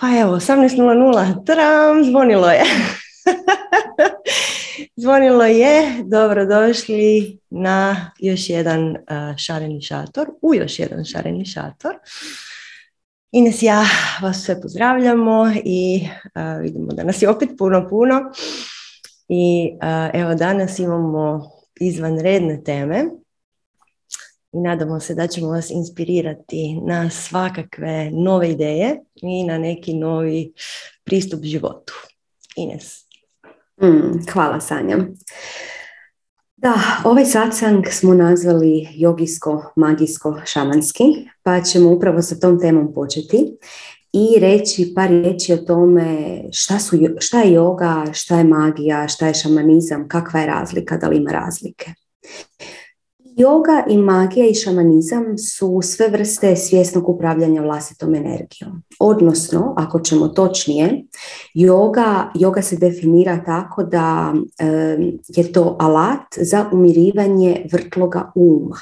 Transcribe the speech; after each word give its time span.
Pa 0.00 0.06
evo, 0.20 0.36
18.00, 0.36 1.44
tram, 1.44 2.04
zvonilo 2.04 2.50
je. 2.50 2.64
zvonilo 5.02 5.44
je, 5.44 6.04
dobrodošli 6.04 7.38
na 7.50 8.10
još 8.18 8.50
jedan 8.50 8.96
šareni 9.36 9.82
šator, 9.82 10.30
u 10.42 10.54
još 10.54 10.78
jedan 10.78 11.04
šareni 11.04 11.46
šator. 11.46 11.94
Ines 13.32 13.62
ja 13.62 13.84
vas 14.22 14.42
sve 14.44 14.60
pozdravljamo 14.60 15.52
i 15.64 16.08
vidimo 16.62 16.92
da 16.92 17.04
nas 17.04 17.22
je 17.22 17.28
opet 17.28 17.48
puno, 17.58 17.88
puno. 17.88 18.20
I 19.28 19.72
evo 20.12 20.34
danas 20.34 20.78
imamo 20.78 21.50
izvanredne 21.80 22.62
teme 22.64 23.04
i 24.52 24.60
nadamo 24.60 25.00
se 25.00 25.14
da 25.14 25.26
ćemo 25.26 25.48
vas 25.48 25.70
inspirirati 25.70 26.80
na 26.86 27.10
svakakve 27.10 28.10
nove 28.10 28.50
ideje 28.50 29.00
i 29.14 29.44
na 29.44 29.58
neki 29.58 29.94
novi 29.94 30.52
pristup 31.04 31.40
životu. 31.42 31.92
Ines. 32.56 33.06
Mm, 33.82 34.30
hvala 34.32 34.60
Sanja. 34.60 34.96
Da, 36.56 36.74
ovaj 37.04 37.24
satsang 37.24 37.86
smo 37.90 38.14
nazvali 38.14 38.88
jogijsko, 38.94 39.72
magijsko, 39.76 40.40
šamanski, 40.44 41.04
pa 41.42 41.62
ćemo 41.62 41.90
upravo 41.90 42.22
sa 42.22 42.34
tom 42.34 42.60
temom 42.60 42.94
početi 42.94 43.56
i 44.12 44.40
reći 44.40 44.92
par 44.94 45.10
riječi 45.10 45.52
o 45.52 45.56
tome 45.56 46.42
šta, 46.52 46.78
su, 46.78 46.96
šta 47.18 47.40
je 47.40 47.58
yoga, 47.58 48.12
šta 48.12 48.38
je 48.38 48.44
magija, 48.44 49.08
šta 49.08 49.26
je 49.26 49.34
šamanizam, 49.34 50.08
kakva 50.08 50.40
je 50.40 50.46
razlika, 50.46 50.96
da 50.96 51.08
li 51.08 51.16
ima 51.16 51.30
razlike. 51.30 51.92
Yoga 53.38 53.84
i 53.88 53.96
magija 53.96 54.46
i 54.46 54.54
šamanizam 54.54 55.38
su 55.38 55.80
sve 55.82 56.08
vrste 56.08 56.56
svjesnog 56.56 57.08
upravljanja 57.08 57.62
vlastitom 57.62 58.14
energijom. 58.14 58.82
Odnosno, 58.98 59.74
ako 59.76 60.00
ćemo 60.00 60.28
točnije, 60.28 61.04
yoga, 61.54 62.30
yoga 62.34 62.62
se 62.62 62.76
definira 62.76 63.44
tako 63.44 63.82
da 63.82 64.34
je 65.28 65.52
to 65.52 65.76
alat 65.80 66.34
za 66.36 66.66
umirivanje 66.72 67.66
vrtloga 67.72 68.32
uma. 68.34 68.76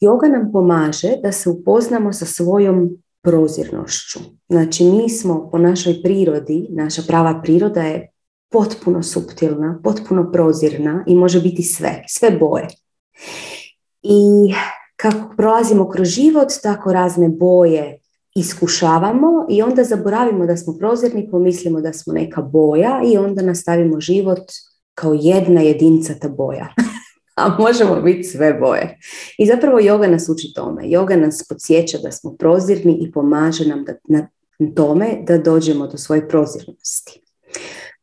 Yoga 0.00 0.32
nam 0.32 0.52
pomaže 0.52 1.16
da 1.22 1.32
se 1.32 1.50
upoznamo 1.50 2.12
sa 2.12 2.26
svojom 2.26 2.90
prozirnošću. 3.22 4.18
Znači, 4.48 4.84
mi 4.84 5.10
smo 5.10 5.50
po 5.50 5.58
našoj 5.58 6.02
prirodi, 6.02 6.66
naša 6.70 7.02
prava 7.06 7.40
priroda 7.42 7.82
je 7.82 8.10
potpuno 8.50 9.02
suptilna, 9.02 9.80
potpuno 9.84 10.32
prozirna 10.32 11.04
i 11.06 11.16
može 11.16 11.40
biti 11.40 11.62
sve, 11.62 12.04
sve 12.08 12.30
boje. 12.30 12.68
I 14.02 14.54
kako 14.96 15.36
prolazimo 15.36 15.88
kroz 15.88 16.08
život, 16.08 16.48
tako 16.62 16.92
razne 16.92 17.28
boje 17.28 17.98
iskušavamo 18.34 19.46
i 19.48 19.62
onda 19.62 19.84
zaboravimo 19.84 20.46
da 20.46 20.56
smo 20.56 20.74
prozirni, 20.78 21.30
pomislimo 21.30 21.80
da 21.80 21.92
smo 21.92 22.12
neka 22.12 22.42
boja 22.42 23.00
i 23.04 23.16
onda 23.16 23.42
nastavimo 23.42 24.00
život 24.00 24.42
kao 24.94 25.14
jedna 25.20 25.60
jedincata 25.60 26.28
boja. 26.28 26.68
A 27.36 27.56
možemo 27.58 28.00
biti 28.00 28.24
sve 28.24 28.54
boje. 28.54 28.98
I 29.38 29.46
zapravo 29.46 29.78
yoga 29.78 30.10
nas 30.10 30.28
uči 30.28 30.52
tome. 30.54 30.82
Yoga 30.82 31.16
nas 31.16 31.46
podsjeća 31.48 31.98
da 31.98 32.12
smo 32.12 32.36
prozirni 32.36 32.98
i 33.00 33.12
pomaže 33.12 33.68
nam 33.68 33.84
da, 33.84 33.92
na 34.04 34.28
tome 34.74 35.06
da 35.26 35.38
dođemo 35.38 35.86
do 35.86 35.98
svoje 35.98 36.28
prozirnosti. 36.28 37.22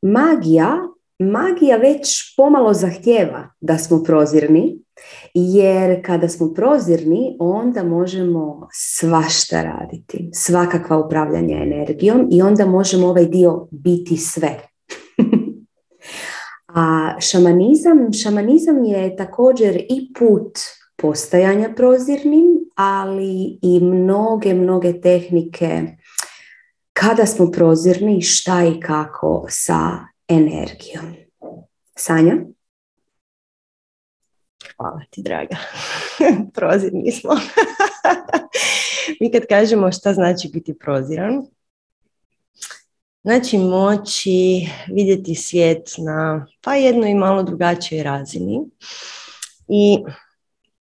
Magija, 0.02 0.78
magija 1.20 1.78
već 1.78 2.36
pomalo 2.38 2.74
zahtjeva 2.74 3.50
da 3.62 3.78
smo 3.78 4.04
prozirni 4.04 4.80
jer 5.34 6.06
kada 6.06 6.30
smo 6.30 6.54
prozirni, 6.54 7.38
onda 7.40 7.84
možemo 7.84 8.68
svašta 8.74 9.64
raditi, 9.64 10.30
svakakva 10.34 10.98
upravljanja 10.98 11.58
energijom 11.58 12.28
i 12.32 12.42
onda 12.42 12.66
možemo 12.66 13.08
ovaj 13.08 13.26
dio 13.26 13.68
biti 13.72 14.18
sve. 14.18 14.60
A 16.68 17.16
šamanizam, 17.20 18.14
šamanizam 18.24 18.84
je 18.84 19.16
također 19.16 19.76
i 19.76 20.14
put 20.20 20.60
postajanja 20.96 21.74
prozirnim, 21.76 22.46
ali 22.76 23.60
i 23.62 23.80
mnoge, 23.80 24.54
mnoge 24.54 25.02
tehnike 25.02 25.82
kada 26.94 27.26
smo 27.26 27.52
prozirni, 27.52 28.22
šta 28.22 28.64
i 28.66 28.80
kako 28.80 29.46
sa 29.50 29.80
energijom. 30.28 31.16
Sanja? 31.96 32.36
Hvala 34.80 35.02
ti, 35.10 35.22
draga. 35.22 35.58
Prozirni 36.56 37.12
smo. 37.12 37.32
Mi 39.20 39.32
kad 39.32 39.46
kažemo 39.50 39.92
šta 39.92 40.14
znači 40.14 40.50
biti 40.54 40.78
proziran, 40.80 41.42
znači 43.24 43.58
moći 43.58 44.68
vidjeti 44.88 45.36
svijet 45.36 45.94
na 45.98 46.48
pa 46.62 46.76
jednoj 46.76 47.14
malo 47.14 47.44
drugačijoj 47.44 48.04
razini. 48.04 48.60
I, 49.68 50.04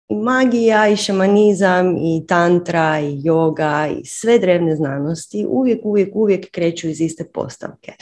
I 0.10 0.16
magija, 0.16 0.88
i 0.88 0.98
šamanizam, 0.98 1.98
i 1.98 2.26
tantra, 2.28 3.00
i 3.00 3.22
yoga, 3.22 4.00
i 4.00 4.06
sve 4.06 4.40
drevne 4.40 4.76
znanosti 4.76 5.46
uvijek, 5.50 5.80
uvijek, 5.84 6.16
uvijek 6.16 6.52
kreću 6.52 6.88
iz 6.88 7.02
iste 7.02 7.26
postavke. 7.34 7.94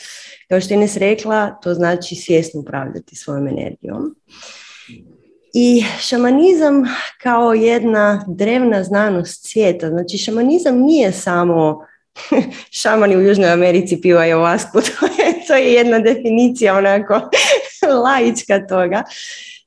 Kao 0.49 0.61
što 0.61 0.73
je 0.73 0.77
Ines 0.77 0.97
rekla, 0.97 1.59
to 1.61 1.73
znači 1.73 2.15
svjesno 2.15 2.59
upravljati 2.59 3.15
svojom 3.15 3.47
energijom. 3.47 4.15
I 5.53 5.83
šamanizam 5.99 6.83
kao 7.21 7.53
jedna 7.53 8.25
drevna 8.27 8.83
znanost 8.83 9.49
svijeta. 9.51 9.89
Znači 9.89 10.17
šamanizam 10.17 10.79
nije 10.79 11.11
samo 11.11 11.85
šamani 12.81 13.17
u 13.17 13.21
Južnoj 13.21 13.51
Americi 13.51 14.01
pivaju 14.01 14.37
ovasku. 14.37 14.79
To 14.99 15.05
je, 15.05 15.47
to 15.47 15.55
je 15.55 15.73
jedna 15.73 15.99
definicija 15.99 16.77
onako 16.77 17.13
laička 18.03 18.67
toga. 18.67 19.03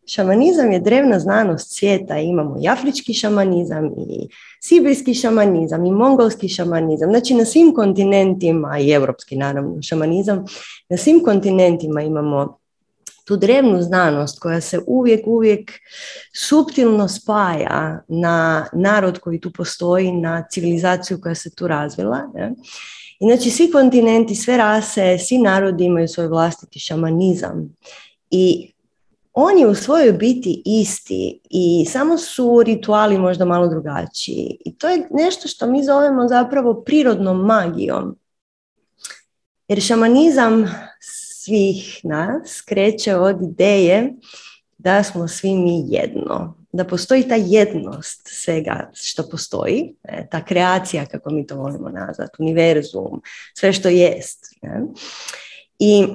Šamanizam 0.09 0.73
je 0.73 0.81
drevna 0.81 1.19
znanost 1.19 1.79
svijeta. 1.79 2.19
Imamo 2.19 2.57
i 2.63 2.69
afrički 2.69 3.15
šamanizam, 3.15 3.85
i 3.87 4.29
sibirski 4.61 5.15
šamanizam, 5.15 5.87
i 5.87 5.91
mongolski 5.91 6.49
šamanizam. 6.49 7.11
Znači 7.11 7.35
na 7.35 7.45
svim 7.45 7.75
kontinentima, 7.75 8.79
i 8.79 8.91
europski 8.91 9.37
naravno 9.37 9.83
šamanizam, 9.83 10.45
na 10.89 10.97
svim 10.97 11.23
kontinentima 11.25 12.03
imamo 12.03 12.59
tu 13.27 13.37
drevnu 13.37 13.83
znanost 13.83 14.39
koja 14.39 14.61
se 14.61 14.81
uvijek, 14.87 15.27
uvijek 15.27 15.73
suptilno 16.35 17.09
spaja 17.09 18.05
na 18.09 18.67
narod 18.73 19.19
koji 19.19 19.41
tu 19.41 19.53
postoji, 19.53 20.13
na 20.13 20.45
civilizaciju 20.51 21.21
koja 21.21 21.35
se 21.35 21.55
tu 21.55 21.69
razvila. 21.69 22.31
Ne? 22.35 22.55
I 23.21 23.25
znači 23.25 23.51
svi 23.51 23.71
kontinenti, 23.71 24.35
sve 24.35 24.57
rase, 24.57 25.19
svi 25.19 25.39
narodi 25.39 25.85
imaju 25.85 26.09
svoj 26.09 26.29
vlastiti 26.29 26.79
šamanizam. 26.79 27.77
I 28.31 28.73
on 29.33 29.59
je 29.59 29.67
u 29.67 29.75
svojoj 29.75 30.13
biti 30.13 30.63
isti 30.65 31.41
i 31.51 31.87
samo 31.89 32.19
su 32.19 32.63
rituali 32.63 33.19
možda 33.19 33.45
malo 33.45 33.69
drugačiji. 33.69 34.57
I 34.65 34.79
to 34.79 34.89
je 34.89 35.09
nešto 35.11 35.49
što 35.49 35.67
mi 35.67 35.85
zovemo 35.85 36.29
zapravo 36.29 36.75
prirodnom 36.75 37.47
magijom. 37.47 38.17
Jer 39.69 39.83
šamanizam 39.83 40.67
svih 41.47 42.01
nas 42.05 42.61
kreće 42.61 43.17
od 43.17 43.43
ideje 43.43 44.13
da 44.79 45.03
smo 45.03 45.29
svi 45.29 45.55
mi 45.55 45.85
jedno. 45.89 46.57
Da 46.73 46.85
postoji 46.85 47.29
ta 47.29 47.35
jednost 47.35 48.21
svega 48.25 48.91
što 48.95 49.29
postoji, 49.29 49.95
ta 50.31 50.45
kreacija, 50.45 51.07
kako 51.07 51.31
mi 51.31 51.47
to 51.47 51.57
volimo 51.57 51.89
nazvati, 51.89 52.37
univerzum, 52.39 53.23
sve 53.55 53.73
što 53.73 53.89
jest. 53.89 54.47
I 55.79 56.07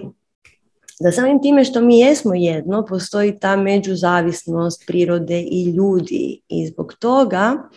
da 1.00 1.12
samim 1.12 1.42
time 1.42 1.66
što 1.66 1.82
mi 1.82 2.00
jesmo 2.00 2.34
jedno, 2.36 2.86
postoji 2.86 3.40
ta 3.40 3.56
međuzavisnost 3.56 4.84
prirode 4.88 5.42
i 5.42 5.64
ljudi. 5.64 6.42
I 6.48 6.68
zbog 6.68 6.94
toga 7.00 7.70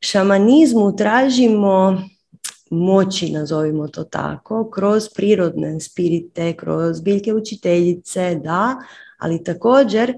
šamanizmu 0.00 0.96
tražimo 0.96 2.02
moći, 2.70 3.32
nazovimo 3.32 3.88
to 3.88 4.04
tako, 4.04 4.70
kroz 4.70 5.08
prirodne 5.16 5.80
spirite, 5.80 6.52
kroz 6.52 7.00
biljke 7.00 7.34
učiteljice, 7.34 8.34
da, 8.44 8.76
ali 9.18 9.44
također 9.44 10.14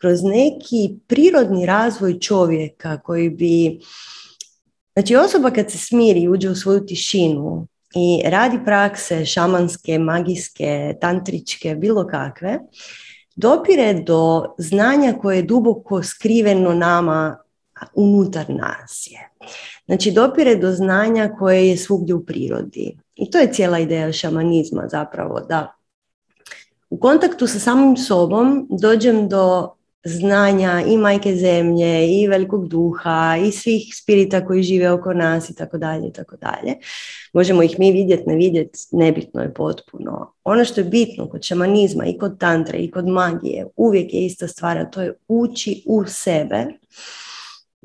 kroz 0.00 0.22
neki 0.22 0.98
prirodni 1.06 1.66
razvoj 1.66 2.18
čovjeka 2.18 3.00
koji 3.00 3.30
bi, 3.30 3.80
znači 4.94 5.16
osoba 5.16 5.50
kad 5.50 5.70
se 5.70 5.78
smiri 5.78 6.20
i 6.20 6.28
uđe 6.28 6.50
u 6.50 6.54
svoju 6.54 6.86
tišinu 6.86 7.66
i 7.94 8.22
radi 8.24 8.58
prakse 8.64 9.24
šamanske, 9.24 9.98
magijske, 9.98 10.94
tantričke, 11.00 11.74
bilo 11.74 12.06
kakve, 12.06 12.58
dopire 13.36 13.94
do 13.94 14.54
znanja 14.58 15.14
koje 15.22 15.36
je 15.36 15.42
duboko 15.42 16.02
skriveno 16.02 16.74
nama 16.74 17.45
unutar 17.94 18.44
nas 18.48 19.08
je. 19.10 19.30
Znači 19.86 20.10
dopire 20.10 20.56
do 20.56 20.72
znanja 20.72 21.34
koje 21.38 21.68
je 21.68 21.76
svugdje 21.76 22.14
u 22.14 22.24
prirodi. 22.26 22.96
I 23.14 23.30
to 23.30 23.38
je 23.38 23.52
cijela 23.52 23.78
ideja 23.78 24.12
šamanizma 24.12 24.88
zapravo, 24.90 25.40
da 25.40 25.76
u 26.90 26.98
kontaktu 26.98 27.46
sa 27.46 27.58
samim 27.58 27.96
sobom 27.96 28.66
dođem 28.70 29.28
do 29.28 29.76
znanja 30.04 30.82
i 30.88 30.96
majke 30.96 31.36
zemlje 31.36 32.06
i 32.08 32.28
velikog 32.28 32.68
duha 32.68 33.36
i 33.46 33.52
svih 33.52 33.94
spirita 33.94 34.46
koji 34.46 34.62
žive 34.62 34.90
oko 34.90 35.12
nas 35.12 35.50
i 35.50 35.54
tako 35.54 35.78
dalje 35.78 36.08
i 36.08 36.12
tako 36.12 36.36
dalje. 36.36 36.74
Možemo 37.32 37.62
ih 37.62 37.78
mi 37.78 37.92
vidjeti, 37.92 38.22
ne 38.26 38.34
vidjeti, 38.34 38.78
nebitno 38.92 39.42
je 39.42 39.54
potpuno. 39.54 40.32
Ono 40.44 40.64
što 40.64 40.80
je 40.80 40.84
bitno 40.84 41.28
kod 41.28 41.42
šamanizma 41.42 42.06
i 42.06 42.18
kod 42.18 42.38
tantre 42.38 42.78
i 42.78 42.90
kod 42.90 43.06
magije 43.08 43.66
uvijek 43.76 44.14
je 44.14 44.26
ista 44.26 44.48
stvar, 44.48 44.90
to 44.90 45.02
je 45.02 45.14
ući 45.28 45.82
u 45.86 46.04
sebe, 46.06 46.66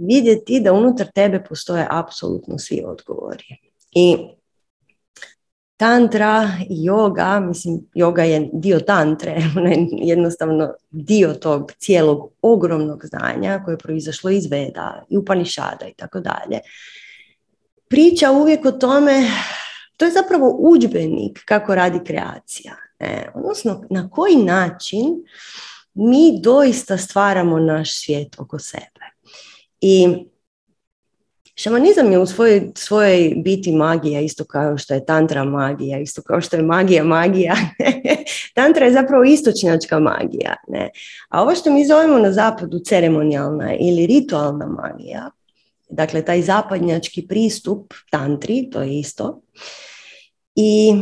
vidjeti 0.07 0.59
da 0.59 0.73
unutar 0.73 1.07
tebe 1.15 1.43
postoje 1.43 1.87
apsolutno 1.89 2.57
svi 2.57 2.83
odgovori. 2.85 3.57
I 3.91 4.17
tantra 5.77 6.49
i 6.69 6.89
yoga, 6.89 7.47
mislim, 7.47 7.79
yoga 7.95 8.21
je 8.21 8.49
dio 8.53 8.79
tantre, 8.79 9.37
ona 9.57 9.69
je 9.69 9.87
jednostavno 9.91 10.73
dio 10.89 11.33
tog 11.33 11.71
cijelog 11.77 12.31
ogromnog 12.41 13.05
znanja 13.05 13.61
koje 13.65 13.73
je 13.73 13.77
proizašlo 13.77 14.29
iz 14.29 14.45
Veda 14.51 15.03
i 15.09 15.17
Upanišada 15.17 15.87
i 15.87 15.93
tako 15.93 16.19
dalje. 16.19 16.59
Priča 17.87 18.31
uvijek 18.31 18.65
o 18.65 18.71
tome, 18.71 19.27
to 19.97 20.05
je 20.05 20.11
zapravo 20.11 20.55
udžbenik 20.59 21.41
kako 21.45 21.75
radi 21.75 21.99
kreacija. 22.05 22.75
Ne? 22.99 23.31
Odnosno, 23.35 23.83
na 23.89 24.09
koji 24.09 24.35
način 24.35 25.05
mi 25.93 26.39
doista 26.41 26.97
stvaramo 26.97 27.59
naš 27.59 27.99
svijet 27.99 28.39
oko 28.39 28.59
sebe. 28.59 29.00
I 29.81 30.07
Šamanizam 31.55 32.11
je 32.11 32.19
u 32.19 32.25
svojoj, 32.25 32.71
svojoj 32.75 33.33
biti 33.37 33.71
magija, 33.71 34.21
isto 34.21 34.43
kao 34.43 34.77
što 34.77 34.93
je 34.93 35.05
tantra 35.05 35.43
magija, 35.43 35.99
isto 35.99 36.21
kao 36.21 36.41
što 36.41 36.55
je 36.55 36.63
magija 36.63 37.03
magija. 37.03 37.55
tantra 38.55 38.85
je 38.85 38.93
zapravo 38.93 39.23
istočnjačka 39.23 39.99
magija. 39.99 40.55
Ne? 40.67 40.89
A 41.29 41.41
ovo 41.41 41.55
što 41.55 41.73
mi 41.73 41.85
zovemo 41.85 42.19
na 42.19 42.31
zapadu 42.31 42.79
ceremonijalna 42.79 43.75
ili 43.79 44.07
ritualna 44.07 44.65
magija, 44.65 45.31
dakle 45.89 46.25
taj 46.25 46.41
zapadnjački 46.41 47.27
pristup 47.27 47.93
tantri, 48.09 48.69
to 48.71 48.81
je 48.81 48.99
isto, 48.99 49.41
i 50.55 50.93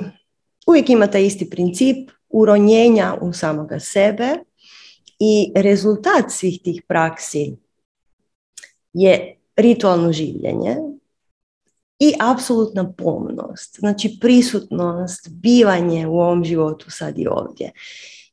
uvijek 0.68 0.90
ima 0.90 1.08
taj 1.08 1.26
isti 1.26 1.50
princip 1.50 2.10
uronjenja 2.30 3.18
u 3.22 3.34
samoga 3.34 3.80
sebe 3.80 4.30
i 5.20 5.52
rezultat 5.56 6.26
svih 6.30 6.60
tih 6.64 6.82
praksi 6.88 7.56
je 8.94 9.36
ritualno 9.56 10.12
življenje 10.12 10.78
i 12.00 12.14
apsolutna 12.20 12.94
pomnost, 12.98 13.80
znači 13.80 14.18
prisutnost, 14.22 15.30
bivanje 15.32 16.08
u 16.08 16.20
ovom 16.20 16.44
životu 16.44 16.92
sad 16.92 17.20
i 17.20 17.28
ovdje. 17.28 17.72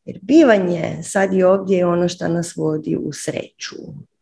Jer 0.05 0.19
bivanje 0.23 1.03
sad 1.03 1.35
i 1.35 1.43
ovdje 1.43 1.79
je 1.79 1.87
ono 1.87 2.09
što 2.09 2.29
nas 2.29 2.57
vodi 2.57 2.97
u 2.97 3.13
sreću. 3.13 3.77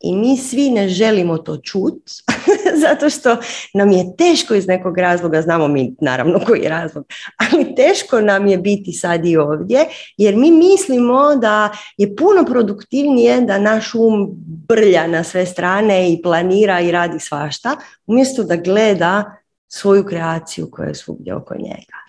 I 0.05 0.17
mi 0.17 0.37
svi 0.37 0.71
ne 0.71 0.89
želimo 0.89 1.39
to 1.39 1.57
čut, 1.57 2.03
zato 2.85 3.11
što 3.11 3.37
nam 3.75 3.91
je 3.91 4.17
teško 4.17 4.55
iz 4.55 4.67
nekog 4.67 4.99
razloga, 4.99 5.43
znamo 5.43 5.69
mi 5.69 5.95
naravno 6.01 6.41
koji 6.47 6.61
je 6.61 6.69
razlog, 6.69 7.05
ali 7.37 7.75
teško 7.75 8.21
nam 8.21 8.47
je 8.47 8.59
biti 8.59 8.93
sad 8.93 9.27
i 9.27 9.37
ovdje, 9.37 9.87
jer 10.17 10.37
mi 10.37 10.51
mislimo 10.51 11.37
da 11.37 11.71
je 11.97 12.17
puno 12.17 12.45
produktivnije 12.47 13.41
da 13.41 13.59
naš 13.59 13.95
um 13.95 14.31
brlja 14.69 15.07
na 15.07 15.25
sve 15.25 15.47
strane 15.47 16.13
i 16.13 16.23
planira 16.23 16.81
i 16.81 16.91
radi 16.91 17.21
svašta, 17.21 17.77
umjesto 18.07 18.43
da 18.45 18.57
gleda 18.57 19.37
svoju 19.69 20.05
kreaciju 20.05 20.71
koja 20.71 20.89
je 20.89 20.95
svugdje 20.95 21.35
oko 21.35 21.55
njega. 21.55 22.05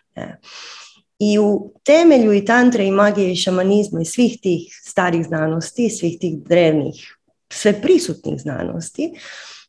I 1.20 1.40
u 1.40 1.74
temelju 1.84 2.34
i 2.34 2.46
tantre 2.46 2.86
i 2.86 2.92
magije 2.92 3.32
i 3.32 3.36
šamanizma 3.36 4.02
i 4.02 4.06
svih 4.06 4.40
tih 4.42 4.80
starih 4.84 5.26
znanosti, 5.26 5.90
svih 5.90 6.18
tih 6.20 6.38
drevnih, 6.44 7.15
sve 7.56 7.82
prisutnih 7.82 8.42
znanosti, 8.42 9.14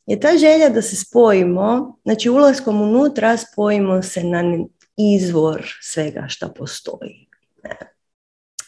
je 0.06 0.21
ta 0.21 0.29
želja 0.38 0.69
da 0.69 0.83
se 0.83 0.97
spojimo, 0.97 1.99
znači 2.05 2.31
ulaskom 2.31 2.83
unutra 2.83 3.37
spojimo 3.37 4.03
se 4.03 4.25
na 4.25 4.43
izvor 4.97 5.67
svega 5.83 6.25
što 6.29 6.55
postoji. 6.55 7.29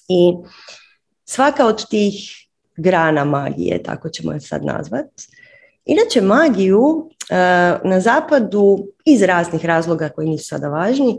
I 0.09 0.35
svaka 1.25 1.67
od 1.67 1.88
tih 1.88 2.15
grana 2.76 3.25
magije, 3.25 3.82
tako 3.82 4.09
ćemo 4.09 4.32
je 4.32 4.41
sad 4.41 4.65
nazvati, 4.65 5.29
Inače, 5.88 6.21
magiju 6.21 7.11
eh, 7.31 7.79
na 7.85 8.00
zapadu 8.00 8.87
iz 9.05 9.23
raznih 9.23 9.64
razloga 9.64 10.09
koji 10.09 10.29
nisu 10.29 10.49
sada 10.49 10.69
važni, 10.69 11.19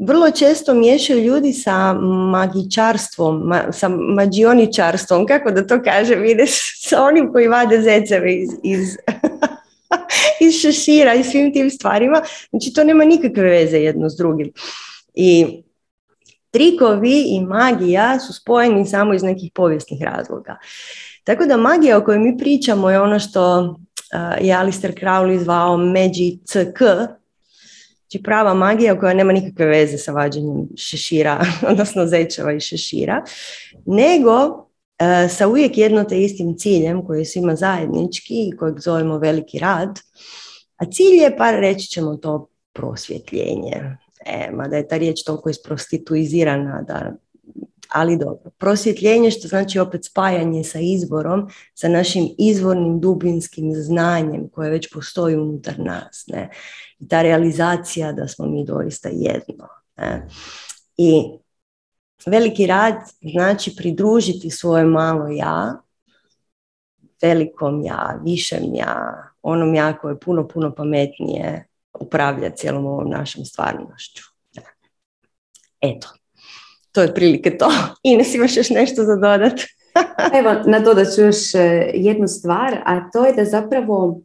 vrlo 0.00 0.30
često 0.30 0.74
miješaju 0.74 1.24
ljudi 1.24 1.52
sa 1.52 1.92
magičarstvom, 2.32 3.52
sa 3.72 3.88
mađioničarstvom, 3.88 5.26
kako 5.26 5.50
da 5.50 5.66
to 5.66 5.82
kažem, 5.82 6.24
ideš 6.24 6.50
sa 6.88 7.02
onim 7.04 7.32
koji 7.32 7.48
vade 7.48 7.80
zeceve 7.82 8.34
iz, 8.34 8.50
iz, 8.62 8.96
iz 10.46 10.60
šešira 10.60 11.14
i 11.14 11.24
svim 11.24 11.52
tim 11.52 11.70
stvarima. 11.70 12.22
Znači 12.50 12.72
to 12.72 12.84
nema 12.84 13.04
nikakve 13.04 13.42
veze 13.42 13.78
jedno 13.78 14.10
s 14.10 14.16
drugim. 14.16 14.52
I 15.14 15.62
trikovi 16.50 17.24
i 17.26 17.40
magija 17.40 18.18
su 18.20 18.32
spojeni 18.32 18.86
samo 18.86 19.14
iz 19.14 19.22
nekih 19.22 19.50
povijesnih 19.54 20.02
razloga. 20.02 20.56
Tako 21.24 21.46
da 21.46 21.56
magija 21.56 21.98
o 21.98 22.04
kojoj 22.04 22.18
mi 22.18 22.38
pričamo 22.38 22.90
je 22.90 23.00
ono 23.00 23.18
što 23.18 23.74
je 24.40 24.54
Alistair 24.54 24.94
Crowley 24.94 25.38
zvao 25.38 25.76
Magic 25.76 26.40
CK, 26.44 26.80
Znači 28.10 28.22
prava 28.22 28.54
magija 28.54 28.98
koja 28.98 29.14
nema 29.14 29.32
nikakve 29.32 29.66
veze 29.66 29.98
sa 29.98 30.12
vađenjem 30.12 30.68
šešira, 30.76 31.44
odnosno 31.70 32.06
zečeva 32.06 32.52
i 32.52 32.60
šešira, 32.60 33.24
nego 33.86 34.66
e, 34.98 35.28
sa 35.28 35.48
uvijek 35.48 35.78
jedno 35.78 36.04
te 36.04 36.22
istim 36.22 36.56
ciljem 36.58 37.06
koji 37.06 37.18
je 37.18 37.24
svima 37.24 37.56
zajednički 37.56 38.48
i 38.48 38.56
kojeg 38.56 38.80
zovemo 38.80 39.18
veliki 39.18 39.58
rad, 39.58 39.98
a 40.76 40.84
cilj 40.84 41.22
je, 41.22 41.36
pa 41.36 41.50
reći 41.50 41.88
ćemo 41.88 42.16
to, 42.16 42.48
prosvjetljenje. 42.72 43.96
E, 44.26 44.50
mada 44.52 44.76
je 44.76 44.88
ta 44.88 44.96
riječ 44.96 45.22
toliko 45.24 45.50
isprostituizirana 45.50 46.82
da 46.82 47.12
ali 47.88 48.16
dobro. 48.16 48.50
Prosvjetljenje 48.58 49.30
što 49.30 49.48
znači 49.48 49.78
opet 49.78 50.04
spajanje 50.04 50.64
sa 50.64 50.78
izvorom, 50.78 51.48
sa 51.74 51.88
našim 51.88 52.28
izvornim 52.38 53.00
dubinskim 53.00 53.74
znanjem 53.74 54.48
koje 54.48 54.70
već 54.70 54.92
postoji 54.92 55.36
unutar 55.36 55.78
nas. 55.78 56.24
Ne? 56.26 56.50
I 57.00 57.08
ta 57.08 57.22
realizacija 57.22 58.12
da 58.12 58.28
smo 58.28 58.46
mi 58.46 58.64
doista 58.64 59.08
jedno. 59.12 59.68
Ne? 59.96 60.28
I 60.96 61.22
veliki 62.26 62.66
rad 62.66 62.94
znači 63.32 63.76
pridružiti 63.76 64.50
svoje 64.50 64.84
malo 64.84 65.28
ja, 65.28 65.82
velikom 67.22 67.84
ja, 67.84 68.20
višem 68.24 68.74
ja, 68.74 69.24
onom 69.42 69.74
ja 69.74 69.98
koje 69.98 70.12
je 70.12 70.20
puno, 70.20 70.48
puno 70.48 70.74
pametnije 70.74 71.66
upravlja 72.00 72.50
cijelom 72.50 72.86
ovom 72.86 73.10
našom 73.10 73.44
stvarnošću. 73.44 74.22
Eto, 75.80 76.08
to 76.92 77.02
je 77.02 77.14
prilike 77.14 77.58
to. 77.58 77.70
Ines, 78.02 78.34
imaš 78.34 78.56
još 78.56 78.70
nešto 78.70 79.04
za 79.04 79.16
dodat? 79.16 79.60
Evo, 80.38 80.54
nadodat 80.66 81.06
ću 81.14 81.20
još 81.20 81.54
e, 81.54 81.90
jednu 81.94 82.28
stvar, 82.28 82.78
a 82.84 83.10
to 83.10 83.26
je 83.26 83.32
da 83.32 83.44
zapravo 83.44 84.20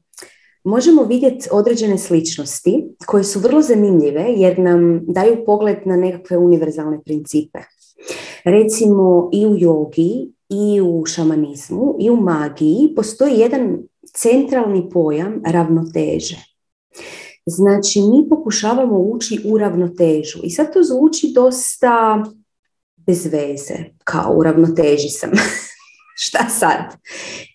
možemo 0.66 1.04
vidjeti 1.04 1.50
određene 1.52 1.98
sličnosti 1.98 2.86
koje 3.06 3.24
su 3.24 3.40
vrlo 3.40 3.62
zanimljive 3.62 4.26
jer 4.28 4.60
nam 4.60 5.02
daju 5.08 5.46
pogled 5.46 5.78
na 5.86 5.98
nekakve 5.98 6.38
univerzalne 6.38 7.04
principe. 7.04 7.60
Recimo 8.44 9.30
i 9.34 9.48
u 9.48 9.56
jogi, 9.58 10.32
i 10.50 10.82
u 10.82 11.06
šamanizmu, 11.06 11.96
i 12.00 12.10
u 12.10 12.16
magiji 12.16 12.94
postoji 12.96 13.40
jedan 13.40 13.78
centralni 14.14 14.90
pojam 14.90 15.42
ravnoteže. 15.46 16.38
Znači, 17.46 18.02
mi 18.02 18.30
pokušavamo 18.30 19.00
ući 19.00 19.42
u 19.46 19.58
ravnotežu 19.58 20.40
i 20.44 20.50
sad 20.50 20.74
to 20.74 20.84
zvuči 20.84 21.32
dosta 21.36 22.24
bez 22.98 23.26
veze, 23.26 23.76
kao 24.04 24.34
u 24.38 24.44
ravnoteži 24.44 25.10
sam. 25.10 25.32
Šta 26.24 26.50
sad? 26.50 26.98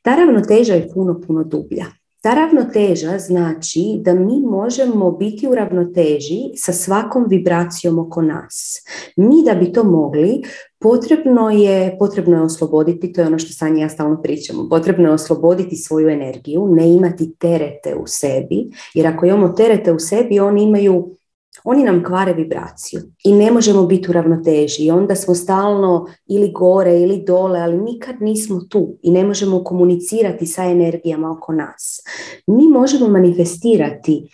Ta 0.02 0.16
ravnoteža 0.16 0.74
je 0.74 0.88
puno, 0.94 1.20
puno 1.26 1.44
dublja. 1.44 1.86
Ta 2.22 2.34
ravnoteža 2.34 3.18
znači 3.18 4.00
da 4.00 4.14
mi 4.14 4.40
možemo 4.40 5.10
biti 5.10 5.48
u 5.48 5.54
ravnoteži 5.54 6.40
sa 6.56 6.72
svakom 6.72 7.24
vibracijom 7.28 7.98
oko 7.98 8.22
nas. 8.22 8.84
Mi 9.16 9.44
da 9.44 9.54
bi 9.54 9.72
to 9.72 9.84
mogli, 9.84 10.42
potrebno 10.78 11.50
je, 11.50 11.96
potrebno 11.98 12.36
je 12.36 12.42
osloboditi, 12.42 13.12
to 13.12 13.20
je 13.20 13.26
ono 13.26 13.38
što 13.38 13.52
Sanja 13.52 13.82
ja 13.82 13.88
stalno 13.88 14.22
pričamo, 14.22 14.68
potrebno 14.68 15.08
je 15.08 15.14
osloboditi 15.14 15.76
svoju 15.76 16.08
energiju, 16.08 16.68
ne 16.70 16.88
imati 16.88 17.34
terete 17.38 17.94
u 17.94 18.06
sebi, 18.06 18.70
jer 18.94 19.06
ako 19.06 19.26
imamo 19.26 19.48
terete 19.48 19.92
u 19.92 19.98
sebi, 19.98 20.40
oni 20.40 20.62
imaju 20.62 21.16
oni 21.64 21.84
nam 21.84 22.04
kvare 22.04 22.32
vibraciju 22.32 23.00
i 23.24 23.32
ne 23.32 23.50
možemo 23.50 23.86
biti 23.86 24.10
u 24.10 24.12
ravnoteži 24.12 24.90
onda 24.90 25.14
smo 25.14 25.34
stalno 25.34 26.06
ili 26.26 26.52
gore 26.52 27.00
ili 27.00 27.24
dole, 27.26 27.60
ali 27.60 27.78
nikad 27.78 28.14
nismo 28.20 28.60
tu 28.68 28.98
i 29.02 29.10
ne 29.10 29.24
možemo 29.24 29.64
komunicirati 29.64 30.46
sa 30.46 30.64
energijama 30.64 31.30
oko 31.30 31.52
nas. 31.52 32.00
Mi 32.46 32.68
možemo 32.68 33.08
manifestirati 33.08 34.28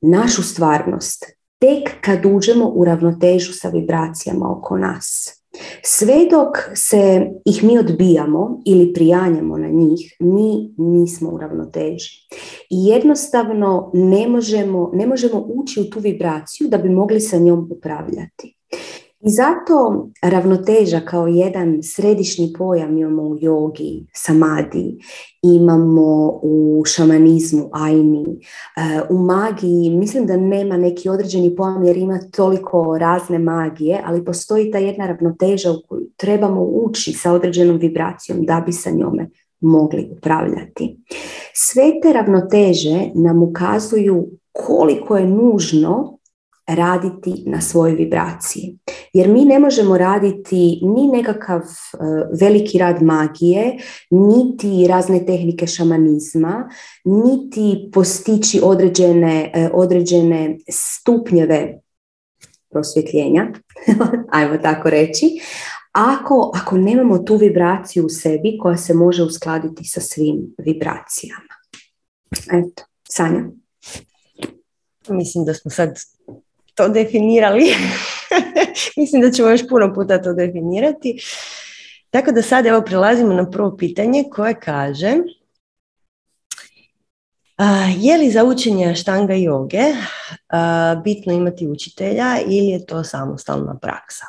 našu 0.00 0.42
stvarnost 0.42 1.24
tek 1.58 2.00
kad 2.00 2.26
uđemo 2.26 2.72
u 2.74 2.84
ravnotežu 2.84 3.52
sa 3.52 3.68
vibracijama 3.68 4.52
oko 4.58 4.78
nas. 4.78 5.37
Sve 5.82 6.14
dok 6.30 6.48
se 6.74 7.30
ih 7.44 7.64
mi 7.64 7.78
odbijamo 7.78 8.62
ili 8.66 8.92
prijanjamo 8.92 9.58
na 9.58 9.68
njih, 9.68 10.16
mi 10.20 10.74
nismo 10.78 11.30
u 11.30 11.38
ravnoteži. 11.38 12.10
I 12.70 12.86
jednostavno 12.86 13.90
ne 13.94 14.28
možemo, 14.28 14.90
ne 14.94 15.06
možemo 15.06 15.46
ući 15.48 15.80
u 15.80 15.90
tu 15.90 16.00
vibraciju 16.00 16.68
da 16.68 16.78
bi 16.78 16.88
mogli 16.88 17.20
sa 17.20 17.38
njom 17.38 17.68
upravljati. 17.70 18.57
I 19.20 19.30
zato 19.30 20.08
ravnoteža 20.22 21.00
kao 21.00 21.26
jedan 21.26 21.82
središnji 21.82 22.52
pojam 22.58 22.98
imamo 22.98 23.22
u 23.22 23.36
jogi, 23.40 24.06
samadi, 24.14 24.98
imamo 25.42 26.40
u 26.42 26.82
šamanizmu, 26.86 27.70
ajni, 27.72 28.24
eh, 28.76 29.00
u 29.10 29.18
magiji, 29.18 29.90
mislim 29.90 30.26
da 30.26 30.36
nema 30.36 30.76
neki 30.76 31.08
određeni 31.08 31.56
pojam 31.56 31.84
jer 31.84 31.96
ima 31.96 32.20
toliko 32.36 32.98
razne 32.98 33.38
magije, 33.38 34.02
ali 34.04 34.24
postoji 34.24 34.70
ta 34.70 34.78
jedna 34.78 35.06
ravnoteža 35.06 35.70
u 35.70 35.82
koju 35.88 36.06
trebamo 36.16 36.62
ući 36.62 37.12
sa 37.12 37.32
određenom 37.32 37.76
vibracijom 37.76 38.42
da 38.42 38.62
bi 38.66 38.72
sa 38.72 38.90
njome 38.90 39.30
mogli 39.60 40.08
upravljati. 40.16 40.98
Sve 41.54 41.92
te 42.02 42.12
ravnoteže 42.12 43.10
nam 43.14 43.42
ukazuju 43.42 44.26
koliko 44.52 45.16
je 45.16 45.26
nužno 45.26 46.17
raditi 46.68 47.42
na 47.46 47.60
svojoj 47.60 47.94
vibraciji. 47.94 48.78
Jer 49.12 49.28
mi 49.28 49.44
ne 49.44 49.58
možemo 49.58 49.98
raditi 49.98 50.80
ni 50.82 51.08
nekakav 51.12 51.60
e, 51.60 51.96
veliki 52.40 52.78
rad 52.78 53.02
magije, 53.02 53.76
niti 54.10 54.86
razne 54.88 55.26
tehnike 55.26 55.66
šamanizma, 55.66 56.68
niti 57.04 57.90
postići 57.92 58.60
određene, 58.62 59.50
e, 59.54 59.68
određene 59.72 60.58
stupnjeve 60.70 61.80
prosvjetljenja, 62.70 63.52
ajmo 64.32 64.58
tako 64.58 64.90
reći, 64.90 65.40
ako, 65.92 66.50
ako 66.54 66.76
nemamo 66.76 67.18
tu 67.18 67.36
vibraciju 67.36 68.06
u 68.06 68.08
sebi 68.08 68.58
koja 68.62 68.76
se 68.76 68.94
može 68.94 69.22
uskladiti 69.22 69.84
sa 69.84 70.00
svim 70.00 70.54
vibracijama. 70.58 71.54
Eto, 72.52 72.82
Sanja. 73.08 73.44
Mislim 75.08 75.44
da 75.44 75.54
smo 75.54 75.70
sad 75.70 75.98
to 76.78 76.88
definirali. 76.88 77.64
Mislim 78.96 79.22
da 79.22 79.30
ćemo 79.30 79.48
još 79.48 79.68
puno 79.68 79.94
puta 79.94 80.22
to 80.22 80.32
definirati. 80.32 81.18
Tako 82.10 82.32
da 82.32 82.42
sad 82.42 82.66
evo 82.66 82.82
prelazimo 82.82 83.34
na 83.34 83.50
prvo 83.50 83.76
pitanje 83.76 84.24
koje 84.30 84.60
kaže 84.60 85.14
je 87.98 88.16
li 88.16 88.30
za 88.30 88.44
učenje 88.44 88.94
štanga 88.94 89.34
joge 89.34 89.84
bitno 91.04 91.32
imati 91.32 91.68
učitelja 91.68 92.38
ili 92.46 92.66
je 92.66 92.86
to 92.86 93.04
samostalna 93.04 93.78
praksa? 93.82 94.24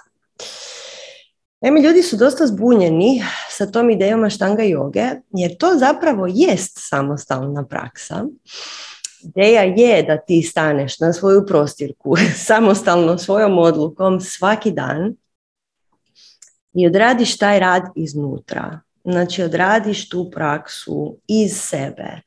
Naime, 1.61 1.81
ljudi 1.81 2.03
su 2.03 2.17
dosta 2.17 2.47
zbunjeni 2.47 3.23
sa 3.49 3.65
tom 3.65 3.89
idejama 3.89 4.29
štanga 4.29 4.63
joge, 4.63 5.05
jer 5.29 5.57
to 5.57 5.75
zapravo 5.77 6.27
jest 6.29 6.71
samostalna 6.89 7.65
praksa. 7.65 8.25
Ideja 9.23 9.61
je 9.61 10.03
da 10.03 10.17
ti 10.17 10.41
staneš 10.41 10.99
na 10.99 11.13
svoju 11.13 11.45
prostirku 11.45 12.15
samostalno 12.47 13.17
svojom 13.17 13.59
odlukom 13.59 14.21
svaki 14.21 14.71
dan 14.71 15.15
i 16.73 16.87
odradiš 16.87 17.37
taj 17.37 17.59
rad 17.59 17.83
iznutra. 17.95 18.79
Znači 19.03 19.43
odradiš 19.43 20.09
tu 20.09 20.31
praksu 20.31 21.17
iz 21.27 21.51
sebe. 21.53 22.21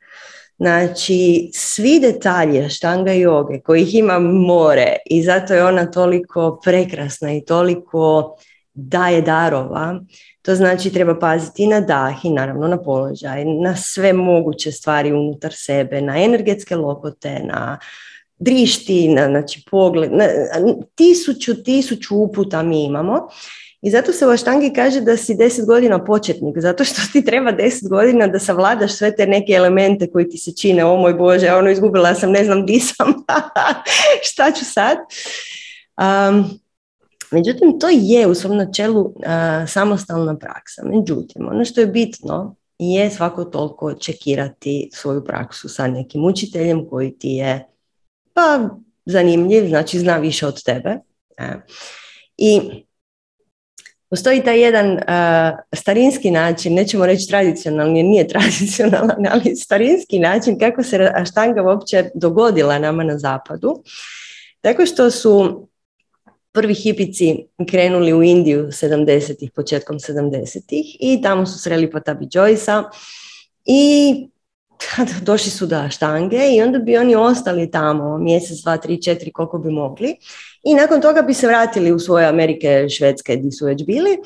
Znači 0.56 1.50
svi 1.54 2.00
detalje 2.00 2.68
štanga 2.68 3.12
joge 3.12 3.60
kojih 3.60 3.94
ima 3.94 4.18
more 4.18 4.96
i 5.06 5.22
zato 5.22 5.54
je 5.54 5.64
ona 5.64 5.90
toliko 5.90 6.60
prekrasna 6.64 7.32
i 7.32 7.44
toliko 7.44 8.36
daje 8.74 9.22
darova 9.22 10.00
to 10.42 10.54
znači 10.54 10.92
treba 10.92 11.18
paziti 11.18 11.66
na 11.66 11.80
dah 11.80 12.24
i 12.24 12.30
naravno 12.30 12.68
na 12.68 12.82
položaj, 12.82 13.44
na 13.44 13.76
sve 13.76 14.12
moguće 14.12 14.72
stvari 14.72 15.12
unutar 15.12 15.52
sebe, 15.54 16.00
na 16.00 16.22
energetske 16.22 16.76
lokote, 16.76 17.40
na 17.44 17.78
drišti, 18.38 19.08
na 19.08 19.26
znači, 19.26 19.64
pogled, 19.70 20.12
na, 20.12 20.26
tisuću, 20.94 21.62
tisuću 21.62 22.16
uputa 22.16 22.62
mi 22.62 22.84
imamo. 22.84 23.28
I 23.82 23.90
zato 23.90 24.12
se 24.12 24.26
u 24.26 24.30
Aštangi 24.30 24.72
kaže 24.74 25.00
da 25.00 25.16
si 25.16 25.34
deset 25.34 25.66
godina 25.66 26.04
početnik, 26.04 26.58
zato 26.58 26.84
što 26.84 27.00
ti 27.12 27.24
treba 27.24 27.52
deset 27.52 27.88
godina 27.88 28.26
da 28.26 28.38
savladaš 28.38 28.92
sve 28.92 29.16
te 29.16 29.26
neke 29.26 29.52
elemente 29.52 30.10
koji 30.10 30.28
ti 30.28 30.38
se 30.38 30.52
čine, 30.60 30.84
o 30.84 30.96
moj 30.96 31.14
Bože, 31.14 31.52
ono 31.52 31.70
izgubila 31.70 32.14
sam, 32.14 32.30
ne 32.30 32.44
znam 32.44 32.66
di 32.66 32.80
sam, 32.80 33.14
šta 34.28 34.52
ću 34.52 34.64
sad. 34.64 34.98
Um, 35.96 36.62
Međutim, 37.32 37.78
to 37.80 37.88
je 37.88 38.26
u 38.26 38.34
svom 38.34 38.56
načelu 38.56 39.14
samostalna 39.68 40.38
praksa. 40.38 40.82
Međutim, 40.84 41.48
ono 41.48 41.64
što 41.64 41.80
je 41.80 41.86
bitno 41.86 42.56
je 42.78 43.10
svako 43.10 43.44
toliko 43.44 43.94
čekirati 43.94 44.90
svoju 44.92 45.24
praksu 45.24 45.68
sa 45.68 45.86
nekim 45.86 46.24
učiteljem 46.24 46.88
koji 46.90 47.18
ti 47.18 47.28
je 47.28 47.66
pa 48.34 48.68
zanimljiv, 49.04 49.68
znači 49.68 49.98
zna 49.98 50.16
više 50.16 50.46
od 50.46 50.62
tebe. 50.64 50.98
E. 51.38 51.54
I 52.36 52.60
postoji 54.10 54.44
taj 54.44 54.60
jedan 54.60 54.98
starinski 55.74 56.30
način, 56.30 56.74
nećemo 56.74 57.06
reći 57.06 57.28
tradicionalni, 57.28 58.02
nije 58.02 58.28
tradicionalan, 58.32 59.26
ali 59.30 59.56
starinski 59.56 60.18
način 60.18 60.58
kako 60.58 60.82
se 60.82 61.10
aštanga 61.14 61.62
uopće 61.62 62.10
dogodila 62.14 62.78
nama 62.78 63.04
na 63.04 63.18
zapadu. 63.18 63.82
Tako 64.60 64.86
što 64.86 65.10
su 65.10 65.66
prvi 66.52 66.74
hipici 66.74 67.36
krenuli 67.70 68.12
u 68.12 68.22
Indiju 68.22 68.66
70-ih, 68.66 69.50
početkom 69.50 69.98
70-ih 69.98 70.96
i 71.00 71.22
tamo 71.22 71.46
su 71.46 71.58
sreli 71.58 71.90
Patabi 71.90 72.26
Joyce 72.26 72.84
i 73.64 74.14
došli 75.28 75.50
su 75.50 75.66
do 75.66 75.90
štange 75.90 76.38
i 76.56 76.62
onda 76.62 76.78
bi 76.78 76.96
oni 76.96 77.14
ostali 77.14 77.70
tamo 77.70 78.18
mjesec, 78.18 78.58
dva, 78.62 78.76
tri, 78.76 79.02
četiri, 79.02 79.32
koliko 79.32 79.58
bi 79.58 79.70
mogli. 79.70 80.16
I 80.62 80.74
nakon 80.74 81.00
toga 81.00 81.22
bi 81.22 81.34
se 81.34 81.46
vratili 81.46 81.92
u 81.92 81.98
svoje 81.98 82.26
Amerike, 82.26 82.86
Švedske, 82.88 83.36
gdje 83.36 83.52
su 83.52 83.66
već 83.66 83.84
bili 83.84 84.18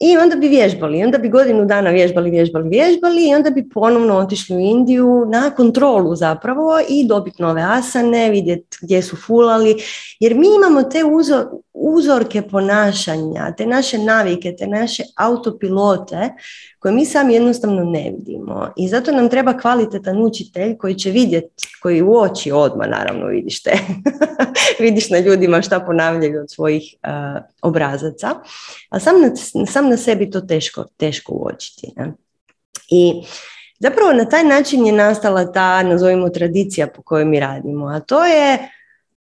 i 0.00 0.16
onda 0.16 0.36
bi 0.36 0.48
vježbali, 0.48 1.04
onda 1.04 1.18
bi 1.18 1.28
godinu 1.28 1.64
dana 1.64 1.90
vježbali, 1.90 2.30
vježbali, 2.30 2.68
vježbali 2.68 3.28
i 3.28 3.34
onda 3.34 3.50
bi 3.50 3.68
ponovno 3.68 4.16
otišli 4.16 4.56
u 4.56 4.60
Indiju 4.60 5.24
na 5.28 5.50
kontrolu 5.50 6.16
zapravo 6.16 6.78
i 6.88 7.06
dobiti 7.06 7.42
nove 7.42 7.62
asane, 7.62 8.30
vidjeti 8.30 8.78
gdje 8.82 9.02
su 9.02 9.16
fulali, 9.16 9.76
jer 10.20 10.34
mi 10.34 10.46
imamo 10.56 10.82
te 10.82 11.04
uzor, 11.04 11.46
uzorke 11.72 12.42
ponašanja, 12.42 13.54
te 13.56 13.66
naše 13.66 13.98
navike, 13.98 14.56
te 14.56 14.66
naše 14.66 15.02
autopilote 15.16 16.30
koje 16.78 16.92
mi 16.92 17.06
sami 17.06 17.34
jednostavno 17.34 17.84
ne 17.84 18.12
vidimo. 18.18 18.72
I 18.76 18.88
zato 18.88 19.12
nam 19.12 19.28
treba 19.28 19.58
kvalitetan 19.58 20.22
učitelj 20.22 20.76
koji 20.78 20.94
će 20.94 21.10
vidjeti, 21.10 21.66
koji 21.82 22.02
u 22.02 22.16
oči 22.16 22.52
odmah 22.52 22.88
naravno 22.88 23.26
vidiš 23.26 23.62
te, 23.62 23.72
vidiš 24.84 25.10
na 25.10 25.18
ljudima 25.18 25.62
šta 25.62 25.80
ponavljaju 25.80 26.40
od 26.40 26.50
svojih 26.50 26.94
uh, 27.04 27.42
obrazaca, 27.62 28.28
a 28.90 29.00
sam 29.00 29.14
na, 29.20 29.30
sam 29.66 29.89
na 29.90 29.96
sebi 29.96 30.30
to 30.30 30.40
teško, 30.40 30.84
teško 30.96 31.32
uočiti. 31.34 31.92
Ne? 31.96 32.12
I 32.90 33.22
zapravo 33.78 34.12
na 34.12 34.24
taj 34.24 34.44
način 34.44 34.86
je 34.86 34.92
nastala 34.92 35.52
ta, 35.52 35.82
nazovimo, 35.82 36.28
tradicija 36.28 36.86
po 36.86 37.02
kojoj 37.02 37.24
mi 37.24 37.40
radimo, 37.40 37.86
a 37.86 38.00
to 38.00 38.24
je 38.24 38.58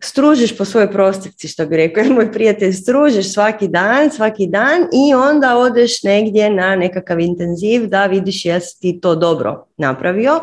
stružiš 0.00 0.56
po 0.58 0.64
svojoj 0.64 0.92
prostrci, 0.92 1.49
što 1.49 1.66
bi 1.66 1.76
rekao 1.76 2.04
moj 2.14 2.32
prijatelj, 2.32 2.73
stružiš 2.73 3.32
svaki 3.32 3.68
dan, 3.68 4.11
svaki 4.11 4.46
dan 4.46 4.82
i 4.92 5.14
onda 5.14 5.56
odeš 5.56 6.02
negdje 6.02 6.50
na 6.50 6.76
nekakav 6.76 7.20
intenziv 7.20 7.87
da 7.87 8.06
vidiš 8.06 8.44
jesi 8.44 8.80
ti 8.80 9.00
to 9.00 9.14
dobro 9.14 9.66
napravio 9.76 10.40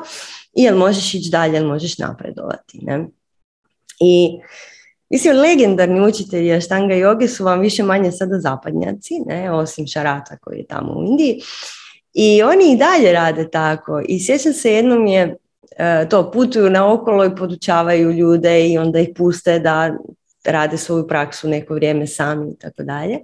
i 0.55 0.63
jel 0.63 0.77
možeš 0.77 1.13
ići 1.13 1.29
dalje, 1.29 1.53
jel 1.53 1.67
možeš 1.67 1.97
napredovati. 1.97 2.79
Ne? 2.81 3.05
I 3.99 4.39
Mislim, 5.13 5.35
legendarni 5.35 6.01
učitelji 6.01 6.61
štanga 6.61 6.95
joge 6.95 7.27
su 7.27 7.43
vam 7.43 7.59
više 7.59 7.83
manje 7.83 8.11
sada 8.11 8.39
zapadnjaci, 8.39 9.13
ne? 9.25 9.51
osim 9.51 9.87
Šarata 9.87 10.37
koji 10.37 10.57
je 10.57 10.67
tamo 10.67 10.93
u 10.93 11.03
Indiji. 11.03 11.41
I 12.13 12.43
oni 12.43 12.71
i 12.71 12.77
dalje 12.77 13.11
rade 13.11 13.49
tako. 13.49 14.01
I 14.07 14.19
sjećam 14.19 14.53
se 14.53 14.73
jednom 14.73 15.07
je 15.07 15.35
E, 15.77 16.09
to 16.09 16.31
putuju 16.31 16.69
na 16.69 16.93
okolo 16.93 17.25
i 17.25 17.35
podučavaju 17.35 18.11
ljude 18.11 18.67
i 18.67 18.77
onda 18.77 18.99
ih 18.99 19.09
puste 19.15 19.59
da 19.59 19.97
rade 20.43 20.77
svoju 20.77 21.07
praksu 21.07 21.49
neko 21.49 21.73
vrijeme 21.73 22.07
sami 22.07 22.51
i 22.51 22.57
tako 22.59 22.83
dalje. 22.83 23.19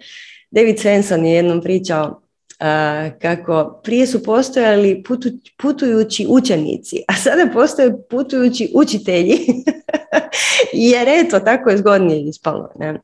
David 0.51 0.79
Svensson 0.79 1.25
je 1.25 1.36
jednom 1.36 1.62
pričao 1.62 2.22
kako 3.21 3.81
prije 3.83 4.07
su 4.07 4.23
postojali 4.23 5.03
putujući 5.57 6.25
učenici, 6.29 7.03
a 7.07 7.15
sada 7.15 7.47
postoje 7.53 8.07
putujući 8.09 8.71
učitelji, 8.75 9.37
jer 10.91 11.07
eto, 11.07 11.39
tako 11.39 11.69
je 11.69 11.77
zgodnije 11.77 12.29
ispalo. 12.29 12.69
Ne? 12.79 12.99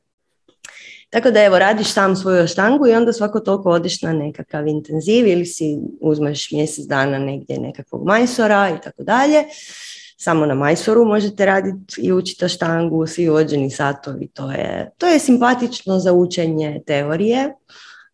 Tako 1.09 1.31
da 1.31 1.43
evo, 1.43 1.59
radiš 1.59 1.93
sam 1.93 2.15
svoju 2.15 2.47
štangu 2.47 2.87
i 2.87 2.93
onda 2.93 3.13
svako 3.13 3.39
toliko 3.39 3.69
odiš 3.69 4.01
na 4.01 4.13
nekakav 4.13 4.67
intenziv 4.67 5.27
ili 5.27 5.45
si 5.45 5.77
uzmeš 6.01 6.51
mjesec 6.51 6.85
dana 6.85 7.19
negdje 7.19 7.59
nekakvog 7.59 8.05
majsora 8.05 8.77
i 8.77 8.83
tako 8.83 9.03
dalje. 9.03 9.43
Samo 10.17 10.45
na 10.45 10.55
majsoru 10.55 11.05
možete 11.05 11.45
raditi 11.45 12.01
i 12.01 12.11
učiti 12.11 12.49
štangu, 12.49 13.07
svi 13.07 13.29
ođeni 13.29 13.69
satovi, 13.69 14.27
to 14.27 14.51
je, 14.51 14.91
to 14.97 15.07
je 15.07 15.19
simpatično 15.19 15.99
za 15.99 16.13
učenje 16.13 16.81
teorije 16.85 17.53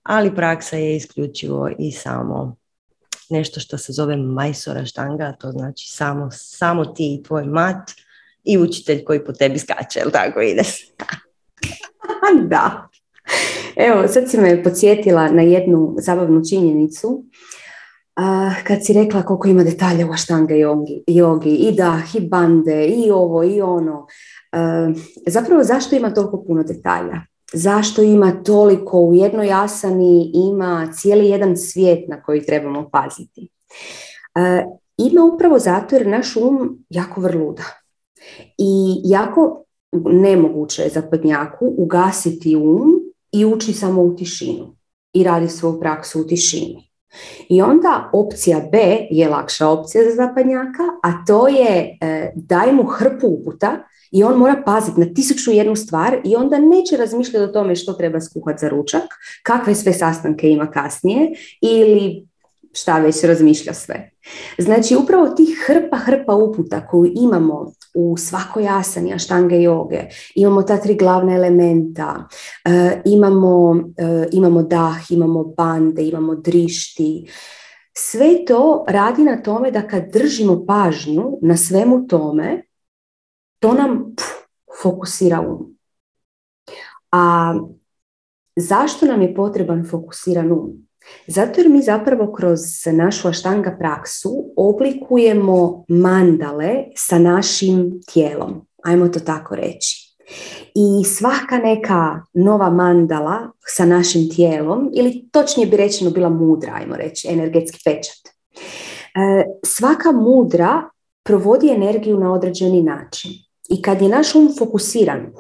ali 0.04 0.36
praksa 0.36 0.78
je 0.78 0.96
isključivo 0.96 1.70
i 1.80 1.92
samo 1.92 2.56
nešto 3.30 3.60
što 3.60 3.78
se 3.78 3.94
zove 3.94 4.18
majsora 4.18 4.86
štanga, 4.86 5.34
to 5.40 5.52
znači 5.52 5.90
samo, 5.90 6.30
samo 6.32 6.86
ti 6.86 7.16
i 7.16 7.24
tvoj 7.24 7.46
mat 7.46 7.92
i 8.44 8.58
učitelj 8.58 9.04
koji 9.04 9.26
po 9.26 9.32
tebi 9.32 9.60
skače, 9.60 10.00
jel 10.00 10.12
tako 10.12 10.42
ide? 10.42 10.64
da. 12.52 12.88
Evo, 13.76 14.08
sad 14.08 14.30
si 14.30 14.38
me 14.38 14.64
podsjetila 14.64 15.32
na 15.32 15.42
jednu 15.42 15.96
zabavnu 16.00 16.42
činjenicu. 16.50 17.26
kad 18.64 18.86
si 18.86 18.94
rekla 18.94 19.24
koliko 19.24 19.48
ima 19.48 19.64
detalja 19.64 20.08
u 20.08 20.12
aštanga 20.12 20.56
jogi, 20.56 21.04
jogi 21.08 21.56
i 21.56 21.76
da, 21.76 22.02
i 22.18 22.28
bande, 22.28 22.88
i 22.88 23.12
ovo, 23.12 23.44
i 23.44 23.62
ono. 23.62 24.08
zapravo, 25.28 25.64
zašto 25.64 25.96
ima 25.96 26.14
toliko 26.14 26.44
puno 26.48 26.64
detalja? 26.64 27.31
Zašto 27.54 28.02
ima 28.02 28.44
toliko 28.44 29.00
u 29.00 29.16
jednoj 29.16 29.54
asani, 29.54 30.32
ima 30.34 30.92
cijeli 30.94 31.30
jedan 31.30 31.58
svijet 31.58 32.10
na 32.10 32.24
koji 32.24 32.46
trebamo 32.46 32.90
paziti? 32.92 33.50
ima 34.98 35.24
upravo 35.34 35.60
zato 35.60 35.96
jer 35.96 36.08
naš 36.08 36.36
um 36.36 36.86
jako 36.90 37.22
vrluda. 37.22 37.64
I 38.58 39.02
jako 39.04 39.64
nemoguće 40.06 40.82
je 40.82 40.90
za 40.90 41.02
podnjaku 41.02 41.74
ugasiti 41.78 42.56
um 42.56 42.92
i 43.32 43.46
ući 43.46 43.74
samo 43.74 44.02
u 44.02 44.16
tišinu 44.16 44.76
i 45.14 45.24
radi 45.24 45.48
svoju 45.48 45.80
praksu 45.80 46.22
u 46.22 46.24
tišini. 46.24 46.92
I 47.50 47.62
onda 47.62 48.10
opcija 48.14 48.60
B 48.72 48.78
je 49.10 49.30
lakša 49.30 49.68
opcija 49.68 50.04
za 50.04 50.16
zapadnjaka, 50.16 50.84
a 51.04 51.26
to 51.26 51.48
je 51.48 51.98
e, 52.02 52.32
daj 52.36 52.72
mu 52.74 52.84
hrpu 52.84 53.28
uputa 53.28 53.84
i 54.12 54.24
on 54.24 54.38
mora 54.38 54.62
paziti 54.66 55.00
na 55.00 55.14
tisuću 55.14 55.52
jednu 55.52 55.76
stvar 55.76 56.18
i 56.24 56.36
onda 56.36 56.60
neće 56.60 56.98
razmišljati 56.98 57.44
o 57.44 57.54
tome 57.54 57.76
što 57.76 57.94
treba 57.94 58.22
skuhati 58.22 58.60
za 58.62 58.70
ručak, 58.70 59.04
kakve 59.44 59.76
sve 59.76 59.94
sastanke 59.94 60.50
ima 60.50 60.72
kasnije 60.72 61.32
ili 61.62 62.28
šta 62.74 63.00
već 63.00 63.24
razmišlja 63.24 63.74
sve. 63.74 64.12
Znači 64.58 64.96
upravo 64.96 65.28
tih 65.28 65.64
hrpa 65.68 65.98
hrpa 65.98 66.34
uputa 66.34 66.88
koju 66.88 67.12
imamo 67.16 67.72
u 67.94 68.18
svakoj 68.18 68.68
asani 68.70 69.14
aštange 69.14 69.62
joge, 69.62 70.00
imamo 70.36 70.64
ta 70.64 70.78
tri 70.78 70.96
glavna 70.96 71.36
elementa, 71.36 72.28
e, 72.66 73.02
imamo, 73.06 73.76
e, 73.98 74.28
imamo 74.32 74.64
dah, 74.64 75.12
imamo 75.12 75.44
bande, 75.44 76.04
imamo 76.04 76.36
drišti, 76.36 77.28
sve 77.94 78.46
to 78.46 78.86
radi 78.88 79.24
na 79.24 79.42
tome 79.42 79.72
da 79.72 79.88
kad 79.88 80.12
držimo 80.14 80.66
pažnju 80.66 81.38
na 81.42 81.58
svemu 81.58 82.08
tome, 82.08 82.64
to 83.62 83.74
nam 83.74 84.16
fokusira 84.82 85.42
um. 85.42 85.78
A 87.12 87.54
zašto 88.56 89.06
nam 89.06 89.22
je 89.22 89.36
potreban 89.36 89.88
fokusiran 89.90 90.52
um? 90.52 90.88
Zato 91.28 91.62
jer 91.62 91.70
mi 91.70 91.82
zapravo 91.82 92.34
kroz 92.34 92.60
našu 92.94 93.28
aštanga 93.28 93.76
praksu 93.80 94.30
oblikujemo 94.58 95.86
mandale 95.88 96.84
sa 96.96 97.20
našim 97.20 98.02
tijelom. 98.14 98.68
Ajmo 98.84 99.08
to 99.08 99.20
tako 99.20 99.56
reći. 99.56 100.16
I 100.76 101.06
svaka 101.06 101.58
neka 101.58 102.22
nova 102.34 102.70
mandala 102.70 103.52
sa 103.68 103.86
našim 103.86 104.30
tijelom, 104.30 104.90
ili 104.94 105.30
točnije 105.32 105.68
bi 105.68 105.78
rečeno 105.78 106.12
bila 106.12 106.30
mudra, 106.30 106.74
ajmo 106.74 106.96
reći, 106.96 107.28
energetski 107.32 107.80
pečat. 107.86 108.34
E, 109.16 109.46
svaka 109.66 110.12
mudra 110.12 110.90
provodi 111.24 111.70
energiju 111.70 112.20
na 112.20 112.34
određeni 112.34 112.82
način. 112.82 113.32
I 113.72 113.82
kad 113.82 114.02
je 114.02 114.10
naš 114.10 114.36
um 114.36 114.50
fokusiran, 114.60 115.34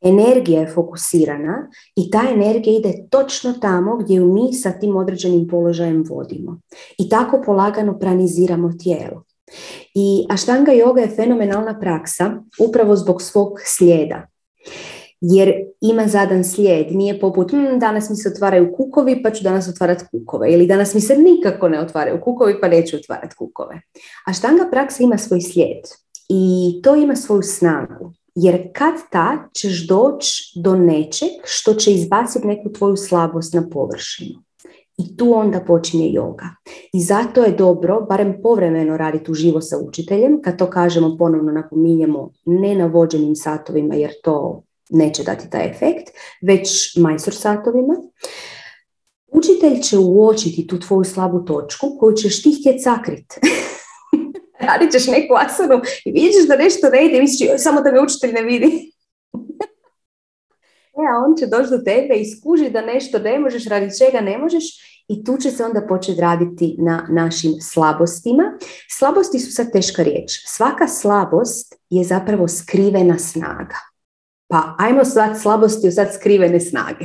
energija 0.00 0.60
je 0.60 0.72
fokusirana 0.74 1.70
i 1.96 2.10
ta 2.10 2.22
energija 2.30 2.78
ide 2.78 3.06
točno 3.10 3.52
tamo 3.52 3.96
gdje 3.96 4.14
ju 4.14 4.32
mi 4.32 4.52
sa 4.52 4.70
tim 4.70 4.96
određenim 4.96 5.48
položajem 5.48 6.04
vodimo. 6.08 6.60
I 6.98 7.08
tako 7.08 7.42
polagano 7.46 7.98
praniziramo 7.98 8.72
tijelo. 8.82 9.24
I 9.94 10.26
aštanga 10.30 10.72
yoga 10.72 10.98
je 10.98 11.16
fenomenalna 11.16 11.80
praksa 11.80 12.42
upravo 12.68 12.96
zbog 12.96 13.22
svog 13.22 13.52
slijeda. 13.64 14.26
Jer 15.20 15.52
ima 15.80 16.06
zadan 16.06 16.44
slijed, 16.44 16.86
nije 16.90 17.20
poput 17.20 17.50
hm, 17.50 17.78
danas 17.78 18.10
mi 18.10 18.16
se 18.16 18.28
otvaraju 18.28 18.72
kukovi 18.76 19.22
pa 19.22 19.30
ću 19.30 19.44
danas 19.44 19.68
otvarati 19.68 20.04
kukove 20.10 20.52
ili 20.52 20.66
danas 20.66 20.94
mi 20.94 21.00
se 21.00 21.16
nikako 21.16 21.68
ne 21.68 21.80
otvaraju 21.80 22.20
kukovi 22.20 22.60
pa 22.60 22.68
neću 22.68 22.96
otvarati 22.96 23.36
kukove. 23.36 23.80
Aštanga 24.26 24.68
praksa 24.70 25.02
ima 25.02 25.18
svoj 25.18 25.40
slijed 25.40 26.09
i 26.32 26.80
to 26.82 26.96
ima 26.96 27.16
svoju 27.16 27.42
snagu. 27.42 28.12
Jer 28.34 28.68
kad 28.74 28.94
ta 29.10 29.48
ćeš 29.54 29.86
doći 29.88 30.52
do 30.64 30.76
nečeg 30.76 31.28
što 31.44 31.74
će 31.74 31.92
izbaciti 31.92 32.46
neku 32.46 32.72
tvoju 32.72 32.96
slabost 32.96 33.54
na 33.54 33.68
površinu. 33.70 34.42
I 34.98 35.16
tu 35.16 35.32
onda 35.34 35.60
počinje 35.60 36.08
yoga. 36.08 36.48
I 36.92 37.00
zato 37.00 37.42
je 37.42 37.52
dobro, 37.52 38.06
barem 38.08 38.34
povremeno 38.42 38.96
raditi 38.96 39.30
uživo 39.30 39.60
sa 39.60 39.78
učiteljem, 39.78 40.42
kad 40.42 40.58
to 40.58 40.70
kažemo 40.70 41.16
ponovno 41.18 41.52
napominjemo 41.52 42.30
ne 42.46 42.74
na 42.74 42.86
vođenim 42.86 43.36
satovima 43.36 43.94
jer 43.94 44.10
to 44.22 44.62
neće 44.90 45.22
dati 45.22 45.50
taj 45.50 45.70
efekt, 45.70 46.10
već 46.42 46.96
majstor 46.96 47.34
satovima. 47.34 47.94
Učitelj 49.32 49.80
će 49.80 49.98
uočiti 49.98 50.66
tu 50.66 50.78
tvoju 50.78 51.04
slabu 51.04 51.44
točku 51.44 51.86
koju 52.00 52.16
ćeš 52.16 52.42
ti 52.42 52.56
htjeti 52.60 52.78
sakriti. 52.78 53.40
radit 54.60 54.92
ćeš 54.92 55.06
neku 55.06 55.34
asanu 55.34 55.80
i 56.04 56.12
vidiš 56.12 56.48
da 56.48 56.56
nešto 56.56 56.90
ne 56.90 57.06
ide 57.06 57.16
i 57.16 57.20
misliš 57.20 57.50
samo 57.56 57.80
da 57.80 57.92
me 57.92 58.00
učitelj 58.00 58.32
ne 58.32 58.42
vidi. 58.42 58.66
e, 61.00 61.02
a 61.12 61.24
on 61.26 61.36
će 61.36 61.46
doći 61.46 61.70
do 61.70 61.78
tebe 61.78 62.14
i 62.14 62.30
skuži 62.30 62.70
da 62.70 62.80
nešto 62.80 63.18
ne 63.18 63.38
možeš, 63.38 63.64
radi 63.64 63.98
čega 63.98 64.20
ne 64.20 64.38
možeš 64.38 64.64
i 65.08 65.24
tu 65.24 65.36
će 65.36 65.50
se 65.50 65.64
onda 65.64 65.86
početi 65.88 66.20
raditi 66.20 66.76
na 66.78 67.06
našim 67.10 67.52
slabostima. 67.60 68.42
Slabosti 68.98 69.38
su 69.38 69.52
sad 69.52 69.72
teška 69.72 70.02
riječ. 70.02 70.30
Svaka 70.46 70.88
slabost 70.88 71.74
je 71.90 72.04
zapravo 72.04 72.48
skrivena 72.48 73.18
snaga. 73.18 73.76
Pa 74.48 74.74
ajmo 74.78 75.04
sad 75.04 75.40
slabosti 75.40 75.88
u 75.88 75.92
sad 75.92 76.14
skrivene 76.14 76.60
snage. 76.60 77.04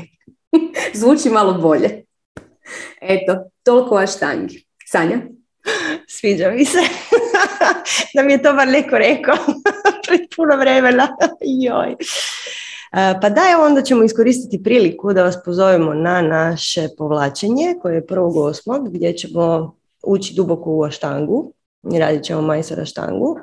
Zvuči 1.00 1.30
malo 1.30 1.54
bolje. 1.54 2.04
Eto, 3.02 3.50
toliko 3.64 3.96
o 3.96 3.98
aštangi. 3.98 4.66
Sanja? 4.88 5.22
Sviđa 6.08 6.52
mi 6.52 6.66
se. 6.66 6.80
da 8.16 8.24
mi 8.24 8.34
je 8.34 8.42
to 8.42 8.54
bar 8.54 8.68
neko 8.68 8.98
rekao 8.98 9.36
pred 10.08 10.22
puno 10.36 10.58
vremena. 10.58 11.08
Joj. 11.66 11.92
E, 11.92 13.20
pa 13.22 13.30
da, 13.30 13.42
evo 13.54 13.66
onda 13.66 13.82
ćemo 13.82 14.04
iskoristiti 14.04 14.64
priliku 14.64 15.14
da 15.14 15.24
vas 15.24 15.44
pozovemo 15.46 15.94
na 15.94 16.22
naše 16.22 16.88
povlačenje 16.98 17.76
koje 17.82 17.96
je 17.96 18.06
osmog 18.36 18.90
gdje 18.90 19.18
ćemo 19.18 19.76
ući 20.04 20.34
duboko 20.36 20.70
u 20.72 20.84
aštangu 20.84 21.54
radit 21.94 22.24
ćemo 22.24 22.42
majstora 22.42 22.86
štangu. 22.86 23.40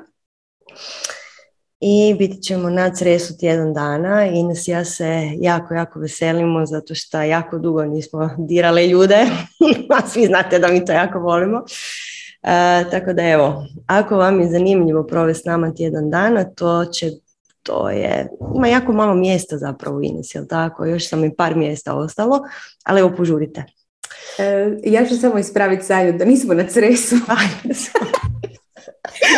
I 1.79 2.15
biti 2.19 2.41
ćemo 2.41 2.69
na 2.69 2.95
cresu 2.95 3.37
tjedan 3.37 3.73
dana 3.73 4.25
i 4.25 4.43
nas 4.43 4.67
ja 4.67 4.85
se 4.85 5.31
jako, 5.39 5.73
jako 5.73 5.99
veselimo 5.99 6.65
zato 6.65 6.95
što 6.95 7.21
jako 7.21 7.59
dugo 7.59 7.83
nismo 7.85 8.29
dirale 8.37 8.87
ljude, 8.87 9.25
a 9.97 10.07
svi 10.07 10.25
znate 10.25 10.59
da 10.59 10.67
mi 10.67 10.85
to 10.85 10.91
jako 10.91 11.19
volimo. 11.19 11.63
E, 12.43 12.83
tako 12.91 13.13
da 13.13 13.23
evo, 13.23 13.65
ako 13.87 14.15
vam 14.15 14.41
je 14.41 14.51
zanimljivo 14.51 15.03
provesti 15.03 15.41
s 15.41 15.45
nama 15.45 15.73
tjedan 15.73 16.09
dana, 16.09 16.43
to 16.43 16.85
će 16.85 17.11
to 17.63 17.89
je, 17.89 18.29
ima 18.55 18.67
jako 18.67 18.93
malo 18.93 19.13
mjesta 19.13 19.57
zapravo 19.57 19.97
u 19.97 20.03
Ines, 20.03 20.35
jel 20.35 20.45
tako? 20.49 20.85
Još 20.85 21.09
sam 21.09 21.25
i 21.25 21.35
par 21.35 21.55
mjesta 21.55 21.95
ostalo, 21.95 22.41
ali 22.83 22.99
evo 22.99 23.13
požurite. 23.17 23.63
E, 24.39 24.77
ja 24.83 25.05
ću 25.05 25.17
samo 25.17 25.39
ispraviti 25.39 25.85
Sanju 25.85 26.13
da 26.13 26.25
nismo 26.25 26.53
na 26.53 26.67
Cresu. 26.67 27.15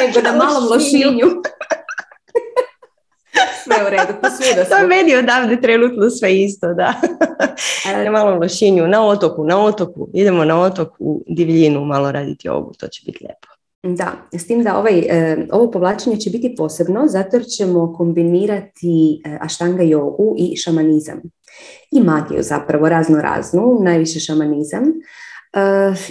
Nego 0.02 0.22
na 0.24 0.32
malom 0.32 0.64
lošinju. 0.72 1.28
sve 3.66 3.76
u 3.88 3.90
redu, 3.90 4.14
pa 4.22 4.30
To 4.70 4.78
je 4.78 4.88
meni 4.88 5.16
odavde 5.16 5.62
trenutno 5.62 6.10
sve 6.10 6.42
isto, 6.42 6.74
da. 6.74 6.94
na 8.06 8.12
malom 8.12 8.42
lošinju, 8.42 8.88
na 8.88 9.08
otoku, 9.08 9.44
na 9.44 9.64
otoku. 9.64 10.10
Idemo 10.14 10.46
na 10.46 10.62
otok 10.62 10.90
u 11.00 11.24
divljinu 11.28 11.86
malo 11.86 12.12
raditi 12.12 12.50
ovu, 12.50 12.74
to 12.80 12.88
će 12.88 13.02
biti 13.06 13.18
lijepo. 13.22 13.48
Da, 13.96 14.12
s 14.32 14.48
tim 14.48 14.64
da 14.64 14.78
ovaj, 14.78 15.00
e, 15.00 15.48
ovo 15.52 15.72
povlačenje 15.72 16.18
će 16.18 16.30
biti 16.30 16.56
posebno 16.58 17.08
zato 17.08 17.38
jer 17.38 17.46
ćemo 17.46 17.94
kombinirati 17.94 19.22
e, 19.26 19.38
aštanga 19.42 19.84
jogu 19.84 20.36
i 20.38 20.56
šamanizam. 20.56 21.22
I 21.92 22.02
magiju 22.02 22.44
zapravo, 22.44 22.90
razno 22.90 23.22
raznu, 23.22 23.80
najviše 23.82 24.20
šamanizam. 24.20 24.84
E, 24.84 24.92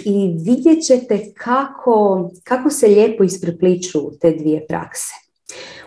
I 0.05 0.35
vidjet 0.45 0.83
ćete 0.83 1.19
kako, 1.37 2.29
kako 2.43 2.69
se 2.69 2.87
lijepo 2.87 3.23
isprepliču 3.23 3.99
te 4.21 4.31
dvije 4.31 4.65
prakse. 4.67 5.24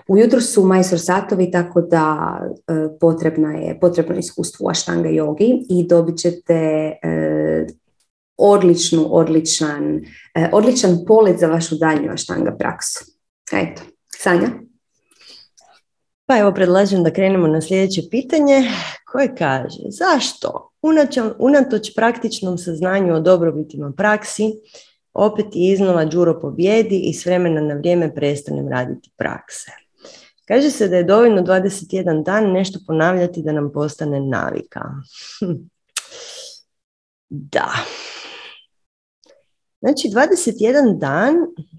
Ujutro 0.08 0.40
su 0.40 0.64
majstor 0.64 1.00
satovi, 1.00 1.50
tako 1.50 1.80
da 1.80 2.38
e, 2.40 2.98
potrebna 3.00 3.52
je, 3.52 3.80
potrebno 3.80 4.18
iskustvo 4.18 4.66
u 4.66 4.70
aštanga 4.70 5.08
jogi 5.08 5.66
i 5.70 5.86
dobit 5.86 6.18
ćete 6.18 6.54
e, 6.54 7.66
odličnu, 8.36 9.06
odličan, 9.10 10.00
e, 10.34 10.50
odličan 10.52 10.98
polet 11.06 11.38
za 11.38 11.46
vašu 11.46 11.76
daljnju 11.76 12.12
aštanga 12.12 12.56
praksu. 12.58 13.04
Eto, 13.52 13.82
Sanja? 14.16 14.48
Pa 16.26 16.38
evo 16.38 16.52
predlažem 16.52 17.02
da 17.02 17.12
krenemo 17.12 17.46
na 17.46 17.60
sljedeće 17.60 18.02
pitanje 18.10 18.62
koje 19.12 19.34
kaže 19.36 19.82
zašto 19.88 20.70
unatoč 21.38 21.94
praktičnom 21.96 22.58
saznanju 22.58 23.14
o 23.14 23.20
dobrobitima 23.20 23.92
praksi 23.96 24.52
opet 25.14 25.46
i 25.54 25.70
iznova 25.72 26.04
Đuro 26.04 26.40
pobjedi 26.40 26.98
i 26.98 27.14
s 27.14 27.26
vremena 27.26 27.60
na 27.60 27.74
vrijeme 27.74 28.14
prestanem 28.14 28.68
raditi 28.68 29.10
prakse. 29.16 29.87
Kaže 30.48 30.70
se 30.70 30.88
da 30.88 30.96
je 30.96 31.04
dovoljno 31.04 31.42
21 31.42 32.24
dan 32.24 32.52
nešto 32.52 32.78
ponavljati 32.86 33.42
da 33.42 33.52
nam 33.52 33.72
postane 33.72 34.20
navika. 34.20 34.80
da. 37.28 37.72
Znači 39.80 40.08
21 40.08 40.98
dan, 40.98 41.34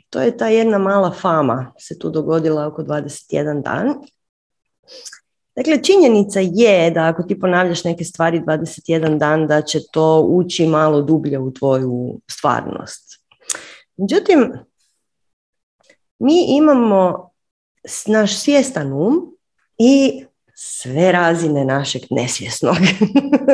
to 0.09 0.21
je 0.21 0.37
ta 0.37 0.47
jedna 0.47 0.77
mala 0.77 1.11
fama 1.11 1.73
se 1.79 1.99
tu 1.99 2.09
dogodila 2.09 2.67
oko 2.67 2.83
21 2.83 3.63
dan. 3.63 3.93
Dakle, 5.55 5.83
činjenica 5.83 6.39
je 6.39 6.91
da 6.91 7.07
ako 7.07 7.23
ti 7.23 7.39
ponavljaš 7.39 7.83
neke 7.83 8.03
stvari 8.03 8.39
21 8.39 9.17
dan, 9.17 9.47
da 9.47 9.61
će 9.61 9.79
to 9.91 10.21
ući 10.21 10.67
malo 10.67 11.01
dublje 11.01 11.39
u 11.39 11.53
tvoju 11.53 12.19
stvarnost. 12.31 13.23
Međutim, 13.97 14.53
mi 16.19 16.45
imamo 16.47 17.28
naš 18.05 18.37
svjestan 18.37 18.93
um 18.93 19.35
i 19.77 20.23
sve 20.55 21.11
razine 21.11 21.65
našeg 21.65 22.01
nesvjesnog. 22.09 22.77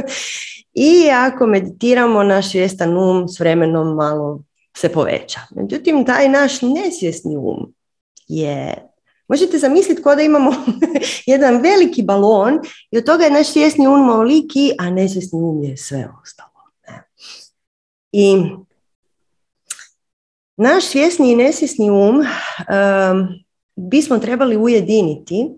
I 0.73 1.09
ako 1.11 1.47
meditiramo, 1.47 2.23
naš 2.23 2.51
svjestan 2.51 2.97
um 2.97 3.27
s 3.27 3.39
vremenom 3.39 3.95
malo 3.95 4.43
se 4.77 4.89
poveća. 4.89 5.39
Međutim, 5.55 6.05
taj 6.05 6.29
naš 6.29 6.61
nesvjesni 6.61 7.37
um 7.37 7.73
je 8.27 8.75
Možete 9.27 9.57
zamisliti 9.57 10.03
kao 10.03 10.15
da 10.15 10.21
imamo 10.21 10.53
jedan 11.25 11.61
veliki 11.61 12.03
balon 12.03 12.59
i 12.91 12.97
od 12.97 13.05
toga 13.05 13.23
je 13.23 13.31
naš 13.31 13.47
svjesni 13.47 13.87
um 13.87 14.09
ovoliki, 14.09 14.71
a 14.79 14.89
nesvjesni 14.89 15.43
um 15.43 15.63
je 15.63 15.77
sve 15.77 16.07
ostalo. 16.23 16.49
I 18.11 18.35
naš 20.57 20.85
svjesni 20.85 21.31
i 21.31 21.35
nesvjesni 21.35 21.89
um 21.89 22.23
bismo 23.75 24.17
trebali 24.17 24.57
ujediniti 24.57 25.49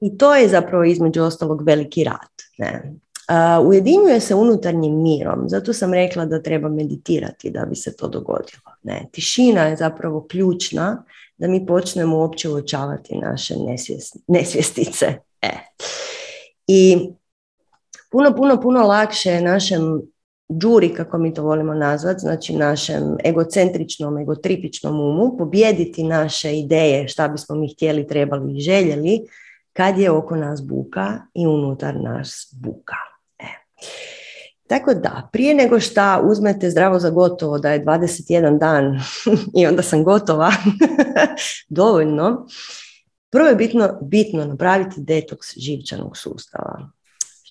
i 0.00 0.18
to 0.18 0.34
je 0.34 0.48
zapravo 0.48 0.84
između 0.84 1.22
ostalog 1.22 1.62
veliki 1.62 2.04
rad. 2.04 2.30
Ne? 2.58 2.92
Uh, 3.30 3.68
ujedinjuje 3.68 4.20
se 4.20 4.34
unutarnjim 4.34 5.02
mirom, 5.02 5.48
zato 5.48 5.72
sam 5.72 5.94
rekla 5.94 6.24
da 6.24 6.42
treba 6.42 6.68
meditirati 6.68 7.50
da 7.50 7.64
bi 7.64 7.76
se 7.76 7.96
to 7.96 8.08
dogodilo. 8.08 8.62
Ne? 8.82 9.08
Tišina 9.12 9.62
je 9.62 9.76
zapravo 9.76 10.26
ključna 10.30 11.04
da 11.36 11.48
mi 11.48 11.66
počnemo 11.66 12.18
uopće 12.18 12.48
uočavati 12.48 13.18
naše 13.18 13.54
nesvjestice. 14.28 15.14
E. 15.42 15.50
I 16.66 17.10
puno, 18.10 18.36
puno, 18.36 18.60
puno 18.60 18.86
lakše 18.86 19.30
je 19.30 19.42
našem 19.42 20.02
džuri, 20.50 20.94
kako 20.94 21.18
mi 21.18 21.34
to 21.34 21.42
volimo 21.42 21.74
nazvati, 21.74 22.20
znači 22.20 22.56
našem 22.56 23.16
egocentričnom, 23.24 24.18
egotripičnom 24.18 25.00
umu, 25.00 25.36
pobjediti 25.38 26.02
naše 26.02 26.58
ideje, 26.58 27.08
šta 27.08 27.28
bismo 27.28 27.56
mi 27.56 27.72
htjeli, 27.74 28.06
trebali 28.06 28.56
i 28.56 28.60
željeli, 28.60 29.20
kad 29.72 29.98
je 29.98 30.10
oko 30.10 30.36
nas 30.36 30.62
buka 30.62 31.20
i 31.34 31.46
unutar 31.46 31.94
nas 31.96 32.54
buka. 32.62 32.96
E. 33.38 33.46
Tako 34.66 34.94
da, 34.94 35.28
prije 35.32 35.54
nego 35.54 35.80
što 35.80 36.22
uzmete 36.24 36.70
zdravo 36.70 36.98
za 36.98 37.10
gotovo 37.10 37.58
da 37.58 37.72
je 37.72 37.84
21 37.84 38.58
dan 38.58 39.00
i 39.58 39.66
onda 39.66 39.82
sam 39.82 40.04
gotova, 40.04 40.52
dovoljno, 41.68 42.46
prvo 43.30 43.48
je 43.48 43.54
bitno, 43.54 43.98
bitno 44.02 44.44
napraviti 44.44 44.94
detoks 44.98 45.46
živčanog 45.56 46.16
sustava. 46.16 46.90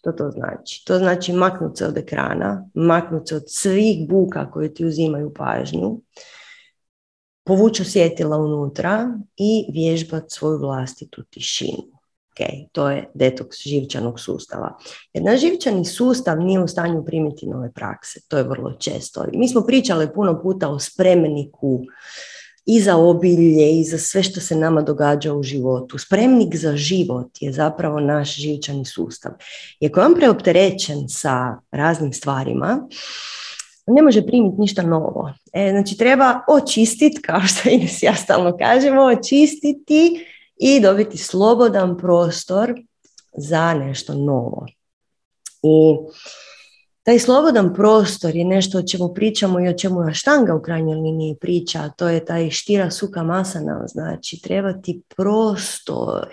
Što 0.02 0.12
to 0.12 0.32
znači? 0.32 0.86
To 0.86 0.98
znači 0.98 1.34
maknuti 1.34 1.78
se 1.78 1.86
od 1.86 1.98
ekrana, 1.98 2.70
maknuti 2.74 3.28
se 3.30 3.36
od 3.36 3.44
svih 3.48 4.10
buka 4.10 4.52
koje 4.52 4.74
ti 4.74 4.86
uzimaju 4.86 5.34
pažnju, 5.34 6.02
povući 7.44 7.82
osjetila 7.82 8.38
unutra 8.38 9.20
i 9.38 9.66
vježbati 9.74 10.26
svoju 10.30 10.60
vlastitu 10.60 11.24
tišinu. 11.24 11.84
Ok, 12.32 12.48
to 12.72 12.90
je 12.90 13.12
detoks 13.14 13.58
živčanog 13.64 14.20
sustava. 14.20 14.78
Jer 15.14 15.24
naš 15.24 15.40
živčani 15.40 15.86
sustav 15.86 16.40
nije 16.40 16.64
u 16.64 16.68
stanju 16.68 17.06
primiti 17.06 17.48
nove 17.48 17.72
prakse. 17.72 18.20
To 18.28 18.38
je 18.38 18.44
vrlo 18.44 18.74
često. 18.74 19.26
Mi 19.34 19.48
smo 19.48 19.62
pričali 19.62 20.14
puno 20.14 20.42
puta 20.42 20.70
o 20.70 20.80
spremniku 20.80 21.82
i 22.66 22.82
za 22.82 22.98
obilje 22.98 23.80
i 23.80 23.84
za 23.84 23.98
sve 23.98 24.24
što 24.24 24.40
se 24.40 24.56
nama 24.56 24.82
događa 24.82 25.34
u 25.34 25.44
životu. 25.44 25.98
Spremnik 25.98 26.56
za 26.56 26.76
život 26.76 27.28
je 27.40 27.52
zapravo 27.52 28.00
naš 28.00 28.36
živčani 28.36 28.86
sustav. 28.86 29.32
I 29.80 29.88
ako 29.88 30.00
je 30.00 30.06
on 30.06 30.16
preopterećen 30.16 31.10
sa 31.10 31.58
raznim 31.72 32.14
stvarima, 32.14 32.88
ne 33.88 34.02
može 34.02 34.26
primiti 34.26 34.62
ništa 34.62 34.82
novo. 34.82 35.34
E, 35.54 35.70
znači 35.72 35.98
treba 35.98 36.40
očistiti, 36.48 37.22
kao 37.22 37.42
što 37.42 37.70
Ines 37.70 38.04
ja 38.04 38.16
stalno 38.16 38.58
kažemo, 38.58 39.02
očistiti 39.02 40.26
i 40.58 40.80
dobiti 40.80 41.18
slobodan 41.18 41.98
prostor 41.98 42.74
za 43.38 43.74
nešto 43.74 44.14
novo. 44.14 44.66
I 45.64 45.98
taj 47.04 47.20
slobodan 47.20 47.74
prostor 47.74 48.36
je 48.36 48.46
nešto 48.46 48.78
o 48.78 48.88
čemu 48.92 49.14
pričamo 49.14 49.60
i 49.60 49.68
o 49.68 49.78
čemu 49.78 50.02
Aštanga 50.02 50.56
u 50.56 50.62
krajnjoj 50.62 50.96
liniji 50.96 51.36
priča, 51.42 51.90
to 51.90 52.10
je 52.10 52.26
taj 52.26 52.50
štira 52.50 52.92
suka 52.92 53.24
masana, 53.24 53.84
znači 53.88 54.42
treba 54.42 54.74
ti 54.74 55.02
prostor 55.16 56.28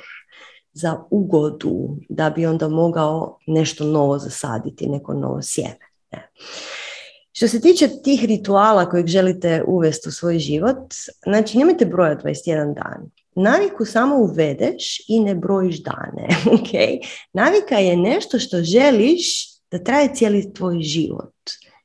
za 0.72 0.98
ugodu 1.10 1.96
da 2.08 2.30
bi 2.30 2.46
onda 2.46 2.68
mogao 2.68 3.38
nešto 3.46 3.84
novo 3.84 4.18
zasaditi, 4.18 4.88
neko 4.88 5.14
novo 5.14 5.42
sjeme. 5.42 5.88
Što 7.32 7.48
se 7.48 7.60
tiče 7.60 7.88
tih 8.04 8.24
rituala 8.24 8.90
kojeg 8.90 9.06
želite 9.06 9.64
uvesti 9.66 10.08
u 10.08 10.12
svoj 10.12 10.38
život, 10.38 10.94
znači 11.26 11.58
nemojte 11.58 11.86
brojati 11.86 12.24
21 12.24 12.74
dan. 12.74 13.10
Naviku 13.34 13.84
samo 13.84 14.16
uvedeš 14.16 15.08
i 15.08 15.20
ne 15.20 15.34
brojiš 15.34 15.82
dane. 15.82 16.28
Okay? 16.58 16.98
Navika 17.32 17.74
je 17.74 17.96
nešto 17.96 18.38
što 18.38 18.62
želiš 18.62 19.57
da 19.70 19.84
traje 19.84 20.14
cijeli 20.14 20.52
tvoj 20.54 20.80
život. 20.80 21.34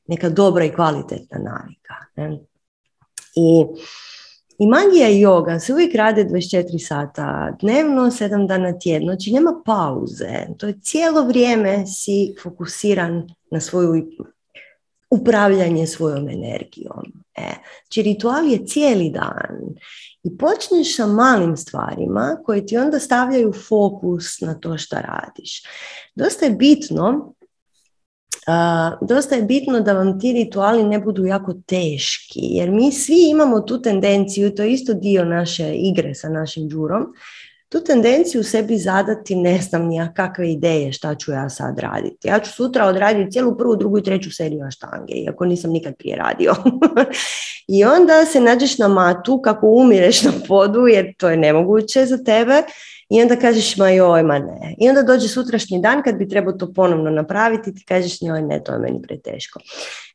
Neka 0.06 0.28
dobra 0.28 0.64
i 0.64 0.72
kvalitetna 0.72 1.38
navika. 1.38 1.94
Ne? 2.16 2.38
I, 3.36 3.64
I 4.58 4.66
magija 4.66 5.08
i 5.08 5.20
yoga 5.20 5.58
se 5.58 5.72
uvijek 5.72 5.94
rade 5.94 6.24
24 6.24 6.86
sata 6.86 7.56
dnevno, 7.60 8.02
7 8.02 8.48
dana 8.48 8.78
tjedno, 8.78 9.12
znači 9.12 9.32
nema 9.32 9.62
pauze. 9.66 10.46
To 10.58 10.66
je 10.66 10.80
cijelo 10.82 11.24
vrijeme 11.24 11.86
si 11.86 12.34
fokusiran 12.42 13.28
na 13.50 13.60
svoju 13.60 14.06
upravljanje 15.10 15.86
svojom 15.86 16.28
energijom. 16.28 17.04
E, 17.36 17.52
znači 17.82 18.02
ritual 18.02 18.48
je 18.48 18.66
cijeli 18.66 19.10
dan 19.10 19.74
i 20.22 20.38
počneš 20.38 20.96
sa 20.96 21.06
malim 21.06 21.56
stvarima 21.56 22.36
koje 22.44 22.66
ti 22.66 22.76
onda 22.76 22.98
stavljaju 22.98 23.52
fokus 23.68 24.40
na 24.40 24.54
to 24.54 24.78
što 24.78 24.96
radiš. 24.96 25.62
Dosta 26.14 26.44
je 26.44 26.50
bitno 26.50 27.33
Dosta 29.00 29.34
je 29.34 29.42
bitno 29.42 29.80
da 29.80 29.92
vam 29.92 30.20
ti 30.20 30.32
rituali 30.32 30.84
ne 30.84 30.98
budu 30.98 31.26
jako 31.26 31.54
teški, 31.66 32.40
jer 32.40 32.70
mi 32.70 32.92
svi 32.92 33.30
imamo 33.30 33.60
tu 33.60 33.82
tendenciju, 33.82 34.54
to 34.54 34.62
je 34.62 34.72
isto 34.72 34.94
dio 34.94 35.24
naše 35.24 35.74
igre 35.74 36.14
sa 36.14 36.28
našim 36.28 36.68
džurom, 36.68 37.06
tu 37.68 37.80
tendenciju 37.80 38.44
sebi 38.44 38.78
zadati 38.78 39.36
ne 39.36 39.58
znam 39.58 39.86
nija 39.86 40.12
kakve 40.14 40.52
ideje 40.52 40.92
šta 40.92 41.14
ću 41.14 41.32
ja 41.32 41.48
sad 41.48 41.78
raditi. 41.78 42.28
Ja 42.28 42.40
ću 42.40 42.52
sutra 42.52 42.86
odraditi 42.86 43.30
cijelu 43.30 43.56
prvu, 43.58 43.76
drugu 43.76 43.98
i 43.98 44.02
treću 44.02 44.34
seriju 44.34 44.70
štange, 44.70 45.12
iako 45.14 45.44
nisam 45.44 45.70
nikad 45.70 45.94
prije 45.98 46.16
radio. 46.16 46.54
I 47.76 47.84
onda 47.84 48.24
se 48.24 48.40
nađeš 48.40 48.78
na 48.78 48.88
matu 48.88 49.40
kako 49.42 49.66
umireš 49.66 50.22
na 50.22 50.32
podu, 50.48 50.86
jer 50.86 51.14
to 51.18 51.30
je 51.30 51.36
nemoguće 51.36 52.06
za 52.06 52.24
tebe. 52.24 52.62
I 53.08 53.22
onda 53.22 53.36
kažeš, 53.36 53.76
ma 53.76 53.88
joj, 53.90 54.22
ma 54.22 54.38
ne. 54.38 54.74
I 54.78 54.88
onda 54.88 55.02
dođe 55.02 55.28
sutrašnji 55.28 55.80
dan 55.80 56.02
kad 56.02 56.16
bi 56.16 56.28
trebao 56.28 56.52
to 56.52 56.72
ponovno 56.72 57.10
napraviti, 57.10 57.74
ti 57.74 57.84
kažeš, 57.84 58.16
joj, 58.20 58.42
ne, 58.42 58.62
to 58.64 58.72
je 58.72 58.78
meni 58.78 59.02
preteško. 59.02 59.60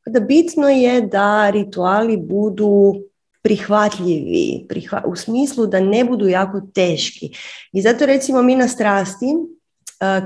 Da 0.06 0.20
bitno 0.20 0.70
je 0.70 1.02
da 1.02 1.50
rituali 1.50 2.18
budu 2.18 2.96
prihvatljivi, 3.42 4.68
u 5.06 5.16
smislu 5.16 5.68
da 5.68 5.80
ne 5.80 6.04
budu 6.04 6.28
jako 6.28 6.62
teški. 6.74 7.32
I 7.72 7.82
zato 7.82 8.06
recimo 8.06 8.42
mi 8.42 8.56
na 8.56 8.68
strasti 8.68 9.26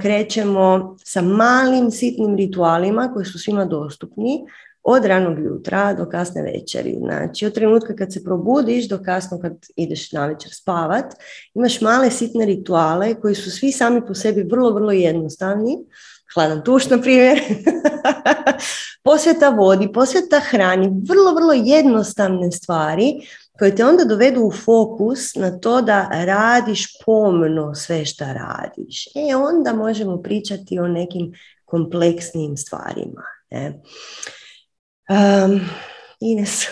krećemo 0.01 0.97
sa 1.03 1.21
malim 1.21 1.91
sitnim 1.91 2.35
ritualima 2.35 3.11
koji 3.13 3.25
su 3.25 3.39
svima 3.39 3.65
dostupni 3.65 4.45
od 4.83 5.05
ranog 5.05 5.39
jutra 5.39 5.93
do 5.93 6.05
kasne 6.05 6.41
večeri. 6.41 6.95
Znači 6.99 7.45
od 7.45 7.53
trenutka 7.53 7.95
kad 7.95 8.13
se 8.13 8.23
probudiš 8.23 8.89
do 8.89 8.99
kasno 9.05 9.39
kad 9.39 9.53
ideš 9.75 10.11
na 10.11 10.25
večer 10.25 10.51
spavat, 10.53 11.05
imaš 11.53 11.81
male 11.81 12.11
sitne 12.11 12.45
rituale 12.45 13.15
koji 13.15 13.35
su 13.35 13.51
svi 13.51 13.71
sami 13.71 14.01
po 14.07 14.13
sebi 14.13 14.43
vrlo, 14.43 14.73
vrlo 14.73 14.91
jednostavni. 14.91 15.77
Hladan 16.33 16.63
tuš, 16.63 16.89
na 16.89 17.01
primjer. 17.01 17.41
posveta 19.03 19.49
vodi, 19.49 19.91
posveta 19.93 20.39
hrani, 20.39 20.87
vrlo, 21.09 21.33
vrlo 21.33 21.53
jednostavne 21.53 22.51
stvari 22.51 23.13
koje 23.59 23.75
te 23.75 23.85
onda 23.85 24.03
dovedu 24.03 24.41
u 24.41 24.51
fokus 24.51 25.35
na 25.35 25.59
to 25.59 25.81
da 25.81 26.09
radiš 26.11 26.87
pomno 27.05 27.75
sve 27.75 28.05
što 28.05 28.25
radiš. 28.25 29.07
E 29.07 29.35
onda 29.35 29.73
možemo 29.73 30.21
pričati 30.21 30.79
o 30.79 30.87
nekim 30.87 31.33
kompleksnim 31.65 32.57
stvarima. 32.57 33.23
Ne? 33.51 33.81
Um, 35.09 35.59
Ines. 36.19 36.65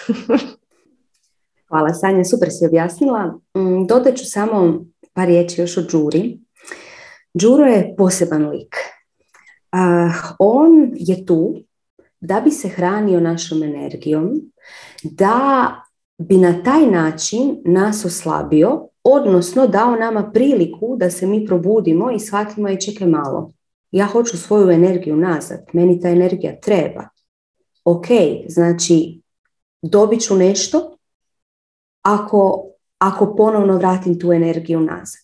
Hvala 1.69 1.93
Sanja, 1.93 2.23
super 2.23 2.49
si 2.51 2.65
objasnila. 2.65 3.39
Mm, 3.57 3.87
dodat 3.87 4.15
ću 4.15 4.25
samo 4.25 4.85
par 5.13 5.27
riječi 5.27 5.61
još 5.61 5.77
o 5.77 5.81
Đuri. 5.81 6.39
Đuro 7.33 7.65
je 7.65 7.95
poseban 7.97 8.49
lik. 8.49 8.75
Uh, 9.73 10.35
on 10.39 10.91
je 10.95 11.25
tu 11.25 11.55
da 12.19 12.41
bi 12.41 12.51
se 12.51 12.69
hranio 12.69 13.19
našom 13.19 13.63
energijom, 13.63 14.41
da 15.03 15.75
bi 16.17 16.37
na 16.37 16.63
taj 16.63 16.85
način 16.85 17.61
nas 17.65 18.05
oslabio, 18.05 18.87
odnosno 19.03 19.67
dao 19.67 19.95
nama 19.95 20.31
priliku 20.33 20.95
da 20.97 21.09
se 21.09 21.27
mi 21.27 21.45
probudimo 21.45 22.11
i 22.11 22.19
shvatimo 22.19 22.69
i 22.69 22.81
čekaj 22.81 23.07
malo. 23.07 23.53
Ja 23.91 24.05
hoću 24.05 24.37
svoju 24.37 24.69
energiju 24.69 25.15
nazad, 25.15 25.65
meni 25.73 26.01
ta 26.01 26.09
energija 26.09 26.59
treba. 26.59 27.09
Ok, 27.83 28.05
znači 28.47 29.21
dobit 29.81 30.21
ću 30.21 30.35
nešto 30.35 30.97
ako, 32.01 32.65
ako 32.97 33.35
ponovno 33.35 33.77
vratim 33.77 34.19
tu 34.19 34.31
energiju 34.31 34.79
nazad. 34.79 35.21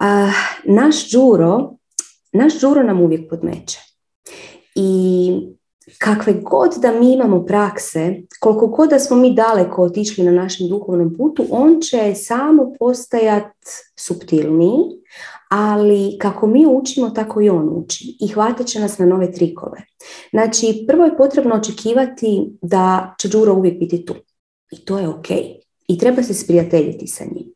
Uh, 0.00 0.34
naš 0.64 1.10
džuro, 1.10 1.72
naš 2.32 2.60
džuro 2.60 2.82
nam 2.82 3.00
uvijek 3.00 3.30
podmeće. 3.30 3.78
I 4.74 5.32
kakve 5.98 6.32
god 6.32 6.74
da 6.80 6.92
mi 6.92 7.12
imamo 7.12 7.44
prakse, 7.44 8.22
koliko 8.40 8.66
god 8.66 8.90
da 8.90 8.98
smo 8.98 9.16
mi 9.16 9.34
daleko 9.34 9.82
otišli 9.82 10.24
na 10.24 10.32
našem 10.32 10.68
duhovnom 10.68 11.14
putu, 11.16 11.46
on 11.50 11.80
će 11.80 12.14
samo 12.14 12.72
postajat 12.78 13.52
subtilniji, 13.96 15.01
ali 15.54 16.16
kako 16.18 16.46
mi 16.46 16.66
učimo, 16.66 17.10
tako 17.10 17.40
i 17.40 17.48
on 17.48 17.68
uči 17.72 18.16
i 18.20 18.28
hvatat 18.28 18.66
će 18.66 18.80
nas 18.80 18.98
na 18.98 19.06
nove 19.06 19.32
trikove. 19.32 19.82
Znači, 20.30 20.84
prvo 20.88 21.04
je 21.04 21.16
potrebno 21.16 21.54
očekivati 21.54 22.58
da 22.62 23.14
će 23.18 23.28
Đuro 23.28 23.54
uvijek 23.54 23.78
biti 23.78 24.04
tu. 24.04 24.14
I 24.70 24.84
to 24.84 24.98
je 24.98 25.08
ok. 25.08 25.30
I 25.88 25.98
treba 25.98 26.22
se 26.22 26.34
sprijateljiti 26.34 27.06
sa 27.06 27.24
njim. 27.24 27.52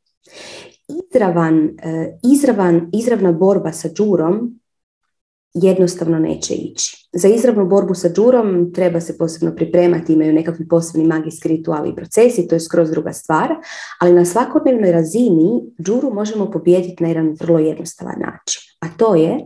Izravan, 0.89 1.65
e, 1.83 2.19
izravan, 2.33 2.91
izravna 2.93 3.33
borba 3.33 3.73
sa 3.73 3.89
Đurom 3.89 4.61
jednostavno 5.63 6.19
neće 6.19 6.55
ići. 6.55 7.09
Za 7.13 7.29
izravnu 7.29 7.67
borbu 7.67 7.95
sa 7.95 8.09
džurom 8.09 8.73
treba 8.75 9.01
se 9.01 9.19
posebno 9.19 9.55
pripremati, 9.57 10.13
imaju 10.13 10.33
nekakvi 10.33 10.69
posebni 10.69 11.07
magijski 11.07 11.49
rituali 11.49 11.91
i 11.91 11.95
procesi, 11.95 12.49
to 12.49 12.55
je 12.55 12.61
skroz 12.61 12.91
druga 12.91 13.13
stvar, 13.13 13.55
ali 14.01 14.13
na 14.13 14.25
svakodnevnoj 14.25 14.93
razini 14.93 15.63
džuru 15.83 16.15
možemo 16.15 16.51
pobijediti 16.51 17.03
na 17.03 17.09
jedan 17.09 17.37
vrlo 17.41 17.59
jednostavan 17.59 18.17
način. 18.19 18.63
A 18.81 18.87
to 18.97 19.15
je 19.15 19.39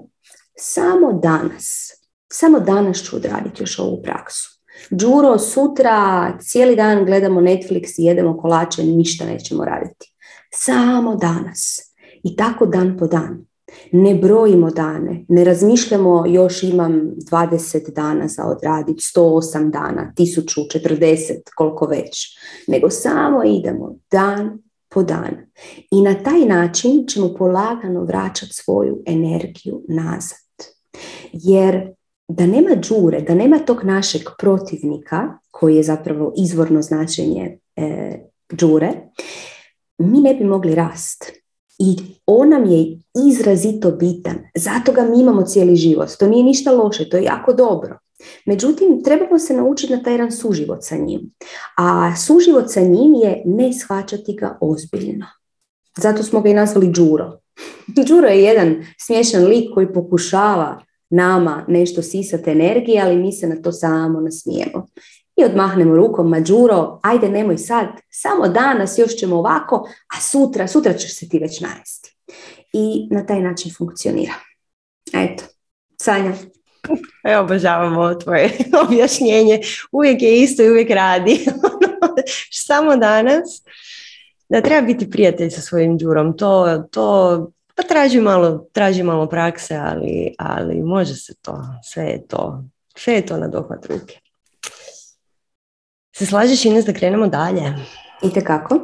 samo 0.58 1.12
danas, 1.12 1.90
samo 2.32 2.60
danas 2.60 3.02
ću 3.02 3.16
odraditi 3.16 3.62
još 3.62 3.78
ovu 3.78 4.02
praksu. 4.02 4.60
Džuro, 4.94 5.38
sutra 5.38 6.32
cijeli 6.40 6.76
dan 6.76 7.04
gledamo 7.04 7.40
Netflix 7.40 7.98
i 7.98 8.04
jedemo 8.04 8.38
kolače, 8.38 8.82
ništa 8.82 9.24
nećemo 9.24 9.64
raditi. 9.64 10.14
Samo 10.54 11.16
danas. 11.16 11.80
I 12.22 12.36
tako 12.36 12.66
dan 12.66 12.96
po 12.98 13.06
dan. 13.06 13.49
Ne 13.92 14.14
brojimo 14.14 14.70
dane, 14.70 15.24
ne 15.28 15.44
razmišljamo 15.44 16.24
još 16.26 16.62
imam 16.62 17.12
20 17.30 17.94
dana 17.94 18.28
za 18.28 18.44
odraditi, 18.44 19.02
108 19.16 19.70
dana, 19.70 20.12
1040, 20.16 21.34
koliko 21.56 21.86
već, 21.86 22.38
nego 22.66 22.90
samo 22.90 23.44
idemo 23.44 23.94
dan 24.10 24.58
po 24.88 25.02
dan. 25.02 25.36
I 25.90 26.02
na 26.02 26.14
taj 26.14 26.40
način 26.40 27.06
ćemo 27.06 27.34
polagano 27.34 28.04
vraćati 28.04 28.52
svoju 28.54 29.02
energiju 29.06 29.82
nazad. 29.88 30.38
Jer 31.32 31.92
da 32.28 32.46
nema 32.46 32.70
džure, 32.80 33.20
da 33.20 33.34
nema 33.34 33.58
tog 33.58 33.84
našeg 33.84 34.22
protivnika, 34.38 35.38
koji 35.50 35.76
je 35.76 35.82
zapravo 35.82 36.32
izvorno 36.36 36.82
značenje 36.82 37.58
e, 37.76 38.18
džure, 38.54 38.92
mi 39.98 40.20
ne 40.20 40.34
bi 40.34 40.44
mogli 40.44 40.74
rast. 40.74 41.39
I 41.80 41.96
on 42.26 42.48
nam 42.48 42.70
je 42.70 42.98
izrazito 43.28 43.90
bitan. 43.90 44.38
Zato 44.54 44.92
ga 44.92 45.02
mi 45.02 45.20
imamo 45.20 45.42
cijeli 45.42 45.76
život. 45.76 46.08
To 46.18 46.28
nije 46.28 46.44
ništa 46.44 46.72
loše, 46.72 47.08
to 47.08 47.16
je 47.16 47.22
jako 47.22 47.52
dobro. 47.52 47.98
Međutim, 48.46 49.02
trebamo 49.04 49.38
se 49.38 49.54
naučiti 49.54 49.92
na 49.92 50.02
taj 50.02 50.14
jedan 50.14 50.32
suživot 50.32 50.78
sa 50.82 50.96
njim. 50.96 51.34
A 51.76 52.16
suživot 52.16 52.70
sa 52.70 52.80
njim 52.80 53.14
je 53.14 53.42
ne 53.44 53.72
shvaćati 53.72 54.36
ga 54.40 54.58
ozbiljno. 54.60 55.26
Zato 55.98 56.22
smo 56.22 56.40
ga 56.40 56.48
i 56.48 56.54
nazvali 56.54 56.88
Đuro. 56.88 57.40
Đuro 58.08 58.28
je 58.28 58.42
jedan 58.42 58.84
smiješan 58.98 59.44
lik 59.44 59.74
koji 59.74 59.92
pokušava 59.92 60.82
nama 61.10 61.64
nešto 61.68 62.02
sisati 62.02 62.50
energije, 62.50 63.02
ali 63.02 63.16
mi 63.16 63.32
se 63.32 63.46
na 63.46 63.62
to 63.62 63.72
samo 63.72 64.20
nasmijemo 64.20 64.86
i 65.40 65.44
odmahnemo 65.44 65.96
rukom, 65.96 66.28
mađuro, 66.28 67.00
ajde 67.02 67.28
nemoj 67.28 67.58
sad, 67.58 67.86
samo 68.10 68.48
danas 68.48 68.98
još 68.98 69.16
ćemo 69.16 69.36
ovako, 69.36 69.88
a 70.16 70.20
sutra, 70.20 70.68
sutra 70.68 70.92
ćeš 70.94 71.18
se 71.18 71.28
ti 71.28 71.38
već 71.38 71.60
najesti. 71.60 72.16
I 72.72 73.08
na 73.10 73.26
taj 73.26 73.40
način 73.40 73.72
funkcionira. 73.78 74.32
Eto, 75.12 75.44
Sanja. 76.02 76.32
Evo, 77.24 77.42
obožavam 77.42 77.96
ovo 77.96 78.14
tvoje 78.14 78.50
objašnjenje. 78.86 79.60
Uvijek 79.92 80.22
je 80.22 80.42
isto 80.42 80.62
i 80.62 80.70
uvijek 80.70 80.90
radi. 80.90 81.46
samo 82.66 82.96
danas. 82.96 83.62
Da 84.48 84.60
treba 84.60 84.86
biti 84.86 85.10
prijatelj 85.10 85.50
sa 85.50 85.60
svojim 85.60 85.98
džurom. 85.98 86.36
To, 86.36 86.78
to 86.90 87.50
pa 87.74 87.82
traži 87.82 88.20
malo, 88.20 88.66
traži 88.72 89.02
malo 89.02 89.26
prakse, 89.26 89.76
ali, 89.76 90.34
ali 90.38 90.82
može 90.82 91.14
se 91.14 91.34
to. 91.42 91.62
Sve 91.84 92.04
je 92.04 92.26
to. 92.26 92.64
Sve 92.96 93.14
je 93.14 93.26
to 93.26 93.36
na 93.36 93.48
dohvat 93.48 93.86
ruke. 93.86 94.20
Se 96.16 96.26
slažeš 96.26 96.64
Ines 96.64 96.84
da 96.84 96.92
krenemo 96.92 97.26
dalje? 97.26 97.74
I 98.22 98.44
kako? 98.44 98.74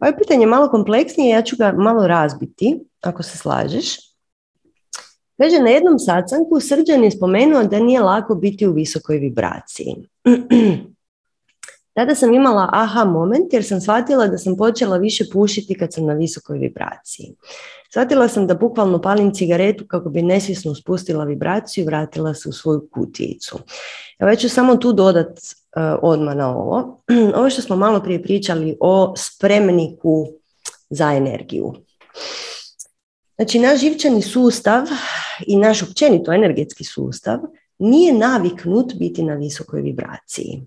Ovo 0.00 0.08
je 0.08 0.18
pitanje 0.18 0.46
malo 0.46 0.68
kompleksnije, 0.70 1.30
ja 1.30 1.42
ću 1.42 1.56
ga 1.56 1.72
malo 1.72 2.06
razbiti, 2.06 2.80
ako 3.00 3.22
se 3.22 3.38
slažeš. 3.38 3.96
Kaže, 5.40 5.58
na 5.58 5.70
jednom 5.70 5.98
sacanku 5.98 6.60
Srđan 6.60 7.04
je 7.04 7.10
spomenuo 7.10 7.64
da 7.64 7.78
nije 7.78 8.00
lako 8.00 8.34
biti 8.34 8.66
u 8.66 8.72
visokoj 8.72 9.16
vibraciji. 9.16 9.94
Tada 11.94 12.14
sam 12.14 12.34
imala 12.34 12.68
aha 12.72 13.04
moment 13.04 13.52
jer 13.52 13.64
sam 13.64 13.80
shvatila 13.80 14.26
da 14.26 14.38
sam 14.38 14.56
počela 14.56 14.96
više 14.96 15.24
pušiti 15.32 15.78
kad 15.78 15.92
sam 15.92 16.06
na 16.06 16.12
visokoj 16.12 16.58
vibraciji. 16.58 17.34
Shvatila 17.90 18.28
sam 18.28 18.46
da 18.46 18.54
bukvalno 18.54 19.00
palim 19.00 19.34
cigaretu 19.34 19.84
kako 19.88 20.10
bi 20.10 20.22
nesvjesno 20.22 20.74
spustila 20.74 21.24
vibraciju 21.24 21.82
i 21.82 21.86
vratila 21.86 22.34
se 22.34 22.48
u 22.48 22.52
svoju 22.52 22.88
kutijicu. 22.92 23.58
Ja 24.18 24.36
ću 24.36 24.48
samo 24.48 24.76
tu 24.76 24.92
dodat 24.92 25.40
odmah 26.02 26.36
na 26.36 26.56
ovo. 26.56 27.02
Ovo 27.36 27.50
što 27.50 27.62
smo 27.62 27.76
malo 27.76 28.00
prije 28.00 28.22
pričali 28.22 28.76
o 28.80 29.14
spremniku 29.16 30.26
za 30.90 31.12
energiju. 31.12 31.72
Znači, 33.36 33.58
naš 33.58 33.80
živčani 33.80 34.22
sustav 34.22 34.86
i 35.46 35.56
naš 35.56 35.82
općenito 35.82 36.32
energetski 36.32 36.84
sustav 36.84 37.38
nije 37.78 38.12
naviknut 38.12 38.94
biti 38.94 39.22
na 39.22 39.34
visokoj 39.34 39.80
vibraciji. 39.80 40.62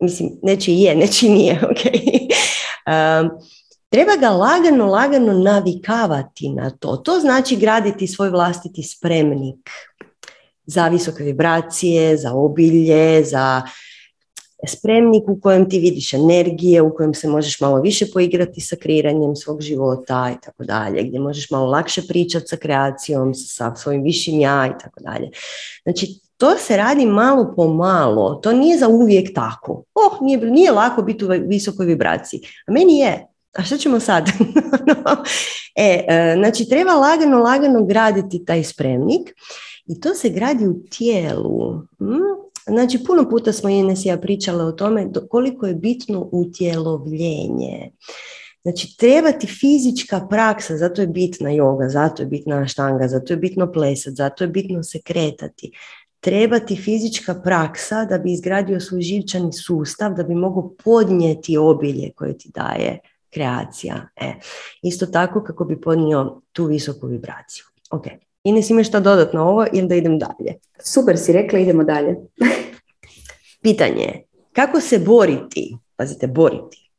Mislim, 0.00 0.30
neći 0.42 0.72
je, 0.72 0.96
neći 0.96 1.28
nije, 1.28 1.60
ok. 1.70 1.92
Treba 3.88 4.16
ga 4.20 4.28
lagano, 4.28 4.86
lagano 4.86 5.32
navikavati 5.32 6.48
na 6.48 6.70
to. 6.70 6.96
To 6.96 7.20
znači 7.20 7.56
graditi 7.56 8.06
svoj 8.06 8.30
vlastiti 8.30 8.82
spremnik 8.82 9.70
za 10.66 10.88
visoke 10.88 11.24
vibracije, 11.24 12.16
za 12.16 12.32
obilje, 12.32 13.24
za 13.24 13.62
spremnik 14.66 15.28
u 15.28 15.40
kojem 15.40 15.70
ti 15.70 15.78
vidiš 15.78 16.14
energije, 16.14 16.82
u 16.82 16.94
kojem 16.94 17.14
se 17.14 17.28
možeš 17.28 17.60
malo 17.60 17.80
više 17.80 18.06
poigrati 18.12 18.60
sa 18.60 18.76
kreiranjem 18.76 19.36
svog 19.36 19.60
života 19.60 20.30
i 20.36 20.44
tako 20.44 20.64
dalje, 20.64 21.02
gdje 21.02 21.20
možeš 21.20 21.50
malo 21.50 21.66
lakše 21.66 22.02
pričati 22.08 22.46
sa 22.46 22.56
kreacijom, 22.56 23.34
sa 23.34 23.76
svojim 23.76 24.02
višim 24.02 24.40
ja 24.40 24.66
i 24.66 24.82
tako 24.82 25.00
dalje. 25.00 25.30
Znači, 25.82 26.20
to 26.36 26.56
se 26.56 26.76
radi 26.76 27.06
malo 27.06 27.52
po 27.56 27.68
malo, 27.68 28.34
to 28.34 28.52
nije 28.52 28.78
za 28.78 28.88
uvijek 28.88 29.34
tako. 29.34 29.84
Oh, 29.94 30.22
nije, 30.22 30.38
nije 30.38 30.72
lako 30.72 31.02
biti 31.02 31.24
u 31.24 31.28
visokoj 31.28 31.86
vibraciji. 31.86 32.40
A 32.66 32.72
meni 32.72 32.98
je. 32.98 33.26
A 33.56 33.62
što 33.62 33.76
ćemo 33.76 34.00
sad? 34.00 34.28
e, 35.76 36.04
e, 36.08 36.34
znači, 36.38 36.68
treba 36.68 36.92
lagano, 36.92 37.38
lagano 37.38 37.84
graditi 37.84 38.44
taj 38.44 38.64
spremnik 38.64 39.34
i 39.86 40.00
to 40.00 40.14
se 40.14 40.28
gradi 40.28 40.66
u 40.66 40.74
tijelu. 40.90 41.82
Znači, 42.68 43.04
puno 43.04 43.28
puta 43.30 43.52
smo 43.52 43.68
Ines 43.68 44.04
ja 44.04 44.16
pričale 44.16 44.64
o 44.64 44.72
tome 44.72 45.08
koliko 45.30 45.66
je 45.66 45.74
bitno 45.74 46.28
utjelovljenje. 46.32 47.90
Znači, 48.62 48.96
treba 48.98 49.32
ti 49.32 49.46
fizička 49.46 50.26
praksa, 50.30 50.76
zato 50.76 51.00
je 51.00 51.06
bitna 51.06 51.50
joga, 51.50 51.88
zato 51.88 52.22
je 52.22 52.26
bitna 52.26 52.66
štanga, 52.66 53.08
zato 53.08 53.32
je 53.32 53.36
bitno 53.36 53.72
plesati, 53.72 54.16
zato 54.16 54.44
je 54.44 54.48
bitno 54.48 54.82
se 54.82 55.00
kretati. 55.04 55.72
treba 56.20 56.58
ti 56.58 56.76
fizička 56.76 57.34
praksa 57.44 58.04
da 58.04 58.18
bi 58.18 58.32
izgradio 58.32 58.80
svoj 58.80 59.00
živčani 59.00 59.52
sustav, 59.52 60.14
da 60.14 60.22
bi 60.22 60.34
mogao 60.34 60.74
podnijeti 60.84 61.56
obilje 61.56 62.12
koje 62.16 62.38
ti 62.38 62.50
daje 62.54 62.98
kreacija. 63.30 64.08
E, 64.16 64.34
isto 64.82 65.06
tako 65.06 65.44
kako 65.44 65.64
bi 65.64 65.80
podnio 65.80 66.40
tu 66.52 66.64
visoku 66.64 67.06
vibraciju. 67.06 67.64
Ok. 67.90 68.27
Ines, 68.48 68.70
imaš 68.70 68.88
šta 68.88 69.00
dodatno 69.00 69.42
ovo 69.42 69.66
ili 69.72 69.88
da 69.88 69.94
idem 69.94 70.18
dalje? 70.18 70.54
Super 70.84 71.18
si 71.18 71.32
rekla, 71.32 71.58
idemo 71.58 71.84
dalje. 71.84 72.16
Pitanje 73.62 74.02
je, 74.02 74.24
kako 74.52 74.80
se 74.80 74.98
boriti, 74.98 75.76
pazite, 75.96 76.26
boriti, 76.26 76.90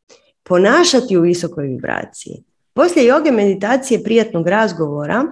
ponašati 0.43 1.17
u 1.17 1.21
visokoj 1.21 1.67
vibraciji? 1.67 2.43
Poslije 2.73 3.05
joge, 3.05 3.31
meditacije, 3.31 4.03
prijatnog 4.03 4.47
razgovora, 4.47 5.23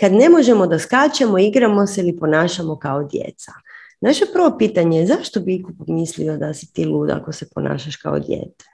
kad 0.00 0.12
ne 0.12 0.28
možemo 0.28 0.66
da 0.66 0.78
skačemo, 0.78 1.38
igramo 1.38 1.86
se 1.86 2.00
ili 2.00 2.16
ponašamo 2.16 2.78
kao 2.78 3.04
djeca. 3.04 3.52
Naše 4.00 4.24
prvo 4.32 4.58
pitanje 4.58 4.98
je 4.98 5.06
zašto 5.06 5.40
bi 5.40 5.54
iko 5.54 5.72
pomislio 5.78 6.36
da 6.36 6.54
si 6.54 6.72
ti 6.72 6.84
luda 6.84 7.18
ako 7.20 7.32
se 7.32 7.48
ponašaš 7.54 7.96
kao 7.96 8.18
dijete? 8.18 8.64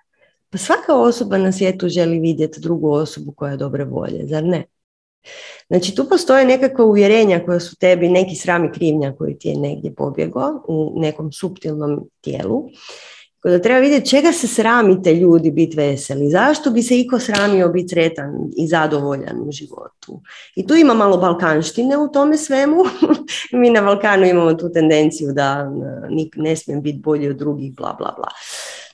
Pa 0.50 0.58
svaka 0.58 0.94
osoba 0.94 1.38
na 1.38 1.52
svijetu 1.52 1.88
želi 1.88 2.18
vidjeti 2.18 2.60
drugu 2.60 2.90
osobu 2.90 3.32
koja 3.32 3.50
je 3.50 3.56
dobre 3.56 3.84
volje, 3.84 4.26
zar 4.26 4.44
ne? 4.44 4.64
Znači 5.68 5.94
tu 5.94 6.08
postoje 6.08 6.44
nekakva 6.44 6.84
uvjerenja 6.84 7.44
koja 7.44 7.60
su 7.60 7.76
tebi, 7.76 8.08
neki 8.08 8.34
srami 8.34 8.72
krivnja 8.72 9.14
koji 9.18 9.38
ti 9.38 9.48
je 9.48 9.56
negdje 9.56 9.94
pobjegao 9.94 10.64
u 10.68 10.92
nekom 11.00 11.32
suptilnom 11.32 12.08
tijelu. 12.20 12.68
Da 13.44 13.58
treba 13.58 13.80
vidjeti 13.80 14.10
čega 14.10 14.32
se 14.32 14.48
sramite 14.48 15.14
ljudi 15.14 15.50
biti 15.50 15.76
veseli, 15.76 16.30
zašto 16.30 16.70
bi 16.70 16.82
se 16.82 17.00
iko 17.00 17.18
sramio 17.18 17.68
biti 17.68 17.88
sretan 17.88 18.32
i 18.56 18.66
zadovoljan 18.66 19.40
u 19.48 19.52
životu. 19.52 20.20
I 20.56 20.66
tu 20.66 20.74
ima 20.74 20.94
malo 20.94 21.16
balkanštine 21.16 21.98
u 21.98 22.08
tome 22.08 22.36
svemu. 22.36 22.76
Mi 23.60 23.70
na 23.70 23.82
Balkanu 23.82 24.26
imamo 24.26 24.54
tu 24.54 24.72
tendenciju 24.72 25.32
da 25.32 25.70
ne 26.36 26.56
smijem 26.56 26.82
biti 26.82 26.98
bolji 26.98 27.28
od 27.28 27.36
drugih, 27.36 27.74
bla, 27.74 27.94
bla, 27.98 28.14
bla. 28.16 28.28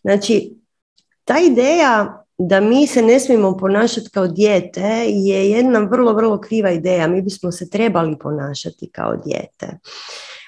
Znači, 0.02 0.54
ta 1.24 1.38
ideja 1.38 2.25
da 2.38 2.60
mi 2.60 2.86
se 2.86 3.02
ne 3.02 3.20
smijemo 3.20 3.56
ponašati 3.56 4.10
kao 4.10 4.26
dijete 4.26 5.04
je 5.08 5.50
jedna 5.50 5.78
vrlo, 5.78 6.12
vrlo 6.12 6.40
kriva 6.40 6.70
ideja. 6.70 7.08
Mi 7.08 7.22
bismo 7.22 7.52
se 7.52 7.70
trebali 7.70 8.18
ponašati 8.18 8.90
kao 8.92 9.16
dijete. 9.16 9.78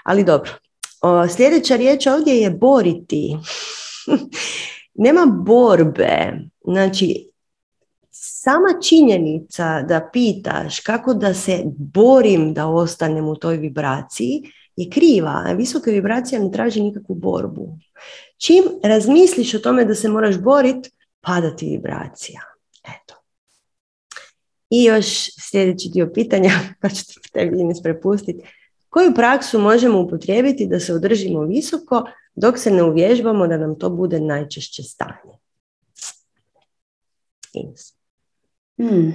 Ali 0.04 0.24
dobro. 0.24 0.50
O, 1.02 1.28
sljedeća 1.28 1.76
riječ 1.76 2.06
ovdje 2.06 2.34
je 2.34 2.50
boriti. 2.50 3.36
Nema 5.04 5.26
borbe. 5.26 6.32
Znači, 6.64 7.30
sama 8.10 8.80
činjenica 8.88 9.82
da 9.82 10.08
pitaš 10.12 10.80
kako 10.80 11.14
da 11.14 11.34
se 11.34 11.62
borim 11.78 12.54
da 12.54 12.66
ostanem 12.66 13.28
u 13.28 13.36
toj 13.36 13.56
vibraciji 13.56 14.42
je 14.76 14.90
kriva. 14.90 15.54
Visoka 15.56 15.90
vibracija 15.90 16.40
ne 16.40 16.50
traži 16.50 16.82
nikakvu 16.82 17.14
borbu. 17.14 17.78
Čim 18.36 18.64
razmisliš 18.82 19.54
o 19.54 19.58
tome 19.58 19.84
da 19.84 19.94
se 19.94 20.08
moraš 20.08 20.38
boriti, 20.38 20.90
pada 21.28 21.56
ti 21.56 21.66
vibracija. 21.66 22.40
Eto. 22.82 23.14
I 24.70 24.84
još 24.84 25.06
sljedeći 25.50 25.88
dio 25.92 26.10
pitanja, 26.14 26.50
pa 26.80 26.88
ću 26.88 27.04
tebi 27.32 27.60
Ines 27.60 27.82
prepustiti. 27.82 28.42
Koju 28.88 29.14
praksu 29.14 29.58
možemo 29.58 30.00
upotrijebiti 30.00 30.66
da 30.66 30.80
se 30.80 30.94
održimo 30.94 31.42
visoko 31.42 32.04
dok 32.34 32.58
se 32.58 32.70
ne 32.70 32.82
uvježbamo 32.82 33.46
da 33.46 33.58
nam 33.58 33.78
to 33.78 33.90
bude 33.90 34.20
najčešće 34.20 34.82
stanje? 34.82 35.38
Ines. 37.52 37.94
Hmm. 38.76 39.14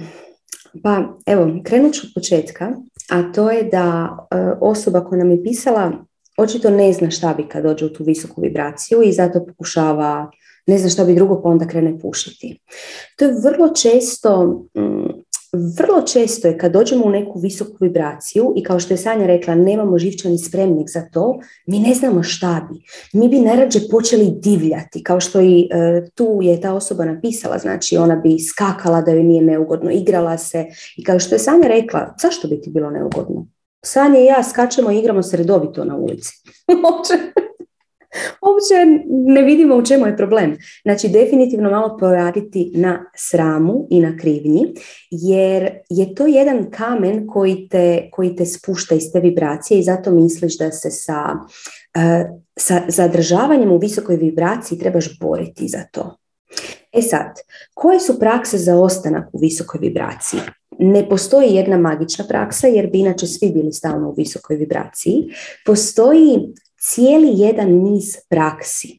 Pa 0.82 1.16
evo, 1.26 1.60
krenut 1.64 1.94
ću 1.94 2.06
od 2.06 2.12
početka, 2.14 2.72
a 3.10 3.32
to 3.32 3.50
je 3.50 3.62
da 3.62 4.16
e, 4.30 4.36
osoba 4.60 5.04
koja 5.04 5.18
nam 5.18 5.30
je 5.30 5.42
pisala 5.42 5.92
očito 6.36 6.70
ne 6.70 6.92
zna 6.92 7.10
šta 7.10 7.34
bi 7.34 7.48
kad 7.48 7.62
dođe 7.62 7.84
u 7.84 7.92
tu 7.92 8.04
visoku 8.04 8.40
vibraciju 8.40 9.02
i 9.02 9.12
zato 9.12 9.46
pokušava 9.46 10.30
ne 10.66 10.78
zna 10.78 10.88
šta 10.88 11.04
bi 11.04 11.14
drugo, 11.14 11.42
pa 11.42 11.48
onda 11.48 11.66
krene 11.66 11.98
pušiti. 11.98 12.60
To 13.16 13.24
je 13.24 13.34
vrlo 13.44 13.68
često, 13.68 14.44
mm, 14.76 15.24
vrlo 15.78 16.02
često 16.02 16.48
je 16.48 16.58
kad 16.58 16.72
dođemo 16.72 17.06
u 17.06 17.10
neku 17.10 17.38
visoku 17.38 17.76
vibraciju 17.80 18.52
i 18.56 18.62
kao 18.62 18.80
što 18.80 18.94
je 18.94 18.98
Sanja 18.98 19.26
rekla, 19.26 19.54
nemamo 19.54 19.98
živčani 19.98 20.38
spremnik 20.38 20.88
za 20.90 21.02
to, 21.12 21.38
mi 21.66 21.78
ne 21.78 21.94
znamo 21.94 22.22
šta 22.22 22.68
bi. 22.70 22.80
Mi 23.18 23.28
bi 23.28 23.38
najrađe 23.38 23.80
počeli 23.90 24.32
divljati, 24.40 25.02
kao 25.02 25.20
što 25.20 25.40
i 25.40 25.68
e, 25.70 26.08
tu 26.14 26.38
je 26.42 26.60
ta 26.60 26.74
osoba 26.74 27.04
napisala, 27.04 27.58
znači 27.58 27.96
ona 27.96 28.16
bi 28.16 28.38
skakala 28.38 29.00
da 29.02 29.10
joj 29.10 29.22
nije 29.22 29.42
neugodno, 29.42 29.90
igrala 29.90 30.38
se 30.38 30.66
i 30.96 31.04
kao 31.04 31.18
što 31.18 31.34
je 31.34 31.38
Sanja 31.38 31.68
rekla, 31.68 32.14
zašto 32.22 32.48
bi 32.48 32.60
ti 32.60 32.70
bilo 32.70 32.90
neugodno? 32.90 33.46
Sanja 33.84 34.20
i 34.20 34.24
ja 34.24 34.42
skačemo 34.42 34.90
i 34.90 34.98
igramo 34.98 35.22
se 35.22 35.36
redovito 35.36 35.84
na 35.84 35.96
ulici. 35.96 36.32
uopće 38.42 38.74
ne 39.08 39.42
vidimo 39.42 39.76
u 39.76 39.84
čemu 39.84 40.06
je 40.06 40.16
problem. 40.16 40.56
Znači, 40.82 41.08
definitivno 41.08 41.70
malo 41.70 41.96
poraditi 42.00 42.72
na 42.74 43.04
sramu 43.16 43.86
i 43.90 44.00
na 44.00 44.16
krivnji, 44.20 44.74
jer 45.10 45.70
je 45.90 46.14
to 46.14 46.26
jedan 46.26 46.70
kamen 46.70 47.26
koji 47.26 47.68
te, 47.68 48.08
koji 48.12 48.36
te 48.36 48.46
spušta 48.46 48.94
iz 48.94 49.12
te 49.12 49.20
vibracije 49.20 49.80
i 49.80 49.82
zato 49.82 50.10
misliš 50.10 50.58
da 50.58 50.72
se 50.72 50.90
sa, 50.90 51.22
uh, 51.96 52.36
sa 52.56 52.82
zadržavanjem 52.88 53.72
u 53.72 53.78
visokoj 53.78 54.16
vibraciji 54.16 54.78
trebaš 54.78 55.18
boriti 55.18 55.68
za 55.68 55.84
to. 55.92 56.16
E 56.92 57.02
sad, 57.02 57.40
koje 57.74 58.00
su 58.00 58.18
prakse 58.18 58.58
za 58.58 58.76
ostanak 58.76 59.28
u 59.32 59.38
visokoj 59.38 59.78
vibraciji? 59.80 60.40
Ne 60.78 61.08
postoji 61.08 61.54
jedna 61.54 61.78
magična 61.78 62.24
praksa 62.28 62.66
jer 62.66 62.90
bi 62.90 62.98
inače 62.98 63.26
svi 63.26 63.50
bili 63.50 63.72
stalno 63.72 64.08
u 64.08 64.14
visokoj 64.14 64.56
vibraciji. 64.56 65.28
Postoji 65.66 66.38
cijeli 66.84 67.32
jedan 67.34 67.70
niz 67.70 68.16
praksi. 68.28 68.98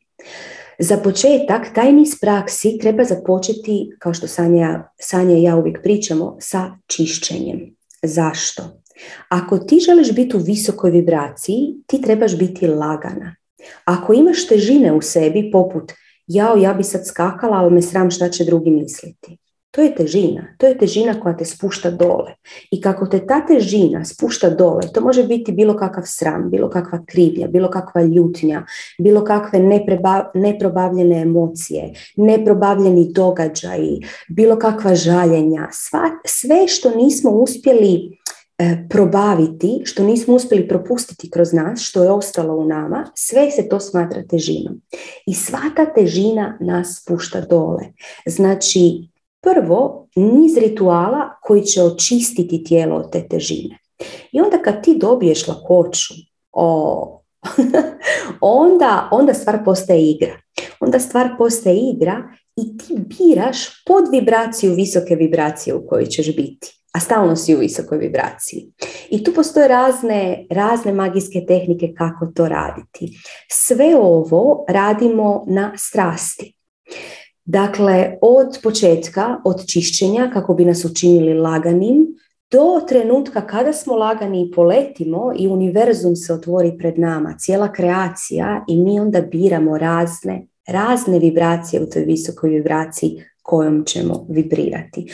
Za 0.79 0.97
početak, 0.97 1.73
taj 1.75 1.93
niz 1.93 2.19
praksi 2.21 2.77
treba 2.81 3.03
započeti, 3.03 3.89
kao 3.99 4.13
što 4.13 4.27
Sanja, 4.27 4.89
Sanja 4.99 5.35
i 5.35 5.43
ja 5.43 5.55
uvijek 5.55 5.83
pričamo, 5.83 6.37
sa 6.39 6.77
čišćenjem. 6.87 7.75
Zašto? 8.03 8.63
Ako 9.29 9.57
ti 9.57 9.79
želiš 9.79 10.11
biti 10.11 10.37
u 10.37 10.39
visokoj 10.39 10.91
vibraciji, 10.91 11.75
ti 11.87 12.01
trebaš 12.01 12.37
biti 12.37 12.67
lagana. 12.67 13.35
Ako 13.85 14.13
imaš 14.13 14.47
težine 14.47 14.93
u 14.93 15.01
sebi, 15.01 15.49
poput 15.51 15.91
jao, 16.27 16.57
ja 16.57 16.73
bi 16.73 16.83
sad 16.83 17.07
skakala, 17.07 17.57
ali 17.57 17.73
me 17.73 17.81
sram 17.81 18.11
šta 18.11 18.29
će 18.29 18.43
drugi 18.43 18.71
misliti. 18.71 19.37
To 19.75 19.81
je 19.81 19.91
težina, 19.95 20.55
to 20.57 20.67
je 20.67 20.77
težina 20.77 21.17
koja 21.19 21.35
te 21.37 21.45
spušta 21.45 21.89
dole. 21.91 22.37
I 22.71 22.79
kako 22.81 23.09
te 23.11 23.19
ta 23.27 23.41
težina 23.45 24.05
spušta 24.05 24.49
dole, 24.49 24.87
to 24.93 25.01
može 25.01 25.23
biti 25.27 25.51
bilo 25.51 25.75
kakav 25.75 26.03
sram, 26.07 26.49
bilo 26.49 26.69
kakva 26.69 27.01
krivlja, 27.05 27.47
bilo 27.47 27.69
kakva 27.69 28.01
ljutnja, 28.01 28.65
bilo 28.99 29.23
kakve 29.23 29.59
neprobavljene 30.33 31.21
emocije, 31.21 31.93
neprobavljeni 32.15 33.11
događaji, 33.11 33.99
bilo 34.29 34.55
kakva 34.59 34.95
žaljenja, 34.95 35.67
sve 36.25 36.67
što 36.67 36.95
nismo 36.95 37.31
uspjeli 37.31 38.19
e, 38.57 38.87
probaviti, 38.89 39.81
što 39.83 40.03
nismo 40.03 40.35
uspjeli 40.35 40.67
propustiti 40.67 41.29
kroz 41.29 41.53
nas, 41.53 41.81
što 41.81 42.03
je 42.03 42.11
ostalo 42.11 42.55
u 42.55 42.65
nama, 42.65 43.11
sve 43.15 43.51
se 43.51 43.67
to 43.69 43.79
smatra 43.79 44.23
težinom. 44.29 44.81
I 45.27 45.33
sva 45.33 45.61
ta 45.75 45.85
težina 45.85 46.57
nas 46.61 47.01
spušta 47.01 47.41
dole. 47.41 47.83
Znači, 48.25 49.14
Prvo, 49.45 50.07
niz 50.15 50.57
rituala 50.57 51.37
koji 51.41 51.61
će 51.61 51.83
očistiti 51.83 52.63
tijelo 52.63 52.95
od 52.95 53.11
te 53.11 53.27
težine. 53.27 53.77
I 54.31 54.41
onda 54.41 54.57
kad 54.57 54.83
ti 54.83 54.97
dobiješ 54.97 55.47
lakoću, 55.47 56.13
o, 56.51 57.21
onda, 58.41 59.09
onda 59.11 59.33
stvar 59.33 59.63
postaje 59.65 60.09
igra. 60.11 60.39
Onda 60.79 60.99
stvar 60.99 61.29
postaje 61.37 61.77
igra 61.77 62.23
i 62.55 62.77
ti 62.77 62.95
biraš 62.97 63.83
pod 63.85 64.03
vibraciju 64.11 64.73
visoke 64.73 65.15
vibracije 65.15 65.75
u 65.75 65.87
kojoj 65.87 66.05
ćeš 66.05 66.35
biti. 66.35 66.81
A 66.93 66.99
stalno 66.99 67.35
si 67.35 67.55
u 67.55 67.59
visokoj 67.59 67.97
vibraciji. 67.97 68.71
I 69.09 69.23
tu 69.23 69.33
postoje 69.33 69.67
razne, 69.67 70.45
razne 70.51 70.93
magijske 70.93 71.45
tehnike 71.47 71.93
kako 71.97 72.25
to 72.35 72.47
raditi. 72.47 73.19
Sve 73.51 73.95
ovo 73.95 74.65
radimo 74.69 75.43
na 75.47 75.71
strasti. 75.77 76.55
Dakle, 77.45 78.17
od 78.21 78.59
početka, 78.63 79.37
od 79.43 79.65
čišćenja 79.67 80.29
kako 80.33 80.53
bi 80.53 80.65
nas 80.65 80.85
učinili 80.85 81.33
laganim, 81.33 82.07
do 82.51 82.81
trenutka 82.87 83.47
kada 83.47 83.73
smo 83.73 83.95
lagani 83.95 84.41
i 84.41 84.51
poletimo 84.51 85.33
i 85.37 85.47
univerzum 85.47 86.15
se 86.15 86.33
otvori 86.33 86.77
pred 86.79 86.99
nama, 86.99 87.35
cijela 87.39 87.71
kreacija 87.71 88.65
i 88.67 88.77
mi 88.77 88.99
onda 88.99 89.21
biramo 89.21 89.77
razne, 89.77 90.47
razne 90.67 91.19
vibracije 91.19 91.81
u 91.83 91.89
toj 91.89 92.01
visokoj 92.01 92.49
vibraciji 92.49 93.23
kojom 93.45 93.83
ćemo 93.85 94.25
vibrirati. 94.29 95.05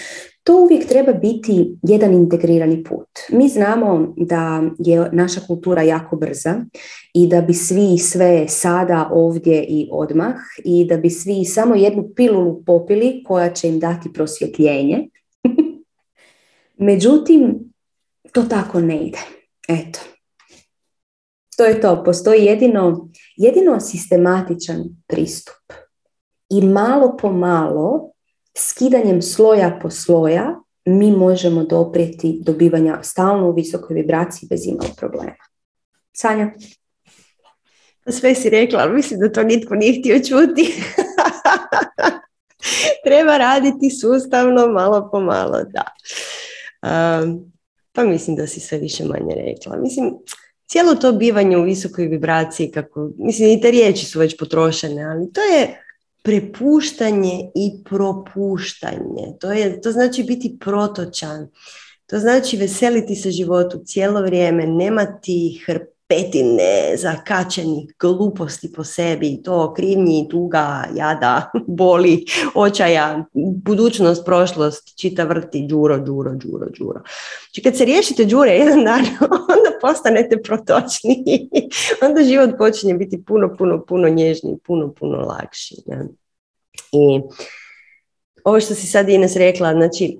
To 0.43 0.61
uvijek 0.63 0.87
treba 0.87 1.13
biti 1.13 1.75
jedan 1.83 2.13
integrirani 2.13 2.83
put. 2.83 3.07
Mi 3.29 3.49
znamo 3.49 4.13
da 4.17 4.63
je 4.79 5.09
naša 5.11 5.41
kultura 5.47 5.81
jako 5.81 6.15
brza 6.15 6.65
i 7.13 7.27
da 7.27 7.41
bi 7.41 7.53
svi 7.53 7.97
sve 7.97 8.47
sada, 8.47 9.09
ovdje 9.11 9.63
i 9.63 9.89
odmah 9.91 10.35
i 10.65 10.85
da 10.85 10.97
bi 10.97 11.09
svi 11.09 11.45
samo 11.45 11.75
jednu 11.75 12.09
pilulu 12.15 12.63
popili 12.63 13.23
koja 13.23 13.53
će 13.53 13.67
im 13.67 13.79
dati 13.79 14.13
prosvjetljenje. 14.13 15.09
Međutim, 16.77 17.73
to 18.31 18.43
tako 18.43 18.79
ne 18.79 18.97
ide. 19.05 19.19
Eto. 19.67 19.99
to 21.57 21.65
je 21.65 21.81
to. 21.81 22.03
Postoji 22.03 22.45
jedino, 22.45 23.09
jedino 23.37 23.79
sistematičan 23.79 24.83
pristup. 25.07 25.73
I 26.49 26.61
malo 26.61 27.17
po 27.21 27.31
malo, 27.31 28.10
skidanjem 28.57 29.21
sloja 29.21 29.79
po 29.81 29.89
sloja, 29.89 30.55
mi 30.85 31.11
možemo 31.11 31.63
doprijeti 31.63 32.39
dobivanja 32.41 32.99
stalno 33.03 33.49
u 33.49 33.53
visokoj 33.53 33.93
vibraciji 33.93 34.47
bez 34.49 34.67
imalo 34.67 34.89
problema. 34.97 35.35
Sanja? 36.13 36.51
Sve 38.09 38.35
si 38.35 38.49
rekla, 38.49 38.79
ali 38.79 38.95
mislim 38.95 39.19
da 39.19 39.31
to 39.31 39.43
nitko 39.43 39.75
nije 39.75 39.99
htio 39.99 40.19
čuti. 40.19 40.73
Treba 43.05 43.37
raditi 43.37 43.89
sustavno, 43.89 44.67
malo 44.67 45.09
po 45.11 45.19
malo, 45.19 45.63
da. 45.63 45.85
Um, 46.81 47.51
pa 47.91 48.03
mislim 48.03 48.35
da 48.35 48.47
si 48.47 48.59
sve 48.59 48.77
više 48.77 49.03
manje 49.03 49.35
rekla. 49.35 49.77
Mislim, 49.77 50.13
cijelo 50.67 50.95
to 50.95 51.11
bivanje 51.11 51.57
u 51.57 51.63
visokoj 51.63 52.05
vibraciji, 52.05 52.71
kako, 52.71 53.09
mislim 53.17 53.49
i 53.49 53.61
te 53.61 53.71
riječi 53.71 54.05
su 54.05 54.19
već 54.19 54.37
potrošene, 54.37 55.03
ali 55.03 55.33
to 55.33 55.41
je 55.41 55.83
prepuštanje 56.21 57.51
i 57.55 57.83
propuštanje. 57.89 59.37
To, 59.39 59.51
je, 59.51 59.81
to 59.81 59.91
znači 59.91 60.23
biti 60.23 60.57
protočan. 60.59 61.47
To 62.05 62.19
znači 62.19 62.57
veseliti 62.57 63.15
se 63.15 63.31
životu 63.31 63.81
cijelo 63.85 64.21
vrijeme, 64.21 64.67
nemati 64.67 65.63
hrp 65.65 65.90
petine 66.11 66.97
zakačenih 66.97 67.93
gluposti 67.99 68.71
po 68.71 68.83
sebi, 68.83 69.37
to 69.43 69.73
krivnji, 69.73 70.27
tuga, 70.29 70.83
jada, 70.95 71.51
boli, 71.79 72.25
očaja, 72.55 73.25
budućnost, 73.63 74.25
prošlost, 74.25 74.99
čita 74.99 75.23
vrti, 75.23 75.65
đuro, 75.67 75.99
đuro, 75.99 76.33
đuro, 76.35 76.67
đuro. 76.79 77.01
Znači 77.45 77.61
kad 77.63 77.77
se 77.77 77.85
riješite 77.85 78.25
đure 78.25 78.51
jedan 78.51 78.83
dan, 78.83 79.05
onda 79.55 79.71
postanete 79.81 80.37
protočni, 80.43 81.23
onda 82.05 82.23
život 82.23 82.49
počinje 82.57 82.93
biti 82.93 83.23
puno, 83.23 83.55
puno, 83.57 83.85
puno 83.85 84.09
nježniji, 84.09 84.57
puno, 84.67 84.93
puno 84.99 85.17
lakši. 85.17 85.75
Ne? 85.85 86.07
I 86.91 87.21
ovo 88.43 88.59
što 88.59 88.75
si 88.75 88.87
sad 88.87 89.09
Ines 89.09 89.35
rekla, 89.35 89.73
znači 89.73 90.17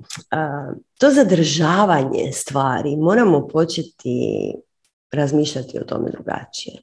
to 1.00 1.12
zadržavanje 1.12 2.32
stvari 2.32 2.96
moramo 2.96 3.48
početi 3.48 4.54
razmišljati 5.12 5.80
o 5.80 5.84
tome 5.84 6.12
drugačije. 6.12 6.78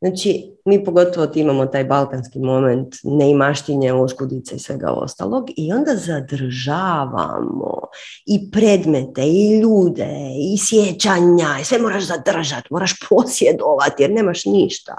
Znači, 0.00 0.52
mi 0.64 0.84
pogotovo 0.84 1.32
imamo 1.34 1.66
taj 1.66 1.84
balkanski 1.84 2.38
moment 2.38 2.94
neimaštinje, 3.02 3.92
oskudice 3.92 4.56
i 4.56 4.58
svega 4.58 4.90
ostalog 4.90 5.44
i 5.56 5.72
onda 5.72 5.96
zadržavamo 5.96 7.80
i 8.26 8.50
predmete, 8.50 9.22
i 9.22 9.60
ljude, 9.60 10.08
i 10.52 10.58
sjećanja, 10.58 11.48
i 11.60 11.64
sve 11.64 11.78
moraš 11.78 12.06
zadržati, 12.06 12.68
moraš 12.70 12.94
posjedovati 13.08 14.02
jer 14.02 14.10
nemaš 14.10 14.44
ništa. 14.44 14.94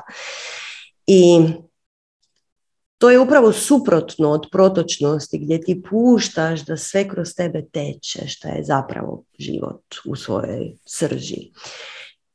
I 1.07 1.39
to 2.97 3.09
je 3.09 3.19
upravo 3.19 3.51
suprotno 3.51 4.29
od 4.29 4.47
protočnosti 4.51 5.39
gdje 5.39 5.61
ti 5.61 5.83
puštaš 5.89 6.65
da 6.65 6.77
sve 6.77 7.07
kroz 7.07 7.35
tebe 7.35 7.65
teče, 7.73 8.27
što 8.27 8.47
je 8.47 8.63
zapravo 8.63 9.23
život 9.39 9.95
u 10.05 10.15
svojoj 10.15 10.75
srži. 10.85 11.51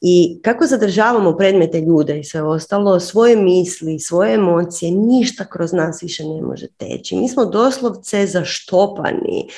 I 0.09 0.39
kako 0.43 0.67
zadržavamo 0.67 1.37
predmete 1.37 1.81
ljude 1.81 2.19
i 2.19 2.25
sve 2.25 2.43
ostalo, 2.43 3.01
svoje 3.01 3.37
misli, 3.37 3.99
svoje 3.99 4.35
emocije, 4.35 4.91
ništa 4.91 5.45
kroz 5.45 5.73
nas 5.73 6.03
više 6.03 6.25
ne 6.25 6.43
može 6.43 6.67
teći. 6.77 7.17
Mi 7.17 7.29
smo 7.29 7.45
doslovce 7.45 8.27
zaštopani 8.27 9.49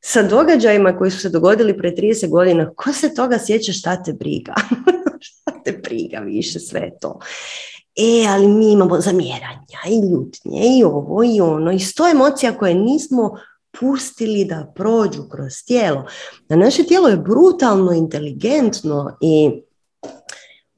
sa 0.00 0.22
događajima 0.22 0.98
koji 0.98 1.10
su 1.10 1.18
se 1.18 1.28
dogodili 1.28 1.78
pre 1.78 1.90
30 1.90 2.28
godina. 2.28 2.72
Ko 2.76 2.92
se 2.92 3.14
toga 3.14 3.38
sjeća 3.38 3.72
šta 3.72 4.02
te 4.02 4.12
briga? 4.12 4.54
šta 5.26 5.62
te 5.64 5.72
briga 5.72 6.18
više 6.18 6.60
sve 6.60 6.90
to? 7.00 7.18
E, 7.96 8.26
ali 8.28 8.48
mi 8.48 8.72
imamo 8.72 9.00
zamjeranja 9.00 9.78
i 9.88 10.10
ljutnje 10.10 10.78
i 10.78 10.84
ovo 10.84 11.24
i 11.24 11.40
ono 11.40 11.72
i 11.72 11.78
sto 11.78 12.08
emocija 12.08 12.58
koje 12.58 12.74
nismo 12.74 13.36
pustili 13.80 14.44
da 14.44 14.72
prođu 14.74 15.22
kroz 15.30 15.52
tijelo. 15.66 16.04
A 16.48 16.56
naše 16.56 16.84
tijelo 16.84 17.08
je 17.08 17.16
brutalno 17.16 17.92
inteligentno 17.92 19.16
i 19.20 19.62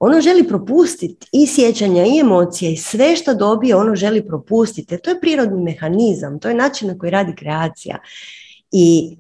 ono 0.01 0.21
želi 0.21 0.49
propustiti 0.49 1.29
i 1.33 1.47
sjećanja 1.47 2.05
i 2.07 2.21
emocije 2.21 2.73
i 2.73 2.77
sve 2.77 3.17
što 3.17 3.35
dobije 3.35 3.77
ono 3.77 3.95
želi 3.95 4.27
propustiti. 4.27 4.99
To 4.99 5.11
je 5.11 5.21
prirodni 5.21 5.63
mehanizam, 5.63 6.39
to 6.41 6.49
je 6.49 6.55
način 6.55 6.89
na 6.89 6.99
koji 6.99 7.11
radi 7.11 7.35
kreacija. 7.37 7.99
I 8.73 9.17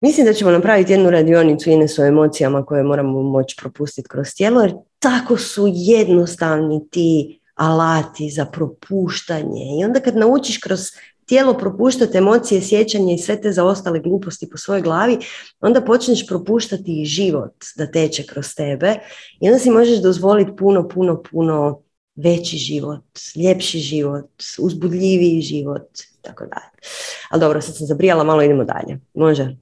mislim 0.00 0.26
da 0.26 0.32
ćemo 0.32 0.50
napraviti 0.50 0.92
jednu 0.92 1.10
radionicu 1.10 1.70
Ines 1.70 1.98
o 1.98 2.04
emocijama 2.04 2.64
koje 2.64 2.82
moramo 2.82 3.22
moći 3.22 3.56
propustiti 3.60 4.08
kroz 4.08 4.26
tijelo 4.36 4.60
jer 4.60 4.74
tako 4.98 5.36
su 5.36 5.64
jednostavni 5.72 6.88
ti 6.90 7.40
alati 7.54 8.30
za 8.30 8.44
propuštanje. 8.44 9.78
I 9.80 9.84
onda 9.84 10.00
kad 10.00 10.16
naučiš 10.16 10.58
kroz 10.58 10.80
tijelo 11.28 11.54
propuštati 11.54 12.18
emocije, 12.18 12.62
sjećanje 12.62 13.14
i 13.14 13.18
sve 13.18 13.40
te 13.40 13.52
zaostale 13.52 14.00
gluposti 14.00 14.50
po 14.50 14.56
svojoj 14.56 14.82
glavi, 14.82 15.18
onda 15.60 15.80
počneš 15.80 16.26
propuštati 16.26 17.02
i 17.02 17.04
život 17.04 17.64
da 17.76 17.90
teče 17.90 18.26
kroz 18.26 18.54
tebe 18.54 18.94
i 19.40 19.48
onda 19.48 19.58
si 19.58 19.70
možeš 19.70 19.98
dozvoliti 20.02 20.56
puno, 20.56 20.88
puno, 20.88 21.22
puno 21.30 21.82
veći 22.14 22.56
život, 22.56 23.04
ljepši 23.36 23.78
život, 23.78 24.30
uzbudljiviji 24.58 25.40
život, 25.40 25.88
tako 26.22 26.44
dalje. 26.44 26.88
Ali 27.30 27.40
dobro, 27.40 27.60
sad 27.60 27.76
sam 27.76 27.86
zabrijala, 27.86 28.24
malo 28.24 28.42
idemo 28.42 28.64
dalje. 28.64 29.00
Može? 29.14 29.42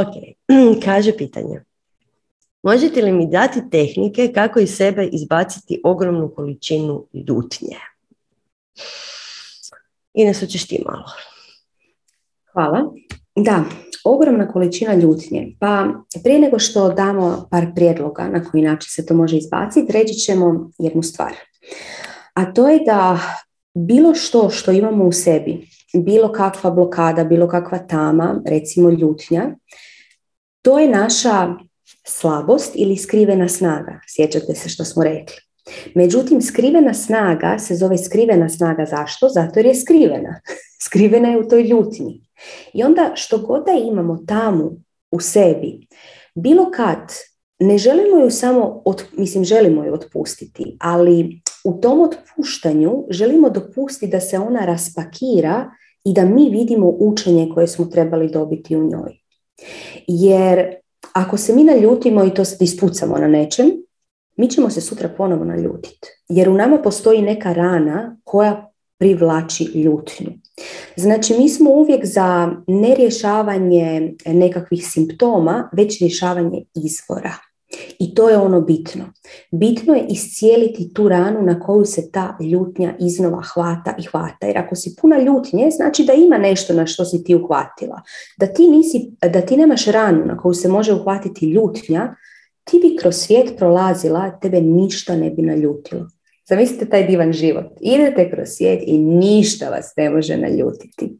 ok, 0.00 0.14
kaže 0.84 1.16
pitanje. 1.16 1.62
Možete 2.62 3.02
li 3.02 3.12
mi 3.12 3.30
dati 3.30 3.70
tehnike 3.70 4.32
kako 4.34 4.60
iz 4.60 4.76
sebe 4.76 5.08
izbaciti 5.12 5.80
ogromnu 5.84 6.32
količinu 6.36 7.06
ljutnje? 7.14 7.76
Ines, 10.14 10.40
hoćeš 10.40 10.68
ti 10.68 10.82
malo. 10.86 11.04
Hvala. 12.52 12.92
Da, 13.34 13.64
ogromna 14.04 14.48
količina 14.48 14.94
ljutnje. 14.94 15.56
Pa 15.60 15.86
prije 16.24 16.38
nego 16.38 16.58
što 16.58 16.92
damo 16.92 17.48
par 17.50 17.66
prijedloga 17.74 18.28
na 18.28 18.44
koji 18.44 18.62
način 18.62 18.90
se 18.90 19.06
to 19.06 19.14
može 19.14 19.36
izbaciti, 19.36 19.92
reći 19.92 20.14
ćemo 20.14 20.70
jednu 20.78 21.02
stvar. 21.02 21.32
A 22.34 22.52
to 22.52 22.68
je 22.68 22.80
da 22.86 23.18
bilo 23.74 24.14
što 24.14 24.50
što 24.50 24.72
imamo 24.72 25.04
u 25.04 25.12
sebi, 25.12 25.68
bilo 25.94 26.32
kakva 26.32 26.70
blokada, 26.70 27.24
bilo 27.24 27.48
kakva 27.48 27.78
tama, 27.78 28.42
recimo 28.46 28.90
ljutnja, 28.90 29.56
to 30.62 30.78
je 30.78 30.88
naša 30.88 31.54
slabost 32.06 32.72
ili 32.74 32.96
skrivena 32.96 33.48
snaga. 33.48 34.00
Sjećate 34.08 34.54
se 34.54 34.68
što 34.68 34.84
smo 34.84 35.04
rekli. 35.04 35.45
Međutim, 35.94 36.42
skrivena 36.42 36.94
snaga 36.94 37.58
se 37.58 37.74
zove 37.74 37.98
skrivena 37.98 38.48
snaga. 38.48 38.84
Zašto? 38.84 39.28
Zato 39.28 39.58
jer 39.58 39.66
je 39.66 39.74
skrivena. 39.74 40.40
skrivena 40.86 41.28
je 41.28 41.38
u 41.38 41.48
toj 41.48 41.62
ljutnji. 41.62 42.22
I 42.74 42.82
onda 42.82 43.12
što 43.14 43.38
god 43.38 43.64
da 43.66 43.72
imamo 43.72 44.18
tamo 44.26 44.72
u 45.10 45.20
sebi, 45.20 45.86
bilo 46.34 46.70
kad 46.70 46.98
ne 47.58 47.78
želimo 47.78 48.24
ju 48.24 48.30
samo, 48.30 48.82
od, 48.84 49.04
mislim 49.16 49.44
želimo 49.44 49.84
ju 49.84 49.94
otpustiti, 49.94 50.76
ali 50.80 51.40
u 51.64 51.80
tom 51.80 52.00
otpuštanju 52.00 53.04
želimo 53.10 53.50
dopustiti 53.50 54.12
da 54.12 54.20
se 54.20 54.38
ona 54.38 54.64
raspakira 54.64 55.70
i 56.04 56.12
da 56.12 56.24
mi 56.24 56.50
vidimo 56.50 56.88
učenje 56.98 57.50
koje 57.54 57.66
smo 57.66 57.84
trebali 57.84 58.28
dobiti 58.28 58.76
u 58.76 58.84
njoj. 58.84 59.18
Jer 60.06 60.74
ako 61.12 61.36
se 61.36 61.54
mi 61.54 61.64
naljutimo 61.64 62.24
i 62.24 62.34
to 62.34 62.44
se 62.44 62.56
ispucamo 62.60 63.18
na 63.18 63.28
nečem, 63.28 63.85
mi 64.36 64.50
ćemo 64.50 64.70
se 64.70 64.80
sutra 64.80 65.08
ponovo 65.08 65.44
naljutiti. 65.44 66.08
Jer 66.28 66.48
u 66.48 66.54
nama 66.54 66.78
postoji 66.78 67.22
neka 67.22 67.52
rana 67.52 68.16
koja 68.24 68.72
privlači 68.98 69.64
ljutnju. 69.64 70.32
Znači, 70.96 71.34
mi 71.38 71.48
smo 71.48 71.70
uvijek 71.70 72.04
za 72.04 72.52
nerješavanje 72.66 74.14
nekakvih 74.26 74.86
simptoma, 74.88 75.70
već 75.72 76.00
rješavanje 76.00 76.64
izvora. 76.74 77.34
I 77.98 78.14
to 78.14 78.28
je 78.28 78.38
ono 78.38 78.60
bitno. 78.60 79.04
Bitno 79.50 79.94
je 79.94 80.06
iscijeliti 80.08 80.92
tu 80.94 81.08
ranu 81.08 81.42
na 81.42 81.60
koju 81.60 81.84
se 81.84 82.10
ta 82.10 82.38
ljutnja 82.40 82.94
iznova 83.00 83.42
hvata 83.42 83.94
i 83.98 84.02
hvata. 84.02 84.46
Jer 84.46 84.58
ako 84.58 84.76
si 84.76 84.96
puna 85.00 85.18
ljutnje, 85.18 85.70
znači 85.70 86.04
da 86.04 86.12
ima 86.12 86.38
nešto 86.38 86.74
na 86.74 86.86
što 86.86 87.04
si 87.04 87.24
ti 87.24 87.34
uhvatila. 87.34 88.02
Da 88.38 88.46
ti, 88.46 88.68
nisi, 88.70 89.10
da 89.32 89.40
ti 89.40 89.56
nemaš 89.56 89.86
ranu 89.86 90.24
na 90.24 90.36
koju 90.36 90.54
se 90.54 90.68
može 90.68 90.94
uhvatiti 90.94 91.46
ljutnja, 91.46 92.14
ti 92.70 92.78
bi 92.82 92.96
kroz 92.96 93.14
svijet 93.16 93.56
prolazila, 93.56 94.38
tebe 94.40 94.60
ništa 94.60 95.16
ne 95.16 95.30
bi 95.30 95.42
naljutilo. 95.42 96.06
Zamislite 96.48 96.88
taj 96.88 97.06
divan 97.06 97.32
život. 97.32 97.66
Idete 97.80 98.30
kroz 98.30 98.48
svijet 98.48 98.82
i 98.86 98.98
ništa 98.98 99.68
vas 99.68 99.92
ne 99.96 100.10
može 100.10 100.36
naljutiti. 100.36 101.18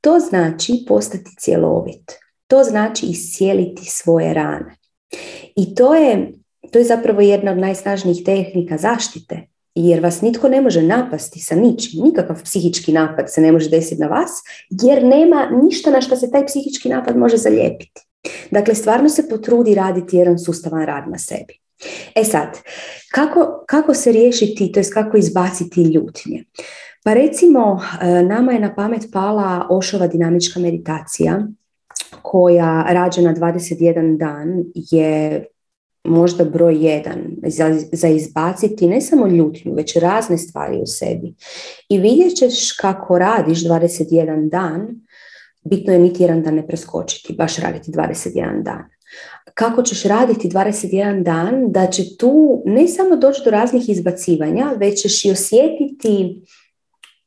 To 0.00 0.18
znači 0.18 0.84
postati 0.88 1.30
cjelovit. 1.38 2.12
To 2.46 2.64
znači 2.64 3.06
iscijeliti 3.06 3.82
svoje 3.84 4.34
rane. 4.34 4.76
I 5.56 5.74
to 5.74 5.94
je, 5.94 6.32
to 6.70 6.78
je 6.78 6.84
zapravo 6.84 7.20
jedna 7.20 7.52
od 7.52 7.58
najsnažnijih 7.58 8.24
tehnika 8.24 8.78
zaštite. 8.78 9.48
Jer 9.74 10.00
vas 10.00 10.20
nitko 10.20 10.48
ne 10.48 10.60
može 10.60 10.82
napasti 10.82 11.40
sa 11.40 11.54
ničim. 11.54 12.02
Nikakav 12.04 12.42
psihički 12.44 12.92
napad 12.92 13.32
se 13.32 13.40
ne 13.40 13.52
može 13.52 13.70
desiti 13.70 14.00
na 14.00 14.06
vas, 14.06 14.30
jer 14.70 15.04
nema 15.04 15.50
ništa 15.62 15.90
na 15.90 16.00
što 16.00 16.16
se 16.16 16.30
taj 16.30 16.46
psihički 16.46 16.88
napad 16.88 17.16
može 17.16 17.36
zalijepiti. 17.36 18.11
Dakle, 18.50 18.74
stvarno 18.74 19.08
se 19.08 19.28
potrudi 19.28 19.74
raditi 19.74 20.16
jedan 20.16 20.38
sustavan 20.38 20.86
rad 20.86 21.08
na 21.08 21.18
sebi. 21.18 21.60
E 22.14 22.24
sad, 22.24 22.58
kako, 23.12 23.64
kako 23.68 23.94
se 23.94 24.12
riješiti, 24.12 24.72
to 24.72 24.80
je 24.80 24.90
kako 24.92 25.16
izbaciti 25.16 25.82
ljutnje? 25.82 26.44
Pa 27.04 27.12
recimo, 27.12 27.80
e, 28.02 28.22
nama 28.22 28.52
je 28.52 28.60
na 28.60 28.74
pamet 28.74 29.02
pala 29.12 29.66
Ošova 29.70 30.06
dinamička 30.06 30.60
meditacija, 30.60 31.46
koja 32.22 32.86
rađena 32.88 33.34
21 33.34 34.18
dan 34.18 34.64
je 34.74 35.44
možda 36.04 36.44
broj 36.44 36.86
jedan 36.86 37.18
za, 37.46 37.80
za 37.92 38.08
izbaciti 38.08 38.88
ne 38.88 39.00
samo 39.00 39.26
ljutnju, 39.26 39.74
već 39.74 39.96
razne 39.96 40.38
stvari 40.38 40.80
u 40.82 40.86
sebi. 40.86 41.34
I 41.88 41.98
vidjet 41.98 42.34
ćeš 42.36 42.72
kako 42.72 43.18
radiš 43.18 43.64
21 43.64 44.50
dan, 44.50 44.88
bitno 45.64 45.92
je 45.92 45.98
niti 45.98 46.22
jedan 46.22 46.42
dan 46.42 46.54
ne 46.54 46.66
preskočiti, 46.66 47.32
baš 47.32 47.56
raditi 47.56 47.90
21 47.90 48.62
dan. 48.62 48.84
Kako 49.54 49.82
ćeš 49.82 50.02
raditi 50.02 50.48
21 50.48 51.22
dan, 51.22 51.72
da 51.72 51.86
će 51.86 52.16
tu 52.16 52.62
ne 52.66 52.88
samo 52.88 53.16
doći 53.16 53.42
do 53.44 53.50
raznih 53.50 53.88
izbacivanja, 53.88 54.72
već 54.76 55.02
ćeš 55.02 55.24
i 55.24 55.30
osjetiti 55.30 56.42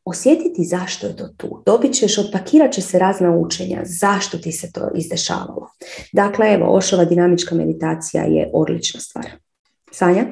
osjetiti 0.05 0.63
zašto 0.63 1.07
je 1.07 1.15
to 1.15 1.27
tu. 1.37 1.63
Dobit 1.65 1.93
ćeš, 1.93 2.17
odpakirat 2.17 2.73
će 2.73 2.81
se 2.81 2.99
razna 2.99 3.37
učenja, 3.37 3.81
zašto 3.85 4.37
ti 4.37 4.51
se 4.51 4.71
to 4.71 4.89
izdešavalo. 4.95 5.69
Dakle, 6.13 6.53
evo, 6.53 6.75
Ošova 6.75 7.05
dinamička 7.05 7.55
meditacija 7.55 8.23
je 8.23 8.49
odlična 8.53 8.99
stvar. 8.99 9.25
Sanja? 9.91 10.25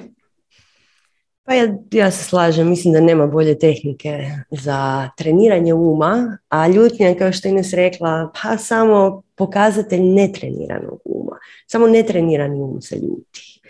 Pa 1.44 1.54
ja, 1.54 1.74
ja 1.92 2.12
se 2.12 2.24
slažem, 2.24 2.70
mislim 2.70 2.94
da 2.94 3.00
nema 3.00 3.28
bolje 3.28 3.60
tehnike 3.60 4.26
za 4.52 5.10
treniranje 5.18 5.74
uma, 5.74 6.38
a 6.50 6.68
ljutnja, 6.68 7.16
kao 7.16 7.32
što 7.32 7.48
je 7.48 7.52
Ines 7.52 7.74
rekla, 7.74 8.32
pa 8.42 8.58
samo 8.58 9.24
pokazatelj 9.36 10.02
netreniranog 10.02 11.00
uma. 11.06 11.38
Samo 11.68 11.88
netrenirani 11.88 12.62
um 12.62 12.82
se 12.82 12.96
ljuti. 12.96 13.62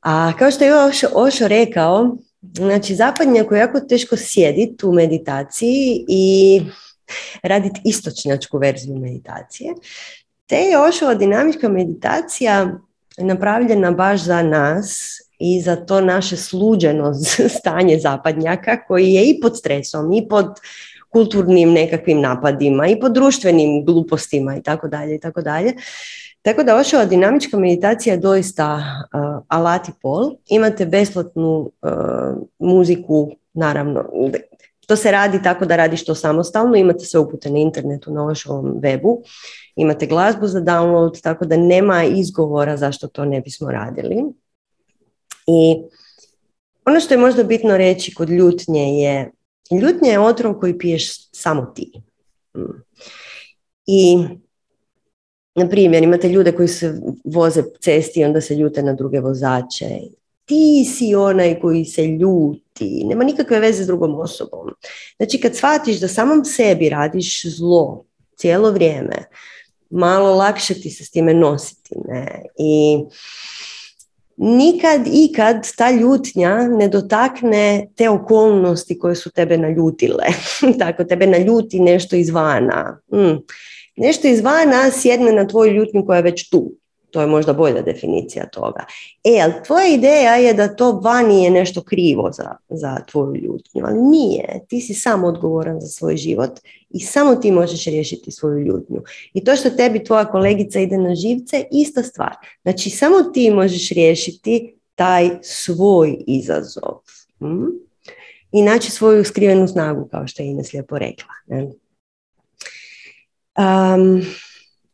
A 0.00 0.32
kao 0.38 0.50
što 0.50 0.64
je 0.64 0.74
Ošo 1.14 1.48
rekao, 1.48 2.16
Znači, 2.42 2.94
zapadnjak 2.94 3.46
je 3.52 3.58
jako 3.58 3.80
teško 3.80 4.16
sjediti 4.16 4.86
u 4.86 4.92
meditaciji 4.92 6.04
i 6.08 6.62
raditi 7.42 7.80
istočnjačku 7.84 8.58
verziju 8.58 8.96
meditacije. 8.96 9.74
Te 10.46 10.56
je 10.56 10.80
Ošova 10.80 11.14
dinamička 11.14 11.68
meditacija 11.68 12.78
napravljena 13.18 13.90
baš 13.90 14.20
za 14.20 14.42
nas 14.42 15.18
i 15.38 15.60
za 15.60 15.76
to 15.76 16.00
naše 16.00 16.36
sluđeno 16.36 17.14
stanje 17.58 17.98
zapadnjaka 17.98 18.84
koji 18.86 19.12
je 19.12 19.30
i 19.30 19.40
pod 19.40 19.58
stresom 19.58 20.12
i 20.12 20.28
pod 20.28 20.46
kulturnim 21.08 21.72
nekakvim 21.72 22.20
napadima 22.20 22.86
i 22.86 23.00
pod 23.00 23.12
društvenim 23.12 23.84
glupostima 23.84 24.56
i 24.56 24.62
tako 24.62 24.88
dalje 24.88 25.14
i 25.14 25.20
tako 25.20 25.42
dalje. 25.42 25.72
Tako 26.42 26.62
da 26.62 26.76
Ošova 26.76 27.04
dinamička 27.04 27.58
meditacija 27.58 28.14
je 28.14 28.20
doista 28.20 28.74
uh, 29.54 29.80
i 29.88 29.92
pol. 30.02 30.30
Imate 30.48 30.86
besplatnu 30.86 31.70
uh, 31.82 31.90
muziku, 32.58 33.30
naravno, 33.52 34.04
to 34.86 34.96
se 34.96 35.10
radi 35.10 35.42
tako 35.42 35.66
da 35.66 35.76
radiš 35.76 36.04
to 36.04 36.14
samostalno, 36.14 36.76
imate 36.76 37.04
sve 37.04 37.20
upute 37.20 37.50
na 37.50 37.58
internetu, 37.58 38.12
na 38.12 38.26
Ošovom 38.26 38.80
webu, 38.80 39.16
imate 39.76 40.06
glazbu 40.06 40.46
za 40.46 40.60
download, 40.60 41.22
tako 41.22 41.44
da 41.44 41.56
nema 41.56 42.04
izgovora 42.04 42.76
zašto 42.76 43.08
to 43.08 43.24
ne 43.24 43.40
bismo 43.40 43.70
radili. 43.70 44.24
I 45.48 45.76
ono 46.84 47.00
što 47.00 47.14
je 47.14 47.18
možda 47.18 47.42
bitno 47.42 47.76
reći 47.76 48.14
kod 48.14 48.30
ljutnje 48.30 49.02
je, 49.02 49.30
ljutnje 49.80 50.10
je 50.10 50.20
otrov 50.20 50.54
koji 50.54 50.78
piješ 50.78 51.28
samo 51.32 51.66
ti. 51.66 51.92
Mm. 52.56 52.82
I 53.86 54.16
na 55.54 55.68
primjer, 55.68 56.02
imate 56.02 56.28
ljude 56.28 56.52
koji 56.52 56.68
se 56.68 57.00
voze 57.24 57.62
cesti 57.80 58.20
i 58.20 58.24
onda 58.24 58.40
se 58.40 58.54
ljute 58.54 58.82
na 58.82 58.92
druge 58.92 59.20
vozače. 59.20 59.88
Ti 60.44 60.84
si 60.96 61.14
onaj 61.14 61.60
koji 61.60 61.84
se 61.84 62.06
ljuti. 62.06 63.04
Nema 63.04 63.24
nikakve 63.24 63.60
veze 63.60 63.84
s 63.84 63.86
drugom 63.86 64.20
osobom. 64.20 64.70
Znači, 65.16 65.40
kad 65.40 65.56
shvatiš 65.56 66.00
da 66.00 66.08
samom 66.08 66.44
sebi 66.44 66.88
radiš 66.88 67.46
zlo 67.56 68.04
cijelo 68.36 68.70
vrijeme, 68.70 69.24
malo 69.90 70.34
lakše 70.34 70.74
ti 70.74 70.90
se 70.90 71.04
s 71.04 71.10
time 71.10 71.34
nositi. 71.34 71.94
Ne? 72.08 72.42
I 72.58 72.98
nikad 74.38 75.00
ikad 75.12 75.68
ta 75.76 75.90
ljutnja 75.90 76.68
ne 76.68 76.88
dotakne 76.88 77.88
te 77.96 78.10
okolnosti 78.10 78.98
koje 78.98 79.14
su 79.14 79.30
tebe 79.30 79.58
naljutile. 79.58 80.24
Tako, 80.78 81.04
tebe 81.04 81.26
naljuti 81.26 81.80
nešto 81.80 82.16
izvana. 82.16 83.00
Mm 83.12 83.36
nešto 83.98 84.28
izvana 84.28 84.90
sjedne 84.90 85.32
na 85.32 85.46
tvoju 85.46 85.72
ljutnju 85.72 86.06
koja 86.06 86.16
je 86.16 86.22
već 86.22 86.50
tu. 86.50 86.72
To 87.10 87.20
je 87.20 87.26
možda 87.26 87.52
bolja 87.52 87.82
definicija 87.82 88.48
toga. 88.48 88.84
E, 89.24 89.40
ali 89.42 89.52
tvoja 89.66 89.86
ideja 89.94 90.34
je 90.34 90.54
da 90.54 90.76
to 90.76 90.92
vani 90.92 91.44
je 91.44 91.50
nešto 91.50 91.82
krivo 91.82 92.30
za, 92.32 92.56
za 92.68 92.96
tvoju 93.10 93.34
ljutnju, 93.36 93.84
ali 93.84 94.02
nije. 94.02 94.60
Ti 94.68 94.80
si 94.80 94.94
sam 94.94 95.24
odgovoran 95.24 95.80
za 95.80 95.86
svoj 95.86 96.16
život 96.16 96.50
i 96.90 97.00
samo 97.00 97.34
ti 97.34 97.50
možeš 97.50 97.84
riješiti 97.84 98.30
svoju 98.30 98.58
ljutnju. 98.58 99.02
I 99.34 99.44
to 99.44 99.56
što 99.56 99.70
tebi 99.70 100.04
tvoja 100.04 100.24
kolegica 100.24 100.80
ide 100.80 100.98
na 100.98 101.14
živce, 101.14 101.64
ista 101.72 102.02
stvar. 102.02 102.34
Znači, 102.62 102.90
samo 102.90 103.22
ti 103.22 103.50
možeš 103.50 103.88
riješiti 103.88 104.74
taj 104.94 105.30
svoj 105.42 106.24
izazov. 106.26 106.94
Hm? 107.38 107.66
I 108.52 108.62
naći 108.62 108.90
svoju 108.90 109.24
skrivenu 109.24 109.68
snagu, 109.68 110.08
kao 110.10 110.26
što 110.26 110.42
je 110.42 110.48
Ines 110.48 110.72
lijepo 110.72 110.98
rekla. 110.98 111.34
Um, 113.58 114.22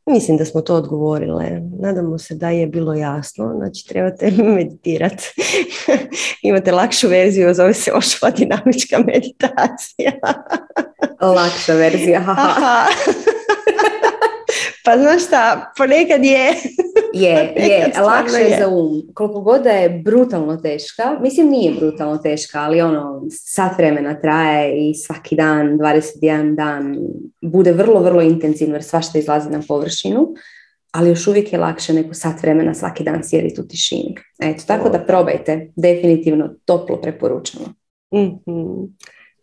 mislim 0.06 0.36
da 0.36 0.44
smo 0.44 0.60
to 0.60 0.74
odgovorile. 0.74 1.60
Nadamo 1.80 2.18
se 2.18 2.34
da 2.34 2.50
je 2.50 2.66
bilo 2.66 2.94
jasno. 2.94 3.54
Znači, 3.56 3.88
trebate 3.88 4.30
meditirati. 4.56 5.24
Imate 6.42 6.72
lakšu 6.72 7.08
verziju, 7.08 7.54
zove 7.54 7.74
se 7.74 7.92
ošva 7.92 8.30
dinamička 8.30 8.98
meditacija. 8.98 10.12
Lakša 11.20 11.74
verzija. 11.74 12.24
pa 14.84 14.98
znaš 14.98 15.26
šta, 15.26 15.72
ponekad 15.76 16.24
je. 16.24 16.54
je, 17.24 17.52
je, 17.56 17.92
lakše 18.02 18.36
je 18.36 18.58
za 18.58 18.68
um. 18.68 19.02
Koliko 19.14 19.40
god 19.40 19.62
da 19.62 19.70
je 19.70 19.88
brutalno 19.88 20.56
teška, 20.56 21.18
mislim 21.20 21.48
nije 21.48 21.72
brutalno 21.72 22.18
teška, 22.18 22.60
ali 22.60 22.80
ono, 22.80 23.22
sat 23.30 23.78
vremena 23.78 24.20
traje 24.20 24.90
i 24.90 24.94
svaki 24.94 25.36
dan, 25.36 25.78
21 25.78 26.54
dan, 26.54 26.96
bude 27.42 27.72
vrlo, 27.72 28.00
vrlo 28.00 28.22
intenzivno 28.22 28.74
jer 28.74 28.84
svašta 28.84 29.18
izlazi 29.18 29.50
na 29.50 29.60
površinu, 29.68 30.34
ali 30.92 31.08
još 31.08 31.26
uvijek 31.26 31.52
je 31.52 31.58
lakše 31.58 31.92
nego 31.92 32.14
sat 32.14 32.42
vremena 32.42 32.74
svaki 32.74 33.04
dan 33.04 33.20
sjediti 33.24 33.60
u 33.60 33.68
tišini. 33.68 34.14
Eto, 34.42 34.64
tako 34.66 34.88
da 34.88 34.98
probajte, 34.98 35.72
definitivno 35.76 36.54
toplo 36.64 37.00
preporučamo. 37.00 37.64
mm 38.14 38.54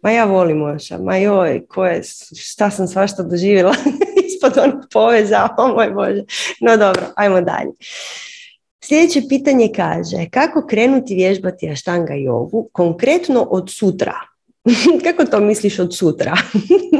Ma 0.04 0.12
ja 0.12 0.26
volim 0.26 0.64
Oša, 0.64 0.98
ma 0.98 1.18
joj, 1.18 1.66
koje, 1.68 2.02
šta 2.36 2.70
sam 2.70 2.88
svašta 2.88 3.24
doživjela 3.24 3.76
ispod 4.34 4.58
onog 4.58 4.84
poveza, 4.94 5.48
o 5.58 5.68
moj 5.68 5.90
Bože. 5.90 6.24
No 6.60 6.78
dobro, 6.78 7.04
ajmo 7.16 7.42
dalje. 7.42 7.72
Sljedeće 8.84 9.22
pitanje 9.30 9.70
kaže, 9.76 10.30
kako 10.32 10.68
krenuti 10.68 11.16
vježbati 11.16 11.70
aštanga 11.70 12.14
jogu 12.14 12.70
konkretno 12.72 13.42
od 13.42 13.70
sutra? 13.70 14.31
Kako 15.04 15.26
to 15.26 15.40
misliš 15.40 15.80
od 15.80 15.98
sutra? 15.98 16.38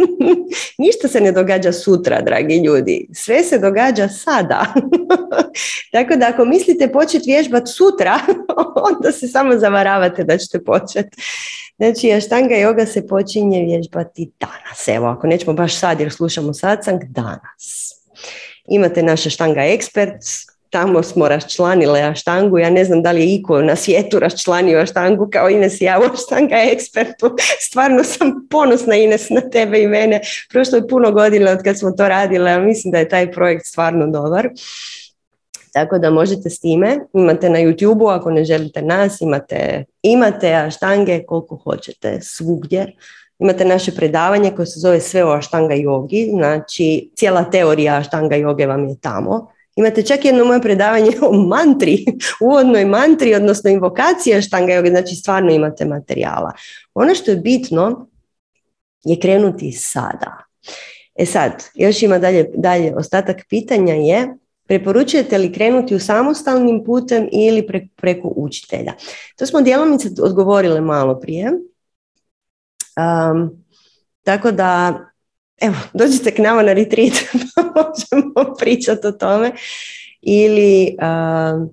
Ništa 0.84 1.08
se 1.08 1.22
ne 1.22 1.32
događa 1.32 1.72
sutra, 1.72 2.22
dragi 2.22 2.56
ljudi. 2.56 3.08
Sve 3.14 3.44
se 3.44 3.60
događa 3.60 4.08
sada. 4.08 4.74
Tako 5.94 6.16
da 6.16 6.28
ako 6.28 6.46
mislite 6.46 6.92
početi 6.92 7.32
vježbati 7.32 7.72
sutra, 7.72 8.20
onda 8.94 9.12
se 9.12 9.28
samo 9.28 9.58
zavaravate 9.58 10.24
da 10.24 10.38
ćete 10.38 10.64
početi. 10.64 11.22
Znači, 11.78 12.12
aštanga 12.12 12.56
yoga 12.56 12.86
se 12.86 13.08
počinje 13.08 13.64
vježbati 13.66 14.32
danas. 14.40 14.88
Evo, 14.88 15.08
ako 15.08 15.28
nećemo 15.28 15.54
baš 15.54 15.76
sad 15.76 16.00
jer 16.00 16.12
slušamo 16.12 16.54
satsang, 16.54 17.02
danas. 17.04 17.92
Imate 18.68 19.04
naša 19.04 19.30
štanga 19.30 19.62
ekspert, 19.62 20.22
tamo 20.72 21.04
smo 21.04 21.28
raščlanile 21.28 22.02
aštangu, 22.02 22.60
ja 22.60 22.70
ne 22.70 22.86
znam 22.86 23.02
da 23.04 23.12
li 23.12 23.22
je 23.22 23.36
iko 23.36 23.62
na 23.62 23.76
svijetu 23.76 24.20
raščlanio 24.20 24.80
aštangu 24.80 25.28
kao 25.32 25.50
Ines 25.50 25.82
ja 25.82 26.00
u 26.00 26.14
aštanga 26.14 26.56
ekspertu. 26.72 27.36
Stvarno 27.68 28.04
sam 28.04 28.48
ponosna 28.50 28.96
Ines 28.96 29.30
na 29.30 29.42
tebe 29.42 29.82
i 29.82 29.88
mene. 29.88 30.22
Prošlo 30.50 30.78
je 30.78 30.88
puno 30.88 31.12
godina 31.12 31.52
od 31.52 31.64
kad 31.64 31.80
smo 31.80 31.92
to 31.92 32.08
radile, 32.08 32.52
ali 32.52 32.66
mislim 32.66 32.92
da 32.92 32.98
je 32.98 33.10
taj 33.10 33.32
projekt 33.32 33.66
stvarno 33.66 34.08
dobar. 34.08 34.50
Tako 35.74 36.00
da 36.00 36.10
možete 36.10 36.50
s 36.50 36.60
time, 36.60 36.98
imate 37.14 37.50
na 37.50 37.60
YouTube-u 37.60 38.08
ako 38.08 38.32
ne 38.32 38.46
želite 38.46 38.82
nas, 38.82 39.22
imate, 39.22 39.86
imate 40.02 40.54
aštange 40.54 41.24
koliko 41.24 41.56
hoćete 41.56 42.20
svugdje. 42.22 42.96
Imate 43.40 43.66
naše 43.66 43.92
predavanje 43.92 44.52
koje 44.56 44.66
se 44.66 44.80
zove 44.80 45.00
sve 45.00 45.26
o 45.26 45.32
aštanga 45.32 45.74
jogi, 45.74 46.30
znači 46.34 47.12
cijela 47.16 47.44
teorija 47.44 47.96
aštanga 47.96 48.36
joge 48.36 48.66
vam 48.68 48.90
je 48.90 48.96
tamo. 49.02 49.48
Imate 49.76 50.04
čak 50.04 50.26
jedno 50.26 50.46
moje 50.46 50.62
predavanje 50.62 51.12
o 51.22 51.34
mantri, 51.34 52.06
uvodnoj 52.42 52.86
mantri, 52.86 53.36
odnosno 53.36 53.70
invokacija 53.70 54.38
aštanga 54.38 54.74
joge, 54.74 54.90
znači 54.90 55.16
stvarno 55.16 55.52
imate 55.52 55.86
materijala. 55.86 56.52
Ono 56.94 57.16
što 57.16 57.32
je 57.32 57.38
bitno 57.38 58.08
je 59.04 59.20
krenuti 59.20 59.72
sada. 59.72 60.38
E 61.16 61.26
sad, 61.26 61.64
još 61.74 62.04
ima 62.04 62.20
dalje, 62.20 62.50
dalje 62.56 62.96
ostatak 62.96 63.38
pitanja 63.50 63.94
je 63.94 64.28
Preporučujete 64.72 65.38
li 65.38 65.54
krenuti 65.54 65.96
u 65.96 66.00
samostalnim 66.00 66.84
putem 66.86 67.30
ili 67.32 67.68
preko 67.96 68.34
učitelja? 68.36 68.94
To 69.36 69.46
smo 69.46 69.62
djelomice 69.62 70.08
odgovorile 70.22 70.82
malo 70.82 71.20
prije. 71.20 71.52
Um, 72.98 73.66
tako 74.24 74.52
da, 74.52 75.00
evo, 75.62 75.76
dođite 75.94 76.32
k 76.32 76.38
nama 76.38 76.62
na 76.62 76.74
retreat 76.74 77.14
pa 77.56 77.62
možemo 77.62 78.56
pričati 78.60 79.08
o 79.08 79.12
tome. 79.12 79.52
Ili 80.22 80.98
um, 81.02 81.70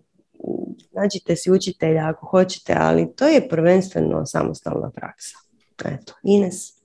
nađite 0.93 1.37
si 1.37 1.51
učitelja 1.51 2.09
ako 2.09 2.27
hoćete, 2.27 2.75
ali 2.79 3.15
to 3.17 3.27
je 3.27 3.49
prvenstveno 3.49 4.27
samostalna 4.27 4.91
praksa. 4.91 5.39
Eto, 5.85 6.15
Ines. 6.23 6.79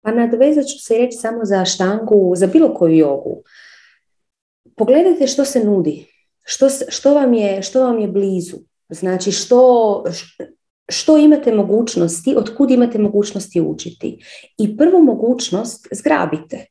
Pa 0.00 0.10
nadvezat 0.12 0.64
ću 0.66 0.78
se 0.78 0.98
reći 0.98 1.16
samo 1.16 1.44
za 1.44 1.64
štangu, 1.64 2.32
za 2.36 2.46
bilo 2.46 2.74
koju 2.74 2.96
jogu. 2.96 3.42
Pogledajte 4.76 5.26
što 5.26 5.44
se 5.44 5.64
nudi, 5.64 6.06
što, 6.42 6.68
što, 6.88 7.14
vam, 7.14 7.34
je, 7.34 7.62
što 7.62 7.84
vam 7.84 7.98
je 7.98 8.08
blizu. 8.08 8.56
Znači 8.88 9.32
što, 9.32 10.04
što 10.88 11.16
imate 11.16 11.54
mogućnosti, 11.54 12.34
otkud 12.36 12.70
imate 12.70 12.98
mogućnosti 12.98 13.60
učiti. 13.60 14.24
I 14.58 14.76
prvu 14.76 15.02
mogućnost 15.02 15.88
zgrabite. 15.92 16.66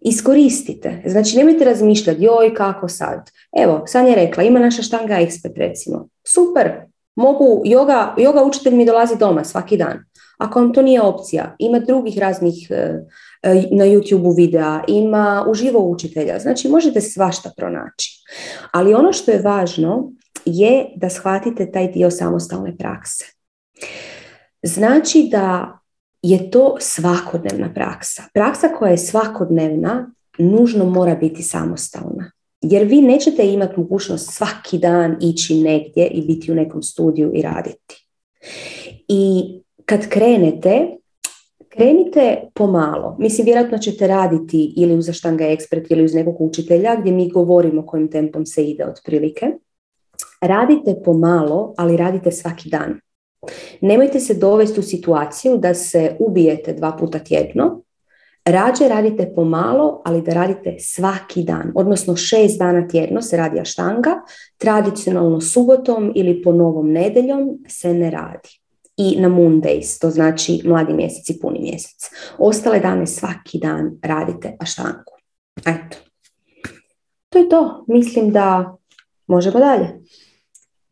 Iskoristite. 0.00 1.02
Znači 1.06 1.36
nemojte 1.36 1.64
razmišljati, 1.64 2.22
joj 2.22 2.54
kako 2.54 2.88
sad. 2.88 3.30
Evo, 3.62 3.82
sad 3.86 4.08
je 4.08 4.14
rekla, 4.14 4.42
ima 4.42 4.58
naša 4.58 4.82
štanga 4.82 5.14
ekspert 5.14 5.56
recimo. 5.56 6.08
Super, 6.34 6.72
mogu, 7.14 7.62
yoga, 7.64 8.14
yoga 8.16 8.48
učitelj 8.48 8.74
mi 8.74 8.86
dolazi 8.86 9.18
doma 9.18 9.44
svaki 9.44 9.76
dan. 9.76 9.98
Ako 10.38 10.60
vam 10.60 10.72
to 10.74 10.82
nije 10.82 11.02
opcija, 11.02 11.56
ima 11.58 11.78
drugih 11.78 12.18
raznih 12.18 12.70
e, 12.70 12.74
e, 13.42 13.54
na 13.70 13.84
YouTube 13.84 14.36
videa, 14.36 14.80
ima 14.88 15.46
uživo 15.48 15.80
učitelja, 15.80 16.38
znači 16.38 16.68
možete 16.68 17.00
svašta 17.00 17.50
pronaći. 17.56 18.22
Ali 18.72 18.94
ono 18.94 19.12
što 19.12 19.30
je 19.30 19.42
važno 19.42 20.12
je 20.44 20.86
da 20.96 21.10
shvatite 21.10 21.70
taj 21.72 21.92
dio 21.92 22.10
samostalne 22.10 22.76
prakse. 22.76 23.24
Znači 24.62 25.28
da 25.30 25.78
je 26.22 26.50
to 26.50 26.76
svakodnevna 26.80 27.74
praksa. 27.74 28.22
Praksa 28.34 28.68
koja 28.68 28.90
je 28.90 28.98
svakodnevna 28.98 30.12
nužno 30.38 30.84
mora 30.84 31.14
biti 31.14 31.42
samostalna. 31.42 32.30
Jer 32.60 32.86
vi 32.86 33.00
nećete 33.00 33.46
imati 33.46 33.80
mogućnost 33.80 34.32
svaki 34.32 34.78
dan 34.78 35.16
ići 35.20 35.54
negdje 35.54 36.06
i 36.06 36.26
biti 36.26 36.52
u 36.52 36.54
nekom 36.54 36.82
studiju 36.82 37.30
i 37.34 37.42
raditi. 37.42 38.08
I 39.08 39.42
kad 39.84 40.08
krenete, 40.08 40.96
krenite 41.68 42.50
pomalo. 42.54 43.16
Mislim, 43.18 43.44
vjerojatno 43.44 43.78
ćete 43.78 44.06
raditi 44.06 44.74
ili 44.76 44.94
uz 44.94 45.08
Aštanga 45.08 45.44
ekspert 45.44 45.90
ili 45.90 46.04
uz 46.04 46.14
nekog 46.14 46.40
učitelja 46.40 46.96
gdje 47.00 47.12
mi 47.12 47.30
govorimo 47.30 47.86
kojim 47.86 48.10
tempom 48.10 48.46
se 48.46 48.64
ide 48.64 48.84
otprilike. 48.86 49.46
Radite 50.42 50.94
pomalo, 51.04 51.74
ali 51.76 51.96
radite 51.96 52.32
svaki 52.32 52.70
dan. 52.70 53.00
Nemojte 53.80 54.20
se 54.20 54.34
dovesti 54.34 54.80
u 54.80 54.82
situaciju 54.82 55.58
da 55.58 55.74
se 55.74 56.16
ubijete 56.18 56.72
dva 56.72 56.92
puta 56.92 57.18
tjedno. 57.18 57.82
Rađe 58.44 58.88
radite 58.88 59.32
pomalo, 59.34 60.02
ali 60.04 60.22
da 60.22 60.32
radite 60.32 60.76
svaki 60.78 61.42
dan. 61.42 61.72
Odnosno 61.74 62.16
šest 62.16 62.58
dana 62.58 62.88
tjedno 62.88 63.22
se 63.22 63.36
radi 63.36 63.60
aštanga, 63.60 64.20
tradicionalno 64.58 65.40
subotom 65.40 66.12
ili 66.14 66.42
po 66.42 66.52
novom 66.52 66.92
nedeljom 66.92 67.58
se 67.68 67.94
ne 67.94 68.10
radi 68.10 68.62
i 68.96 69.20
na 69.20 69.28
moon 69.28 69.62
days, 69.62 70.00
to 70.00 70.10
znači 70.10 70.60
mladi 70.64 70.92
mjesec 70.92 71.30
i 71.30 71.40
puni 71.40 71.60
mjesec. 71.60 72.10
Ostale 72.38 72.80
dane 72.80 73.06
svaki 73.06 73.58
dan 73.58 73.90
radite 74.02 74.56
aštanku. 74.60 75.14
Eto. 75.66 75.96
To 77.28 77.38
je 77.38 77.48
to. 77.48 77.84
Mislim 77.88 78.30
da 78.30 78.76
možemo 79.26 79.58
dalje. 79.58 79.88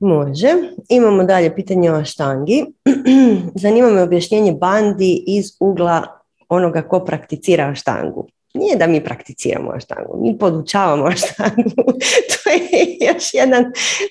Može. 0.01 0.49
Imamo 0.89 1.25
dalje 1.25 1.55
pitanje 1.55 1.93
o 1.93 1.95
aštangi. 1.95 2.67
Zanima 3.63 3.91
me 3.91 4.03
objašnjenje 4.03 4.53
bandi 4.53 5.25
iz 5.27 5.57
ugla 5.61 6.03
onoga 6.49 6.83
ko 6.83 7.01
prakticira 7.05 7.65
aštangu. 7.65 8.27
Nije 8.55 8.77
da 8.77 8.87
mi 8.87 9.05
prakticiramo 9.05 9.71
aštangu, 9.71 10.19
mi 10.23 10.39
podučavamo 10.39 11.07
aštangu. 11.07 11.71
to 12.31 12.51
je 12.51 12.97
još 13.01 13.35
jedan 13.35 13.65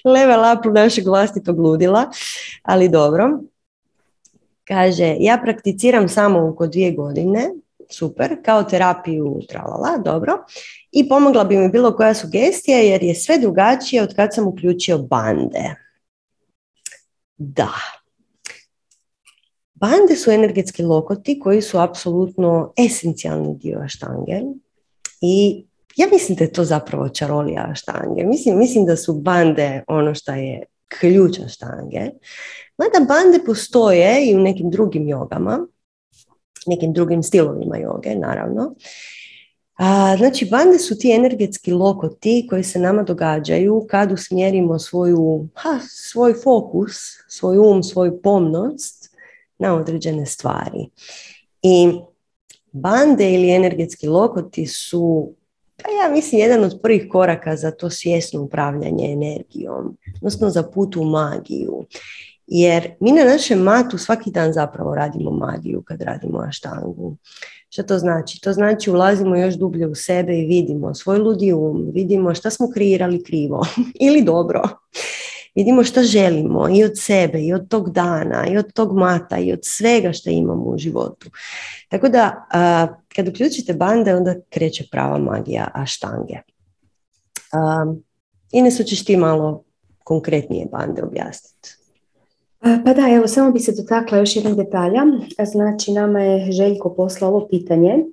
level 0.04 0.40
up 0.54 0.66
našeg 0.74 1.08
vlastitog 1.08 1.60
ludila, 1.60 2.10
ali 2.64 2.90
dobro. 2.90 3.40
Kaže, 4.64 5.16
ja 5.20 5.40
prakticiram 5.44 6.10
samo 6.10 6.50
oko 6.50 6.68
dvije 6.68 6.92
godine, 6.92 7.50
super, 7.90 8.38
kao 8.46 8.64
terapiju, 8.64 9.40
tralala, 9.50 9.98
dobro. 9.98 10.38
I 10.92 11.10
pomogla 11.10 11.44
bi 11.44 11.58
mi 11.58 11.70
bilo 11.70 11.96
koja 11.96 12.14
sugestija 12.14 12.78
jer 12.78 13.04
je 13.04 13.16
sve 13.16 13.38
drugačije 13.38 14.04
od 14.04 14.16
kad 14.16 14.34
sam 14.34 14.48
uključio 14.48 14.98
bande. 14.98 15.76
Da. 17.38 17.74
Bande 19.74 20.16
su 20.16 20.32
energetski 20.32 20.84
lokoti 20.84 21.40
koji 21.40 21.62
su 21.62 21.78
apsolutno 21.78 22.74
esencijalni 22.78 23.56
dio 23.58 23.88
štange 23.88 24.42
i 25.22 25.66
ja 25.96 26.08
mislim 26.12 26.38
da 26.38 26.44
je 26.44 26.54
to 26.54 26.64
zapravo 26.64 27.10
čarolija 27.10 27.76
štange. 27.76 28.24
Mislim, 28.26 28.58
mislim 28.58 28.86
da 28.86 28.96
su 28.96 29.14
bande 29.14 29.84
ono 29.88 30.16
što 30.16 30.32
je 30.32 30.64
ključa 31.00 31.48
štange. 31.48 32.00
Mada 32.78 33.06
bande 33.08 33.40
postoje 33.46 34.30
i 34.30 34.36
u 34.36 34.40
nekim 34.40 34.70
drugim 34.70 35.08
jogama, 35.08 35.68
nekim 36.68 36.94
drugim 36.94 37.24
stilovima 37.24 37.78
joge, 37.78 38.16
naravno. 38.16 38.76
A, 39.80 40.16
znači, 40.18 40.46
bande 40.46 40.80
su 40.80 40.98
ti 40.98 41.12
energetski 41.12 41.72
lokoti 41.72 42.48
koji 42.50 42.64
se 42.64 42.80
nama 42.80 43.04
događaju 43.04 43.86
kad 43.90 44.12
usmjerimo 44.12 44.80
svoju, 44.80 45.48
ha, 45.56 45.80
svoj 45.90 46.34
fokus, 46.34 46.96
svoj 47.28 47.58
um, 47.58 47.84
svoju 47.84 48.22
pomnost 48.22 49.16
na 49.58 49.76
određene 49.76 50.26
stvari. 50.26 50.90
I 51.62 51.92
bande 52.72 53.34
ili 53.34 53.50
energetski 53.50 54.08
lokoti 54.08 54.66
su 54.68 55.34
pa 55.84 55.90
ja 55.90 56.12
mislim 56.12 56.42
jedan 56.42 56.64
od 56.64 56.80
prvih 56.84 57.08
koraka 57.12 57.56
za 57.56 57.72
to 57.72 57.90
svjesno 57.90 58.42
upravljanje 58.42 59.12
energijom, 59.12 59.98
odnosno 60.16 60.50
za 60.50 60.64
put 60.64 60.96
u 60.96 61.04
magiju. 61.04 61.86
Jer 62.48 62.92
mi 63.00 63.12
na 63.12 63.24
našem 63.24 63.60
matu 63.60 63.98
svaki 63.98 64.32
dan 64.32 64.54
zapravo 64.54 64.96
radimo 64.96 65.32
magiju 65.32 65.82
kad 65.82 66.02
radimo 66.02 66.40
aštangu. 66.40 67.16
Što 67.70 67.84
to 67.84 68.00
znači? 68.00 68.42
To 68.42 68.54
znači 68.54 68.92
ulazimo 68.92 69.36
još 69.36 69.56
dublje 69.56 69.88
u 69.88 69.96
sebe 69.96 70.38
i 70.38 70.46
vidimo 70.46 70.94
svoj 70.94 71.18
ludi 71.18 71.54
um, 71.54 71.92
vidimo 71.94 72.36
šta 72.36 72.50
smo 72.50 72.72
kreirali 72.74 73.24
krivo 73.24 73.66
ili 74.08 74.24
dobro. 74.24 74.64
Vidimo 75.56 75.84
što 75.84 76.04
želimo 76.04 76.70
i 76.70 76.84
od 76.84 76.92
sebe, 76.96 77.42
i 77.42 77.54
od 77.54 77.68
tog 77.68 77.90
dana, 77.90 78.48
i 78.48 78.58
od 78.58 78.74
tog 78.74 78.98
mata, 78.98 79.38
i 79.38 79.54
od 79.54 79.60
svega 79.64 80.14
što 80.14 80.30
imamo 80.30 80.64
u 80.64 80.78
životu. 80.78 81.30
Tako 81.90 82.10
da, 82.10 82.48
kad 83.16 83.28
uključite 83.28 83.74
bande, 83.74 84.16
onda 84.16 84.36
kreće 84.50 84.84
prava 84.92 85.18
magija 85.18 85.72
aštange. 85.74 86.36
Ines, 88.52 88.78
ćeš 88.78 89.06
ti 89.06 89.18
malo 89.18 89.64
konkretnije 90.04 90.66
bande 90.72 91.04
objasniti. 91.04 91.70
Pa 92.60 92.94
da, 92.94 93.08
evo, 93.16 93.28
samo 93.28 93.52
bi 93.52 93.60
se 93.60 93.72
dotakla 93.72 94.18
još 94.18 94.36
jednog 94.36 94.58
detalja. 94.58 95.02
Znači, 95.46 95.92
nama 95.92 96.22
je 96.22 96.52
Željko 96.52 96.94
poslao 96.94 97.30
ovo 97.30 97.48
pitanje 97.48 98.06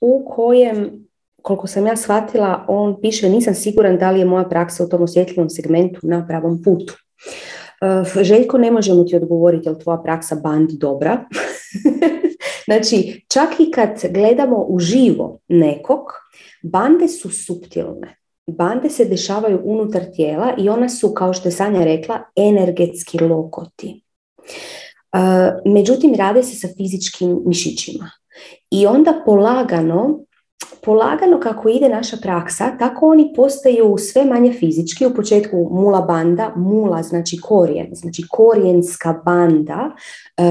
u 0.00 0.24
kojem, 0.30 1.06
koliko 1.42 1.66
sam 1.66 1.86
ja 1.86 1.96
shvatila, 1.96 2.64
on 2.68 3.00
piše 3.00 3.28
nisam 3.28 3.54
siguran 3.54 3.98
da 3.98 4.10
li 4.10 4.18
je 4.18 4.24
moja 4.24 4.44
praksa 4.44 4.84
u 4.84 4.88
tom 4.88 5.02
osjetljivom 5.02 5.50
segmentu 5.50 6.00
na 6.02 6.26
pravom 6.26 6.62
putu. 6.62 6.94
Željko, 8.22 8.58
ne 8.58 8.70
možemo 8.70 9.04
ti 9.04 9.16
odgovoriti 9.16 9.68
je 9.68 9.72
li 9.72 9.78
tvoja 9.78 9.98
praksa 9.98 10.36
bandi 10.36 10.74
dobra. 10.78 11.24
znači, 12.66 13.24
čak 13.32 13.48
i 13.58 13.70
kad 13.70 13.90
gledamo 14.10 14.64
uživo 14.68 15.38
nekog, 15.48 16.00
bande 16.62 17.08
su 17.08 17.30
suptilne 17.30 18.21
bande 18.58 18.90
se 18.90 19.04
dešavaju 19.04 19.60
unutar 19.64 20.02
tijela 20.14 20.54
i 20.58 20.68
ona 20.68 20.88
su, 20.88 21.14
kao 21.14 21.32
što 21.32 21.48
je 21.48 21.52
Sanja 21.52 21.84
rekla, 21.84 22.20
energetski 22.36 23.18
lokoti. 23.18 24.02
E, 25.12 25.18
međutim, 25.64 26.14
rade 26.14 26.42
se 26.42 26.56
sa 26.56 26.68
fizičkim 26.76 27.42
mišićima. 27.46 28.10
I 28.70 28.86
onda 28.86 29.22
polagano, 29.26 30.20
polagano 30.82 31.40
kako 31.40 31.68
ide 31.68 31.88
naša 31.88 32.16
praksa, 32.16 32.78
tako 32.78 33.08
oni 33.08 33.32
postaju 33.36 33.96
sve 33.98 34.24
manje 34.24 34.52
fizički. 34.52 35.06
U 35.06 35.14
početku 35.14 35.68
mula 35.70 36.00
banda, 36.00 36.52
mula 36.56 37.02
znači 37.02 37.36
korijen, 37.42 37.88
znači 37.92 38.22
korijenska 38.30 39.22
banda. 39.24 39.90
E, 40.36 40.42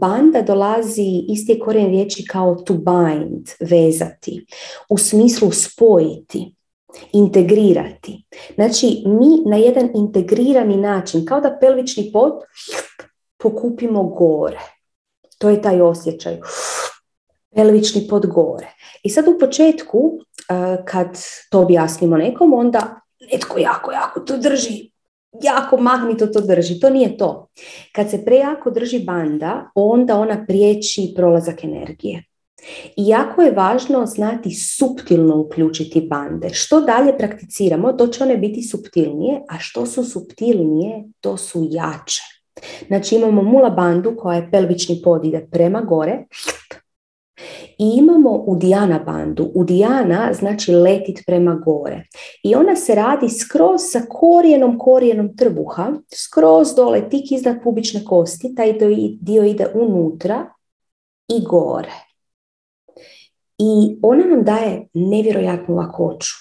banda 0.00 0.42
dolazi, 0.42 1.24
isti 1.28 1.52
je 1.52 1.58
korijen 1.58 1.90
riječi 1.90 2.24
kao 2.26 2.54
to 2.54 2.74
bind, 2.74 3.48
vezati, 3.60 4.46
u 4.90 4.98
smislu 4.98 5.50
spojiti 5.50 6.55
integrirati. 7.12 8.24
Znači, 8.54 9.02
mi 9.06 9.50
na 9.50 9.56
jedan 9.56 9.90
integrirani 9.94 10.76
način, 10.76 11.26
kao 11.26 11.40
da 11.40 11.58
pelvični 11.60 12.10
pot 12.12 12.42
pokupimo 13.38 14.02
gore. 14.02 14.60
To 15.38 15.50
je 15.50 15.62
taj 15.62 15.80
osjećaj. 15.80 16.40
Pelvični 17.54 18.06
pot 18.08 18.26
gore. 18.26 18.74
I 19.02 19.10
sad 19.10 19.28
u 19.28 19.38
početku, 19.38 20.18
eh, 20.48 20.84
kad 20.84 21.18
to 21.50 21.60
objasnimo 21.60 22.16
nekom, 22.16 22.52
onda 22.52 23.00
netko 23.32 23.58
jako, 23.58 23.92
jako 23.92 24.20
to 24.20 24.36
drži, 24.36 24.90
jako 25.42 25.76
magnito 25.76 26.26
to 26.26 26.40
drži. 26.40 26.80
To 26.80 26.90
nije 26.90 27.16
to. 27.16 27.48
Kad 27.92 28.10
se 28.10 28.24
prejako 28.24 28.70
drži 28.70 28.98
banda, 28.98 29.70
onda 29.74 30.18
ona 30.18 30.44
priječi 30.46 31.12
prolazak 31.16 31.64
energije. 31.64 32.24
I 32.96 33.06
jako 33.08 33.42
je 33.42 33.52
važno 33.52 34.06
znati 34.06 34.50
suptilno 34.50 35.40
uključiti 35.40 36.00
bande. 36.00 36.48
Što 36.52 36.80
dalje 36.80 37.18
prakticiramo, 37.18 37.92
to 37.92 38.06
će 38.06 38.24
one 38.24 38.36
biti 38.36 38.62
suptilnije, 38.62 39.42
a 39.48 39.58
što 39.58 39.86
su 39.86 40.04
suptilnije, 40.04 41.04
to 41.20 41.36
su 41.36 41.68
jače. 41.70 42.22
Znači 42.86 43.14
imamo 43.14 43.42
mula 43.42 43.70
bandu 43.70 44.16
koja 44.18 44.36
je 44.36 44.50
pelvični 44.50 45.00
pod 45.04 45.24
ide 45.24 45.48
prema 45.50 45.80
gore 45.80 46.24
i 47.78 47.90
imamo 47.96 48.30
udijana 48.30 48.98
bandu. 48.98 49.50
Udijana 49.54 50.32
znači 50.32 50.72
letit 50.72 51.22
prema 51.26 51.54
gore. 51.54 52.02
I 52.42 52.54
ona 52.54 52.76
se 52.76 52.94
radi 52.94 53.28
skroz 53.28 53.80
sa 53.92 54.00
korijenom 54.08 54.78
korijenom 54.78 55.36
trbuha, 55.36 55.92
skroz 56.14 56.74
dole, 56.74 57.08
tik 57.08 57.32
iznad 57.32 57.56
pubične 57.62 58.04
kosti, 58.04 58.54
taj 58.54 58.72
dio 59.20 59.44
ide 59.44 59.66
unutra 59.74 60.46
i 61.28 61.44
gore. 61.44 62.05
I 63.58 63.98
ona 64.02 64.24
nam 64.24 64.44
daje 64.44 64.88
nevjerojatnu 64.94 65.76
lakoću. 65.76 66.34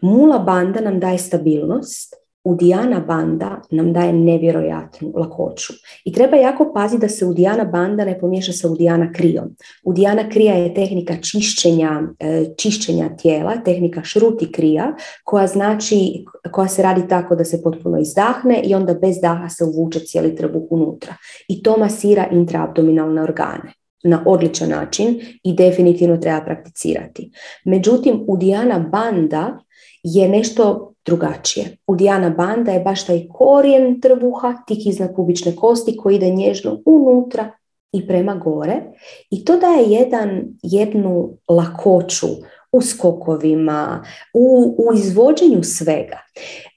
Mula 0.00 0.38
banda 0.38 0.80
nam 0.80 1.00
daje 1.00 1.18
stabilnost, 1.18 2.14
Udijana 2.44 3.00
banda 3.00 3.60
nam 3.70 3.92
daje 3.92 4.12
nevjerojatnu 4.12 5.12
lakoću. 5.16 5.72
I 6.04 6.12
treba 6.12 6.36
jako 6.36 6.72
paziti 6.74 7.00
da 7.00 7.08
se 7.08 7.26
Udijana 7.26 7.64
banda 7.64 8.04
ne 8.04 8.18
pomiješa 8.20 8.52
sa 8.52 8.68
Udijana 8.68 9.12
krijom. 9.12 9.56
Udijana 9.84 10.28
krija 10.28 10.54
je 10.54 10.74
tehnika 10.74 11.14
čišćenja, 11.22 12.02
e, 12.18 12.44
čišćenja 12.56 13.16
tijela, 13.16 13.56
tehnika 13.64 14.04
šruti 14.04 14.52
krija, 14.52 14.94
koja 15.24 15.46
znači, 15.46 16.24
koja 16.52 16.68
se 16.68 16.82
radi 16.82 17.08
tako 17.08 17.36
da 17.36 17.44
se 17.44 17.62
potpuno 17.62 18.00
izdahne 18.00 18.62
i 18.64 18.74
onda 18.74 18.94
bez 18.94 19.16
daha 19.22 19.48
se 19.48 19.64
uvuče 19.64 20.00
cijeli 20.00 20.36
trbuh 20.36 20.62
unutra. 20.70 21.16
I 21.48 21.62
to 21.62 21.76
masira 21.76 22.26
intraabdominalne 22.32 23.22
organe 23.22 23.72
na 24.04 24.24
odličan 24.26 24.68
način 24.68 25.20
i 25.42 25.52
definitivno 25.52 26.16
treba 26.16 26.40
prakticirati. 26.44 27.30
Međutim, 27.64 28.24
Udijana 28.28 28.78
banda 28.78 29.58
je 30.02 30.28
nešto 30.28 30.92
drugačije. 31.04 31.76
Udijana 31.86 32.30
banda 32.30 32.72
je 32.72 32.80
baš 32.80 33.06
taj 33.06 33.26
korijen 33.28 34.00
trbuha, 34.00 34.54
tik 34.66 34.86
iznad 34.86 35.14
pubične 35.16 35.56
kosti 35.56 35.96
koji 35.96 36.16
ide 36.16 36.30
nježno 36.30 36.82
unutra 36.86 37.50
i 37.92 38.06
prema 38.06 38.34
gore 38.34 38.82
i 39.30 39.44
to 39.44 39.56
daje 39.56 39.84
jedan, 39.90 40.42
jednu 40.62 41.38
lakoću 41.48 42.26
u 42.72 42.80
skokovima, 42.82 44.04
u, 44.34 44.76
u 44.78 44.94
izvođenju 44.94 45.62
svega. 45.62 46.18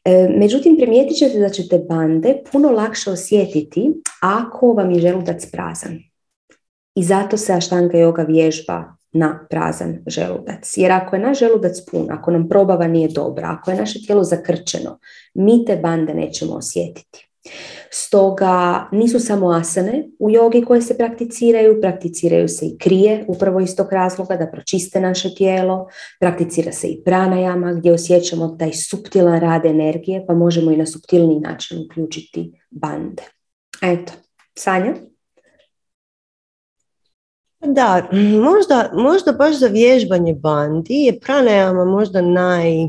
E, 0.06 0.30
međutim, 0.38 0.78
primijetit 0.78 1.18
ćete 1.18 1.40
da 1.40 1.50
ćete 1.50 1.80
bande 1.90 2.42
puno 2.52 2.70
lakše 2.70 3.12
osjetiti 3.12 3.92
ako 4.22 4.68
vam 4.68 4.92
je 4.92 5.00
želudac 5.00 5.46
prazan. 5.52 6.00
I 6.96 7.04
zato 7.04 7.38
se 7.38 7.54
aštanga 7.54 7.98
yoga 7.98 8.28
vježba 8.28 8.96
na 9.12 9.48
prazan 9.50 9.98
želudac. 10.08 10.74
Jer 10.78 10.92
ako 10.92 11.16
je 11.16 11.22
naš 11.22 11.40
želudac 11.40 11.78
pun, 11.92 12.08
ako 12.12 12.32
nam 12.32 12.50
probava 12.50 12.88
nije 12.88 13.08
dobra, 13.08 13.58
ako 13.60 13.72
je 13.72 13.78
naše 13.78 14.00
tijelo 14.06 14.24
zakrčeno, 14.24 15.00
mi 15.34 15.66
te 15.66 15.76
bande 15.76 16.14
nećemo 16.14 16.54
osjetiti. 16.54 17.30
Stoga 17.92 18.88
nisu 18.92 19.20
samo 19.20 19.50
asane 19.50 20.08
u 20.20 20.30
jogi 20.30 20.62
koje 20.62 20.82
se 20.82 20.98
prakticiraju, 20.98 21.82
prakticiraju 21.82 22.48
se 22.48 22.66
i 22.66 22.78
krije 22.78 23.26
upravo 23.28 23.60
iz 23.60 23.76
tog 23.76 23.94
razloga 23.94 24.36
da 24.36 24.48
pročiste 24.52 25.02
naše 25.02 25.36
tijelo, 25.36 25.88
prakticira 26.20 26.72
se 26.72 26.88
i 26.88 27.04
pranajama 27.04 27.74
gdje 27.74 27.94
osjećamo 27.94 28.56
taj 28.60 28.74
suptilan 28.74 29.40
rad 29.40 29.66
energije 29.66 30.26
pa 30.28 30.34
možemo 30.34 30.72
i 30.72 30.78
na 30.78 30.86
suptilni 30.86 31.40
način 31.40 31.86
uključiti 31.86 32.62
bande. 32.72 33.24
Eto, 33.82 34.14
Sanja? 34.58 34.94
Da, 37.66 38.10
možda, 38.42 38.92
možda 38.94 39.32
baš 39.32 39.60
za 39.60 39.68
vježbanje 39.68 40.34
bandi 40.34 40.94
je 40.94 41.20
pranajama 41.20 41.86
možda 41.86 42.22
naj, 42.22 42.88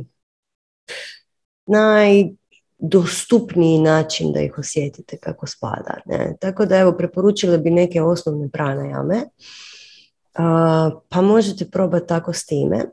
najdostupniji 1.66 3.78
način 3.78 4.32
da 4.32 4.40
ih 4.40 4.58
osjetite 4.58 5.16
kako 5.16 5.46
spada. 5.46 6.00
Ne? 6.06 6.36
Tako 6.40 6.66
da 6.66 6.76
evo 6.76 6.92
preporučila 6.92 7.56
bi 7.56 7.70
neke 7.70 8.02
osnovne 8.02 8.48
pranajame. 8.48 9.22
pa 11.08 11.22
možete 11.22 11.70
probati 11.70 12.06
tako 12.06 12.32
s 12.32 12.46
time. 12.46 12.84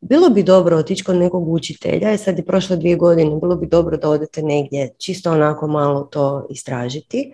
Bilo 0.00 0.28
bi 0.28 0.42
dobro 0.42 0.76
otići 0.76 1.04
kod 1.04 1.16
nekog 1.16 1.48
učitelja, 1.48 2.08
je 2.08 2.18
sad 2.18 2.38
je 2.38 2.44
prošlo 2.44 2.76
dvije 2.76 2.96
godine, 2.96 3.40
bilo 3.40 3.56
bi 3.56 3.66
dobro 3.66 3.96
da 3.96 4.08
odete 4.08 4.42
negdje, 4.42 4.94
čisto 4.98 5.32
onako 5.32 5.66
malo 5.66 6.02
to 6.02 6.46
istražiti. 6.50 7.32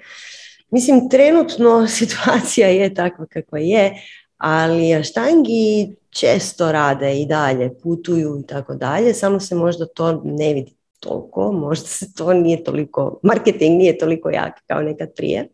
Mislim, 0.70 1.08
trenutno 1.08 1.86
situacija 1.98 2.68
je 2.68 2.94
takva 2.94 3.26
kakva 3.26 3.58
je, 3.58 3.94
ali 4.36 5.04
štangi 5.04 5.96
često 6.10 6.72
rade 6.72 7.20
i 7.20 7.26
dalje, 7.26 7.78
putuju 7.82 8.40
i 8.42 8.46
tako 8.46 8.74
dalje, 8.74 9.14
samo 9.14 9.40
se 9.40 9.54
možda 9.54 9.86
to 9.86 10.22
ne 10.24 10.54
vidi 10.54 10.76
toliko, 11.00 11.52
možda 11.66 11.86
se 11.86 12.12
to 12.14 12.32
nije 12.32 12.64
toliko, 12.64 13.20
marketing 13.22 13.78
nije 13.78 13.98
toliko 13.98 14.30
jak 14.30 14.54
kao 14.66 14.82
nekad 14.82 15.08
prije. 15.16 15.48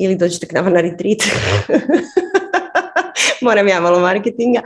Ili 0.00 0.16
dođete 0.16 0.46
k 0.46 0.52
nama 0.52 0.70
na 0.70 0.80
retreat. 0.80 1.18
Moram 3.42 3.68
ja 3.68 3.80
malo 3.80 4.00
marketinga. 4.00 4.60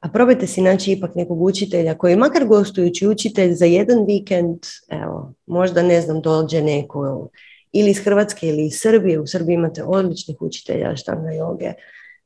a 0.00 0.08
probajte 0.12 0.46
si 0.46 0.60
naći 0.60 0.92
ipak 0.92 1.14
nekog 1.14 1.42
učitelja 1.42 1.98
koji 1.98 2.16
makar 2.16 2.44
gostujući 2.44 3.06
učitelj 3.06 3.52
za 3.52 3.64
jedan 3.64 4.04
vikend, 4.06 4.58
evo, 4.88 5.32
možda 5.46 5.82
ne 5.82 6.00
znam, 6.00 6.20
dođe 6.20 6.62
neko 6.62 7.28
ili 7.72 7.90
iz 7.90 7.98
Hrvatske 7.98 8.48
ili 8.48 8.66
iz 8.66 8.80
Srbije. 8.80 9.20
U 9.20 9.26
Srbiji 9.26 9.54
imate 9.54 9.84
odličnih 9.84 10.36
učitelja 10.40 10.96
štanga 10.96 11.30
joge. 11.30 11.72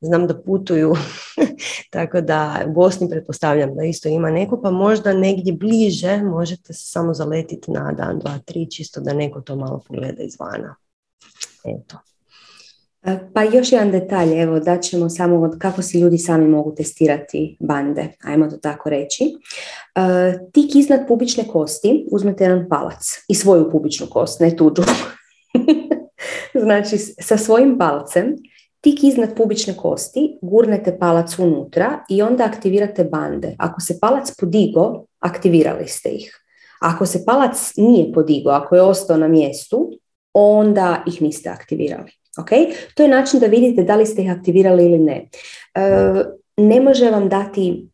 Znam 0.01 0.27
da 0.27 0.43
putuju, 0.43 0.95
tako 1.93 2.21
da 2.21 2.65
u 2.69 2.73
Bosni 2.73 3.11
pretpostavljam 3.11 3.75
da 3.75 3.85
isto 3.85 4.09
ima 4.09 4.31
neko, 4.31 4.61
pa 4.63 4.71
možda 4.71 5.13
negdje 5.13 5.53
bliže 5.53 6.17
možete 6.17 6.73
se 6.73 6.91
samo 6.91 7.15
zaletiti 7.15 7.71
na 7.71 7.93
dan, 7.93 8.19
dva, 8.19 8.39
tri, 8.45 8.71
čisto 8.71 9.01
da 9.01 9.13
neko 9.13 9.41
to 9.41 9.57
malo 9.57 9.83
pogleda 9.89 10.23
izvana. 10.23 10.77
Eto. 11.65 11.99
E, 13.07 13.19
pa 13.35 13.43
još 13.43 13.73
jedan 13.73 13.91
detalj, 13.91 14.43
evo 14.43 14.61
da 14.61 14.81
ćemo 14.81 15.09
samo 15.09 15.41
od 15.41 15.59
kako 15.59 15.83
si 15.83 16.01
ljudi 16.01 16.19
sami 16.19 16.49
mogu 16.49 16.75
testirati 16.75 17.57
bande, 17.61 18.09
ajmo 18.25 18.47
to 18.47 18.57
tako 18.57 18.91
reći. 18.91 19.25
E, 19.25 20.39
tik 20.53 20.75
iznad 20.75 21.09
pubične 21.09 21.45
kosti 21.49 22.07
uzmete 22.11 22.45
jedan 22.45 22.69
palac 22.69 23.25
i 23.29 23.35
svoju 23.35 23.71
pubičnu 23.71 24.07
kost, 24.11 24.41
ne 24.41 24.57
tuđu. 24.57 24.83
znači, 26.65 26.99
sa 26.99 27.37
svojim 27.37 27.79
palcem, 27.79 28.37
tik 28.81 29.05
iznad 29.05 29.37
pubične 29.37 29.75
kosti, 29.77 30.39
gurnete 30.43 30.99
palac 30.99 31.39
unutra 31.39 32.05
i 32.09 32.23
onda 32.23 32.45
aktivirate 32.45 33.05
bande. 33.05 33.55
Ako 33.59 33.81
se 33.81 33.99
palac 34.01 34.35
podigo, 34.41 35.05
aktivirali 35.21 35.89
ste 35.89 36.09
ih. 36.09 36.43
Ako 36.81 37.07
se 37.07 37.25
palac 37.25 37.73
nije 37.77 38.13
podigo, 38.13 38.51
ako 38.51 38.75
je 38.77 38.83
ostao 38.83 39.17
na 39.17 39.29
mjestu, 39.29 39.91
onda 40.33 41.03
ih 41.07 41.23
niste 41.23 41.49
aktivirali. 41.49 42.11
Okay? 42.39 42.73
To 42.95 43.03
je 43.03 43.09
način 43.09 43.41
da 43.41 43.47
vidite 43.47 43.83
da 43.83 43.97
li 43.97 44.07
ste 44.07 44.23
ih 44.23 44.33
aktivirali 44.33 44.85
ili 44.85 44.99
ne. 44.99 45.29
E, 45.75 46.25
ne 46.57 46.81
može 46.81 47.11
vam 47.11 47.29
dati 47.29 47.89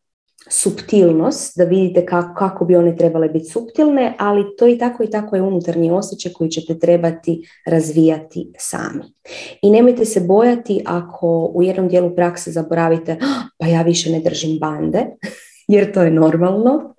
subtilnost, 0.51 1.59
da 1.59 1.65
vidite 1.65 2.07
kako, 2.07 2.35
kako 2.35 2.65
bi 2.65 2.77
one 2.77 2.97
trebale 2.97 3.29
biti 3.29 3.45
subtilne, 3.45 4.15
ali 4.19 4.57
to 4.59 4.69
i 4.69 4.79
tako 4.79 5.03
i 5.03 5.11
tako 5.11 5.37
je 5.37 5.43
unutarnji 5.43 5.91
osjećaj 5.91 6.33
koji 6.33 6.51
ćete 6.51 6.79
trebati 6.79 7.43
razvijati 7.67 8.53
sami. 8.59 9.03
I 9.63 9.71
nemojte 9.71 10.05
se 10.05 10.21
bojati 10.21 10.83
ako 10.87 11.53
u 11.55 11.63
jednom 11.63 11.89
dijelu 11.89 12.15
prakse 12.15 12.51
zaboravite 12.51 13.13
ah, 13.13 13.49
pa 13.59 13.67
ja 13.67 13.83
više 13.83 14.11
ne 14.11 14.21
držim 14.21 14.59
bande, 14.59 15.07
jer 15.69 15.93
to 15.93 16.03
je 16.03 16.11
normalno. 16.11 16.95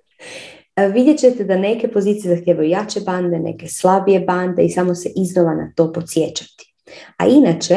Vidjet 0.92 1.18
ćete 1.18 1.44
da 1.44 1.56
neke 1.56 1.88
pozicije 1.88 2.36
zahtijevaju 2.36 2.68
jače 2.68 3.00
bande, 3.00 3.38
neke 3.38 3.68
slabije 3.68 4.20
bande 4.20 4.64
i 4.64 4.70
samo 4.70 4.94
se 4.94 5.10
iznova 5.16 5.54
na 5.54 5.72
to 5.76 5.92
podsjećati. 5.92 6.74
A 7.16 7.26
inače, 7.26 7.76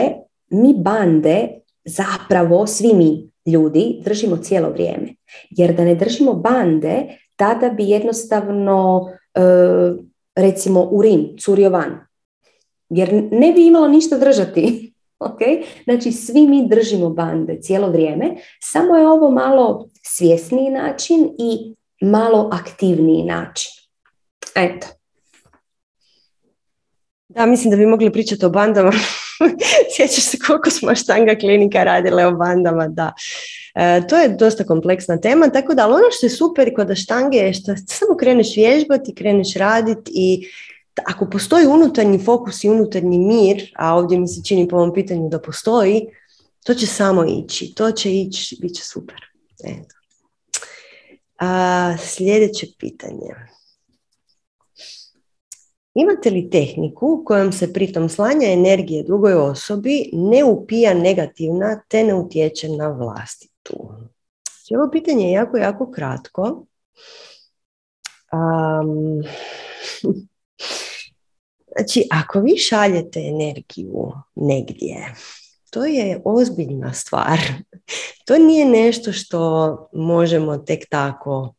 mi 0.49 0.73
bande 0.77 1.47
zapravo, 1.85 2.67
svi 2.67 2.93
mi 2.93 3.29
ljudi, 3.47 4.01
držimo 4.05 4.37
cijelo 4.37 4.69
vrijeme. 4.69 5.15
Jer 5.49 5.75
da 5.75 5.83
ne 5.83 5.95
držimo 5.95 6.33
bande, 6.33 7.17
tada 7.35 7.69
bi 7.69 7.83
jednostavno, 7.89 9.07
e, 9.33 9.41
recimo, 10.35 10.89
urin 10.91 11.35
curio 11.39 11.69
van. 11.69 11.99
Jer 12.89 13.13
ne 13.31 13.51
bi 13.53 13.67
imalo 13.67 13.87
ništa 13.87 14.17
držati. 14.17 14.63
Okay? 15.19 15.63
Znači, 15.83 16.11
svi 16.11 16.47
mi 16.47 16.67
držimo 16.67 17.09
bande 17.09 17.61
cijelo 17.61 17.89
vrijeme, 17.89 18.35
samo 18.61 18.95
je 18.95 19.07
ovo 19.07 19.31
malo 19.31 19.89
svjesniji 20.03 20.69
način 20.69 21.29
i 21.39 21.75
malo 22.01 22.49
aktivniji 22.53 23.23
način. 23.23 23.71
Eto. 24.55 24.87
Da, 27.27 27.45
mislim 27.45 27.71
da 27.71 27.77
bi 27.77 27.85
mogli 27.85 28.11
pričati 28.11 28.45
o 28.45 28.49
bandama. 28.49 28.91
Sjećaš 29.95 30.23
se 30.23 30.37
koliko 30.47 30.69
smo 30.69 30.95
štanga 30.95 31.35
klinika 31.35 31.83
radile 31.83 32.25
o 32.25 32.31
bandama, 32.31 32.87
da. 32.87 33.13
E, 33.75 34.07
to 34.07 34.17
je 34.17 34.29
dosta 34.29 34.63
kompleksna 34.63 35.19
tema, 35.19 35.49
tako 35.49 35.73
da 35.73 35.83
ali 35.83 35.93
ono 35.93 36.11
što 36.11 36.25
je 36.25 36.29
super 36.29 36.75
kod 36.75 36.95
štange 36.95 37.37
je 37.37 37.53
što 37.53 37.75
samo 37.75 38.17
kreneš 38.19 38.55
vježbati, 38.55 39.15
kreneš 39.15 39.53
raditi 39.53 40.11
i 40.15 40.47
ako 41.05 41.29
postoji 41.29 41.67
unutarnji 41.67 42.19
fokus 42.19 42.63
i 42.63 42.69
unutarnji 42.69 43.19
mir, 43.19 43.71
a 43.75 43.95
ovdje 43.95 44.19
mi 44.19 44.27
se 44.27 44.41
čini 44.43 44.67
po 44.67 44.75
ovom 44.75 44.93
pitanju 44.93 45.29
da 45.29 45.39
postoji, 45.39 46.07
to 46.65 46.73
će 46.73 46.87
samo 46.87 47.25
ići, 47.25 47.73
to 47.75 47.91
će 47.91 48.13
ići, 48.13 48.57
bit 48.61 48.75
će 48.75 48.83
super. 48.83 49.15
Eto. 49.63 49.95
A, 51.39 51.95
sljedeće 51.99 52.67
pitanje. 52.79 53.56
Imate 55.99 56.29
li 56.29 56.49
tehniku 56.49 57.23
kojom 57.25 57.51
se 57.51 57.73
pritom 57.73 58.09
slanja 58.09 58.51
energije 58.51 59.03
drugoj 59.03 59.33
osobi 59.33 60.09
ne 60.13 60.43
upija 60.43 60.93
negativna 60.93 61.81
te 61.87 62.03
ne 62.03 62.13
utječe 62.13 62.69
na 62.69 62.87
vlastitu? 62.87 63.89
Znači, 64.51 64.75
ovo 64.75 64.91
pitanje 64.91 65.25
je 65.25 65.31
jako, 65.31 65.57
jako 65.57 65.91
kratko. 65.91 66.65
Um, 68.33 69.23
znači, 71.77 72.07
ako 72.11 72.39
vi 72.39 72.57
šaljete 72.57 73.19
energiju 73.19 74.11
negdje, 74.35 75.15
to 75.69 75.85
je 75.85 76.21
ozbiljna 76.25 76.93
stvar. 76.93 77.39
To 78.25 78.37
nije 78.37 78.65
nešto 78.65 79.11
što 79.11 79.89
možemo 79.93 80.57
tek 80.57 80.89
tako 80.89 81.53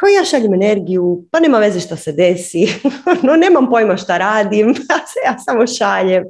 kao 0.00 0.08
ja 0.08 0.24
šaljem 0.24 0.54
energiju, 0.54 1.24
pa 1.30 1.40
nema 1.40 1.58
veze 1.58 1.80
što 1.80 1.96
se 1.96 2.12
desi, 2.12 2.66
no 3.26 3.36
nemam 3.36 3.70
pojma 3.70 3.96
šta 3.96 4.18
radim, 4.18 4.74
ja 5.26 5.38
samo 5.38 5.66
šaljem. 5.66 6.24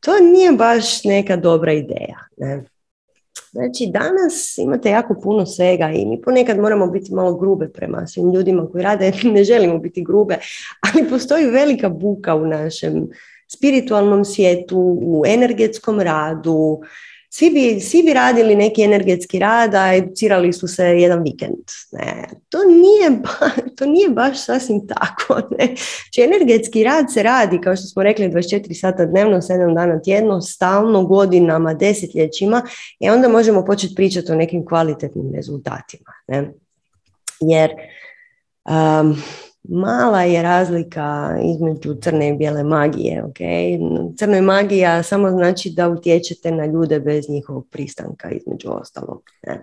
To 0.00 0.20
nije 0.20 0.52
baš 0.52 1.04
neka 1.04 1.36
dobra 1.36 1.72
ideja. 1.72 2.18
Ne? 2.36 2.64
Znači, 3.50 3.86
danas 3.86 4.58
imate 4.58 4.90
jako 4.90 5.14
puno 5.22 5.46
svega 5.46 5.90
i 5.90 6.06
mi 6.06 6.20
ponekad 6.22 6.58
moramo 6.58 6.86
biti 6.86 7.14
malo 7.14 7.34
grube 7.34 7.68
prema 7.68 8.06
svim 8.06 8.32
ljudima 8.32 8.68
koji 8.72 8.84
rade, 8.84 9.12
ne 9.34 9.44
želimo 9.44 9.78
biti 9.78 10.04
grube, 10.04 10.38
ali 10.80 11.08
postoji 11.08 11.46
velika 11.46 11.88
buka 11.88 12.34
u 12.34 12.46
našem 12.46 13.08
spiritualnom 13.56 14.24
svijetu, 14.24 14.98
u 15.02 15.22
energetskom 15.26 16.00
radu, 16.00 16.80
svi 17.36 17.50
bi, 17.50 17.80
svi 17.80 18.02
bi 18.02 18.12
radili 18.12 18.56
neki 18.56 18.82
energetski 18.82 19.38
rad, 19.38 19.74
a 19.74 19.94
educirali 19.94 20.52
su 20.52 20.68
se 20.68 20.84
jedan 20.84 21.22
vikend. 21.22 21.64
Ne, 21.92 22.28
to, 22.48 22.58
nije 22.64 23.10
ba, 23.10 23.50
to 23.76 23.86
nije 23.86 24.08
baš 24.08 24.44
sasvim 24.44 24.86
tako. 24.86 25.34
Ne. 25.58 25.66
Znači, 25.66 26.22
energetski 26.22 26.84
rad 26.84 27.12
se 27.12 27.22
radi, 27.22 27.60
kao 27.60 27.76
što 27.76 27.86
smo 27.86 28.02
rekli, 28.02 28.28
24 28.28 28.80
sata 28.80 29.06
dnevno, 29.06 29.36
7 29.36 29.74
dana 29.74 30.02
tjedno, 30.02 30.40
stalno, 30.40 31.04
godinama, 31.04 31.74
desetljećima 31.74 32.62
i 33.00 33.10
onda 33.10 33.28
možemo 33.28 33.64
početi 33.64 33.94
pričati 33.94 34.32
o 34.32 34.36
nekim 34.36 34.66
kvalitetnim 34.66 35.32
rezultatima. 35.34 36.12
Ne. 36.28 36.52
Jer 37.40 37.70
um, 38.64 39.22
mala 39.68 40.22
je 40.22 40.42
razlika 40.42 41.36
između 41.42 41.94
crne 41.94 42.28
i 42.28 42.36
bijele 42.36 42.62
magije. 42.62 43.22
Okay? 43.22 43.78
Crna 44.18 44.40
magija 44.40 45.02
samo 45.02 45.30
znači 45.30 45.70
da 45.70 45.88
utječete 45.88 46.50
na 46.50 46.66
ljude 46.66 47.00
bez 47.00 47.28
njihovog 47.28 47.68
pristanka, 47.70 48.30
između 48.30 48.68
ostalog. 48.70 49.22
Ne? 49.46 49.62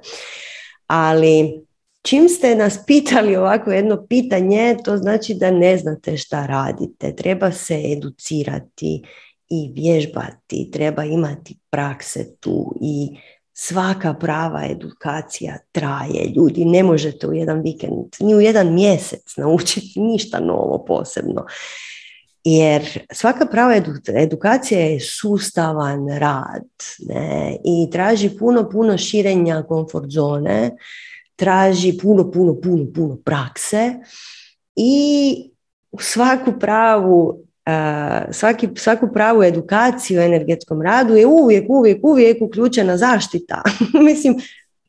Ali 0.87 1.65
čim 2.01 2.29
ste 2.29 2.55
nas 2.55 2.79
pitali 2.87 3.35
ovako 3.35 3.71
jedno 3.71 4.05
pitanje, 4.07 4.77
to 4.83 4.97
znači 4.97 5.33
da 5.33 5.51
ne 5.51 5.77
znate 5.77 6.17
šta 6.17 6.45
radite. 6.45 7.15
Treba 7.15 7.51
se 7.51 7.81
educirati 7.97 9.03
i 9.49 9.73
vježbati, 9.75 10.69
treba 10.71 11.03
imati 11.03 11.57
prakse 11.69 12.35
tu 12.35 12.75
i 12.81 13.17
svaka 13.63 14.13
prava 14.13 14.65
edukacija 14.65 15.57
traje. 15.71 16.33
Ljudi, 16.35 16.65
ne 16.65 16.83
možete 16.83 17.27
u 17.27 17.33
jedan 17.33 17.61
vikend, 17.61 18.15
ni 18.19 18.35
u 18.35 18.41
jedan 18.41 18.73
mjesec 18.73 19.37
naučiti 19.37 19.99
ništa 19.99 20.39
novo 20.39 20.85
posebno. 20.87 21.45
Jer 22.43 22.99
svaka 23.11 23.45
prava 23.45 23.73
edukacija 24.15 24.79
je 24.79 24.99
sustavan 24.99 26.07
rad 26.17 26.69
ne? 26.99 27.57
i 27.65 27.89
traži 27.91 28.29
puno, 28.37 28.69
puno 28.69 28.97
širenja 28.97 29.63
komfort 29.63 30.09
zone, 30.09 30.71
traži 31.35 31.97
puno, 32.01 32.31
puno, 32.31 32.61
puno, 32.61 32.85
puno 32.95 33.17
prakse 33.25 33.93
i 34.75 35.35
u 35.91 35.99
svaku 35.99 36.53
pravu 36.59 37.43
svaki, 38.31 38.69
svaku 38.75 39.09
pravu 39.13 39.43
edukaciju 39.43 40.19
u 40.19 40.23
energetskom 40.23 40.81
radu 40.81 41.15
je 41.15 41.25
uvijek, 41.25 41.65
uvijek, 41.69 41.99
uvijek 42.03 42.41
uključena 42.41 42.97
zaštita. 42.97 43.61
Mislim, 44.09 44.35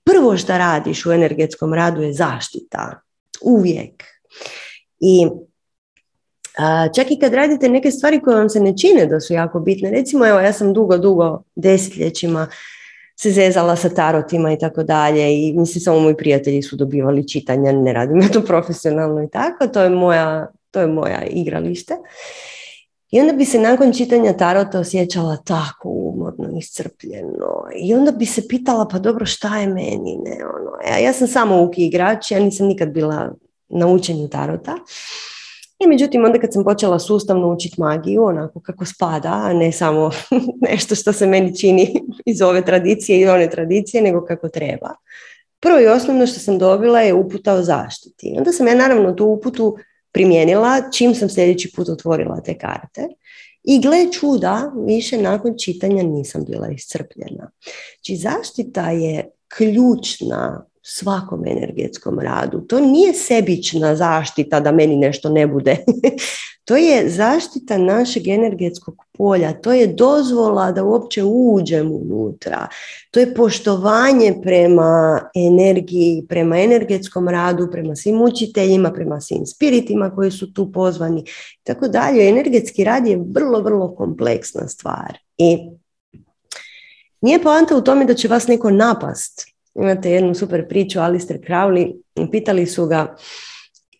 prvo 0.05 0.37
što 0.37 0.59
radiš 0.59 1.07
u 1.07 1.13
energetskom 1.13 1.75
radu 1.75 2.03
je 2.03 2.13
zaštita. 2.13 3.01
Uvijek. 3.43 4.05
I 5.01 5.27
čak 6.97 7.11
i 7.11 7.19
kad 7.19 7.35
radite 7.35 7.69
neke 7.69 7.91
stvari 7.91 8.21
koje 8.21 8.37
vam 8.37 8.49
se 8.49 8.61
ne 8.61 8.77
čine 8.77 9.07
da 9.07 9.21
su 9.21 9.33
jako 9.33 9.61
bitne, 9.61 9.91
recimo 9.91 10.27
evo 10.27 10.41
ja 10.41 10.53
sam 10.53 10.73
dugo, 10.73 10.99
dugo 10.99 11.43
desetljećima 11.55 12.49
se 13.17 13.31
zezala 13.31 13.77
sa 13.77 13.89
tarotima 13.89 14.53
i 14.53 14.59
tako 14.59 14.83
dalje 14.83 15.35
i 15.35 15.53
mislim 15.53 15.81
samo 15.81 16.01
moji 16.01 16.17
prijatelji 16.17 16.63
su 16.63 16.77
dobivali 16.77 17.29
čitanja, 17.29 17.73
ne 17.73 17.93
radim 17.93 18.21
ja 18.21 18.29
to 18.29 18.43
profesionalno 18.53 19.23
i 19.23 19.31
tako, 19.31 19.67
to 19.67 19.83
je 19.83 19.91
moja, 19.91 20.47
to 20.71 20.81
je 20.81 20.87
moja 20.87 21.25
igralište. 21.25 21.95
I 23.13 23.21
onda 23.21 23.33
bi 23.33 23.45
se 23.45 23.59
nakon 23.59 23.93
čitanja 23.93 24.33
tarota 24.33 24.81
osjećala 24.81 25.37
tako 25.37 25.89
umorno, 25.89 26.59
iscrpljeno. 26.59 27.65
I 27.77 27.95
onda 27.95 28.11
bi 28.11 28.27
se 28.27 28.49
pitala, 28.49 28.89
pa 28.89 28.99
dobro, 28.99 29.27
šta 29.27 29.59
je 29.59 29.67
meni? 29.67 30.19
Ne? 30.25 30.37
Ono, 30.59 30.71
ja, 30.91 30.99
ja 30.99 31.13
sam 31.13 31.29
samo 31.29 31.63
uki 31.63 31.87
igrač, 31.87 32.31
ja 32.31 32.41
nisam 32.41 32.67
nikad 32.67 32.89
bila 32.89 33.35
na 33.69 33.87
učenju 33.87 34.29
tarota. 34.29 34.75
I 35.79 35.87
međutim, 35.87 36.25
onda 36.25 36.39
kad 36.39 36.53
sam 36.53 36.65
počela 36.65 36.99
sustavno 36.99 37.49
učiti 37.49 37.81
magiju, 37.81 38.25
onako 38.25 38.61
kako 38.61 38.85
spada, 38.85 39.41
a 39.45 39.53
ne 39.53 39.73
samo 39.73 40.11
nešto 40.71 40.95
što 40.95 41.13
se 41.13 41.27
meni 41.27 41.59
čini 41.59 42.03
iz 42.27 42.43
ove 42.43 42.65
tradicije 42.65 43.21
i 43.21 43.29
one 43.29 43.51
tradicije, 43.51 44.03
nego 44.03 44.25
kako 44.25 44.49
treba. 44.49 44.95
Prvo 45.61 45.81
i 45.81 45.87
osnovno 45.87 46.27
što 46.27 46.41
sam 46.41 46.59
dobila 46.59 47.01
je 47.01 47.15
uputa 47.15 47.55
o 47.55 47.63
zaštiti. 47.63 48.35
Onda 48.39 48.53
sam 48.53 48.67
ja 48.67 48.75
naravno 48.75 49.13
tu 49.13 49.27
uputu 49.27 49.77
primijenila 50.13 50.91
čim 50.93 51.15
sam 51.15 51.29
sljedeći 51.29 51.73
put 51.77 51.89
otvorila 51.89 52.41
te 52.41 52.59
karte. 52.59 53.09
I 53.65 53.81
gle 53.81 54.13
čuda, 54.13 54.73
više 54.87 55.19
nakon 55.19 55.55
čitanja 55.65 56.03
nisam 56.03 56.45
bila 56.45 56.69
iscrpljena. 56.69 57.51
Znači 57.95 58.17
zaštita 58.17 58.91
je 58.91 59.31
ključna 59.57 60.67
svakom 60.83 61.47
energetskom 61.47 62.19
radu. 62.19 62.61
To 62.61 62.81
nije 62.81 63.15
sebična 63.15 63.97
zaštita 63.97 64.61
da 64.61 64.73
meni 64.73 64.97
nešto 64.97 65.29
ne 65.29 65.47
bude. 65.47 65.77
to 66.65 66.77
je 66.77 67.11
zaštita 67.11 67.79
našeg 67.79 68.29
energetskog 68.29 69.05
polja. 69.13 69.53
To 69.53 69.73
je 69.73 69.87
dozvola 69.87 70.73
da 70.73 70.85
uopće 70.85 71.23
uđem 71.25 71.93
unutra. 71.93 72.69
To 73.11 73.21
je 73.21 73.35
poštovanje 73.35 74.35
prema 74.43 75.21
energiji, 75.35 76.27
prema 76.29 76.59
energetskom 76.59 77.29
radu, 77.29 77.69
prema 77.73 77.97
svim 77.97 78.23
učiteljima, 78.23 78.93
prema 78.93 79.21
svim 79.21 79.47
spiritima 79.47 80.11
koji 80.15 80.31
su 80.31 80.53
tu 80.53 80.73
pozvani. 80.73 81.25
Tako 81.63 81.89
dalje. 81.89 82.29
Energetski 82.29 82.85
rad 82.85 83.07
je 83.07 83.25
vrlo, 83.35 83.61
vrlo 83.61 83.95
kompleksna 83.95 84.69
stvar. 84.69 85.19
I 85.39 85.59
nije 87.21 87.43
poanta 87.43 87.77
u 87.77 87.81
tome 87.81 88.05
da 88.05 88.15
će 88.15 88.29
vas 88.29 88.47
neko 88.47 88.71
napast 88.71 89.52
imate 89.75 90.11
jednu 90.11 90.35
super 90.35 90.69
priču, 90.69 91.01
Alistair 91.01 91.41
Crowley, 91.41 91.93
pitali 92.31 92.67
su 92.67 92.87
ga 92.87 93.17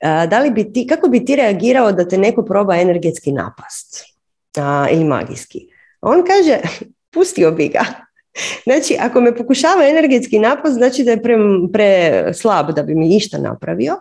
da 0.03 0.41
li 0.41 0.51
bi 0.51 0.73
ti, 0.73 0.87
kako 0.87 1.09
bi 1.09 1.25
ti 1.25 1.37
reagirao 1.37 1.93
da 1.93 2.09
te 2.09 2.19
neko 2.19 2.45
proba 2.45 2.77
energetski 2.77 3.33
napast 3.33 4.05
a, 4.59 4.87
ili 4.91 5.05
magijski? 5.05 5.67
On 6.01 6.25
kaže, 6.27 6.59
pustio 7.15 7.51
bi 7.51 7.69
ga. 7.69 7.85
Znači, 8.65 8.97
ako 9.01 9.21
me 9.21 9.37
pokušava 9.37 9.89
energetski 9.89 10.39
napast, 10.39 10.75
znači 10.75 11.05
da 11.05 11.11
je 11.11 11.23
pre, 11.23 11.35
pre 11.73 12.25
slab 12.35 12.71
da 12.71 12.83
bi 12.83 12.95
mi 12.95 13.17
išta 13.17 13.39
napravio, 13.39 13.93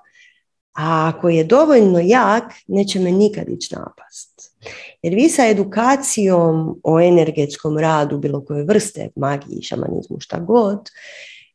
a 0.73 1.11
ako 1.15 1.29
je 1.29 1.43
dovoljno 1.43 1.99
jak, 2.03 2.43
neće 2.67 2.99
me 2.99 3.11
nikad 3.11 3.49
ići 3.49 3.75
napast. 3.75 4.51
Jer 5.01 5.13
vi 5.13 5.29
sa 5.29 5.47
edukacijom 5.47 6.79
o 6.83 6.99
energetskom 6.99 7.77
radu, 7.77 8.17
bilo 8.17 8.45
koje 8.45 8.63
vrste, 8.63 9.09
magiji, 9.15 9.61
šamanizmu, 9.61 10.19
šta 10.19 10.39
god, 10.39 10.89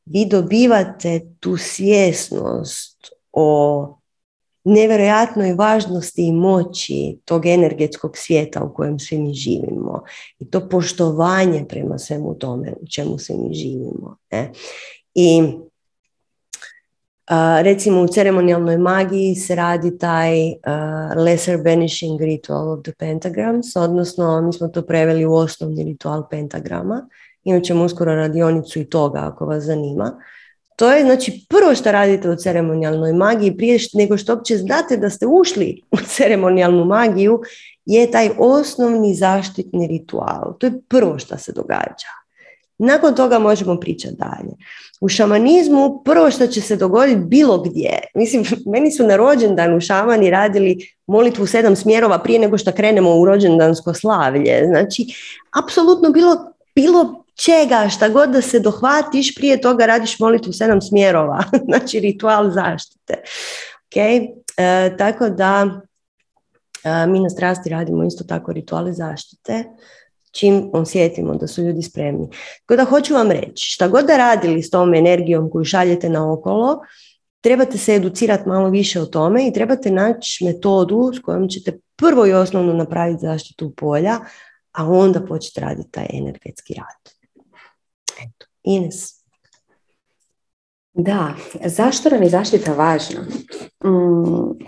vi 0.07 0.27
dobivate 0.31 1.21
tu 1.41 1.57
svjesnost 1.57 3.13
o 3.33 3.99
nevjerojatnoj 4.65 5.53
važnosti 5.53 6.27
i 6.27 6.33
moći 6.33 7.19
tog 7.25 7.47
energetskog 7.47 8.17
svijeta 8.17 8.65
u 8.65 8.75
kojem 8.75 8.99
svi 8.99 9.19
mi 9.19 9.35
živimo 9.35 10.03
i 10.39 10.51
to 10.51 10.69
poštovanje 10.69 11.65
prema 11.69 11.99
svemu 11.99 12.35
tome 12.35 12.73
u 12.81 12.87
čemu 12.87 13.19
svi 13.19 13.35
mi 13.35 13.55
živimo. 13.55 14.17
Ne? 14.31 14.53
I 15.15 15.43
recimo 17.63 18.03
u 18.03 18.09
ceremonijalnoj 18.09 18.79
magiji 18.79 19.35
se 19.35 19.55
radi 19.55 19.99
taj 19.99 20.33
lesser 21.17 21.63
banishing 21.63 22.21
ritual 22.21 22.73
of 22.73 22.83
the 22.83 22.93
pentagrams, 22.99 23.77
odnosno 23.77 24.41
mi 24.41 24.53
smo 24.53 24.69
to 24.69 24.83
preveli 24.83 25.27
u 25.27 25.35
osnovni 25.35 25.85
ritual 25.85 26.29
pentagrama 26.31 27.09
imat 27.47 27.65
ćemo 27.65 27.85
uskoro 27.85 28.15
radionicu 28.15 28.79
i 28.79 28.85
toga 28.85 29.21
ako 29.23 29.47
vas 29.47 29.65
zanima. 29.65 30.13
To 30.77 30.93
je 30.93 31.03
znači 31.05 31.47
prvo 31.49 31.75
što 31.75 31.93
radite 31.93 32.31
u 32.31 32.37
ceremonijalnoj 32.37 33.13
magiji 33.13 33.57
prije 33.57 33.79
nego 33.95 34.17
što 34.17 34.35
uopće 34.35 34.57
znate 34.57 34.97
da 34.97 35.11
ste 35.11 35.27
ušli 35.27 35.81
u 35.91 35.97
ceremonijalnu 35.97 36.85
magiju 36.85 37.41
je 37.87 38.11
taj 38.11 38.31
osnovni 38.39 39.15
zaštitni 39.15 39.87
ritual. 39.87 40.59
To 40.59 40.67
je 40.67 40.81
prvo 40.89 41.19
što 41.19 41.39
se 41.39 41.53
događa. 41.53 42.13
Nakon 42.79 43.15
toga 43.15 43.39
možemo 43.39 43.81
pričati 43.81 44.17
dalje. 44.17 44.53
U 45.01 45.09
šamanizmu 45.09 46.03
prvo 46.05 46.31
što 46.31 46.47
će 46.47 46.61
se 46.61 46.77
dogoditi 46.77 47.21
bilo 47.21 47.63
gdje. 47.63 48.01
Mislim, 48.15 48.45
meni 48.73 48.93
su 48.93 49.07
na 49.07 49.17
rođendan 49.17 49.75
u 49.75 49.81
šamani 49.81 50.31
radili 50.31 50.77
molitvu 51.07 51.47
sedam 51.47 51.77
smjerova 51.77 52.19
prije 52.19 52.39
nego 52.39 52.59
što 52.59 52.73
krenemo 52.73 53.17
u 53.17 53.25
rođendansko 53.25 53.95
slavlje. 53.95 54.63
Znači, 54.67 55.07
apsolutno 55.65 56.11
bilo, 56.11 56.53
bilo 56.75 57.26
čega, 57.45 57.89
šta 57.89 58.09
god 58.09 58.31
da 58.31 58.43
se 58.43 58.61
dohvatiš, 58.61 59.35
prije 59.35 59.61
toga 59.61 59.87
radiš 59.87 60.19
molitvu 60.19 60.53
sedam 60.53 60.81
smjerova. 60.81 61.45
znači, 61.69 62.01
ritual 62.01 62.51
zaštite. 62.51 63.15
Okay? 63.91 64.29
E, 64.57 64.97
tako 64.97 65.29
da 65.29 65.81
e, 66.85 67.07
mi 67.07 67.21
na 67.21 67.31
strasti 67.31 67.71
radimo 67.71 68.05
isto 68.05 68.25
tako 68.25 68.53
rituale 68.53 68.93
zaštite 68.93 69.65
čim 70.37 70.71
osjetimo 70.73 71.35
da 71.35 71.47
su 71.47 71.63
ljudi 71.63 71.83
spremni. 71.83 72.29
Tako 72.61 72.77
da 72.77 72.85
hoću 72.85 73.15
vam 73.15 73.31
reći, 73.31 73.71
šta 73.71 73.89
god 73.89 74.05
da 74.07 74.17
radili 74.17 74.63
s 74.63 74.71
tom 74.71 74.95
energijom 74.95 75.51
koju 75.51 75.65
šaljete 75.65 76.09
na 76.09 76.33
okolo, 76.33 76.81
trebate 77.41 77.79
se 77.79 77.95
educirati 77.95 78.49
malo 78.49 78.69
više 78.69 79.01
o 79.01 79.07
tome 79.07 79.49
i 79.49 79.53
trebate 79.53 79.91
naći 79.91 80.45
metodu 80.45 81.13
s 81.15 81.19
kojom 81.19 81.49
ćete 81.49 81.79
prvo 81.97 82.27
i 82.27 82.33
osnovno 82.33 82.73
napraviti 82.73 83.21
zaštitu 83.21 83.75
polja, 83.77 84.21
a 84.73 84.85
onda 84.89 85.21
početi 85.21 85.61
raditi 85.61 85.91
taj 85.91 86.07
energetski 86.13 86.75
rad. 86.75 87.06
Ines. 88.67 89.17
Da, 90.95 91.35
zašto 91.65 92.11
nam 92.11 92.23
je 92.23 92.29
zaštita 92.29 92.73
važna? 92.73 93.21
Mm, 93.85 94.67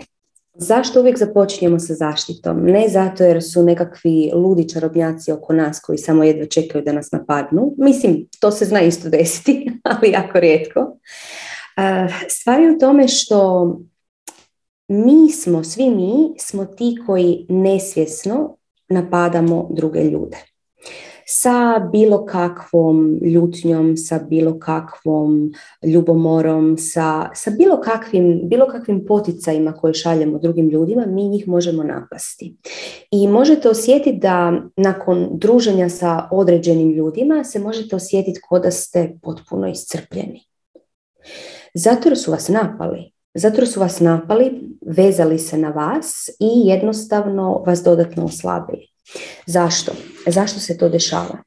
Zašto 0.61 0.99
uvijek 0.99 1.17
započinjemo 1.17 1.79
sa 1.79 1.93
zaštitom? 1.93 2.63
Ne 2.65 2.87
zato 2.89 3.23
jer 3.23 3.43
su 3.43 3.63
nekakvi 3.63 4.31
ludi 4.33 4.69
čarobnjaci 4.69 5.31
oko 5.31 5.53
nas 5.53 5.79
koji 5.79 5.97
samo 5.97 6.23
jedva 6.23 6.45
čekaju 6.45 6.83
da 6.83 6.91
nas 6.91 7.11
napadnu. 7.11 7.73
Mislim, 7.77 8.27
to 8.39 8.51
se 8.51 8.65
zna 8.65 8.81
isto 8.81 9.09
desiti, 9.09 9.71
ali 9.91 10.11
jako 10.11 10.39
rijetko. 10.39 10.97
Stvar 12.29 12.61
je 12.61 12.71
u 12.71 12.79
tome 12.79 13.07
što 13.07 13.67
mi 14.87 15.31
smo, 15.31 15.63
svi 15.63 15.89
mi 15.89 16.39
smo 16.39 16.65
ti 16.65 16.97
koji 17.05 17.45
nesvjesno 17.49 18.57
napadamo 18.89 19.67
druge 19.71 20.03
ljude 20.03 20.37
sa 21.31 21.79
bilo 21.91 22.25
kakvom 22.25 23.19
ljutnjom, 23.21 23.97
sa 23.97 24.19
bilo 24.29 24.59
kakvom 24.59 25.51
ljubomorom, 25.83 26.77
sa, 26.77 27.29
sa 27.33 27.51
bilo, 27.51 27.81
kakvim, 27.81 28.41
bilo 28.43 28.67
kakvim 28.67 29.05
poticajima 29.05 29.73
koje 29.73 29.93
šaljemo 29.93 30.39
drugim 30.39 30.69
ljudima, 30.69 31.05
mi 31.05 31.29
njih 31.29 31.47
možemo 31.47 31.83
napasti. 31.83 32.55
I 33.11 33.27
možete 33.27 33.69
osjetiti 33.69 34.19
da 34.19 34.61
nakon 34.77 35.27
druženja 35.31 35.89
sa 35.89 36.27
određenim 36.31 36.91
ljudima 36.91 37.43
se 37.43 37.59
možete 37.59 37.95
osjetiti 37.95 38.41
kao 38.49 38.59
da 38.59 38.71
ste 38.71 39.17
potpuno 39.21 39.67
iscrpljeni. 39.67 40.41
Zato 41.73 42.09
jer 42.09 42.17
su 42.17 42.31
vas 42.31 42.47
napali. 42.47 43.11
Zato 43.33 43.65
su 43.65 43.79
vas 43.79 43.99
napali, 43.99 44.61
vezali 44.85 45.39
se 45.39 45.57
na 45.57 45.69
vas 45.69 46.29
i 46.39 46.67
jednostavno 46.67 47.63
vas 47.67 47.83
dodatno 47.83 48.25
oslabili. 48.25 48.87
Zašto? 49.45 49.91
Zašto 50.27 50.59
se 50.59 50.77
to 50.77 50.89
dešava? 50.89 51.37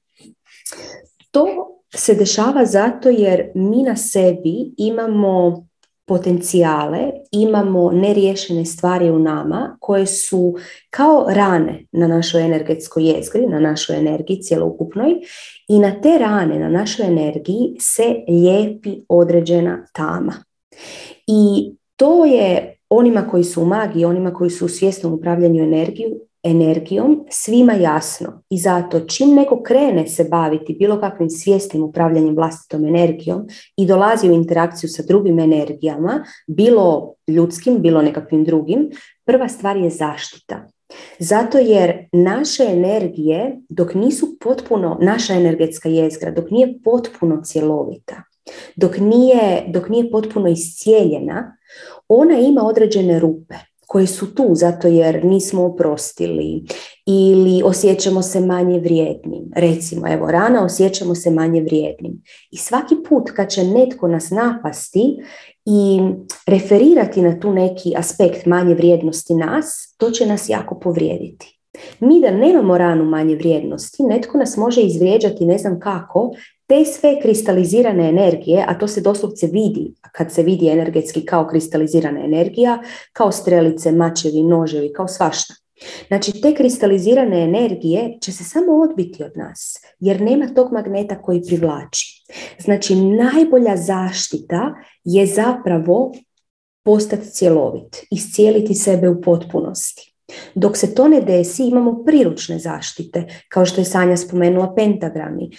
To 1.31 1.47
se 1.95 2.15
dešava 2.15 2.67
zato 2.67 3.09
jer 3.09 3.51
mi 3.55 3.83
na 3.83 3.97
sebi 3.97 4.75
imamo 4.77 5.67
potencijale, 6.05 6.99
imamo 7.31 7.91
neriješene 7.93 8.65
stvari 8.65 9.11
u 9.11 9.19
nama 9.19 9.77
koje 9.81 10.07
su 10.07 10.55
kao 10.91 11.27
rane 11.29 11.85
na 11.93 12.07
našoj 12.07 12.43
energetskoj 12.43 13.05
jezgri, 13.05 13.47
na 13.47 13.61
našoj 13.61 13.97
energiji 13.97 14.43
cjelokupnoj 14.43 15.11
i 15.69 15.79
na 15.79 16.01
te 16.01 16.19
rane, 16.19 16.59
na 16.59 16.69
našoj 16.69 17.07
energiji 17.07 17.77
se 17.81 18.15
lijepi 18.29 19.01
određena 19.09 19.87
tama. 19.93 20.45
I 21.27 21.73
to 21.97 22.25
je 22.25 22.77
onima 22.89 23.29
koji 23.31 23.45
su 23.45 23.63
u 23.63 23.67
magiji, 23.67 24.05
onima 24.05 24.35
koji 24.35 24.51
su 24.51 24.65
u 24.67 24.69
svjesnom 24.69 25.13
upravljanju 25.13 25.63
energiju, 25.63 26.11
energijom 26.43 27.25
svima 27.31 27.73
jasno 27.73 28.43
i 28.51 28.59
zato 28.59 29.01
čim 29.01 29.35
neko 29.35 29.63
krene 29.63 30.07
se 30.07 30.25
baviti 30.25 30.77
bilo 30.79 31.01
kakvim 31.01 31.31
svjesnim 31.31 31.83
upravljanjem 31.83 32.37
vlastitom 32.37 32.85
energijom 32.85 33.47
i 33.77 33.87
dolazi 33.87 34.31
u 34.31 34.33
interakciju 34.33 34.91
sa 34.91 35.03
drugim 35.03 35.39
energijama, 35.39 36.25
bilo 36.47 37.15
ljudskim, 37.29 37.83
bilo 37.83 38.03
nekakvim 38.03 38.45
drugim, 38.45 38.91
prva 39.25 39.49
stvar 39.49 39.77
je 39.77 39.91
zaštita. 39.91 40.69
Zato 41.19 41.59
jer 41.59 42.09
naše 42.13 42.65
energije, 42.65 43.61
dok 43.69 43.95
nisu 43.95 44.39
potpuno, 44.41 44.99
naša 45.01 45.35
energetska 45.35 45.89
jezgra, 45.89 46.31
dok 46.31 46.51
nije 46.51 46.79
potpuno 46.85 47.43
cjelovita, 47.45 48.23
dok 48.77 48.99
nije, 48.99 49.65
dok 49.69 49.89
nije 49.89 50.11
potpuno 50.11 50.49
iscijeljena, 50.49 51.57
ona 52.09 52.39
ima 52.39 52.63
određene 52.63 53.19
rupe 53.19 53.55
koje 53.93 54.07
su 54.07 54.35
tu 54.35 54.51
zato 54.53 54.89
jer 54.89 55.25
nismo 55.25 55.65
oprostili 55.65 56.65
ili 57.07 57.63
osjećamo 57.65 58.23
se 58.23 58.41
manje 58.41 58.81
vrijednim. 58.81 59.51
Recimo, 59.57 60.13
evo, 60.13 60.31
rana 60.31 60.65
osjećamo 60.65 61.15
se 61.15 61.31
manje 61.31 61.63
vrijednim. 61.63 62.23
I 62.51 62.57
svaki 62.57 62.95
put 63.09 63.31
kad 63.31 63.51
će 63.51 63.65
netko 63.65 64.09
nas 64.09 64.31
napasti 64.31 65.17
i 65.65 66.01
referirati 66.47 67.23
na 67.23 67.41
tu 67.41 67.53
neki 67.53 67.93
aspekt 67.97 68.47
manje 68.47 68.75
vrijednosti 68.75 69.35
nas, 69.35 69.95
to 69.99 70.11
će 70.11 70.27
nas 70.27 70.49
jako 70.49 70.79
povrijediti. 70.79 71.59
Mi 72.01 72.21
da 72.21 72.31
nemamo 72.31 72.79
ranu 72.79 73.05
manje 73.05 73.37
vrijednosti, 73.37 74.03
netko 74.03 74.39
nas 74.39 74.57
može 74.57 74.81
izvrijeđati 74.81 75.47
ne 75.47 75.59
znam 75.59 75.81
kako, 75.81 76.31
te 76.73 76.85
sve 76.85 77.21
kristalizirane 77.21 78.09
energije, 78.09 78.65
a 78.69 78.79
to 78.79 78.89
se 78.89 79.01
doslovce 79.01 79.47
vidi 79.47 79.95
kad 80.13 80.33
se 80.33 80.43
vidi 80.43 80.69
energetski 80.69 81.25
kao 81.25 81.47
kristalizirana 81.47 82.25
energija, 82.25 82.83
kao 83.13 83.33
strelice, 83.33 83.93
mačevi, 83.93 84.43
noževi, 84.43 84.93
kao 84.93 85.09
svašta. 85.09 85.55
Znači, 86.09 86.41
te 86.41 86.55
kristalizirane 86.55 87.43
energije 87.43 88.19
će 88.21 88.33
se 88.33 88.45
samo 88.45 88.73
odbiti 88.73 89.25
od 89.25 89.33
nas, 89.37 89.77
jer 90.01 90.21
nema 90.21 90.55
tog 90.55 90.73
magneta 90.73 91.23
koji 91.23 91.43
privlači. 91.43 92.25
Znači, 92.61 92.95
najbolja 92.95 93.77
zaštita 93.77 94.75
je 95.05 95.27
zapravo 95.27 96.13
postati 96.85 97.31
cjelovit, 97.31 98.07
iscijeliti 98.11 98.75
sebe 98.75 99.09
u 99.09 99.21
potpunosti. 99.21 100.15
Dok 100.55 100.77
se 100.77 100.95
to 100.95 101.09
ne 101.09 101.21
desi, 101.21 101.65
imamo 101.65 102.05
priručne 102.05 102.59
zaštite, 102.59 103.27
kao 103.49 103.67
što 103.67 103.81
je 103.81 103.85
Sanja 103.85 104.17
spomenula 104.17 104.75
pentagrami, 104.75 105.51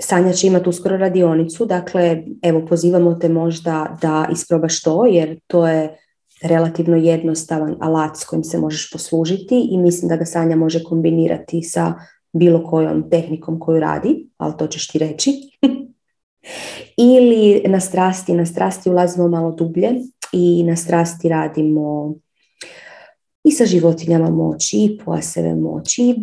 Sanja 0.00 0.32
će 0.32 0.46
imati 0.46 0.68
uskoro 0.68 0.96
radionicu, 0.96 1.66
dakle 1.66 2.22
evo 2.42 2.66
pozivamo 2.66 3.14
te 3.14 3.28
možda 3.28 3.96
da 4.02 4.28
isprobaš 4.32 4.82
to 4.82 5.06
jer 5.06 5.38
to 5.46 5.68
je 5.68 5.96
relativno 6.42 6.96
jednostavan 6.96 7.76
alat 7.80 8.16
s 8.16 8.24
kojim 8.24 8.44
se 8.44 8.58
možeš 8.58 8.90
poslužiti 8.90 9.68
i 9.70 9.78
mislim 9.78 10.08
da 10.08 10.16
ga 10.16 10.24
Sanja 10.24 10.56
može 10.56 10.84
kombinirati 10.84 11.62
sa 11.62 11.94
bilo 12.32 12.64
kojom 12.64 13.10
tehnikom 13.10 13.60
koju 13.60 13.80
radi, 13.80 14.28
ali 14.36 14.54
to 14.58 14.66
ćeš 14.66 14.88
ti 14.88 14.98
reći. 14.98 15.32
Ili 17.14 17.62
na 17.66 17.80
strasti, 17.80 18.32
na 18.32 18.46
strasti 18.46 18.90
ulazimo 18.90 19.28
malo 19.28 19.50
dublje 19.52 19.90
i 20.32 20.62
na 20.62 20.76
strasti 20.76 21.28
radimo 21.28 22.14
i 23.44 23.52
sa 23.52 23.64
životinjama 23.64 24.30
moći, 24.30 24.76
i 24.76 24.98
pojaseve 25.04 25.54
moći, 25.54 26.02
i 26.02 26.14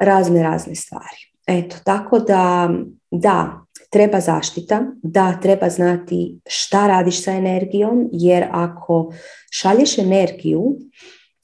razne, 0.00 0.42
razne 0.42 0.74
stvari. 0.74 1.27
Eto, 1.48 1.76
tako 1.84 2.18
da, 2.18 2.70
da, 3.10 3.60
treba 3.90 4.20
zaštita, 4.20 4.86
da, 5.02 5.38
treba 5.42 5.68
znati 5.68 6.40
šta 6.46 6.86
radiš 6.86 7.24
sa 7.24 7.32
energijom, 7.32 8.08
jer 8.12 8.46
ako 8.50 9.12
šalješ 9.50 9.98
energiju, 9.98 10.78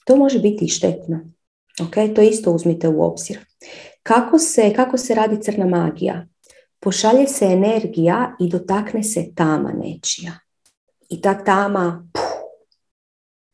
to 0.06 0.16
može 0.16 0.38
biti 0.38 0.64
i 0.64 0.68
štetno. 0.68 1.20
Ok, 1.82 2.14
to 2.14 2.22
isto 2.22 2.52
uzmite 2.52 2.88
u 2.88 3.02
obzir. 3.02 3.38
Kako 4.02 4.38
se, 4.38 4.72
kako 4.76 4.98
se 4.98 5.14
radi 5.14 5.42
crna 5.42 5.66
magija? 5.66 6.26
Pošalje 6.80 7.26
se 7.26 7.44
energija 7.44 8.36
i 8.40 8.48
dotakne 8.48 9.02
se 9.02 9.34
tama 9.34 9.72
nečija. 9.72 10.32
I 11.08 11.20
ta 11.20 11.44
tama 11.44 12.08
puh, 12.12 12.22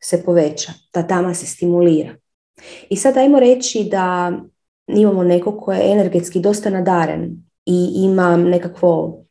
se 0.03 0.23
poveća, 0.23 0.73
ta 0.91 1.07
tama 1.07 1.33
se 1.33 1.45
stimulira. 1.45 2.15
I 2.89 2.97
sad 2.97 3.17
ajmo 3.17 3.39
reći 3.39 3.87
da 3.91 4.31
imamo 4.95 5.23
nekog 5.23 5.63
ko 5.63 5.73
je 5.73 5.91
energetski 5.91 6.39
dosta 6.39 6.69
nadaren 6.69 7.43
i 7.65 7.91
ima 7.95 8.37
nekakvo 8.37 9.21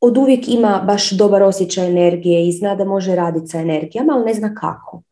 od 0.00 0.16
uvijek 0.18 0.48
ima 0.48 0.84
baš 0.86 1.10
dobar 1.10 1.42
osjećaj 1.42 1.86
energije 1.86 2.48
i 2.48 2.52
zna 2.52 2.74
da 2.74 2.84
može 2.84 3.14
raditi 3.14 3.46
sa 3.46 3.60
energijama, 3.60 4.12
ali 4.12 4.24
ne 4.24 4.34
zna 4.34 4.54
kako. 4.54 5.02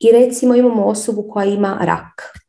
I 0.00 0.12
recimo 0.12 0.54
imamo 0.54 0.84
osobu 0.84 1.26
koja 1.30 1.44
ima 1.44 1.78
rak. 1.80 2.40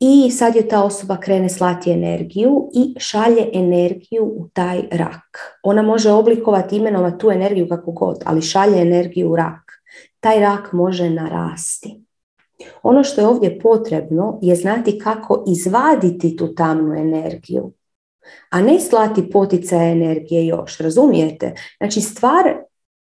i 0.00 0.30
sad 0.30 0.56
je 0.56 0.68
ta 0.68 0.84
osoba 0.84 1.16
krene 1.16 1.48
slati 1.48 1.90
energiju 1.92 2.70
i 2.74 2.94
šalje 2.98 3.50
energiju 3.52 4.24
u 4.24 4.48
taj 4.52 4.82
rak. 4.90 5.58
Ona 5.62 5.82
može 5.82 6.10
oblikovati, 6.10 6.76
imenovati 6.76 7.18
tu 7.18 7.30
energiju 7.30 7.68
kako 7.68 7.92
god, 7.92 8.22
ali 8.24 8.42
šalje 8.42 8.80
energiju 8.80 9.30
u 9.30 9.36
rak. 9.36 9.72
Taj 10.20 10.40
rak 10.40 10.72
može 10.72 11.10
narasti. 11.10 12.07
Ono 12.82 13.04
što 13.04 13.20
je 13.20 13.26
ovdje 13.26 13.58
potrebno 13.58 14.38
je 14.42 14.56
znati 14.56 14.98
kako 14.98 15.44
izvaditi 15.48 16.36
tu 16.36 16.54
tamnu 16.54 16.94
energiju, 16.94 17.72
a 18.50 18.62
ne 18.62 18.80
slati 18.80 19.30
poticaje 19.30 19.92
energije 19.92 20.46
još, 20.46 20.78
razumijete? 20.78 21.54
Znači 21.76 22.00
stvar 22.00 22.44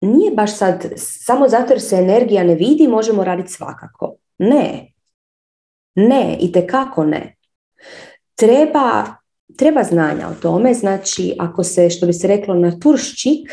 nije 0.00 0.30
baš 0.30 0.56
sad, 0.56 0.92
samo 0.96 1.48
zato 1.48 1.72
jer 1.72 1.80
se 1.80 1.96
energija 1.96 2.44
ne 2.44 2.54
vidi, 2.54 2.88
možemo 2.88 3.24
raditi 3.24 3.52
svakako. 3.52 4.14
Ne. 4.38 4.92
Ne, 5.94 6.36
i 6.40 6.52
kako 6.66 7.04
ne. 7.04 7.36
Treba, 8.34 9.04
treba 9.56 9.82
znanja 9.82 10.28
o 10.28 10.34
tome, 10.42 10.74
znači 10.74 11.34
ako 11.38 11.64
se, 11.64 11.90
što 11.90 12.06
bi 12.06 12.12
se 12.12 12.28
reklo, 12.28 12.54
na 12.54 12.78
turščik, 12.78 13.50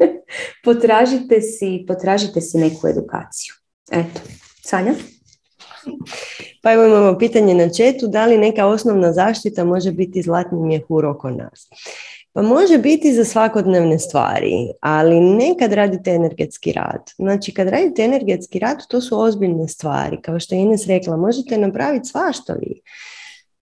potražite 0.64 1.40
si, 1.40 1.84
potražite 1.88 2.40
si 2.40 2.58
neku 2.58 2.88
edukaciju. 2.88 3.54
Eto, 3.90 4.20
Sanja? 4.62 4.92
Pa 6.62 6.72
evo 6.72 6.86
imamo 6.86 7.18
pitanje 7.18 7.54
na 7.54 7.68
četu, 7.68 8.06
da 8.06 8.26
li 8.26 8.38
neka 8.38 8.66
osnovna 8.66 9.12
zaštita 9.12 9.64
može 9.64 9.92
biti 9.92 10.22
zlatni 10.22 10.58
mjehur 10.60 11.06
oko 11.06 11.30
nas? 11.30 11.68
Pa 12.32 12.42
može 12.42 12.78
biti 12.78 13.12
za 13.12 13.24
svakodnevne 13.24 13.98
stvari, 13.98 14.68
ali 14.80 15.20
ne 15.20 15.54
kad 15.58 15.72
radite 15.72 16.10
energetski 16.10 16.72
rad. 16.72 17.10
Znači 17.16 17.54
kad 17.54 17.68
radite 17.68 18.02
energetski 18.02 18.58
rad, 18.58 18.86
to 18.88 19.00
su 19.00 19.20
ozbiljne 19.20 19.68
stvari. 19.68 20.18
Kao 20.22 20.40
što 20.40 20.54
je 20.54 20.60
Ines 20.60 20.86
rekla, 20.86 21.16
možete 21.16 21.58
napraviti 21.58 22.08
svašta 22.08 22.52
vi 22.52 22.80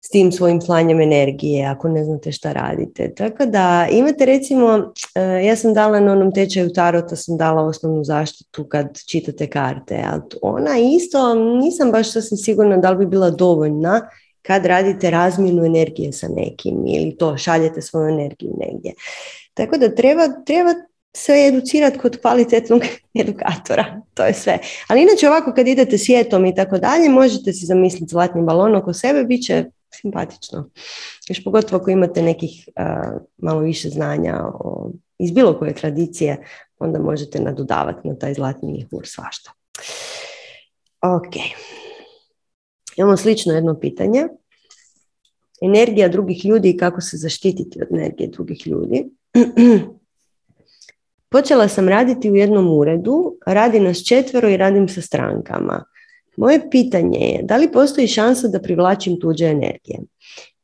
s 0.00 0.08
tim 0.08 0.32
svojim 0.32 0.60
slanjem 0.60 1.00
energije 1.00 1.66
ako 1.66 1.88
ne 1.88 2.04
znate 2.04 2.32
šta 2.32 2.52
radite. 2.52 3.14
Tako 3.14 3.46
da 3.46 3.88
imate 3.90 4.26
recimo, 4.26 4.92
e, 5.14 5.20
ja 5.46 5.56
sam 5.56 5.74
dala 5.74 6.00
na 6.00 6.12
onom 6.12 6.32
tečaju 6.34 6.72
tarota, 6.72 7.16
sam 7.16 7.36
dala 7.36 7.62
osnovnu 7.62 8.04
zaštitu 8.04 8.64
kad 8.64 8.98
čitate 9.06 9.46
karte, 9.46 10.04
ona 10.42 10.78
isto 10.96 11.34
nisam 11.34 11.90
baš 11.90 12.12
sasvim 12.12 12.38
sigurna 12.38 12.76
da 12.76 12.90
li 12.90 12.98
bi 12.98 13.06
bila 13.06 13.30
dovoljna 13.30 14.00
kad 14.42 14.66
radite 14.66 15.10
razmjenu 15.10 15.64
energije 15.64 16.12
sa 16.12 16.28
nekim 16.28 16.86
ili 16.86 17.16
to 17.16 17.36
šaljete 17.36 17.82
svoju 17.82 18.08
energiju 18.08 18.50
negdje. 18.58 18.92
Tako 19.54 19.78
da 19.78 19.94
treba, 19.94 20.28
treba 20.46 20.74
se 21.16 21.32
educirati 21.46 21.98
kod 21.98 22.20
kvalitetnog 22.20 22.82
edukatora, 23.22 24.02
to 24.14 24.24
je 24.24 24.34
sve. 24.34 24.58
Ali 24.88 25.02
inače 25.02 25.28
ovako 25.28 25.52
kad 25.52 25.68
idete 25.68 25.98
svijetom 25.98 26.46
i 26.46 26.54
tako 26.54 26.78
dalje, 26.78 27.08
možete 27.08 27.52
si 27.52 27.66
zamisliti 27.66 28.10
zlatni 28.10 28.42
balon 28.42 28.76
oko 28.76 28.92
sebe, 28.92 29.24
bit 29.24 29.46
će 29.46 29.64
simpatično. 29.90 30.70
Još 31.28 31.44
pogotovo 31.44 31.80
ako 31.80 31.90
imate 31.90 32.22
nekih 32.22 32.68
malo 33.38 33.60
više 33.60 33.88
znanja 33.88 34.44
o, 34.54 34.90
iz 35.18 35.30
bilo 35.30 35.58
koje 35.58 35.74
tradicije, 35.74 36.46
onda 36.78 36.98
možete 36.98 37.40
nadodavati 37.40 38.08
na 38.08 38.14
taj 38.14 38.34
zlatni 38.34 38.72
mihur 38.72 39.06
svašta. 39.06 39.52
Ok. 41.02 41.34
Imamo 42.96 43.16
slično 43.16 43.54
jedno 43.54 43.80
pitanje. 43.80 44.28
Energija 45.62 46.08
drugih 46.08 46.44
ljudi 46.44 46.70
i 46.70 46.76
kako 46.76 47.00
se 47.00 47.16
zaštititi 47.16 47.82
od 47.82 47.98
energije 47.98 48.28
drugih 48.28 48.66
ljudi. 48.66 49.06
Počela 51.28 51.68
sam 51.68 51.88
raditi 51.88 52.30
u 52.30 52.36
jednom 52.36 52.78
uredu, 52.78 53.36
radi 53.46 53.80
nas 53.80 54.04
četvero 54.06 54.48
i 54.48 54.56
radim 54.56 54.88
sa 54.88 55.00
strankama. 55.00 55.84
Moje 56.40 56.70
pitanje 56.70 57.18
je 57.18 57.42
da 57.42 57.56
li 57.56 57.72
postoji 57.72 58.06
šansa 58.06 58.48
da 58.48 58.60
privlačim 58.60 59.20
tuđe 59.20 59.46
energije? 59.46 59.98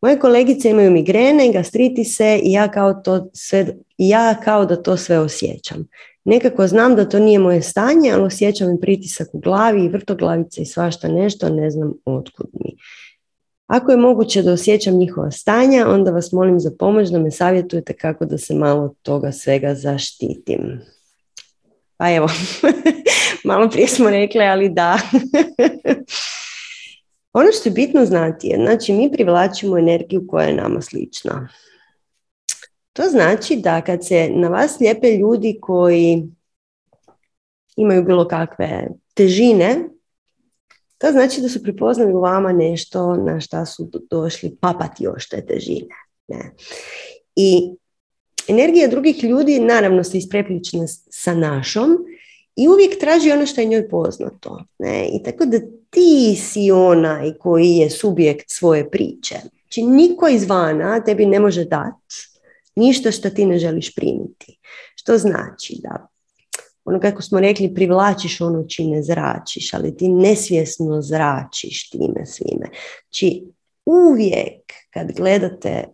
Moje 0.01 0.18
kolegice 0.18 0.70
imaju 0.70 0.91
migrene, 0.91 1.53
gastritise 1.53 2.41
i 2.43 2.53
ja 2.53 2.70
kao, 2.70 2.95
to 2.95 3.29
sve, 3.33 3.66
ja 3.99 4.35
kao 4.45 4.64
da 4.66 4.83
to 4.83 4.97
sve 4.97 5.18
osjećam. 5.18 5.89
Nekako 6.24 6.66
znam 6.66 6.97
da 6.97 7.09
to 7.09 7.18
nije 7.18 7.39
moje 7.39 7.62
stanje, 7.62 8.11
ali 8.12 8.24
osjećam 8.24 8.74
i 8.74 8.81
pritisak 8.81 9.29
u 9.33 9.39
glavi 9.39 9.85
i 9.85 9.89
vrtoglavice 9.89 10.62
i 10.62 10.66
svašta 10.66 11.09
nešto, 11.09 11.49
ne 11.49 11.70
znam 11.70 11.93
otkud 12.05 12.47
mi. 12.53 12.77
Ako 13.66 13.91
je 13.91 13.97
moguće 13.97 14.43
da 14.43 14.53
osjećam 14.53 14.95
njihova 14.95 15.31
stanja, 15.31 15.89
onda 15.89 16.11
vas 16.11 16.33
molim 16.33 16.61
za 16.61 16.70
pomoć 16.79 17.09
da 17.09 17.18
me 17.18 17.31
savjetujete 17.31 17.93
kako 17.93 18.24
da 18.24 18.39
se 18.39 18.55
malo 18.55 18.95
toga 19.03 19.33
svega 19.33 19.74
zaštitim. 19.74 20.81
Pa 21.97 22.14
evo, 22.14 22.28
malo 23.44 23.70
prije 23.70 23.88
smo 23.88 24.11
rekli, 24.11 24.44
ali 24.44 24.68
da. 24.68 24.99
ono 27.38 27.53
što 27.53 27.68
je 27.68 27.72
bitno 27.72 28.05
znati 28.05 28.47
je, 28.47 28.57
znači 28.57 28.92
mi 28.92 29.12
privlačimo 29.12 29.78
energiju 29.78 30.26
koja 30.28 30.47
je 30.47 30.55
nama 30.55 30.80
slična. 30.80 31.49
To 32.92 33.03
znači 33.03 33.57
da 33.57 33.80
kad 33.80 34.07
se 34.07 34.28
na 34.34 34.49
vas 34.49 34.80
lijepe 34.80 35.11
ljudi 35.11 35.59
koji 35.61 36.24
imaju 37.76 38.05
bilo 38.05 38.28
kakve 38.28 38.88
težine, 39.14 39.88
to 40.99 41.11
znači 41.11 41.40
da 41.40 41.49
su 41.49 41.62
prepoznali 41.62 42.14
u 42.14 42.20
vama 42.20 42.53
nešto 42.53 43.16
na 43.16 43.40
šta 43.40 43.66
su 43.66 43.90
došli 44.11 44.57
papati 44.61 45.05
još 45.05 45.28
te 45.28 45.47
težine. 45.47 45.94
Ne? 46.28 46.55
I 47.36 47.76
energija 48.49 48.88
drugih 48.88 49.24
ljudi 49.24 49.61
naravno 49.61 50.05
se 50.05 50.18
isprepličena 50.18 50.86
sa 51.11 51.34
našom 51.34 51.97
i 52.57 52.68
uvijek 52.68 53.01
traži 53.01 53.30
ono 53.30 53.47
što 53.47 53.61
je 53.61 53.66
njoj 53.66 53.88
poznato. 53.88 54.64
Ne? 54.78 55.09
I 55.09 55.22
tako 55.22 55.47
da 55.47 55.59
ti 55.90 56.36
si 56.40 56.70
onaj 56.70 57.32
koji 57.32 57.70
je 57.70 57.90
subjekt 57.90 58.44
svoje 58.49 58.90
priče. 58.90 59.34
Znači 59.62 59.82
niko 59.82 60.28
izvana 60.28 61.05
tebi 61.05 61.26
ne 61.26 61.40
može 61.40 61.64
dati 61.64 62.14
ništa 62.76 63.11
što 63.11 63.30
ti 63.30 63.47
ne 63.47 63.59
želiš 63.59 63.94
primiti. 63.94 64.59
Što 64.94 65.18
znači 65.18 65.76
da 65.82 66.07
ono 66.84 67.01
kako 67.01 67.22
smo 67.22 67.40
rekli, 67.40 67.74
privlačiš 67.74 68.40
ono 68.40 68.64
čime 68.68 69.03
zračiš, 69.03 69.74
ali 69.74 69.97
ti 69.97 70.09
nesvjesno 70.09 71.03
zračiš 71.03 71.90
time 71.90 72.26
svime. 72.26 72.66
Znači, 73.09 73.42
uvijek 73.86 74.72
kad 74.90 75.12
gledate 75.12 75.84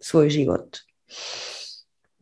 svoj 0.00 0.30
život, 0.30 0.76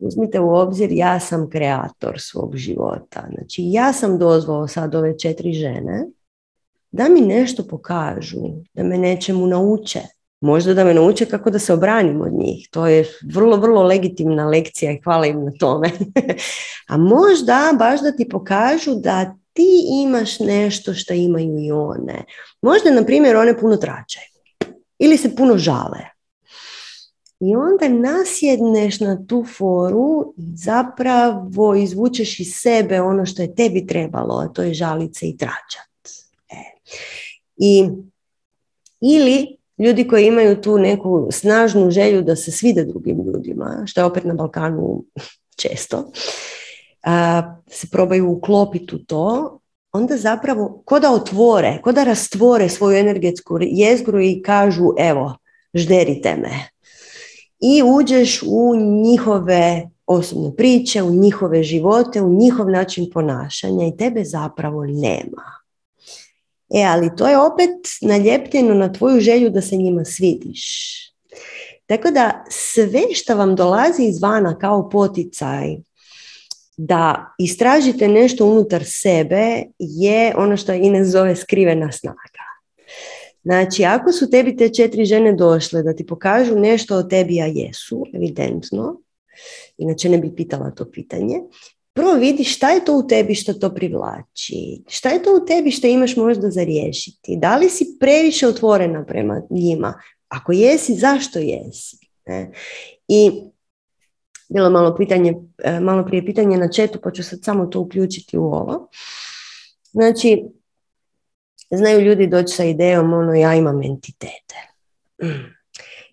uzmite 0.01 0.39
u 0.39 0.55
obzir, 0.55 0.91
ja 0.91 1.19
sam 1.19 1.49
kreator 1.49 2.15
svog 2.19 2.55
života. 2.55 3.27
Znači, 3.37 3.63
ja 3.65 3.93
sam 3.93 4.19
dozvao 4.19 4.67
sad 4.67 4.95
ove 4.95 5.19
četiri 5.19 5.53
žene 5.53 6.05
da 6.91 7.09
mi 7.09 7.21
nešto 7.21 7.63
pokažu, 7.63 8.41
da 8.73 8.83
me 8.83 8.97
nečemu 8.97 9.47
nauče, 9.47 9.99
možda 10.41 10.73
da 10.73 10.83
me 10.83 10.93
nauče 10.93 11.25
kako 11.25 11.49
da 11.49 11.59
se 11.59 11.73
obranim 11.73 12.21
od 12.21 12.33
njih. 12.33 12.67
To 12.71 12.87
je 12.87 13.05
vrlo, 13.33 13.57
vrlo 13.57 13.83
legitimna 13.83 14.47
lekcija 14.47 14.91
i 14.91 15.01
hvala 15.03 15.25
im 15.25 15.45
na 15.45 15.51
tome. 15.59 15.89
A 16.91 16.97
možda 16.97 17.75
baš 17.79 18.01
da 18.01 18.11
ti 18.11 18.29
pokažu 18.29 18.95
da 18.95 19.35
ti 19.53 20.01
imaš 20.03 20.39
nešto 20.39 20.93
što 20.93 21.13
imaju 21.13 21.59
i 21.59 21.71
one. 21.71 22.23
Možda, 22.61 22.91
na 22.91 23.05
primjer, 23.05 23.35
one 23.35 23.59
puno 23.59 23.77
tračaju 23.77 24.25
ili 24.99 25.17
se 25.17 25.35
puno 25.35 25.57
žale. 25.57 26.10
I 27.41 27.55
onda 27.55 27.87
nasjedneš 27.89 28.99
na 28.99 29.25
tu 29.27 29.45
foru 29.57 30.33
i 30.37 30.41
zapravo 30.55 31.75
izvučeš 31.75 32.39
iz 32.39 32.53
sebe 32.53 33.01
ono 33.01 33.25
što 33.25 33.41
je 33.41 33.55
tebi 33.55 33.87
trebalo, 33.87 34.35
a 34.35 34.47
to 34.47 34.61
je 34.61 34.73
žalice 34.73 35.25
i 35.25 35.37
tračat. 35.37 36.09
E. 36.51 36.63
I, 37.57 37.89
ili 39.01 39.57
ljudi 39.77 40.07
koji 40.07 40.25
imaju 40.25 40.61
tu 40.61 40.77
neku 40.77 41.27
snažnu 41.31 41.91
želju 41.91 42.21
da 42.21 42.35
se 42.35 42.51
svide 42.51 42.85
drugim 42.85 43.17
ljudima, 43.25 43.83
što 43.85 44.01
je 44.01 44.05
opet 44.05 44.23
na 44.23 44.33
Balkanu 44.33 45.03
često, 45.55 46.11
se 47.69 47.87
probaju 47.91 48.31
uklopiti 48.31 48.95
u 48.95 48.99
to, 48.99 49.59
onda 49.91 50.17
zapravo 50.17 50.81
ko 50.85 50.99
da 50.99 51.11
otvore, 51.11 51.79
ko 51.83 51.91
da 51.91 52.03
rastvore 52.03 52.69
svoju 52.69 52.97
energetsku 52.97 53.57
jezgru 53.61 54.21
i 54.21 54.41
kažu 54.41 54.93
evo, 54.97 55.37
žderite 55.73 56.35
me. 56.35 56.80
I 57.61 57.83
uđeš 57.83 58.43
u 58.47 58.75
njihove 58.75 59.89
osobne 60.05 60.55
priče, 60.55 61.03
u 61.03 61.09
njihove 61.09 61.63
živote, 61.63 62.21
u 62.21 62.29
njihov 62.29 62.69
način 62.69 63.09
ponašanja 63.13 63.87
i 63.87 63.97
tebe 63.97 64.23
zapravo 64.23 64.85
nema. 64.85 65.61
E, 66.73 66.83
ali 66.83 67.15
to 67.17 67.27
je 67.27 67.37
opet 67.37 67.69
naljepljeno 68.01 68.73
na 68.73 68.93
tvoju 68.93 69.19
želju 69.19 69.49
da 69.49 69.61
se 69.61 69.75
njima 69.75 70.05
svidiš. 70.05 70.97
Tako 71.85 72.11
da 72.11 72.43
sve 72.49 73.01
što 73.13 73.35
vam 73.35 73.55
dolazi 73.55 74.03
izvana 74.03 74.59
kao 74.59 74.89
poticaj 74.89 75.77
da 76.77 77.33
istražite 77.39 78.07
nešto 78.07 78.45
unutar 78.45 78.83
sebe 78.85 79.63
je 79.79 80.33
ono 80.37 80.57
što 80.57 80.73
Ines 80.73 81.07
zove 81.07 81.35
skrivena 81.35 81.91
snaga. 81.91 82.30
Znači, 83.43 83.85
ako 83.85 84.11
su 84.11 84.29
tebi 84.29 84.55
te 84.57 84.69
četiri 84.69 85.05
žene 85.05 85.33
došle 85.33 85.83
da 85.83 85.95
ti 85.95 86.05
pokažu 86.05 86.55
nešto 86.55 86.95
o 86.95 87.03
tebi, 87.03 87.41
a 87.41 87.45
jesu, 87.45 88.03
evidentno, 88.13 89.01
inače 89.77 90.09
ne 90.09 90.17
bi 90.17 90.35
pitala 90.35 90.71
to 90.71 90.91
pitanje, 90.91 91.35
prvo 91.93 92.13
vidi 92.13 92.43
šta 92.43 92.69
je 92.69 92.85
to 92.85 92.97
u 92.97 93.07
tebi 93.07 93.35
što 93.35 93.53
to 93.53 93.73
privlači, 93.73 94.83
šta 94.87 95.09
je 95.09 95.23
to 95.23 95.35
u 95.35 95.45
tebi 95.45 95.71
što 95.71 95.87
imaš 95.87 96.15
možda 96.15 96.49
za 96.49 96.63
riješiti, 96.63 97.37
da 97.37 97.57
li 97.57 97.69
si 97.69 97.97
previše 97.99 98.47
otvorena 98.47 99.05
prema 99.05 99.41
njima, 99.49 99.93
ako 100.27 100.51
jesi, 100.51 100.95
zašto 100.95 101.39
jesi. 101.39 101.97
Ne? 102.25 102.51
I 103.07 103.31
bilo 104.49 104.69
malo, 104.69 104.95
pitanje, 104.95 105.35
e, 105.63 105.79
malo 105.79 106.05
prije 106.05 106.25
pitanje 106.25 106.57
na 106.57 106.69
četu, 106.69 106.99
pa 107.03 107.11
ću 107.11 107.23
sad 107.23 107.39
samo 107.43 107.65
to 107.65 107.79
uključiti 107.79 108.37
u 108.37 108.43
ovo. 108.43 108.87
Znači, 109.91 110.43
znaju 111.77 112.01
ljudi 112.01 112.27
doći 112.27 112.55
sa 112.55 112.63
idejom, 112.63 113.13
ono, 113.13 113.33
ja 113.33 113.55
imam 113.55 113.83
entitete. 113.83 114.55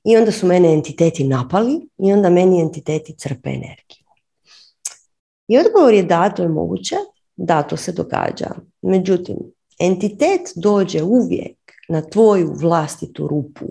I 0.05 0.17
onda 0.17 0.33
su 0.33 0.47
mene 0.47 0.73
entiteti 0.73 1.25
napali 1.25 1.89
i 1.99 2.13
onda 2.13 2.31
meni 2.31 2.61
entiteti 2.61 3.15
crpe 3.19 3.51
energiju. 3.51 4.09
I 5.49 5.59
odgovor 5.59 5.95
je 5.95 6.03
da, 6.03 6.31
to 6.31 6.43
je 6.43 6.49
moguće, 6.49 6.97
da, 7.37 7.63
to 7.63 7.77
se 7.77 7.93
događa. 7.93 8.51
Međutim, 8.83 9.37
entitet 9.81 10.41
dođe 10.57 11.03
uvijek 11.03 11.57
na 11.89 12.03
tvoju 12.03 12.53
vlastitu 12.55 13.29
rupu. 13.29 13.65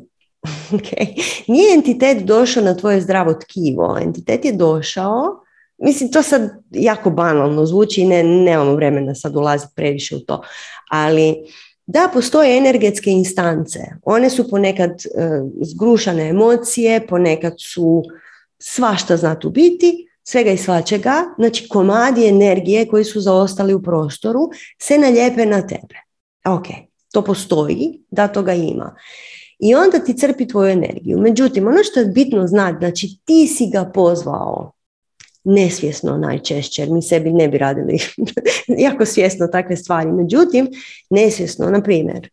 Okay. 0.71 1.43
Nije 1.47 1.73
entitet 1.75 2.23
došao 2.23 2.63
na 2.63 2.77
tvoje 2.77 3.01
zdravo 3.01 3.33
tkivo, 3.33 3.97
entitet 4.01 4.45
je 4.45 4.51
došao, 4.51 5.43
mislim 5.77 6.11
to 6.11 6.21
sad 6.23 6.51
jako 6.71 7.09
banalno 7.09 7.65
zvuči 7.65 8.01
i 8.01 8.05
ne, 8.05 8.23
nemamo 8.23 8.75
vremena 8.75 9.15
sad 9.15 9.35
ulaziti 9.35 9.73
previše 9.75 10.15
u 10.15 10.19
to, 10.19 10.41
ali 10.89 11.35
da, 11.87 12.09
postoje 12.13 12.57
energetske 12.57 13.11
instance. 13.11 13.79
One 14.03 14.29
su 14.29 14.49
ponekad 14.49 14.89
uh, 14.91 15.51
zgrušane 15.61 16.29
emocije, 16.29 17.07
ponekad 17.07 17.53
su 17.57 18.03
svašta 18.59 19.17
zna 19.17 19.39
tu 19.39 19.49
biti, 19.49 20.07
svega 20.23 20.51
i 20.51 20.57
svačega, 20.57 21.23
znači 21.37 21.67
komadi 21.67 22.27
energije 22.27 22.87
koji 22.87 23.03
su 23.03 23.21
zaostali 23.21 23.73
u 23.73 23.81
prostoru 23.81 24.49
se 24.81 24.97
naljepe 24.97 25.45
na 25.45 25.67
tebe. 25.67 25.95
Ok, 26.45 26.65
to 27.11 27.21
postoji, 27.21 28.01
da 28.11 28.27
toga 28.27 28.53
ima. 28.53 28.95
I 29.59 29.75
onda 29.75 29.99
ti 29.99 30.17
crpi 30.17 30.47
tvoju 30.47 30.71
energiju. 30.71 31.19
Međutim, 31.19 31.67
ono 31.67 31.83
što 31.83 31.99
je 31.99 32.05
bitno 32.05 32.47
znati, 32.47 32.77
znači 32.79 33.19
ti 33.25 33.47
si 33.47 33.69
ga 33.73 33.91
pozvao 33.93 34.71
nesvjesno 35.47 36.17
najčešće, 36.17 36.81
jer 36.81 36.89
mi 36.89 37.01
sebi 37.01 37.31
ne 37.31 37.47
bi 37.47 37.57
radili 37.57 37.99
jako 38.87 39.05
svjesno 39.05 39.47
takve 39.47 39.75
stvari. 39.75 40.11
Međutim, 40.11 40.67
nesvjesno, 41.09 41.69
na 41.69 41.83
primjer, 41.83 42.29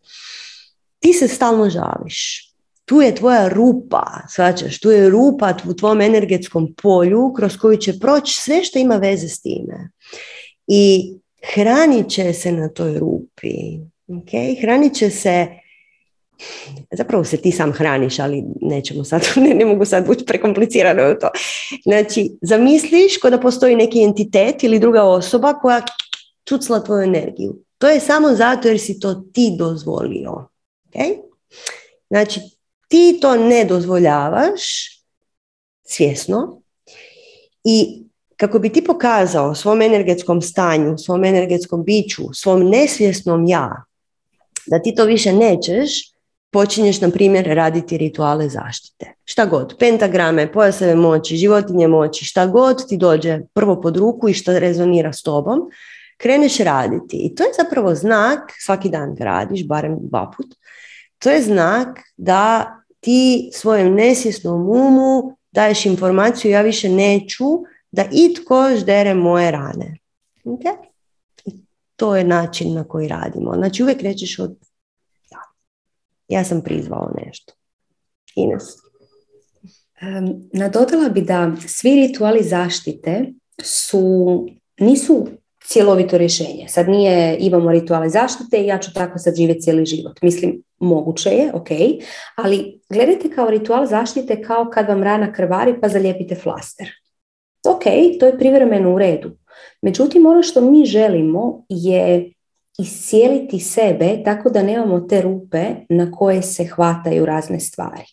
ti 0.99 1.13
se 1.13 1.29
stalno 1.29 1.71
žališ. 1.71 2.51
Tu 2.85 3.01
je 3.01 3.15
tvoja 3.15 3.49
rupa, 3.49 4.07
svačaš, 4.29 4.81
tu 4.81 4.91
je 4.91 5.11
rupa 5.11 5.55
u 5.69 5.75
tvom 5.75 6.01
energetskom 6.01 6.75
polju 6.83 7.33
kroz 7.37 7.57
koju 7.57 7.77
će 7.77 7.99
proći 7.99 8.41
sve 8.41 8.65
što 8.65 8.79
ima 8.79 8.97
veze 8.97 9.29
s 9.29 9.41
time. 9.43 9.91
I 10.67 11.15
hranit 11.55 12.09
će 12.09 12.33
se 12.33 12.53
na 12.53 12.69
toj 12.69 12.99
rupi. 12.99 13.79
Okay? 14.09 14.61
Hranit 14.63 14.95
će 14.95 15.11
se 15.11 15.47
zapravo 16.93 17.25
se 17.25 17.37
ti 17.37 17.53
sam 17.53 17.73
hraniš, 17.73 18.19
ali 18.19 18.45
nećemo 18.61 19.05
sad, 19.05 19.23
ne, 19.45 19.55
ne 19.55 19.65
mogu 19.65 19.85
sad 19.85 20.09
biti 20.09 20.25
prekomplicirano 20.25 21.13
u 21.13 21.21
to. 21.21 21.29
Znači, 21.83 22.31
zamisliš 22.43 23.19
ko 23.23 23.31
da 23.31 23.41
postoji 23.41 23.77
neki 23.77 24.03
entitet 24.03 24.65
ili 24.65 24.79
druga 24.79 25.03
osoba 25.03 25.53
koja 25.53 25.83
čucla 26.45 26.85
tvoju 26.85 27.03
energiju. 27.03 27.59
To 27.79 27.89
je 27.89 28.01
samo 28.01 28.35
zato 28.35 28.69
jer 28.69 28.81
si 28.81 29.01
to 29.01 29.15
ti 29.15 29.55
dozvolio. 29.59 30.49
Okay? 30.93 31.17
Znači, 32.11 32.41
ti 32.89 33.19
to 33.21 33.37
ne 33.37 33.65
dozvoljavaš 33.65 34.63
svjesno 35.85 36.63
i 37.65 38.05
kako 38.37 38.59
bi 38.59 38.69
ti 38.69 38.85
pokazao 38.85 39.55
svom 39.55 39.83
energetskom 39.83 40.43
stanju, 40.43 40.99
svom 40.99 41.25
energetskom 41.25 41.85
biću, 41.85 42.23
svom 42.35 42.69
nesvjesnom 42.69 43.47
ja, 43.47 43.85
da 44.67 44.83
ti 44.83 44.95
to 44.95 45.05
više 45.05 45.33
nećeš, 45.33 46.14
počinješ, 46.55 47.01
na 47.01 47.11
primjer, 47.11 47.47
raditi 47.47 47.99
rituale 47.99 48.49
zaštite. 48.49 49.15
Šta 49.25 49.47
god, 49.47 49.75
pentagrame, 49.79 50.53
pojaseve 50.53 50.95
moći, 50.95 51.37
životinje 51.37 51.89
moći, 51.89 52.25
šta 52.25 52.47
god 52.47 52.89
ti 52.89 52.97
dođe 52.97 53.41
prvo 53.55 53.81
pod 53.81 53.97
ruku 53.97 54.29
i 54.29 54.35
što 54.35 54.59
rezonira 54.59 55.13
s 55.13 55.23
tobom, 55.23 55.61
kreneš 56.17 56.59
raditi. 56.59 57.17
I 57.17 57.35
to 57.35 57.43
je 57.43 57.51
zapravo 57.63 57.95
znak, 57.95 58.53
svaki 58.59 58.89
dan 58.89 59.17
radiš, 59.19 59.67
barem 59.67 59.99
dva 60.01 60.31
put, 60.37 60.47
to 61.19 61.31
je 61.31 61.43
znak 61.43 61.99
da 62.17 62.77
ti 63.01 63.51
svojem 63.53 63.95
nesvjesnom 63.95 64.71
umu 64.71 65.37
daješ 65.53 65.87
informaciju 65.87 66.51
ja 66.51 66.63
više 66.63 66.89
neću 66.89 67.45
da 67.93 68.05
itko 68.13 68.77
ždere 68.77 69.15
moje 69.15 69.51
rane. 69.51 69.97
Okay? 70.45 70.77
I 71.45 71.53
to 71.97 72.17
je 72.17 72.25
način 72.25 72.75
na 72.75 72.85
koji 72.85 73.09
radimo. 73.09 73.55
Znači 73.55 73.83
uvijek 73.83 74.03
rećeš 74.03 74.39
od 74.39 74.57
ja 76.29 76.45
sam 76.45 76.63
prizvao 76.63 77.11
nešto. 77.27 77.53
Ines. 78.37 78.65
Um, 80.03 80.49
nadodala 80.53 81.09
bi 81.09 81.21
da 81.21 81.53
svi 81.67 81.95
rituali 81.95 82.43
zaštite 82.43 83.33
su, 83.63 84.47
nisu 84.81 85.27
cjelovito 85.69 86.19
rješenje. 86.19 86.69
Sad 86.69 86.89
nije 86.89 87.37
imamo 87.41 87.73
rituale 87.73 88.09
zaštite 88.09 88.59
i 88.59 88.67
ja 88.67 88.79
ću 88.79 88.95
tako 88.95 89.19
sad 89.19 89.37
živjeti 89.37 89.61
cijeli 89.61 89.87
život. 89.87 90.23
Mislim, 90.23 90.63
moguće 90.79 91.31
je, 91.31 91.51
ok, 91.55 91.69
ali 92.37 92.81
gledajte 92.89 93.31
kao 93.31 93.51
ritual 93.51 93.87
zaštite 93.87 94.43
kao 94.43 94.71
kad 94.73 94.89
vam 94.89 95.03
rana 95.03 95.33
krvari 95.33 95.81
pa 95.81 95.89
zalijepite 95.89 96.35
flaster. 96.35 96.89
Ok, 97.67 97.83
to 98.21 98.27
je 98.27 98.39
privremeno 98.39 98.95
u 98.95 98.99
redu. 98.99 99.31
Međutim, 99.83 100.27
ono 100.27 100.43
što 100.43 100.61
mi 100.61 100.85
želimo 100.85 101.65
je 101.69 102.33
iscijeliti 102.79 103.59
sebe 103.59 104.23
tako 104.25 104.51
da 104.51 104.63
nemamo 104.63 105.01
te 105.01 105.23
rupe 105.23 105.65
na 105.89 106.11
koje 106.11 106.43
se 106.43 106.65
hvataju 106.65 107.27
razne 107.27 107.61
stvari. 107.61 108.05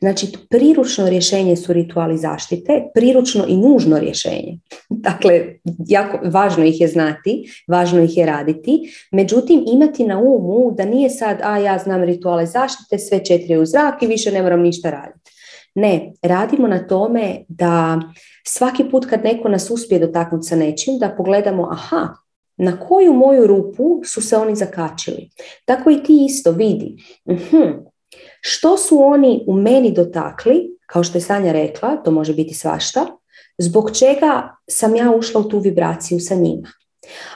Znači, 0.00 0.26
priručno 0.50 1.08
rješenje 1.08 1.56
su 1.56 1.72
rituali 1.72 2.18
zaštite, 2.18 2.82
priručno 2.94 3.44
i 3.48 3.56
nužno 3.56 3.98
rješenje. 3.98 4.58
Dakle, 4.90 5.58
jako 5.86 6.18
važno 6.28 6.64
ih 6.64 6.80
je 6.80 6.88
znati, 6.88 7.62
važno 7.68 8.02
ih 8.02 8.16
je 8.16 8.26
raditi, 8.26 8.92
međutim 9.12 9.64
imati 9.72 10.06
na 10.06 10.18
umu 10.18 10.72
da 10.72 10.84
nije 10.84 11.10
sad, 11.10 11.38
a 11.42 11.58
ja 11.58 11.78
znam 11.78 12.04
rituale 12.04 12.46
zaštite, 12.46 12.98
sve 12.98 13.24
četiri 13.24 13.56
u 13.56 13.66
zrak 13.66 14.02
i 14.02 14.06
više 14.06 14.32
ne 14.32 14.42
moram 14.42 14.60
ništa 14.60 14.90
raditi. 14.90 15.30
Ne, 15.74 16.12
radimo 16.22 16.68
na 16.68 16.86
tome 16.86 17.44
da 17.48 18.00
svaki 18.46 18.84
put 18.90 19.06
kad 19.06 19.24
neko 19.24 19.48
nas 19.48 19.70
uspije 19.70 19.98
dotaknuti 19.98 20.46
sa 20.46 20.56
nečim, 20.56 20.98
da 20.98 21.14
pogledamo, 21.16 21.68
aha, 21.72 22.14
na 22.56 22.80
koju 22.80 23.12
moju 23.12 23.46
rupu 23.46 24.00
su 24.04 24.22
se 24.22 24.36
oni 24.36 24.56
zakačili. 24.56 25.30
Tako 25.64 25.90
i 25.90 26.02
ti 26.02 26.24
isto 26.28 26.50
vidi. 26.52 26.96
uh 27.24 27.36
Što 28.40 28.76
su 28.76 29.02
oni 29.02 29.44
u 29.46 29.54
meni 29.54 29.92
dotakli, 29.92 30.76
kao 30.86 31.04
što 31.04 31.18
je 31.18 31.22
Sanja 31.22 31.52
rekla, 31.52 31.96
to 31.96 32.10
može 32.10 32.34
biti 32.34 32.54
svašta, 32.54 33.06
zbog 33.58 33.90
čega 33.98 34.56
sam 34.70 34.96
ja 34.96 35.10
ušla 35.10 35.40
u 35.40 35.48
tu 35.48 35.58
vibraciju 35.58 36.20
sa 36.20 36.34
njima. 36.34 36.68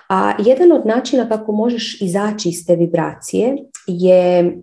A 0.09 0.33
jedan 0.39 0.73
od 0.73 0.87
načina 0.87 1.29
kako 1.29 1.53
možeš 1.53 2.01
izaći 2.01 2.49
iz 2.49 2.67
te 2.67 2.77
vibracije 2.77 3.57
je 3.87 4.57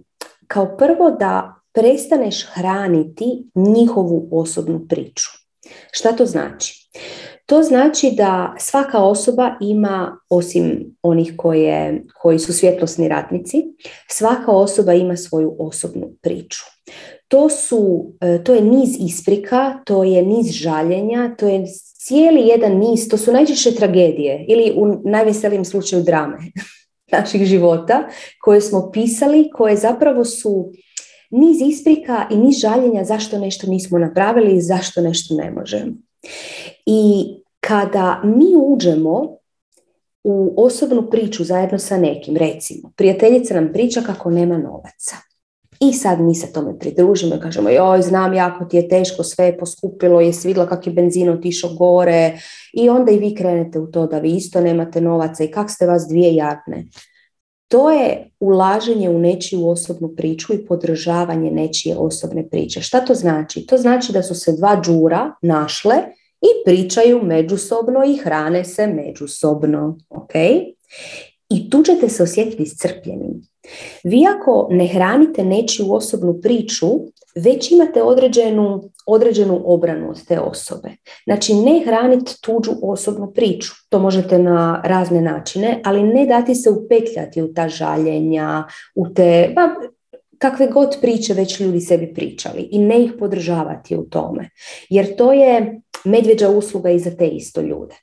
kao 0.47 0.77
prvo 0.77 1.11
da 1.11 1.55
prestaneš 1.73 2.47
hraniti 2.53 3.45
njihovu 3.55 4.29
osobnu 4.31 4.85
priču. 4.89 5.29
Šta 5.91 6.11
to 6.11 6.25
znači? 6.25 6.89
To 7.47 7.63
znači 7.63 8.11
da 8.11 8.55
svaka 8.59 8.99
osoba 8.99 9.55
ima, 9.61 10.19
osim 10.29 10.95
onih 11.01 11.33
koje, 11.37 12.03
koji 12.21 12.39
su 12.39 12.53
svjetlosni 12.53 13.07
ratnici, 13.07 13.63
svaka 14.09 14.51
osoba 14.51 14.93
ima 14.93 15.15
svoju 15.15 15.55
osobnu 15.59 16.09
priču. 16.21 16.59
To, 17.27 17.49
su, 17.49 18.11
e, 18.21 18.43
to 18.43 18.53
je 18.53 18.61
niz 18.61 18.89
isprika, 18.99 19.79
to 19.85 20.03
je 20.03 20.21
niz 20.21 20.51
žaljenja, 20.51 21.35
to 21.37 21.47
je 21.47 21.65
cijeli 21.97 22.47
jedan 22.47 22.77
niz, 22.77 23.09
to 23.09 23.17
su 23.17 23.31
najčešće 23.31 23.75
tragedije 23.75 24.45
ili 24.47 24.73
u 24.75 25.09
najveselijem 25.09 25.65
slučaju 25.65 26.03
drame 26.03 26.37
naših 27.17 27.45
života 27.45 28.07
koje 28.41 28.61
smo 28.61 28.91
pisali, 28.91 29.49
koje 29.53 29.75
zapravo 29.75 30.25
su 30.25 30.71
niz 31.31 31.57
isprika 31.61 32.27
i 32.31 32.35
niz 32.35 32.57
žaljenja 32.57 33.03
zašto 33.03 33.39
nešto 33.39 33.67
nismo 33.67 33.99
napravili 33.99 34.55
i 34.55 34.61
zašto 34.61 35.01
nešto 35.01 35.35
ne 35.35 35.51
možemo. 35.51 35.93
I 36.89 37.26
kada 37.59 38.22
mi 38.23 38.55
uđemo 38.55 39.38
u 40.23 40.53
osobnu 40.57 41.09
priču 41.09 41.43
zajedno 41.43 41.80
sa 41.80 41.97
nekim, 41.97 42.38
recimo, 42.38 42.91
prijateljica 42.95 43.53
nam 43.53 43.69
priča 43.73 44.01
kako 44.01 44.31
nema 44.31 44.57
novaca. 44.57 45.15
I 45.80 45.93
sad 45.93 46.22
mi 46.22 46.35
se 46.35 46.53
tome 46.53 46.80
pridružimo 46.80 47.35
i 47.35 47.39
kažemo, 47.39 47.69
joj, 47.69 48.01
znam 48.01 48.34
jako 48.34 48.65
ti 48.65 48.77
je 48.77 48.89
teško, 48.89 49.23
sve 49.23 49.45
je 49.45 49.57
poskupilo, 49.57 50.22
je 50.22 50.31
vidjela 50.43 50.68
kak 50.68 50.88
je 50.88 50.93
benzin 50.93 51.30
otišao 51.30 51.73
gore 51.73 52.39
i 52.73 52.89
onda 52.89 53.11
i 53.11 53.19
vi 53.19 53.35
krenete 53.35 53.80
u 53.80 53.88
to 53.88 54.07
da 54.07 54.19
vi 54.19 54.31
isto 54.31 54.61
nemate 54.61 55.01
novaca 55.01 55.43
i 55.43 55.51
kak 55.51 55.72
ste 55.72 55.85
vas 55.85 56.07
dvije 56.09 56.35
jadne. 56.35 56.85
To 57.68 57.91
je 57.91 58.31
ulaženje 58.39 59.09
u 59.09 59.19
nečiju 59.19 59.68
osobnu 59.68 60.09
priču 60.15 60.53
i 60.53 60.65
podržavanje 60.65 61.51
nečije 61.51 61.95
osobne 61.97 62.49
priče. 62.49 62.81
Šta 62.81 63.05
to 63.05 63.14
znači? 63.14 63.65
To 63.65 63.77
znači 63.77 64.14
da 64.14 64.23
su 64.23 64.35
se 64.35 64.51
dva 64.57 64.81
džura 64.84 65.31
našle 65.41 65.95
i 66.41 66.47
pričaju 66.65 67.23
međusobno 67.23 68.03
i 68.07 68.18
hrane 68.18 68.64
se 68.64 68.88
međusobno. 68.88 69.97
Ok? 70.09 70.31
I 71.49 71.69
tu 71.69 71.84
ćete 71.84 72.09
se 72.09 72.23
osjetiti 72.23 72.64
iscrpljenim. 72.64 73.41
Vi 74.03 74.26
ako 74.35 74.68
ne 74.72 74.88
hranite 74.88 75.43
nečiju 75.43 75.93
osobnu 75.93 76.39
priču, 76.41 76.88
već 77.35 77.72
imate 77.72 78.03
određenu, 78.03 78.89
određenu 79.05 79.61
obranu 79.65 80.09
od 80.09 80.26
te 80.26 80.39
osobe. 80.39 80.89
Znači 81.26 81.53
ne 81.53 81.84
hraniti 81.85 82.41
tuđu 82.41 82.72
osobnu 82.81 83.31
priču. 83.31 83.72
To 83.89 83.99
možete 83.99 84.39
na 84.39 84.81
razne 84.85 85.22
načine, 85.22 85.81
ali 85.84 86.03
ne 86.03 86.26
dati 86.26 86.55
se 86.55 86.69
upetljati 86.69 87.41
u 87.41 87.53
ta 87.53 87.69
žaljenja, 87.69 88.64
u 88.95 89.14
te, 89.14 89.51
ba, 89.55 89.69
kakve 90.38 90.68
god 90.68 90.97
priče 91.01 91.34
već 91.34 91.59
ljudi 91.59 91.81
sebi 91.81 92.14
pričali 92.14 92.68
i 92.72 92.80
ne 92.80 93.03
ih 93.03 93.14
podržavati 93.19 93.95
u 93.95 94.03
tome. 94.03 94.49
Jer 94.89 95.15
to 95.15 95.34
je 95.34 95.81
medvjeđa 96.05 96.49
usluga 96.49 96.89
i 96.89 96.99
za 96.99 97.11
te 97.11 97.27
isto 97.27 97.61
ljude. 97.61 97.95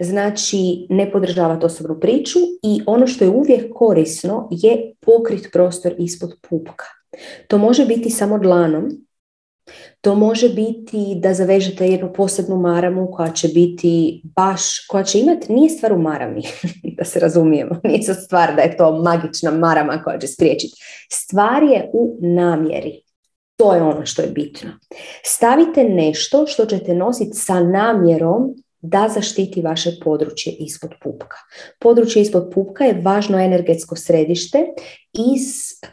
Znači, 0.00 0.86
ne 0.88 1.10
podržavati 1.12 1.66
osobnu 1.66 2.00
priču 2.00 2.38
i 2.62 2.82
ono 2.86 3.06
što 3.06 3.24
je 3.24 3.30
uvijek 3.30 3.72
korisno 3.74 4.48
je 4.50 4.94
pokrit 5.00 5.48
prostor 5.52 5.94
ispod 5.98 6.34
pupka. 6.48 6.84
To 7.48 7.58
može 7.58 7.86
biti 7.86 8.10
samo 8.10 8.38
dlanom, 8.38 8.90
to 10.00 10.14
može 10.14 10.48
biti 10.48 11.14
da 11.16 11.34
zavežete 11.34 11.86
jednu 11.86 12.12
posebnu 12.12 12.56
maramu 12.56 13.10
koja 13.12 13.32
će 13.32 13.48
biti 13.48 14.22
baš, 14.36 14.86
koja 14.86 15.04
će 15.04 15.20
imati, 15.20 15.52
nije 15.52 15.70
stvar 15.70 15.92
u 15.92 15.98
marami, 15.98 16.42
da 16.98 17.04
se 17.04 17.20
razumijemo, 17.20 17.80
nije 17.84 18.02
sad 18.02 18.24
stvar 18.24 18.56
da 18.56 18.62
je 18.62 18.76
to 18.76 19.02
magična 19.02 19.50
marama 19.50 20.02
koja 20.04 20.18
će 20.18 20.26
spriječiti. 20.26 20.82
Stvar 21.12 21.62
je 21.62 21.90
u 21.92 22.18
namjeri. 22.20 23.02
To 23.56 23.74
je 23.74 23.82
ono 23.82 24.06
što 24.06 24.22
je 24.22 24.28
bitno. 24.28 24.70
Stavite 25.24 25.84
nešto 25.84 26.46
što 26.46 26.66
ćete 26.66 26.94
nositi 26.94 27.32
sa 27.34 27.60
namjerom 27.60 28.54
da 28.82 29.08
zaštiti 29.14 29.62
vaše 29.62 29.90
područje 30.04 30.52
ispod 30.52 30.90
pupka. 31.02 31.36
Područje 31.78 32.22
ispod 32.22 32.50
pupka 32.54 32.84
je 32.84 33.00
važno 33.04 33.38
energetsko 33.38 33.96
središte 33.96 34.58
iz 35.12 35.42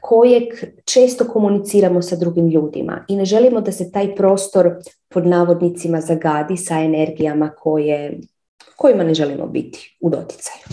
kojeg 0.01 0.43
često 0.85 1.25
komuniciramo 1.25 2.01
sa 2.01 2.15
drugim 2.15 2.49
ljudima 2.49 3.05
i 3.09 3.15
ne 3.15 3.25
želimo 3.25 3.61
da 3.61 3.71
se 3.71 3.91
taj 3.91 4.15
prostor 4.15 4.71
pod 5.09 5.27
navodnicima 5.27 6.01
zagadi 6.01 6.57
sa 6.57 6.79
energijama 6.79 7.49
koje, 7.49 8.19
kojima 8.75 9.03
ne 9.03 9.13
želimo 9.13 9.47
biti 9.47 9.97
u 10.01 10.09
doticaju. 10.09 10.63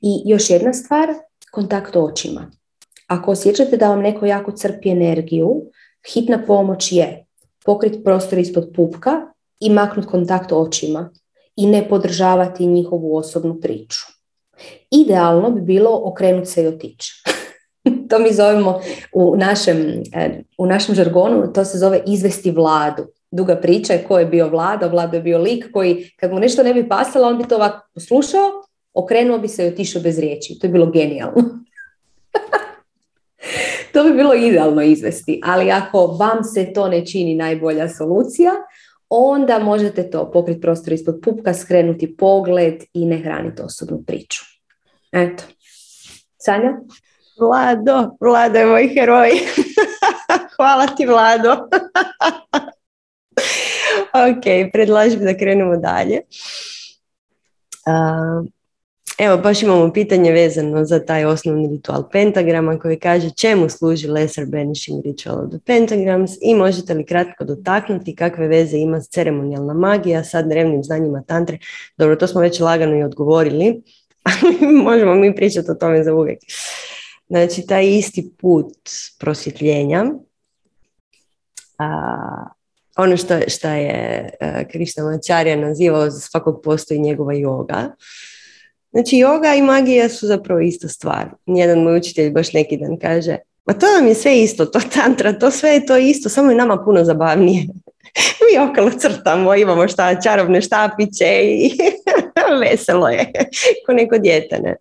I 0.00 0.22
još 0.24 0.50
jedna 0.50 0.72
stvar, 0.72 1.08
kontakt 1.50 1.96
očima. 1.96 2.50
Ako 3.06 3.30
osjećate 3.30 3.76
da 3.76 3.88
vam 3.88 4.00
neko 4.00 4.26
jako 4.26 4.52
crpi 4.52 4.90
energiju, 4.90 5.62
hitna 6.12 6.44
pomoć 6.46 6.92
je 6.92 7.26
pokrit 7.64 8.04
prostor 8.04 8.38
ispod 8.38 8.72
pupka 8.76 9.20
i 9.60 9.70
maknut 9.70 10.06
kontakt 10.06 10.52
očima 10.52 11.10
i 11.56 11.66
ne 11.66 11.88
podržavati 11.88 12.66
njihovu 12.66 13.16
osobnu 13.16 13.60
priču. 13.60 14.00
Idealno 14.90 15.50
bi 15.50 15.60
bilo 15.60 16.00
okrenuti 16.04 16.50
se 16.50 16.62
i 16.62 16.66
otići. 16.66 17.22
to 18.10 18.18
mi 18.18 18.32
zovemo 18.32 18.80
u 19.12 19.36
našem, 19.36 20.02
e, 20.14 20.42
u 20.58 20.66
našem 20.66 20.94
žargonu, 20.94 21.52
to 21.52 21.64
se 21.64 21.78
zove 21.78 22.02
izvesti 22.06 22.50
vladu. 22.50 23.06
Duga 23.30 23.56
priča 23.56 23.92
je 23.92 24.04
ko 24.04 24.18
je 24.18 24.26
bio 24.26 24.48
vlada, 24.48 24.86
vlada 24.86 25.16
je 25.16 25.22
bio 25.22 25.38
lik 25.38 25.72
koji 25.72 26.10
kad 26.16 26.32
mu 26.32 26.38
nešto 26.38 26.62
ne 26.62 26.74
bi 26.74 26.88
pasalo, 26.88 27.28
on 27.28 27.38
bi 27.38 27.48
to 27.48 27.56
ovako 27.56 27.88
poslušao, 27.94 28.50
okrenuo 28.94 29.38
bi 29.38 29.48
se 29.48 29.64
i 29.64 29.68
otišao 29.68 30.02
bez 30.02 30.18
riječi. 30.18 30.58
To 30.58 30.66
je 30.66 30.70
bilo 30.70 30.90
genijalno. 30.90 31.42
to 33.92 34.04
bi 34.04 34.12
bilo 34.12 34.34
idealno 34.34 34.82
izvesti, 34.82 35.40
ali 35.44 35.70
ako 35.70 36.06
vam 36.06 36.44
se 36.44 36.72
to 36.72 36.88
ne 36.88 37.06
čini 37.06 37.34
najbolja 37.34 37.88
solucija, 37.88 38.52
onda 39.10 39.58
možete 39.58 40.10
to 40.10 40.30
pokriti 40.30 40.60
prostor 40.60 40.92
ispod 40.92 41.20
pupka, 41.24 41.54
skrenuti 41.54 42.16
pogled 42.16 42.84
i 42.94 43.06
ne 43.06 43.18
hraniti 43.18 43.62
osobnu 43.62 44.02
priču. 44.06 44.44
Eto. 45.12 45.44
Sanja? 46.38 46.72
Vlado, 47.40 48.16
Vlado 48.20 48.58
je 48.58 48.66
moj 48.66 48.88
heroj. 48.88 49.30
Hvala 50.56 50.86
ti 50.86 51.06
Vlado. 51.06 51.52
ok, 54.28 54.72
predlažem 54.72 55.24
da 55.24 55.36
krenemo 55.36 55.76
dalje. 55.76 56.20
Evo, 59.22 59.36
baš 59.36 59.62
imamo 59.62 59.92
pitanje 59.92 60.32
vezano 60.32 60.84
za 60.84 61.04
taj 61.04 61.24
osnovni 61.24 61.68
ritual 61.68 62.08
pentagrama 62.10 62.78
koji 62.78 62.98
kaže 62.98 63.30
čemu 63.30 63.68
služi 63.68 64.08
Lesser 64.08 64.46
Banishing 64.46 65.04
Ritual 65.04 65.44
of 65.44 65.50
the 65.50 65.58
Pentagrams 65.66 66.30
i 66.42 66.54
možete 66.54 66.94
li 66.94 67.06
kratko 67.06 67.44
dotaknuti 67.44 68.14
kakve 68.14 68.48
veze 68.48 68.76
ima 68.76 69.00
ceremonijalna 69.00 69.74
magija 69.74 70.24
sa 70.24 70.42
drevnim 70.42 70.84
znanjima 70.84 71.22
tantre. 71.26 71.58
Dobro, 71.96 72.16
to 72.16 72.26
smo 72.26 72.40
već 72.40 72.60
lagano 72.60 72.96
i 72.96 73.02
odgovorili, 73.02 73.82
ali 74.30 74.72
možemo 74.72 75.14
mi 75.14 75.34
pričati 75.34 75.70
o 75.70 75.74
tome 75.74 76.04
za 76.04 76.14
uvijek. 76.14 76.38
Znači, 77.28 77.66
taj 77.66 77.86
isti 77.88 78.32
put 78.38 78.76
prosvjetljenja, 79.18 80.04
a, 81.78 82.46
ono 82.96 83.16
što, 83.16 83.40
što 83.48 83.68
je 83.68 84.30
Krišna 84.72 85.04
Mačarja 85.04 85.56
nazivao 85.56 86.10
za 86.10 86.20
svakog 86.20 86.60
postoji 86.64 87.00
njegova 87.00 87.32
yoga, 87.32 87.90
Znači, 88.92 89.16
yoga 89.16 89.58
i 89.58 89.62
magija 89.62 90.08
su 90.08 90.26
zapravo 90.26 90.60
ista 90.60 90.88
stvar. 90.88 91.30
Jedan 91.46 91.82
moj 91.82 91.96
učitelj 91.96 92.30
baš 92.30 92.52
neki 92.52 92.76
dan 92.76 92.98
kaže, 92.98 93.36
ma 93.64 93.74
to 93.74 93.86
nam 93.96 94.06
je 94.06 94.14
sve 94.14 94.42
isto, 94.42 94.66
to 94.66 94.80
tantra, 94.94 95.32
to 95.32 95.50
sve 95.50 95.70
je 95.70 95.86
to 95.86 95.96
isto, 95.96 96.28
samo 96.28 96.50
je 96.50 96.56
nama 96.56 96.82
puno 96.84 97.04
zabavnije. 97.04 97.66
Mi 98.46 98.70
okolo 98.70 98.90
crtamo, 98.90 99.54
imamo 99.54 99.88
šta, 99.88 100.20
čarobne 100.20 100.60
štapiće 100.60 101.42
i 101.42 101.70
veselo 102.62 103.08
je, 103.08 103.32
ko 103.86 103.92
neko 103.92 104.18
dijete. 104.18 104.58
Ne? 104.58 104.76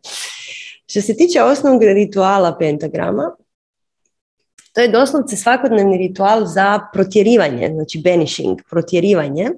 Što 0.88 1.02
se 1.02 1.18
tiče 1.18 1.41
osnovnog 1.41 1.84
rituala 1.84 2.57
pentagrama, 2.60 3.36
to 4.73 4.81
je 4.81 4.88
doslovce 4.88 5.36
svakodnevni 5.36 5.98
ritual 5.98 6.45
za 6.45 6.80
protjerivanje, 6.94 7.69
znači 7.73 8.02
banishing, 8.03 8.60
protjerivanje 8.69 9.49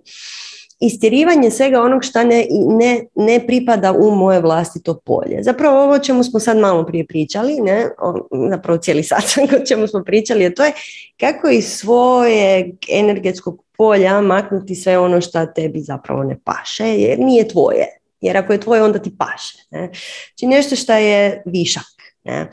istjerivanje 0.81 1.51
svega 1.51 1.81
onog 1.81 2.03
što 2.03 2.23
ne, 2.23 2.45
ne, 2.79 3.05
ne 3.15 3.47
pripada 3.47 3.91
u 3.91 4.15
moje 4.15 4.41
vlastito 4.41 4.99
polje. 5.05 5.43
Zapravo 5.43 5.83
ovo 5.83 5.93
o 5.93 5.99
čemu 5.99 6.23
smo 6.23 6.39
sad 6.39 6.57
malo 6.57 6.85
prije 6.85 7.07
pričali, 7.07 7.61
ne, 7.61 7.89
o, 8.01 8.27
zapravo 8.49 8.77
cijeli 8.77 9.03
sat 9.09 9.23
o 9.61 9.65
čemu 9.65 9.87
smo 9.87 10.03
pričali, 10.03 10.45
a 10.45 10.53
to 10.53 10.65
je 10.65 10.71
kako 11.19 11.49
iz 11.49 11.65
svoje 11.65 12.71
energetskog 12.89 13.63
polja 13.77 14.21
maknuti 14.21 14.75
sve 14.75 14.97
ono 14.97 15.21
što 15.21 15.45
tebi 15.45 15.79
zapravo 15.79 16.23
ne 16.23 16.39
paše, 16.43 16.87
jer 16.87 17.19
nije 17.19 17.47
tvoje. 17.47 17.87
Jer 18.21 18.37
ako 18.37 18.53
je 18.53 18.59
tvoje, 18.59 18.83
onda 18.83 18.99
ti 18.99 19.11
paše. 19.17 19.57
Ne? 19.71 19.89
Znači 20.29 20.47
nešto 20.47 20.75
što 20.75 20.93
je 20.93 21.43
višak. 21.45 21.83
Ne? 22.23 22.49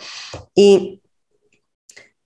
I 0.56 0.98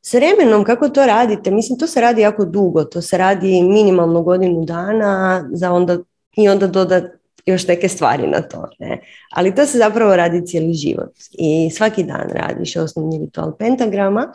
s 0.03 0.15
vremenom 0.15 0.65
kako 0.65 0.89
to 0.89 1.07
radite, 1.07 1.51
mislim 1.51 1.79
to 1.79 1.87
se 1.87 2.01
radi 2.01 2.21
jako 2.21 2.45
dugo, 2.45 2.85
to 2.85 3.03
se 3.03 3.19
radi 3.19 3.63
minimalno 3.63 4.23
godinu 4.23 4.65
dana 4.65 5.45
za 5.53 5.73
onda, 5.73 5.99
i 6.37 6.49
onda 6.49 6.67
doda 6.67 7.03
još 7.47 7.67
neke 7.67 7.89
stvari 7.89 8.27
na 8.27 8.43
to. 8.43 8.69
Ne? 8.79 9.01
Ali 9.31 9.55
to 9.55 9.67
se 9.67 9.79
zapravo 9.79 10.17
radi 10.17 10.47
cijeli 10.47 10.75
život 10.75 11.13
i 11.33 11.71
svaki 11.71 12.03
dan 12.05 12.29
radiš 12.31 12.77
osnovni 12.77 13.19
ritual 13.19 13.57
pentagrama 13.57 14.33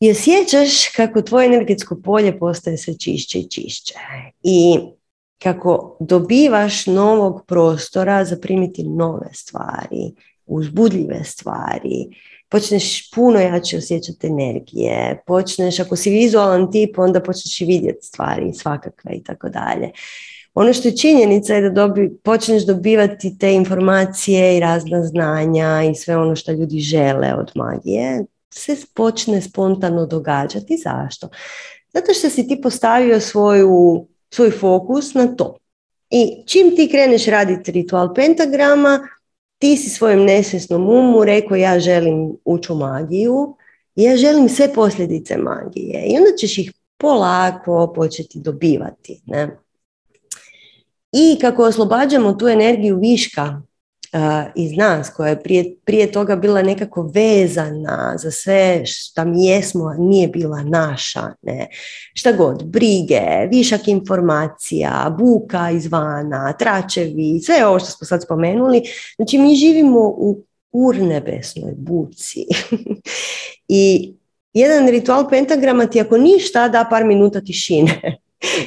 i 0.00 0.10
osjećaš 0.10 0.88
kako 0.96 1.22
tvoje 1.22 1.46
energetsko 1.46 2.00
polje 2.04 2.38
postaje 2.38 2.76
sve 2.76 2.98
čišće 2.98 3.38
i 3.38 3.48
čišće. 3.50 3.94
I 4.42 4.78
kako 5.42 5.96
dobivaš 6.00 6.86
novog 6.86 7.44
prostora 7.46 8.24
za 8.24 8.36
primiti 8.36 8.82
nove 8.82 9.28
stvari, 9.32 10.14
uzbudljive 10.46 11.24
stvari, 11.24 12.08
počneš 12.50 13.10
puno 13.10 13.40
jače 13.40 13.76
osjećati 13.76 14.26
energije, 14.26 15.22
počneš, 15.26 15.80
ako 15.80 15.96
si 15.96 16.10
vizualan 16.10 16.72
tip, 16.72 16.98
onda 16.98 17.20
počneš 17.20 17.60
i 17.60 17.64
vidjeti 17.64 18.06
stvari 18.06 18.52
svakakve 18.54 19.12
i 19.14 19.22
tako 19.22 19.48
dalje. 19.48 19.90
Ono 20.54 20.72
što 20.72 20.88
je 20.88 20.96
činjenica 20.96 21.54
je 21.54 21.60
da 21.60 21.70
dobi, 21.70 22.10
počneš 22.24 22.66
dobivati 22.66 23.38
te 23.38 23.54
informacije 23.54 24.56
i 24.56 24.60
razna 24.60 25.04
znanja 25.04 25.82
i 25.90 25.94
sve 25.94 26.16
ono 26.16 26.36
što 26.36 26.52
ljudi 26.52 26.78
žele 26.78 27.34
od 27.34 27.50
magije, 27.54 28.24
se 28.54 28.76
počne 28.94 29.42
spontano 29.42 30.06
događati. 30.06 30.76
Zašto? 30.76 31.28
Zato 31.92 32.14
što 32.14 32.30
si 32.30 32.48
ti 32.48 32.60
postavio 32.62 33.20
svoju, 33.20 34.06
svoj 34.30 34.50
fokus 34.50 35.14
na 35.14 35.26
to. 35.36 35.56
I 36.10 36.42
čim 36.46 36.76
ti 36.76 36.88
kreneš 36.88 37.26
raditi 37.26 37.72
ritual 37.72 38.14
pentagrama, 38.14 39.08
ti 39.60 39.76
si 39.76 39.90
svojom 39.90 40.24
nesvjesnom 40.24 40.88
umu 40.88 41.24
rekao 41.24 41.56
ja 41.56 41.80
želim 41.80 42.36
ući 42.44 42.72
u 42.72 42.74
magiju, 42.74 43.56
ja 43.94 44.16
želim 44.16 44.48
sve 44.48 44.74
posljedice 44.74 45.36
magije 45.36 46.04
i 46.06 46.16
onda 46.16 46.36
ćeš 46.38 46.58
ih 46.58 46.72
polako 46.96 47.92
početi 47.94 48.38
dobivati. 48.40 49.22
Ne? 49.26 49.58
I 51.12 51.38
kako 51.40 51.62
oslobađamo 51.62 52.32
tu 52.32 52.48
energiju 52.48 52.98
viška 52.98 53.62
iz 54.54 54.76
nas, 54.76 55.10
koja 55.10 55.28
je 55.28 55.42
prije, 55.42 55.74
prije 55.84 56.12
toga 56.12 56.36
bila 56.36 56.62
nekako 56.62 57.10
vezana 57.14 58.14
za 58.18 58.30
sve 58.30 58.82
što 58.86 59.24
mi 59.24 59.46
jesmo, 59.46 59.94
nije 59.98 60.28
bila 60.28 60.62
naša. 60.62 61.22
Ne? 61.42 61.68
Šta 62.14 62.32
god, 62.32 62.64
brige, 62.64 63.20
višak 63.50 63.88
informacija, 63.88 65.16
buka 65.18 65.70
izvana, 65.70 66.52
tračevi, 66.52 67.40
sve 67.40 67.66
ovo 67.66 67.78
što 67.78 67.90
smo 67.90 68.06
sad 68.06 68.22
spomenuli. 68.22 68.82
Znači 69.16 69.38
mi 69.38 69.54
živimo 69.54 70.00
u 70.00 70.44
urnebesnoj 70.72 71.72
buci. 71.76 72.46
I 73.68 74.14
jedan 74.52 74.88
ritual 74.88 75.28
pentagrama 75.30 75.86
ti 75.86 76.00
ako 76.00 76.18
ništa 76.18 76.68
da 76.68 76.86
par 76.90 77.04
minuta 77.04 77.40
tišine 77.40 78.20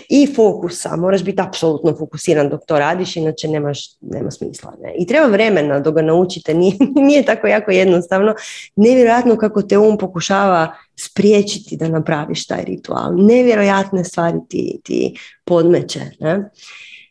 i 0.09 0.33
fokusa. 0.35 0.95
Moraš 0.95 1.23
biti 1.23 1.41
apsolutno 1.41 1.95
fokusiran 1.97 2.49
dok 2.49 2.65
to 2.65 2.79
radiš, 2.79 3.15
inače 3.15 3.47
nemaš, 3.47 3.79
nema 4.01 4.31
smisla. 4.31 4.73
Ne? 4.81 4.93
I 4.97 5.07
treba 5.07 5.27
vremena 5.27 5.79
dok 5.79 5.95
ga 5.95 6.01
naučite, 6.01 6.53
nije, 6.53 6.75
nije 7.07 7.25
tako 7.25 7.47
jako 7.47 7.71
jednostavno. 7.71 8.35
Nevjerojatno 8.75 9.37
kako 9.37 9.61
te 9.61 9.77
um 9.77 9.97
pokušava 9.97 10.75
spriječiti 10.95 11.77
da 11.77 11.87
napraviš 11.87 12.47
taj 12.47 12.63
ritual. 12.63 13.15
Nevjerojatne 13.15 14.03
stvari 14.03 14.37
ti, 14.49 14.79
ti 14.83 15.15
podmeće. 15.45 15.99
Ne? 16.19 16.49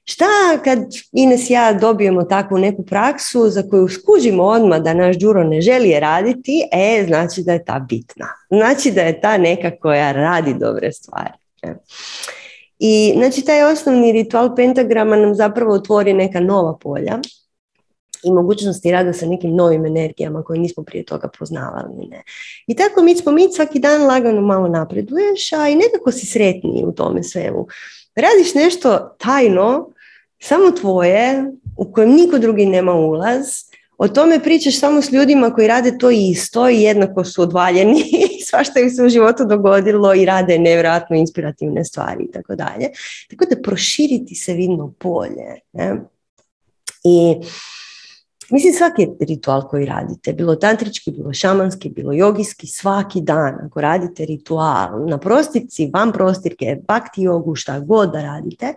Šta 0.05 0.24
kad 0.64 0.78
Ines 1.12 1.51
i 1.51 1.52
ja 1.52 1.72
dobijemo 1.72 2.22
takvu 2.22 2.59
neku 2.59 2.86
praksu 2.86 3.51
za 3.51 3.62
koju 3.70 3.89
skužimo 3.89 4.43
odmah 4.43 4.80
da 4.80 4.94
naš 4.94 5.18
Đuro 5.18 5.44
ne 5.44 5.60
želi 5.60 5.89
je 5.89 6.01
raditi, 6.01 6.68
e, 6.72 7.05
znači 7.06 7.43
da 7.43 7.52
je 7.52 7.64
ta 7.64 7.78
bitna. 7.89 8.26
Znači 8.51 8.90
da 8.90 9.02
je 9.02 9.20
ta 9.20 9.39
neka 9.39 9.70
koja 9.80 10.12
radi 10.12 10.55
dobre 10.60 10.93
stvari. 10.93 11.32
I 12.85 13.13
znači 13.17 13.43
taj 13.43 13.63
osnovni 13.63 14.13
ritual 14.13 14.57
pentagrama 14.57 15.17
nam 15.17 15.35
zapravo 15.35 15.75
otvori 15.75 16.13
neka 16.13 16.41
nova 16.41 16.79
polja 16.79 17.19
i 18.25 18.33
mogućnosti 18.33 18.91
rada 18.91 19.13
sa 19.13 19.27
nekim 19.27 19.55
novim 19.55 19.87
energijama 19.87 20.43
koje 20.43 20.61
nismo 20.61 20.83
prije 20.83 21.05
toga 21.05 21.29
poznavali. 21.39 22.07
Ne. 22.11 22.23
I 22.67 22.75
tako 22.77 23.03
mi 23.03 23.17
smo 23.17 23.33
mi 23.33 23.53
svaki 23.53 23.79
dan 23.79 24.07
lagano 24.07 24.41
malo 24.41 24.69
napreduješ, 24.69 25.53
a 25.53 25.69
i 25.69 25.75
nekako 25.75 26.13
si 26.13 26.27
sretniji 26.27 26.85
u 26.85 26.93
tome 26.93 27.23
svemu. 27.23 27.67
Radiš 28.15 28.55
nešto 28.55 29.17
tajno, 29.19 29.91
samo 30.41 30.71
tvoje, 30.71 31.45
u 31.77 31.93
kojem 31.93 32.11
niko 32.11 32.39
drugi 32.39 32.67
nema 32.67 32.95
ulaz, 32.95 33.47
o 33.99 34.09
tome 34.09 34.41
pričaš 34.43 34.79
samo 34.79 35.03
s 35.03 35.13
ljudima 35.13 35.51
koji 35.51 35.67
rade 35.69 35.99
to 35.99 36.11
isto 36.11 36.69
i 36.69 36.83
jednako 36.83 37.25
su 37.25 37.43
odvaljeni 37.43 38.05
svašta 38.53 38.81
im 38.81 38.91
se 38.91 39.05
u 39.05 39.09
životu 39.09 39.45
dogodilo 39.45 40.15
i 40.15 40.24
rade 40.24 40.59
nevjerojatno 40.59 41.16
inspirativne 41.16 41.85
stvari 41.85 42.24
i 42.24 42.31
tako 42.31 42.55
dalje. 42.55 42.91
Tako 43.31 43.45
da 43.45 43.62
proširiti 43.62 44.35
se 44.35 44.55
vidno 44.55 44.93
polje. 44.99 45.61
Ne? 45.73 45.97
I 47.05 47.37
Mislim 48.51 48.73
svaki 48.74 49.09
ritual 49.20 49.69
koji 49.69 49.87
radite, 49.87 50.33
bilo 50.33 50.57
tantrički, 50.57 51.11
bilo 51.11 51.33
šamanski, 51.33 51.89
bilo 51.89 52.12
jogijski, 52.12 52.66
svaki 52.66 53.20
dan 53.20 53.55
ako 53.66 53.81
radite 53.81 54.24
ritual 54.24 55.07
na 55.09 55.19
prostici, 55.19 55.91
van 55.95 56.12
prostirke, 56.12 56.77
bakti 56.89 57.23
jogu, 57.23 57.55
šta 57.55 57.81
god 57.81 58.12
da 58.12 58.23
radite, 58.23 58.74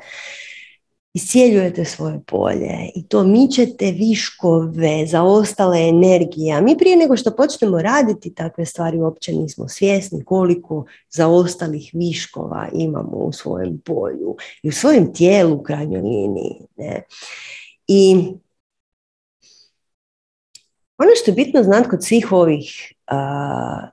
iscijeljujete 1.16 1.86
svoje 1.86 2.20
polje 2.28 2.92
i 2.96 3.08
to 3.08 3.24
mičete 3.24 3.92
viškove, 3.92 5.06
zaostale 5.08 5.80
energije. 5.80 6.56
A 6.56 6.62
mi 6.62 6.78
prije 6.78 6.96
nego 6.96 7.18
što 7.18 7.36
počnemo 7.36 7.82
raditi 7.82 8.34
takve 8.34 8.66
stvari 8.66 9.00
uopće 9.00 9.34
nismo 9.34 9.68
svjesni 9.68 10.24
koliko 10.24 10.86
zaostalih 11.10 11.92
viškova 11.94 12.68
imamo 12.74 13.18
u 13.18 13.32
svojem 13.32 13.82
polju 13.86 14.36
i 14.64 14.70
u 14.70 14.72
svojem 14.72 15.14
tijelu 15.14 15.56
u 15.56 15.64
krajnjoj 15.64 16.02
liniji. 16.02 16.56
Ne? 16.78 17.04
I 17.88 18.16
ono 20.98 21.12
što 21.16 21.32
je 21.32 21.36
bitno 21.36 21.64
znati 21.64 21.90
kod 21.90 22.04
svih 22.04 22.32
ovih 22.32 22.94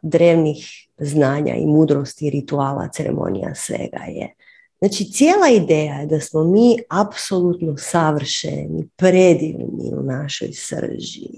drevnih 0.03 0.89
znanja 0.99 1.55
i 1.55 1.67
mudrosti, 1.67 2.31
rituala, 2.31 2.89
ceremonija, 2.89 3.55
svega 3.55 4.05
je 4.09 4.35
Znači, 4.83 5.13
cijela 5.13 5.49
ideja 5.49 5.95
je 5.95 6.07
da 6.07 6.21
smo 6.21 6.45
mi 6.45 6.77
apsolutno 6.89 7.77
savršeni, 7.77 8.89
predivni 8.97 9.93
u 9.99 10.03
našoj 10.03 10.53
srži. 10.53 11.29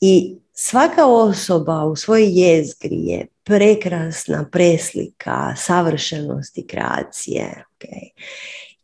I 0.00 0.36
svaka 0.52 1.06
osoba 1.06 1.84
u 1.84 1.96
svojoj 1.96 2.28
jezgri 2.32 2.96
je 2.96 3.26
prekrasna 3.44 4.48
preslika 4.52 5.54
savršenosti 5.56 6.66
kreacije. 6.66 7.64
Okay. 7.78 8.08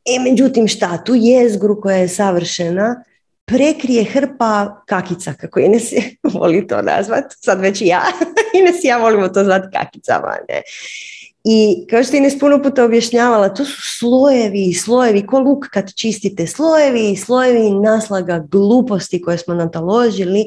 E, 0.05 0.31
međutim, 0.31 0.69
šta? 0.69 1.05
Tu 1.05 1.15
jezgru 1.15 1.81
koja 1.81 1.97
je 1.97 2.09
savršena 2.09 3.05
prekrije 3.45 4.05
hrpa 4.05 4.83
kakica, 4.87 5.35
kako 5.35 5.61
Ines 5.61 5.93
voli 6.35 6.67
to 6.67 6.83
nazvat, 6.83 7.25
sad 7.41 7.61
već 7.61 7.81
i 7.81 7.87
ja. 7.87 8.03
Ines 8.59 8.85
i 8.85 8.87
ja 8.87 8.99
volimo 8.99 9.29
to 9.29 9.45
zvati 9.45 9.69
kakicama. 9.73 10.37
Ne? 10.49 10.63
I 11.49 11.87
kao 11.91 12.05
što 12.05 12.17
je 12.17 12.19
Ines 12.19 12.39
puno 12.39 12.63
puta 12.63 12.85
objašnjavala, 12.85 13.55
to 13.55 13.65
su 13.65 13.83
slojevi 13.99 14.65
i 14.65 14.75
slojevi, 14.75 15.27
ko 15.27 15.39
luk 15.39 15.67
kad 15.71 15.95
čistite, 15.95 16.47
slojevi 16.47 17.11
i 17.11 17.17
slojevi 17.17 17.71
naslaga 17.71 18.47
gluposti 18.51 19.23
koje 19.23 19.39
smo 19.39 19.55
nataložili 19.55 20.45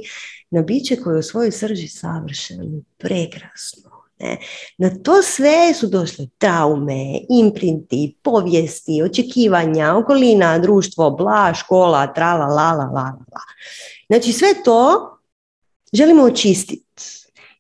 na 0.49 0.61
biće 0.61 0.95
koje 0.95 1.15
je 1.15 1.19
u 1.19 1.23
svojoj 1.23 1.51
srži 1.51 1.88
savršeno, 1.88 2.81
prekrasno. 2.97 3.89
Ne? 4.19 4.38
Na 4.77 4.89
to 5.03 5.21
sve 5.21 5.73
su 5.73 5.88
došle 5.88 6.27
traume, 6.38 7.19
imprinti, 7.30 8.15
povijesti, 8.21 9.01
očekivanja, 9.03 9.95
okolina, 9.95 10.59
društvo, 10.59 11.11
bla, 11.11 11.53
škola, 11.53 12.13
trala, 12.13 12.45
la, 12.45 12.71
la, 12.71 12.85
la, 12.85 13.15
la. 13.34 13.41
Znači 14.07 14.34
sve 14.34 14.47
to 14.63 15.09
želimo 15.93 16.23
očistiti 16.23 16.85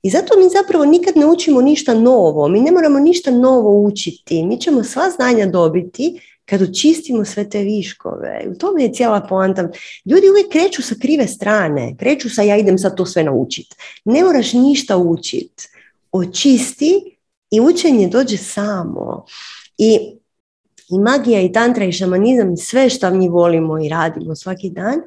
i 0.01 0.09
zato 0.09 0.33
mi 0.37 0.49
zapravo 0.49 0.85
nikad 0.85 1.17
ne 1.17 1.25
učimo 1.25 1.61
ništa 1.61 1.93
novo, 1.93 2.47
mi 2.47 2.59
ne 2.59 2.71
moramo 2.71 2.99
ništa 2.99 3.31
novo 3.31 3.81
učiti, 3.81 4.43
mi 4.43 4.57
ćemo 4.57 4.83
sva 4.83 5.09
znanja 5.09 5.45
dobiti 5.45 6.21
kad 6.45 6.61
očistimo 6.61 7.25
sve 7.25 7.49
te 7.49 7.59
viškove. 7.59 8.45
U 8.51 8.57
tome 8.57 8.83
je 8.83 8.93
cijela 8.93 9.21
poanta. 9.29 9.69
Ljudi 10.05 10.29
uvijek 10.29 10.51
kreću 10.51 10.81
sa 10.81 10.95
krive 11.01 11.27
strane, 11.27 11.95
kreću 11.99 12.29
sa 12.29 12.41
ja 12.41 12.57
idem 12.57 12.77
sad 12.77 12.97
to 12.97 13.05
sve 13.05 13.23
naučiti. 13.23 13.75
Ne 14.05 14.23
moraš 14.23 14.53
ništa 14.53 14.97
učiti. 14.97 15.67
Očisti 16.11 17.17
i 17.51 17.61
učenje 17.61 18.07
dođe 18.07 18.37
samo. 18.37 19.25
I, 19.77 19.99
i 20.89 20.99
magija 20.99 21.41
i 21.41 21.51
tantra 21.51 21.85
i 21.85 21.91
šamanizam 21.91 22.57
sve 22.57 22.89
što 22.89 23.11
mi 23.11 23.29
volimo 23.29 23.85
i 23.85 23.89
radimo 23.89 24.35
svaki 24.35 24.69
dan 24.69 25.01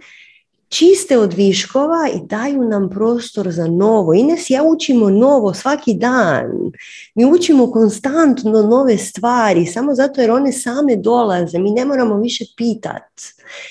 čiste 0.73 1.19
od 1.19 1.33
viškova 1.33 2.09
i 2.15 2.27
daju 2.27 2.65
nam 2.65 2.91
prostor 2.91 3.51
za 3.51 3.67
novo. 3.67 4.15
Ines 4.15 4.51
ja 4.51 4.63
učimo 4.63 5.11
novo 5.11 5.55
svaki 5.55 5.95
dan. 5.95 6.73
Mi 7.15 7.25
učimo 7.25 7.71
konstantno 7.71 8.63
nove 8.63 8.99
stvari, 8.99 9.67
samo 9.67 9.95
zato 9.95 10.21
jer 10.21 10.31
one 10.31 10.53
same 10.53 10.97
dolaze. 10.97 11.59
Mi 11.59 11.71
ne 11.71 11.85
moramo 11.85 12.17
više 12.17 12.45
pitat. 12.57 13.13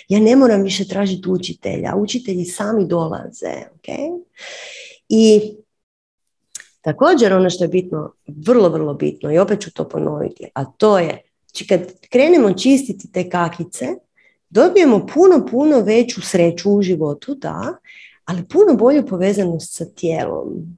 Ja 0.08 0.20
ne 0.20 0.36
moram 0.36 0.64
više 0.64 0.88
tražiti 0.88 1.30
učitelja. 1.30 1.96
Učitelji 1.96 2.46
sami 2.46 2.88
dolaze. 2.88 3.54
Okay? 3.82 4.22
I 5.10 5.42
također 6.82 7.34
ono 7.34 7.50
što 7.50 7.64
je 7.64 7.68
bitno, 7.68 8.14
vrlo, 8.28 8.70
vrlo 8.70 8.94
bitno, 8.94 9.32
i 9.32 9.38
opet 9.38 9.62
ću 9.62 9.74
to 9.74 9.90
ponoviti, 9.90 10.46
a 10.54 10.66
to 10.66 11.00
je, 11.00 11.22
kad 11.70 11.82
krenemo 12.10 12.54
čistiti 12.54 13.12
te 13.12 13.30
kakice, 13.30 13.88
dobijemo 14.52 15.08
puno, 15.14 15.46
puno 15.52 15.80
veću 15.80 16.22
sreću 16.22 16.72
u 16.72 16.82
životu, 16.82 17.36
da, 17.36 17.78
ali 18.26 18.48
puno 18.48 18.78
bolju 18.78 19.06
povezanost 19.06 19.78
sa 19.78 19.86
tijelom. 19.86 20.78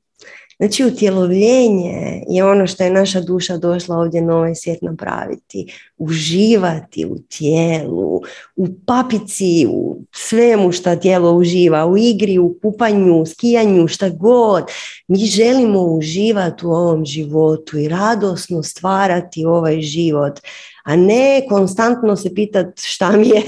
Znači, 0.57 0.85
utjelovljenje 0.85 2.23
je 2.29 2.45
ono 2.45 2.67
što 2.67 2.83
je 2.83 2.91
naša 2.91 3.21
duša 3.21 3.57
došla 3.57 3.97
ovdje 3.97 4.21
na 4.21 4.37
ovaj 4.37 4.55
svijet 4.55 4.81
napraviti. 4.81 5.73
Uživati 5.97 7.05
u 7.05 7.17
tijelu, 7.29 8.21
u 8.55 8.67
papici, 8.85 9.67
u 9.69 9.97
svemu 10.11 10.71
što 10.71 10.95
tijelo 10.95 11.31
uživa, 11.33 11.85
u 11.85 11.97
igri, 11.97 12.37
u 12.37 12.55
kupanju, 12.61 13.25
skijanju, 13.25 13.87
šta 13.87 14.09
god. 14.09 14.63
Mi 15.07 15.17
želimo 15.17 15.81
uživati 15.81 16.65
u 16.65 16.69
ovom 16.69 17.05
životu 17.05 17.77
i 17.77 17.87
radosno 17.87 18.63
stvarati 18.63 19.45
ovaj 19.45 19.81
život 19.81 20.39
a 20.83 20.95
ne 20.95 21.45
konstantno 21.49 22.15
se 22.15 22.33
pitat 22.35 22.79
šta 22.79 23.11
mi 23.11 23.27
je, 23.27 23.41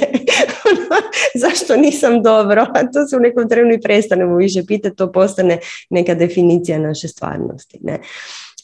zašto 1.43 1.75
nisam 1.75 2.23
dobro, 2.23 2.65
a 2.73 2.91
to 2.91 3.07
se 3.07 3.15
u 3.15 3.19
nekom 3.19 3.49
trenu 3.49 3.73
i 3.73 3.81
prestanemo 3.81 4.35
više 4.35 4.63
pitati, 4.67 4.95
to 4.95 5.11
postane 5.11 5.59
neka 5.89 6.15
definicija 6.15 6.79
naše 6.79 7.07
stvarnosti. 7.07 7.79
Ne? 7.81 7.99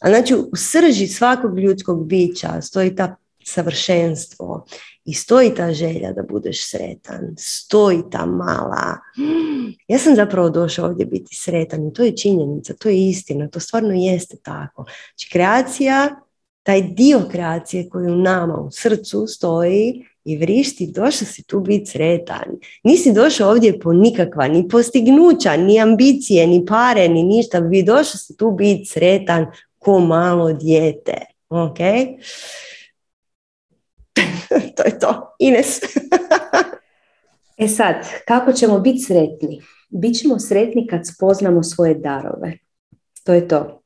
A 0.02 0.10
znači 0.10 0.36
u 0.36 0.50
srži 0.56 1.08
svakog 1.08 1.60
ljudskog 1.60 2.08
bića 2.08 2.62
stoji 2.62 2.96
ta 2.96 3.16
savršenstvo 3.44 4.66
i 5.06 5.14
stoji 5.14 5.56
ta 5.56 5.74
želja 5.74 6.12
da 6.12 6.24
budeš 6.24 6.70
sretan, 6.70 7.36
stoji 7.38 8.02
ta 8.12 8.26
mala. 8.26 8.98
Ja 9.88 9.98
sam 9.98 10.16
zapravo 10.16 10.50
došao 10.50 10.86
ovdje 10.86 11.06
biti 11.06 11.36
sretan 11.36 11.88
i 11.88 11.94
to 11.94 12.04
je 12.04 12.18
činjenica, 12.18 12.74
to 12.74 12.90
je 12.90 13.10
istina, 13.10 13.48
to 13.48 13.60
stvarno 13.60 13.94
jeste 13.94 14.38
tako. 14.44 14.86
Znači 15.10 15.30
kreacija 15.32 16.22
taj 16.64 16.82
dio 16.82 17.28
kreacije 17.32 17.90
koji 17.90 18.12
u 18.12 18.16
nama, 18.16 18.56
u 18.56 18.72
srcu 18.72 19.28
stoji 19.28 20.06
i 20.26 20.38
vrišti, 20.38 20.92
došao 20.92 21.28
si 21.28 21.44
tu 21.44 21.60
biti 21.60 21.86
sretan. 21.86 22.46
Nisi 22.84 23.14
došao 23.14 23.50
ovdje 23.50 23.80
po 23.80 23.94
nikakva, 23.94 24.48
ni 24.48 24.68
postignuća, 24.68 25.58
ni 25.58 25.80
ambicije, 25.80 26.48
ni 26.48 26.66
pare, 26.66 27.08
ni 27.08 27.24
ništa. 27.24 27.62
Bi 27.62 27.84
došao 27.84 28.18
si 28.18 28.38
tu 28.38 28.52
biti 28.52 28.86
sretan 28.86 29.46
ko 29.78 30.00
malo 30.00 30.54
dijete. 30.54 31.18
Ok? 31.50 31.78
to 34.76 34.84
je 34.86 35.00
to. 35.00 35.36
Ines. 35.40 35.80
e 37.64 37.68
sad, 37.68 37.96
kako 38.28 38.54
ćemo 38.54 38.80
biti 38.80 39.00
sretni? 39.00 39.62
Bićemo 39.90 40.40
sretni 40.40 40.88
kad 40.88 41.08
spoznamo 41.08 41.64
svoje 41.64 41.94
darove. 41.94 42.58
To 43.24 43.34
je 43.34 43.48
to. 43.48 43.82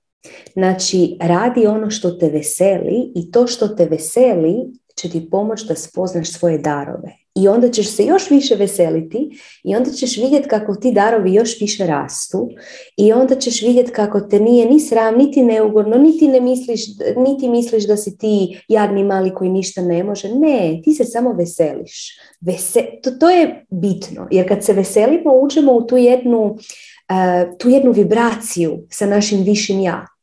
Znači, 0.54 1.18
radi 1.22 1.68
ono 1.68 1.90
što 1.90 2.12
te 2.12 2.30
veseli 2.30 3.12
i 3.16 3.32
to 3.32 3.48
što 3.48 3.68
te 3.68 3.86
veseli 3.86 4.56
će 4.96 5.10
ti 5.10 5.30
pomoći 5.32 5.66
da 5.68 5.76
spoznaš 5.76 6.32
svoje 6.32 6.58
darove. 6.58 7.25
I 7.36 7.48
onda 7.48 7.70
ćeš 7.70 7.96
se 7.96 8.06
još 8.06 8.30
više 8.30 8.56
veseliti 8.56 9.30
i 9.64 9.76
onda 9.76 9.92
ćeš 9.92 10.18
vidjeti 10.18 10.50
kako 10.50 10.76
ti 10.76 10.92
darovi 10.92 11.34
još 11.34 11.62
više 11.62 11.88
rastu 11.88 12.50
i 12.98 13.14
onda 13.14 13.36
ćeš 13.36 13.62
vidjeti 13.62 13.92
kako 13.92 14.22
te 14.22 14.40
nije 14.40 14.66
ni 14.66 14.80
sram, 14.80 15.18
niti 15.18 15.44
neugodno, 15.44 15.98
niti 15.98 16.28
ne 16.28 16.42
misliš, 16.42 16.82
niti 17.18 17.50
misliš 17.50 17.88
da 17.88 17.98
si 17.98 18.18
ti 18.18 18.62
jadni 18.68 19.04
mali 19.04 19.34
koji 19.34 19.50
ništa 19.50 19.82
ne 19.82 20.04
može. 20.04 20.30
Ne, 20.30 20.82
ti 20.84 20.94
se 20.94 21.06
samo 21.06 21.34
veseliš. 21.34 22.18
Vese, 22.42 22.86
to, 23.04 23.12
to 23.12 23.30
je 23.30 23.66
bitno, 23.70 24.28
jer 24.32 24.48
kad 24.48 24.64
se 24.64 24.74
veselimo 24.74 25.34
uđemo 25.42 25.74
u 25.74 25.88
tu 25.88 25.98
jednu, 25.98 26.42
uh, 26.46 27.58
tu 27.58 27.70
jednu 27.70 27.92
vibraciju 27.92 28.86
sa 28.90 29.06
našim 29.06 29.44
višim 29.44 29.80
ja. 29.80 30.15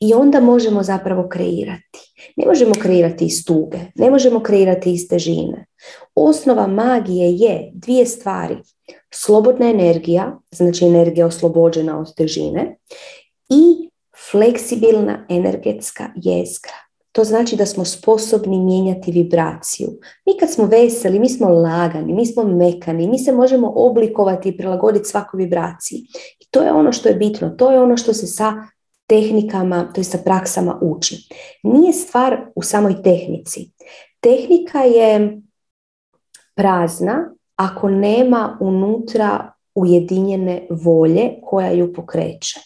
I 0.00 0.14
onda 0.14 0.40
možemo 0.40 0.82
zapravo 0.82 1.28
kreirati. 1.28 2.14
Ne 2.36 2.46
možemo 2.46 2.74
kreirati 2.82 3.24
iz 3.24 3.44
tuge, 3.44 3.78
ne 3.94 4.10
možemo 4.10 4.40
kreirati 4.40 4.92
iz 4.92 5.08
težine. 5.08 5.66
Osnova 6.14 6.66
magije 6.66 7.32
je 7.32 7.70
dvije 7.74 8.06
stvari. 8.06 8.56
Slobodna 9.10 9.70
energija, 9.70 10.38
znači 10.50 10.84
energija 10.84 11.26
oslobođena 11.26 12.00
od 12.00 12.14
težine 12.14 12.76
i 13.48 13.90
fleksibilna 14.30 15.26
energetska 15.28 16.10
jezgra. 16.16 16.88
To 17.12 17.24
znači 17.24 17.56
da 17.56 17.66
smo 17.66 17.84
sposobni 17.84 18.60
mijenjati 18.60 19.12
vibraciju. 19.12 19.88
Mi 20.26 20.38
kad 20.40 20.50
smo 20.50 20.66
veseli, 20.66 21.18
mi 21.18 21.28
smo 21.28 21.48
lagani, 21.48 22.12
mi 22.12 22.26
smo 22.26 22.44
mekani, 22.44 23.08
mi 23.08 23.18
se 23.18 23.32
možemo 23.32 23.72
oblikovati 23.76 24.48
i 24.48 24.56
prilagoditi 24.56 25.08
svakoj 25.08 25.38
vibraciji. 25.38 25.98
I 26.40 26.46
to 26.50 26.62
je 26.62 26.72
ono 26.72 26.92
što 26.92 27.08
je 27.08 27.14
bitno, 27.14 27.50
to 27.50 27.70
je 27.70 27.80
ono 27.80 27.96
što 27.96 28.14
se 28.14 28.26
sa 28.26 28.54
tehnikama, 29.08 29.92
to 29.94 30.00
je 30.00 30.04
sa 30.04 30.18
praksama 30.24 30.78
uči. 30.82 31.16
Nije 31.62 31.92
stvar 31.92 32.40
u 32.54 32.62
samoj 32.62 33.02
tehnici. 33.02 33.70
Tehnika 34.20 34.78
je 34.78 35.40
prazna 36.54 37.34
ako 37.56 37.88
nema 37.88 38.58
unutra 38.60 39.52
ujedinjene 39.74 40.66
volje 40.70 41.30
koja 41.42 41.70
ju 41.70 41.92
pokreće. 41.92 42.60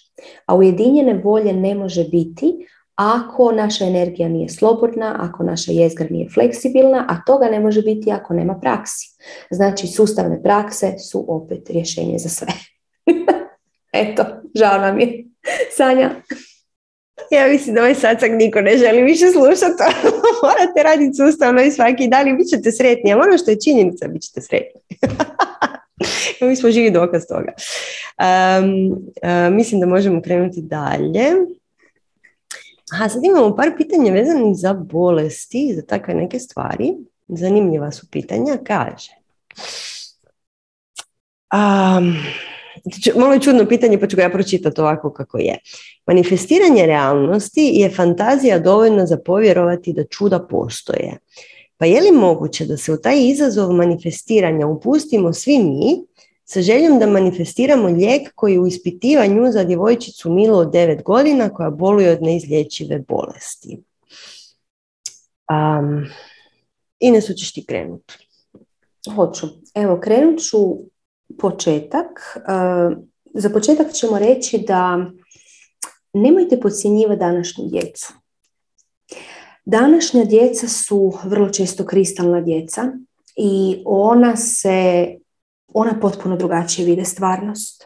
A 0.47 0.55
ujedinjene 0.55 1.15
volje 1.25 1.53
ne 1.53 1.75
može 1.75 2.05
biti 2.05 2.67
ako 2.95 3.53
naša 3.53 3.85
energija 3.85 4.29
nije 4.29 4.49
slobodna, 4.49 5.17
ako 5.19 5.43
naša 5.43 5.73
jezgra 5.73 6.07
nije 6.11 6.29
fleksibilna, 6.29 7.07
a 7.09 7.25
toga 7.27 7.47
ne 7.47 7.61
može 7.61 7.83
biti 7.83 8.13
ako 8.13 8.35
nema 8.35 8.55
praksi. 8.55 9.17
Znači, 9.51 9.87
sustavne 9.87 10.43
prakse 10.43 10.99
su 10.99 11.25
opet 11.29 11.71
rješenje 11.71 12.19
za 12.19 12.29
sve. 12.29 12.53
Eto, 14.03 14.25
žao 14.55 14.79
nam 14.79 15.01
je. 15.01 15.32
Sanja? 15.77 16.11
Ja 17.31 17.49
mislim 17.49 17.75
da 17.75 17.81
ovaj 17.81 17.95
sacak 17.95 18.31
niko 18.33 18.61
ne 18.61 18.77
želi 18.77 19.03
više 19.03 19.31
slušati. 19.31 19.83
Morate 20.43 20.83
raditi 20.83 21.17
sustavno 21.17 21.63
i 21.63 21.71
svaki 21.71 22.09
dan 22.09 22.29
i 22.29 22.37
bit 22.37 22.49
ćete 22.49 22.73
sretni. 22.73 23.13
Ali 23.13 23.23
ono 23.29 23.39
što 23.39 23.51
je 23.51 23.61
činjenica, 23.61 24.09
bit 24.09 24.23
ćete 24.23 24.41
sretni. 24.41 24.81
Mi 26.49 26.57
smo 26.57 26.71
živi 26.71 26.91
dokaz 26.91 27.23
toga. 27.29 27.53
mislim 29.51 29.81
da 29.81 29.87
možemo 29.87 30.23
krenuti 30.23 30.63
dalje. 30.63 31.33
Aha, 32.93 33.09
sad 33.09 33.25
imamo 33.25 33.57
par 33.57 33.77
pitanja 33.77 34.13
vezanih 34.13 34.57
za 34.57 34.73
bolesti, 34.73 35.73
za 35.77 35.83
takve 35.83 36.15
neke 36.15 36.39
stvari. 36.39 36.95
Zanimljiva 37.29 37.91
su 37.91 38.07
pitanja. 38.11 38.59
Kaže... 38.65 39.13
Um, 41.55 42.17
malo 43.17 43.33
je 43.33 43.41
čudno 43.41 43.67
pitanje 43.69 44.01
pa 44.01 44.07
ću 44.07 44.17
ga 44.17 44.23
ja 44.23 44.31
pročitati 44.31 44.81
ovako 44.81 45.13
kako 45.13 45.39
je. 45.39 45.59
Manifestiranje 46.07 46.87
realnosti 46.87 47.71
je 47.75 47.91
fantazija 47.91 48.59
dovoljna 48.59 49.07
za 49.07 49.17
povjerovati 49.17 49.93
da 49.93 50.05
čuda 50.05 50.47
postoje. 50.51 51.19
Pa 51.77 51.87
je 51.87 52.01
li 52.01 52.13
moguće 52.13 52.65
da 52.65 52.77
se 52.77 52.93
u 52.93 52.97
taj 52.97 53.27
izazov 53.29 53.73
manifestiranja 53.73 54.67
upustimo 54.67 55.33
svi 55.33 55.59
mi 55.59 56.13
sa 56.45 56.63
željom 56.63 56.99
da 56.99 57.07
manifestiramo 57.07 57.89
lijek 57.89 58.33
koji 58.35 58.59
u 58.59 58.67
ispitivanju 58.67 59.53
za 59.53 59.65
djevojčicu 59.65 60.31
Milo 60.31 60.59
od 60.59 60.69
9 60.69 61.03
godina 61.03 61.49
koja 61.49 61.71
boluje 61.71 62.11
od 62.11 62.23
neizlječive 62.23 62.99
bolesti? 63.09 63.83
Um, 65.51 66.05
Ines, 66.99 67.25
ćeš 67.25 67.53
ti 67.53 67.65
krenuti? 67.67 68.15
Hoću. 69.15 69.47
Evo, 69.75 70.01
krenut 70.01 70.41
ću 70.41 70.59
početak. 71.39 72.37
E, 72.37 72.41
za 73.35 73.51
početak 73.51 73.93
ćemo 73.93 74.19
reći 74.19 74.59
da 74.59 75.07
nemojte 76.13 76.61
podcjenjivati 76.61 77.19
današnju 77.19 77.65
djecu. 77.69 78.13
Današnja 79.65 80.25
djeca 80.25 80.69
su 80.69 81.13
vrlo 81.25 81.49
često 81.49 81.87
kristalna 81.87 82.41
djeca 82.41 82.93
i 83.37 83.83
ona 83.85 84.37
se, 84.37 85.07
ona 85.75 86.01
potpuno 86.01 86.37
drugačije 86.37 86.87
vide 86.87 87.05
stvarnost. 87.05 87.85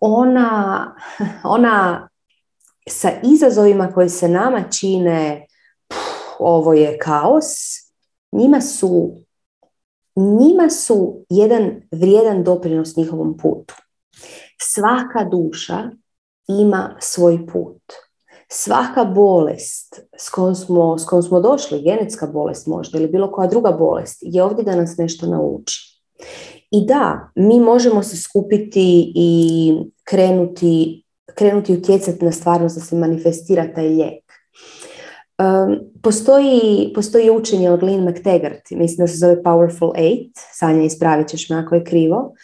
Ona, 0.00 0.94
ona 1.44 2.08
sa 2.88 3.10
izazovima 3.22 3.92
koji 3.92 4.08
se 4.08 4.28
nama 4.28 4.62
čine 4.70 5.46
ovo 6.38 6.72
je 6.74 6.98
kaos, 6.98 7.46
njima 8.32 8.60
su 8.60 9.20
njima 10.20 10.70
su 10.70 11.24
jedan 11.28 11.82
vrijedan 11.92 12.44
doprinos 12.44 12.96
njihovom 12.96 13.36
putu. 13.36 13.74
Svaka 14.60 15.24
duša 15.24 15.90
ima 16.48 16.96
svoj 17.00 17.46
put. 17.46 17.82
Svaka 18.48 19.04
bolest 19.04 20.00
s 20.18 20.30
kojom, 20.30 20.54
smo, 20.54 20.98
s 20.98 21.04
kojom 21.04 21.22
smo 21.22 21.40
došli, 21.40 21.82
genetska 21.82 22.26
bolest 22.26 22.66
možda 22.66 22.98
ili 22.98 23.08
bilo 23.08 23.32
koja 23.32 23.48
druga 23.48 23.72
bolest, 23.72 24.18
je 24.20 24.42
ovdje 24.42 24.64
da 24.64 24.76
nas 24.76 24.96
nešto 24.96 25.26
nauči. 25.26 26.02
I 26.70 26.86
da, 26.86 27.30
mi 27.34 27.60
možemo 27.60 28.02
se 28.02 28.16
skupiti 28.16 29.12
i 29.14 29.72
krenuti, 30.04 31.04
krenuti 31.34 31.74
utjecati 31.74 32.24
na 32.24 32.32
stvarnost 32.32 32.74
da 32.76 32.84
se 32.84 32.96
manifestira 32.96 33.74
taj 33.74 33.88
lijek. 33.88 34.29
Um, 35.40 35.78
postoji, 36.02 36.92
postoji 36.94 37.30
učenje 37.30 37.70
od 37.70 37.82
Lynn 37.82 38.10
McTaggart, 38.10 38.70
mislim 38.70 39.04
da 39.04 39.06
se 39.06 39.16
zove 39.16 39.42
Powerful 39.42 39.92
Eight, 39.96 40.30
Sanja 40.52 40.82
ispravit 40.82 41.28
ćeš 41.28 41.48
me 41.48 41.56
ako 41.56 41.74
je 41.74 41.84
krivo, 41.84 42.34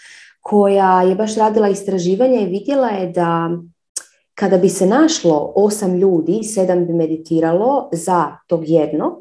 koja 0.41 1.03
je 1.03 1.15
baš 1.15 1.37
radila 1.37 1.69
istraživanje 1.69 2.43
i 2.43 2.47
vidjela 2.47 2.89
je 2.89 3.13
da 3.13 3.51
kada 4.35 4.59
bi 4.59 4.69
se 4.69 4.87
našlo 4.87 5.53
osam 5.57 5.95
ljudi, 5.95 6.43
sedam 6.43 6.87
bi 6.87 6.93
meditiralo 6.93 7.89
za 7.93 8.37
tog 8.47 8.69
jednog, 8.69 9.15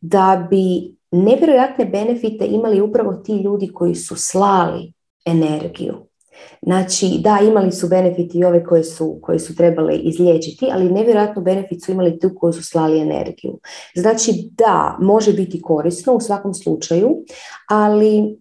da 0.00 0.46
bi 0.50 0.94
nevjerojatne 1.10 1.84
benefite 1.84 2.46
imali 2.46 2.80
upravo 2.80 3.12
ti 3.12 3.32
ljudi 3.32 3.68
koji 3.68 3.94
su 3.94 4.16
slali 4.16 4.92
energiju. 5.24 6.07
Znači, 6.62 7.06
da, 7.20 7.38
imali 7.42 7.72
su 7.72 7.88
benefiti 7.88 8.38
i 8.38 8.44
ove 8.44 8.64
koje 8.64 8.84
su, 8.84 9.18
koje 9.22 9.38
su 9.38 9.56
trebali 9.56 9.96
izliječiti, 9.96 10.68
ali 10.72 10.90
nevjerojatno 10.90 11.42
benefit 11.42 11.84
su 11.84 11.92
imali 11.92 12.18
tu 12.18 12.30
koji 12.36 12.52
su 12.52 12.62
slali 12.62 13.00
energiju. 13.00 13.58
Znači, 13.94 14.32
da, 14.50 14.96
može 15.00 15.32
biti 15.32 15.62
korisno 15.62 16.14
u 16.14 16.20
svakom 16.20 16.54
slučaju, 16.54 17.16
ali 17.68 18.38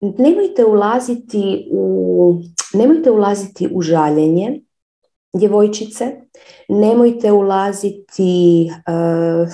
nemojte 0.00 0.64
ulaziti 0.64 1.68
u, 1.72 2.34
nemojte 2.74 3.10
ulaziti 3.10 3.68
u 3.72 3.82
žaljenje 3.82 4.60
djevojčice, 5.32 6.04
nemojte 6.68 7.32
ulaziti 7.32 8.70
uh, 8.70 9.48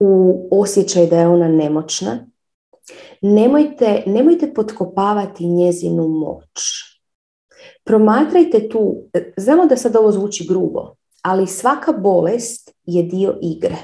u 0.00 0.48
osjećaj 0.50 1.06
da 1.06 1.18
je 1.18 1.28
ona 1.28 1.48
nemoćna, 1.48 2.26
nemojte, 3.22 4.02
nemojte 4.06 4.54
potkopavati 4.54 5.46
njezinu 5.46 6.08
moć. 6.08 6.60
Promatrajte 7.84 8.68
tu, 8.68 8.96
znamo 9.36 9.66
da 9.66 9.76
sad 9.76 9.96
ovo 9.96 10.12
zvuči 10.12 10.46
grubo, 10.48 10.94
ali 11.22 11.46
svaka 11.46 11.92
bolest 11.92 12.74
je 12.84 13.02
dio 13.02 13.38
igre. 13.42 13.76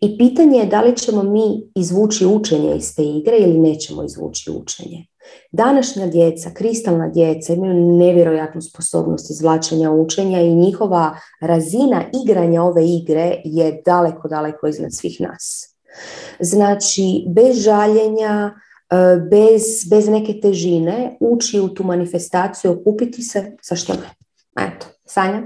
I 0.00 0.18
pitanje 0.18 0.58
je 0.58 0.66
da 0.66 0.82
li 0.82 0.96
ćemo 0.96 1.22
mi 1.22 1.62
izvući 1.74 2.26
učenje 2.26 2.76
iz 2.76 2.96
te 2.96 3.02
igre 3.04 3.36
ili 3.38 3.58
nećemo 3.58 4.04
izvući 4.04 4.50
učenje. 4.50 5.06
Današnja 5.52 6.06
djeca, 6.06 6.50
kristalna 6.54 7.08
djeca 7.08 7.52
imaju 7.52 7.74
nevjerojatnu 7.74 8.62
sposobnost 8.62 9.30
izvlačenja 9.30 9.90
učenja 9.90 10.40
i 10.40 10.54
njihova 10.54 11.16
razina 11.40 12.04
igranja 12.24 12.62
ove 12.62 12.86
igre 12.86 13.40
je 13.44 13.82
daleko, 13.84 14.28
daleko 14.28 14.66
iznad 14.66 14.94
svih 14.94 15.20
nas. 15.20 15.75
Znači, 16.40 17.24
bez 17.28 17.62
žaljenja, 17.62 18.54
e, 18.90 18.96
bez, 19.30 19.62
bez 19.90 20.08
neke 20.08 20.40
težine, 20.40 21.16
ući 21.20 21.60
u 21.60 21.68
tu 21.68 21.84
manifestaciju, 21.84 22.72
okupiti 22.72 23.22
se, 23.22 23.56
sa 23.62 23.76
što 23.76 23.92
ne? 23.92 24.10
Eto, 24.66 24.86
Sanja? 25.04 25.42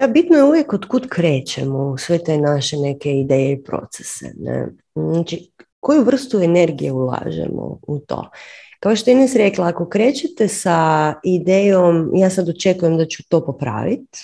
Da, 0.00 0.06
bitno 0.06 0.36
je 0.36 0.44
uvijek 0.44 0.72
od 0.72 0.86
kud 0.86 1.08
krećemo 1.08 1.98
sve 1.98 2.18
te 2.18 2.38
naše 2.38 2.76
neke 2.76 3.12
ideje 3.12 3.52
i 3.52 3.62
procese. 3.62 4.32
Ne? 4.38 4.68
Znači, 4.94 5.50
koju 5.80 6.04
vrstu 6.04 6.40
energije 6.40 6.92
ulažemo 6.92 7.78
u 7.86 7.98
to? 7.98 8.30
Kao 8.80 8.96
što 8.96 9.10
je 9.10 9.12
Ines 9.12 9.34
rekla, 9.34 9.66
ako 9.66 9.88
krećete 9.88 10.48
sa 10.48 11.14
idejom 11.24 12.10
ja 12.14 12.30
sad 12.30 12.48
očekujem 12.48 12.96
da 12.96 13.06
ću 13.06 13.22
to 13.28 13.46
popraviti, 13.46 14.18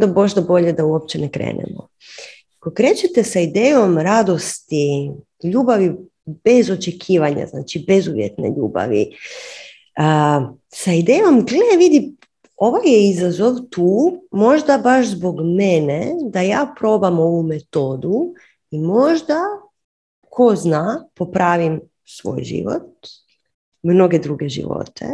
da 0.00 0.06
možda 0.06 0.40
bolje 0.40 0.72
da 0.72 0.84
uopće 0.84 1.18
ne 1.18 1.28
krenemo. 1.28 1.88
Ako 2.66 2.74
krećete 2.74 3.24
sa 3.24 3.40
idejom 3.40 3.98
radosti, 3.98 5.10
ljubavi 5.44 5.96
bez 6.24 6.70
očekivanja, 6.70 7.46
znači 7.46 7.84
bezuvjetne 7.86 8.54
ljubavi, 8.56 9.16
sa 10.68 10.92
idejom, 10.92 11.44
gle, 11.44 11.76
vidi, 11.78 12.14
ovaj 12.56 12.82
je 12.84 13.10
izazov 13.10 13.54
tu, 13.70 14.22
možda 14.30 14.78
baš 14.78 15.06
zbog 15.06 15.40
mene, 15.40 16.12
da 16.30 16.40
ja 16.40 16.74
probam 16.78 17.18
ovu 17.18 17.42
metodu 17.42 18.34
i 18.70 18.78
možda, 18.78 19.40
ko 20.28 20.56
zna, 20.56 21.08
popravim 21.14 21.80
svoj 22.04 22.42
život, 22.42 23.06
mnoge 23.82 24.18
druge 24.18 24.48
živote, 24.48 25.06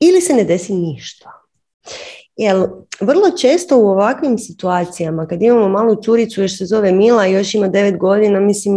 ili 0.00 0.20
se 0.20 0.34
ne 0.34 0.44
desi 0.44 0.74
ništa. 0.74 1.32
Jer 2.40 2.56
vrlo 3.00 3.30
često 3.30 3.78
u 3.78 3.86
ovakvim 3.88 4.38
situacijama, 4.38 5.26
kad 5.26 5.42
imamo 5.42 5.68
malu 5.68 6.02
curicu, 6.02 6.42
još 6.42 6.58
se 6.58 6.66
zove 6.66 6.92
Mila, 6.92 7.26
još 7.26 7.54
ima 7.54 7.68
devet 7.68 7.98
godina, 7.98 8.40
mislim, 8.40 8.74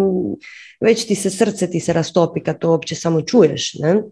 već 0.81 1.07
ti 1.07 1.15
se 1.15 1.30
srce 1.30 1.69
ti 1.69 1.80
se 1.80 1.94
rastopi 1.94 2.44
kad 2.44 2.60
to 2.60 2.69
uopće 2.72 2.95
samo 2.95 3.22
čuješ. 3.22 3.73
Ne? 3.73 4.03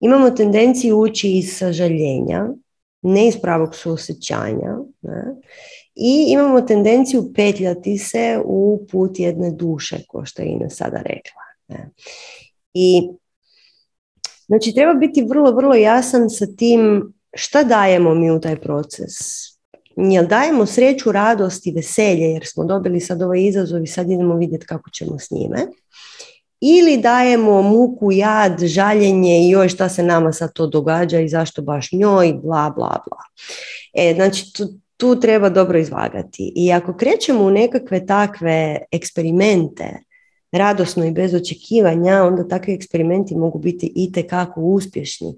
Imamo 0.00 0.30
tendenciju 0.30 0.98
ući 0.98 1.30
iz 1.32 1.56
sažaljenja, 1.56 2.46
ne 3.02 3.28
iz 3.28 3.40
pravog 3.42 3.74
suosjećanja. 3.74 4.76
Ne? 5.02 5.24
I 5.94 6.26
imamo 6.28 6.60
tendenciju 6.60 7.32
petljati 7.34 7.98
se 7.98 8.40
u 8.44 8.86
put 8.90 9.18
jedne 9.18 9.50
duše, 9.50 9.96
kao 10.12 10.26
što 10.26 10.42
je 10.42 10.48
Ina 10.48 10.70
sada 10.70 10.96
rekla. 10.96 11.42
Ne? 11.68 11.90
I 12.74 13.08
znači 14.46 14.72
treba 14.74 14.94
biti 14.94 15.26
vrlo, 15.28 15.52
vrlo 15.52 15.74
jasan 15.74 16.30
sa 16.30 16.46
tim 16.56 17.12
šta 17.36 17.62
dajemo 17.62 18.14
mi 18.14 18.30
u 18.30 18.40
taj 18.40 18.56
proces? 18.60 19.14
Jel 19.96 20.26
dajemo 20.26 20.66
sreću, 20.66 21.12
radost 21.12 21.66
i 21.66 21.72
veselje 21.72 22.24
jer 22.24 22.46
smo 22.46 22.64
dobili 22.64 23.00
sad 23.00 23.22
ovaj 23.22 23.42
izazov 23.42 23.82
i 23.82 23.86
sad 23.86 24.10
idemo 24.10 24.36
vidjeti 24.36 24.66
kako 24.66 24.90
ćemo 24.90 25.18
s 25.18 25.30
njime? 25.30 25.66
Ili 26.60 26.96
dajemo 26.96 27.62
muku, 27.62 28.12
jad, 28.12 28.64
žaljenje 28.64 29.40
i 29.40 29.50
joj 29.50 29.68
šta 29.68 29.88
se 29.88 30.02
nama 30.02 30.32
sad 30.32 30.52
to 30.52 30.66
događa 30.66 31.20
i 31.20 31.28
zašto 31.28 31.62
baš 31.62 31.92
njoj, 31.92 32.32
bla, 32.32 32.72
bla, 32.76 33.02
bla. 33.08 33.22
E, 33.94 34.14
znači, 34.14 34.52
tu, 34.52 34.68
tu 34.96 35.20
treba 35.20 35.48
dobro 35.48 35.78
izvagati. 35.78 36.52
I 36.56 36.72
ako 36.72 36.96
krećemo 36.96 37.44
u 37.44 37.50
nekakve 37.50 38.06
takve 38.06 38.78
eksperimente, 38.92 39.98
radosno 40.52 41.04
i 41.04 41.10
bez 41.10 41.34
očekivanja, 41.34 42.22
onda 42.24 42.48
takvi 42.48 42.74
eksperimenti 42.74 43.36
mogu 43.36 43.58
biti 43.58 43.92
i 43.96 44.12
tekako 44.12 44.60
uspješni. 44.60 45.34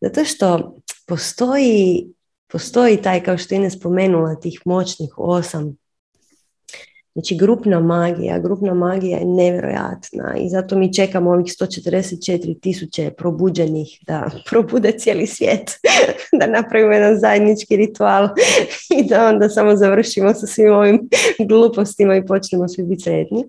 Zato 0.00 0.24
što 0.24 0.76
postoji, 1.08 2.06
postoji 2.52 3.02
taj, 3.02 3.22
kao 3.22 3.38
što 3.38 3.54
je 3.54 3.60
ne 3.60 3.70
spomenula, 3.70 4.34
tih 4.34 4.62
moćnih 4.64 5.14
osam 5.16 5.76
Znači, 7.18 7.36
grupna 7.36 7.80
magija, 7.80 8.38
grupna 8.38 8.74
magija 8.74 9.18
je 9.18 9.24
nevjerojatna 9.24 10.36
i 10.40 10.48
zato 10.48 10.78
mi 10.78 10.94
čekamo 10.94 11.30
ovih 11.30 11.46
144 11.46 12.60
tisuće 12.60 13.10
probuđenih 13.10 13.98
da 14.06 14.30
probude 14.50 14.92
cijeli 14.92 15.26
svijet, 15.26 15.70
da 16.40 16.46
napravimo 16.46 16.92
jedan 16.92 17.18
zajednički 17.18 17.76
ritual 17.76 18.28
i 18.98 19.08
da 19.08 19.28
onda 19.28 19.48
samo 19.48 19.76
završimo 19.76 20.34
sa 20.34 20.46
svim 20.46 20.72
ovim 20.72 21.08
glupostima 21.48 22.16
i 22.16 22.26
počnemo 22.26 22.68
svi 22.68 22.82
biti 22.82 23.02
sretni. 23.02 23.44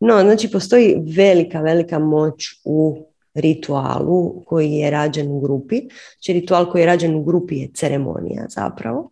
No, 0.00 0.20
znači, 0.20 0.50
postoji 0.50 0.96
velika, 1.16 1.60
velika 1.60 1.98
moć 1.98 2.44
u 2.64 3.07
ritualu 3.38 4.44
koji 4.44 4.72
je 4.72 4.90
rađen 4.90 5.30
u 5.30 5.40
grupi. 5.40 5.80
Znači 6.14 6.32
ritual 6.32 6.70
koji 6.70 6.82
je 6.82 6.86
rađen 6.86 7.14
u 7.14 7.22
grupi 7.22 7.56
je 7.56 7.70
ceremonija 7.74 8.46
zapravo. 8.48 9.10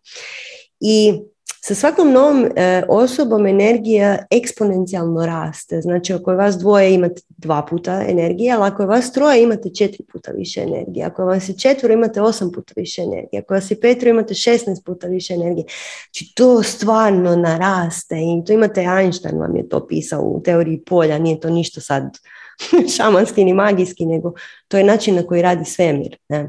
I 0.81 1.21
sa 1.67 1.75
svakom 1.75 2.13
novom 2.13 2.45
e, 2.45 2.83
osobom 2.89 3.47
energija 3.47 4.19
eksponencijalno 4.31 5.27
raste. 5.27 5.81
Znači 5.81 6.13
ako 6.13 6.31
je 6.31 6.37
vas 6.37 6.57
dvoje 6.59 6.95
imate 6.95 7.21
dva 7.29 7.67
puta 7.71 8.03
energije, 8.09 8.53
ali 8.53 8.65
ako 8.65 8.83
je 8.83 8.87
vas 8.87 9.13
troje 9.13 9.43
imate 9.43 9.71
četiri 9.75 10.05
puta 10.13 10.31
više 10.33 10.61
energije. 10.61 11.05
Ako 11.05 11.25
vas 11.25 11.49
je 11.49 11.55
imate 11.93 12.23
osam 12.23 12.53
puta 12.53 12.73
više 12.77 13.03
energije. 13.03 13.41
Ako 13.41 13.55
vas 13.55 13.71
je 13.71 13.81
petro 13.81 14.11
imate 14.11 14.35
šestnaest 14.35 14.85
puta 14.85 15.07
više 15.07 15.35
energije. 15.35 15.65
Znači 16.05 16.35
to 16.35 16.63
stvarno 16.63 17.37
naraste 17.37 18.17
i 18.17 18.45
to 18.47 18.53
imate 18.53 18.81
Einstein 18.81 19.39
vam 19.39 19.57
je 19.57 19.69
to 19.69 19.87
pisao 19.87 20.23
u 20.23 20.43
teoriji 20.43 20.83
polja, 20.87 21.19
nije 21.19 21.41
to 21.41 21.51
ništa 21.51 21.81
sad 21.81 22.19
šamanski 22.97 23.45
ni 23.45 23.55
magijski, 23.55 24.07
nego 24.07 24.33
to 24.69 24.79
je 24.79 24.85
način 24.85 25.15
na 25.15 25.23
koji 25.27 25.43
radi 25.43 25.65
svemir. 25.65 26.17
Ne? 26.29 26.49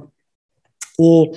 I 0.97 1.31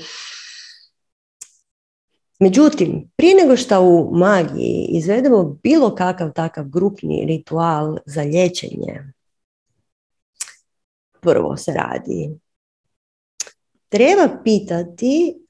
Međutim, 2.40 3.10
prije 3.16 3.34
nego 3.34 3.56
što 3.56 3.82
u 3.82 4.10
magiji 4.12 4.86
izvedemo 4.90 5.58
bilo 5.62 5.94
kakav 5.94 6.32
takav 6.32 6.64
grupni 6.64 7.24
ritual 7.26 7.98
za 8.06 8.22
liječenje, 8.22 9.12
prvo 11.20 11.56
se 11.56 11.72
radi. 11.72 12.38
Treba 13.88 14.28
pitati 14.44 15.40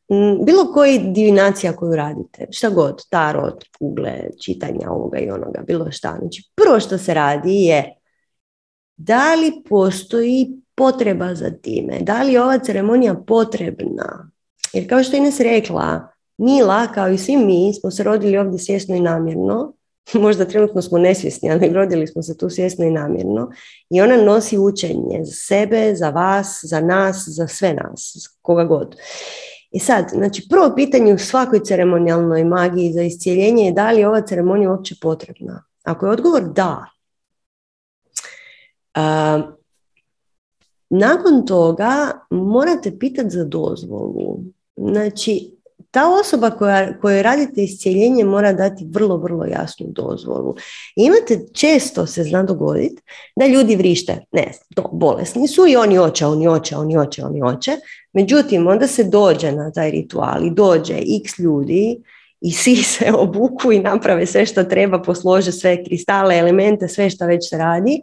bilo 0.47 0.73
koji 0.75 0.99
divinacija 0.99 1.77
koju 1.77 1.97
radite, 1.97 2.47
šta 2.51 2.71
god, 2.71 3.03
tarot, 3.11 3.65
kugle, 3.79 4.21
čitanja 4.45 4.91
ovoga 4.91 5.19
i 5.19 5.31
onoga, 5.31 5.63
bilo 5.67 5.91
šta. 5.91 6.17
Znači, 6.21 6.51
prvo 6.55 6.81
što 6.81 6.99
se 6.99 7.15
radi 7.15 7.55
je 7.55 8.00
da 9.05 9.35
li 9.35 9.63
postoji 9.69 10.51
potreba 10.75 11.35
za 11.35 11.51
time, 11.51 11.99
da 12.01 12.23
li 12.23 12.33
je 12.33 12.43
ova 12.43 12.59
ceremonija 12.59 13.15
potrebna. 13.27 14.31
Jer 14.73 14.89
kao 14.89 15.03
što 15.03 15.17
je 15.17 15.19
Ines 15.19 15.41
rekla, 15.41 16.09
Mila, 16.39 16.87
kao 16.87 17.09
i 17.09 17.19
svi 17.19 17.37
mi, 17.37 17.75
smo 17.81 17.91
se 17.91 18.03
rodili 18.03 18.39
ovdje 18.39 18.59
svjesno 18.59 18.95
i 18.97 19.01
namjerno. 19.01 19.73
Možda 20.25 20.45
trenutno 20.45 20.83
smo 20.83 20.99
nesvjesni, 20.99 21.51
ali 21.51 21.69
rodili 21.69 22.07
smo 22.07 22.23
se 22.23 22.37
tu 22.37 22.51
svjesno 22.51 22.85
i 22.85 22.91
namjerno. 22.91 23.51
I 23.91 24.01
ona 24.01 24.17
nosi 24.17 24.59
učenje 24.59 25.21
za 25.23 25.33
sebe, 25.33 25.95
za 25.95 26.11
vas, 26.11 26.61
za 26.63 26.81
nas, 26.81 27.25
za 27.27 27.47
sve 27.47 27.75
nas, 27.75 28.15
koga 28.43 28.65
god. 28.65 28.97
I 29.71 29.79
sad, 29.79 30.05
znači 30.13 30.47
prvo 30.51 30.73
pitanje 30.77 31.15
u 31.15 31.19
svakoj 31.19 31.61
ceremonijalnoj 31.65 32.45
magiji 32.45 32.93
za 32.93 33.03
iscijeljenje 33.03 33.65
je 33.65 33.73
da 33.73 33.91
li 33.91 34.01
je 34.01 34.09
ova 34.09 34.21
ceremonija 34.21 34.71
uopće 34.71 34.95
potrebna. 35.03 35.65
Ako 35.85 36.07
je 36.07 36.13
odgovor 36.13 36.43
da, 36.43 36.85
nakon 40.91 41.47
toga 41.47 42.21
morate 42.31 42.99
pitati 42.99 43.31
za 43.31 43.45
dozvolu. 43.45 44.39
Znači, 44.77 45.61
ta 45.91 46.09
osoba 46.21 46.51
koja, 46.51 47.01
kojoj 47.01 47.23
radite 47.23 47.63
iscijeljenje 47.63 48.25
mora 48.25 48.53
dati 48.53 48.87
vrlo, 48.91 49.17
vrlo 49.17 49.45
jasnu 49.45 49.87
dozvolu. 49.89 50.55
imate, 50.97 51.47
često 51.53 52.07
se 52.07 52.25
zna 52.25 52.43
dogoditi 52.43 53.03
da 53.37 53.47
ljudi 53.47 53.77
vrište, 53.77 54.25
ne 54.33 54.53
to 54.75 54.91
bolesni 54.93 55.49
su 55.49 55.67
i 55.67 55.77
oni 55.77 55.99
oče, 55.99 56.27
oni 56.27 56.49
oče, 56.49 56.77
oni 56.77 56.99
oče, 56.99 57.25
oni 57.25 57.43
oče. 57.43 57.77
Međutim, 58.13 58.67
onda 58.67 58.87
se 58.87 59.05
dođe 59.05 59.53
na 59.53 59.73
taj 59.73 59.91
ritual 59.91 60.47
i 60.47 60.51
dođe 60.51 60.95
x 60.95 61.39
ljudi 61.39 62.03
i 62.41 62.53
svi 62.53 62.77
se 62.93 63.13
obuku 63.13 63.73
i 63.73 63.81
naprave 63.81 64.27
sve 64.27 64.47
što 64.47 64.65
treba, 64.65 65.03
poslože 65.03 65.53
sve 65.53 65.85
kristale, 65.85 66.39
elemente, 66.39 66.89
sve 66.89 67.11
što 67.11 67.27
već 67.27 67.51
se 67.51 67.59
radi 67.59 68.03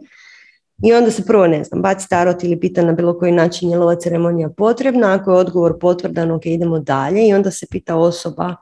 i 0.82 0.92
onda 0.92 1.10
se 1.10 1.24
prvo, 1.26 1.46
ne 1.46 1.64
znam, 1.64 1.82
baci 1.82 2.08
tarot 2.08 2.44
ili 2.44 2.60
pita 2.60 2.82
na 2.82 2.92
bilo 2.92 3.18
koji 3.18 3.32
način 3.32 3.70
je 3.70 3.78
ova 3.78 3.96
ceremonija 3.96 4.48
potrebna. 4.56 5.14
Ako 5.14 5.30
je 5.30 5.36
odgovor 5.36 5.78
potvrdan, 5.80 6.30
ok, 6.30 6.46
idemo 6.46 6.78
dalje. 6.78 7.28
I 7.28 7.34
onda 7.34 7.50
se 7.50 7.66
pita 7.70 7.96
osoba 7.96 8.56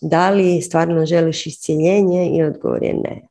da 0.00 0.30
li 0.30 0.62
stvarno 0.62 1.06
želiš 1.06 1.46
iscijeljenje 1.46 2.30
i 2.36 2.42
odgovor 2.42 2.82
je 2.82 2.94
ne. 2.94 3.28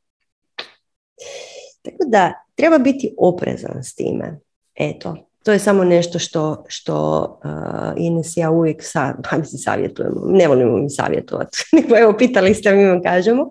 Tako 1.82 2.04
da, 2.06 2.32
treba 2.54 2.78
biti 2.78 3.14
oprezan 3.18 3.84
s 3.84 3.94
time. 3.94 4.40
Eto, 4.74 5.16
to 5.44 5.52
je 5.52 5.58
samo 5.58 5.84
nešto 5.84 6.18
što, 6.18 6.64
što 6.68 7.22
uh, 7.44 7.92
Ines 7.96 8.36
ja 8.36 8.50
uvijek 8.50 8.82
sa, 8.82 9.14
pa 9.30 9.44
savjetujemo. 9.44 10.20
Ne 10.26 10.48
volimo 10.48 10.76
mi 10.76 10.90
savjetovati, 10.90 11.58
nego 11.76 11.98
evo 11.98 12.14
pitali 12.18 12.54
ste 12.54 12.72
mi 12.72 12.84
vam 12.84 13.02
kažemo. 13.02 13.50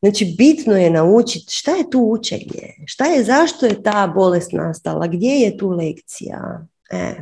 Znači, 0.00 0.34
bitno 0.38 0.76
je 0.76 0.90
naučiti 0.90 1.52
šta 1.54 1.70
je 1.70 1.90
tu 1.90 2.00
učenje, 2.00 2.74
šta 2.86 3.04
je, 3.04 3.24
zašto 3.24 3.66
je 3.66 3.82
ta 3.82 4.12
bolest 4.14 4.52
nastala, 4.52 5.06
gdje 5.06 5.30
je 5.30 5.56
tu 5.56 5.68
lekcija. 5.68 6.66
E. 6.90 7.14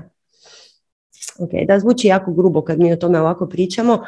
Ok, 1.39 1.51
da 1.69 1.79
zvuči 1.79 2.07
jako 2.07 2.33
grubo 2.33 2.63
kad 2.63 2.79
mi 2.79 2.93
o 2.93 2.97
tome 2.97 3.21
ovako 3.21 3.47
pričamo, 3.47 4.05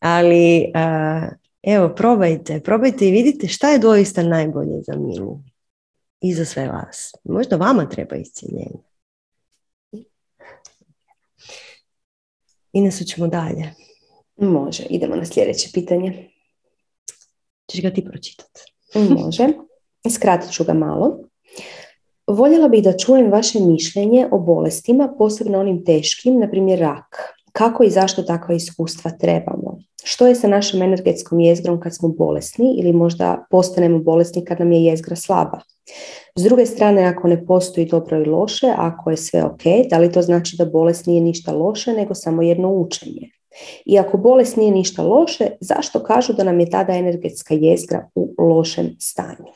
ali 0.00 0.72
uh, 0.74 1.32
Evo, 1.62 1.94
probajte, 1.96 2.60
probajte 2.60 3.08
i 3.08 3.10
vidite 3.10 3.48
šta 3.48 3.68
je 3.68 3.78
doista 3.78 4.22
najbolje 4.22 4.82
za 4.82 4.96
Milu 4.96 5.38
i 6.20 6.34
za 6.34 6.44
sve 6.44 6.68
vas. 6.68 7.14
Možda 7.24 7.56
vama 7.56 7.88
treba 7.88 8.16
iscijeljenje. 8.16 8.82
Ines, 12.72 13.06
ćemo 13.06 13.26
dalje. 13.26 13.74
Može, 14.36 14.82
idemo 14.82 15.16
na 15.16 15.24
sljedeće 15.24 15.68
pitanje. 15.74 16.31
Češ 17.66 17.82
ga 17.82 17.90
ti 17.90 18.04
pročitati? 18.04 18.60
Može. 19.18 19.48
Skratit 20.10 20.52
ću 20.52 20.64
ga 20.64 20.72
malo. 20.72 21.18
Voljela 22.26 22.68
bih 22.68 22.82
da 22.82 22.96
čujem 22.96 23.30
vaše 23.30 23.60
mišljenje 23.60 24.28
o 24.30 24.38
bolestima, 24.38 25.14
posebno 25.18 25.60
onim 25.60 25.84
teškim, 25.84 26.40
na 26.40 26.50
primjer 26.50 26.80
rak. 26.80 27.16
Kako 27.52 27.84
i 27.84 27.90
zašto 27.90 28.22
takva 28.22 28.54
iskustva 28.54 29.10
trebamo? 29.10 29.78
Što 30.04 30.26
je 30.26 30.34
sa 30.34 30.48
našom 30.48 30.82
energetskom 30.82 31.40
jezgrom 31.40 31.80
kad 31.80 31.96
smo 31.96 32.08
bolesni 32.08 32.74
ili 32.78 32.92
možda 32.92 33.46
postanemo 33.50 33.98
bolesni 33.98 34.44
kad 34.44 34.58
nam 34.58 34.72
je 34.72 34.84
jezgra 34.84 35.16
slaba? 35.16 35.60
S 36.36 36.42
druge 36.42 36.66
strane, 36.66 37.04
ako 37.04 37.28
ne 37.28 37.46
postoji 37.46 37.86
dobro 37.86 38.22
i 38.22 38.24
loše, 38.24 38.72
ako 38.76 39.10
je 39.10 39.16
sve 39.16 39.44
ok, 39.44 39.62
da 39.90 39.98
li 39.98 40.12
to 40.12 40.22
znači 40.22 40.56
da 40.56 40.64
bolest 40.64 41.06
nije 41.06 41.20
ništa 41.20 41.52
loše, 41.52 41.92
nego 41.92 42.14
samo 42.14 42.42
jedno 42.42 42.72
učenje? 42.72 43.30
I 43.84 43.98
ako 43.98 44.18
bolest 44.18 44.56
nije 44.56 44.70
ništa 44.70 45.02
loše, 45.02 45.46
zašto 45.60 46.02
kažu 46.02 46.32
da 46.32 46.44
nam 46.44 46.60
je 46.60 46.70
tada 46.70 46.92
energetska 46.92 47.54
jezgra 47.54 48.08
u 48.14 48.34
lošem 48.38 48.96
stanju? 49.00 49.52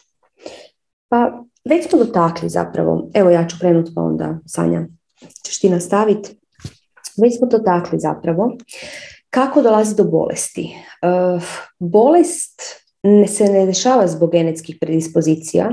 Pa 1.08 1.42
već 1.64 1.88
smo 1.88 1.98
dotakli 1.98 2.48
zapravo, 2.48 3.08
evo 3.14 3.30
ja 3.30 3.46
ću 3.48 3.56
krenuti 3.60 3.92
pa 3.94 4.00
onda 4.00 4.38
Sanja 4.46 4.86
ćeš 5.46 5.60
ti 5.60 5.70
nastaviti. 5.70 6.40
Već 7.22 7.38
smo 7.38 7.46
dotakli 7.46 7.98
zapravo 7.98 8.56
kako 9.30 9.62
dolazi 9.62 9.96
do 9.96 10.04
bolesti. 10.04 10.76
Uh, 11.02 11.42
bolest 11.78 12.62
se 13.28 13.44
ne 13.44 13.66
dešava 13.66 14.06
zbog 14.06 14.32
genetskih 14.32 14.76
predispozicija, 14.80 15.70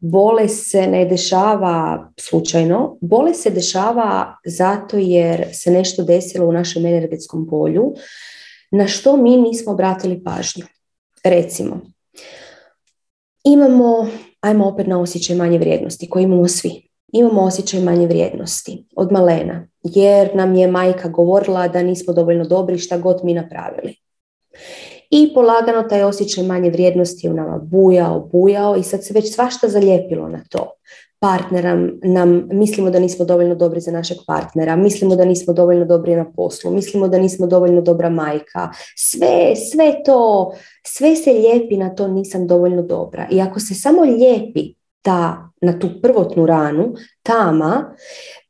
bolest 0.00 0.70
se 0.70 0.86
ne 0.86 1.04
dešava 1.04 2.08
slučajno, 2.20 2.98
bolest 3.00 3.42
se 3.42 3.50
dešava 3.50 4.36
zato 4.44 4.96
jer 4.96 5.46
se 5.52 5.70
nešto 5.70 6.04
desilo 6.04 6.46
u 6.46 6.52
našem 6.52 6.86
energetskom 6.86 7.46
polju 7.50 7.94
na 8.70 8.86
što 8.86 9.16
mi 9.16 9.36
nismo 9.36 9.72
obratili 9.72 10.24
pažnju. 10.24 10.64
Recimo, 11.24 11.80
imamo, 13.44 14.08
ajmo 14.40 14.68
opet 14.68 14.86
na 14.86 15.00
osjećaj 15.00 15.36
manje 15.36 15.58
vrijednosti 15.58 16.08
koji 16.08 16.24
imamo 16.24 16.48
svi. 16.48 16.88
Imamo 17.12 17.42
osjećaj 17.42 17.80
manje 17.80 18.06
vrijednosti 18.06 18.86
od 18.96 19.12
malena, 19.12 19.68
jer 19.82 20.30
nam 20.34 20.54
je 20.54 20.68
majka 20.68 21.08
govorila 21.08 21.68
da 21.68 21.82
nismo 21.82 22.12
dovoljno 22.12 22.44
dobri 22.44 22.78
šta 22.78 22.98
god 22.98 23.20
mi 23.24 23.34
napravili 23.34 23.96
i 25.10 25.34
polagano 25.34 25.82
taj 25.82 26.02
osjećaj 26.02 26.44
manje 26.44 26.70
vrijednosti 26.70 27.28
u 27.28 27.34
nama 27.34 27.58
bujao, 27.58 28.28
bujao 28.32 28.76
i 28.76 28.82
sad 28.82 29.04
se 29.04 29.14
već 29.14 29.34
svašta 29.34 29.68
zalijepilo 29.68 30.28
na 30.28 30.40
to. 30.50 30.72
Partnera 31.18 31.88
nam, 32.02 32.48
mislimo 32.52 32.90
da 32.90 32.98
nismo 32.98 33.24
dovoljno 33.24 33.54
dobri 33.54 33.80
za 33.80 33.90
našeg 33.90 34.16
partnera, 34.26 34.76
mislimo 34.76 35.16
da 35.16 35.24
nismo 35.24 35.52
dovoljno 35.52 35.84
dobri 35.84 36.16
na 36.16 36.32
poslu, 36.32 36.70
mislimo 36.70 37.08
da 37.08 37.18
nismo 37.18 37.46
dovoljno 37.46 37.80
dobra 37.80 38.10
majka. 38.10 38.70
Sve, 38.96 39.56
sve 39.72 39.94
to, 40.04 40.52
sve 40.86 41.16
se 41.16 41.32
lijepi 41.32 41.76
na 41.76 41.94
to 41.94 42.08
nisam 42.08 42.46
dovoljno 42.46 42.82
dobra. 42.82 43.28
I 43.30 43.40
ako 43.40 43.60
se 43.60 43.74
samo 43.74 44.02
lijepi 44.02 44.74
ta, 45.02 45.50
na 45.60 45.78
tu 45.78 45.88
prvotnu 46.02 46.46
ranu, 46.46 46.94
tama, 47.22 47.94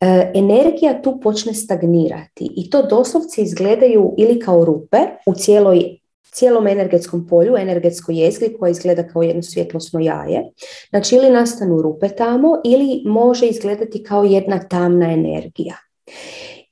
e, 0.00 0.32
energija 0.34 1.02
tu 1.02 1.20
počne 1.20 1.54
stagnirati 1.54 2.50
i 2.56 2.70
to 2.70 2.82
doslovce 2.82 3.42
izgledaju 3.42 4.14
ili 4.18 4.40
kao 4.40 4.64
rupe 4.64 4.96
u 5.26 5.34
cijeloj 5.34 5.98
cijelom 6.36 6.66
energetskom 6.66 7.26
polju, 7.26 7.56
energetskoj 7.56 8.24
jezgri 8.24 8.56
koja 8.58 8.70
izgleda 8.70 9.08
kao 9.08 9.22
jedno 9.22 9.42
svjetlosno 9.42 10.00
jaje. 10.00 10.50
Znači 10.90 11.16
ili 11.16 11.30
nastanu 11.30 11.82
rupe 11.82 12.08
tamo 12.08 12.60
ili 12.64 13.02
može 13.04 13.46
izgledati 13.46 14.02
kao 14.02 14.24
jedna 14.24 14.68
tamna 14.68 15.12
energija. 15.12 15.76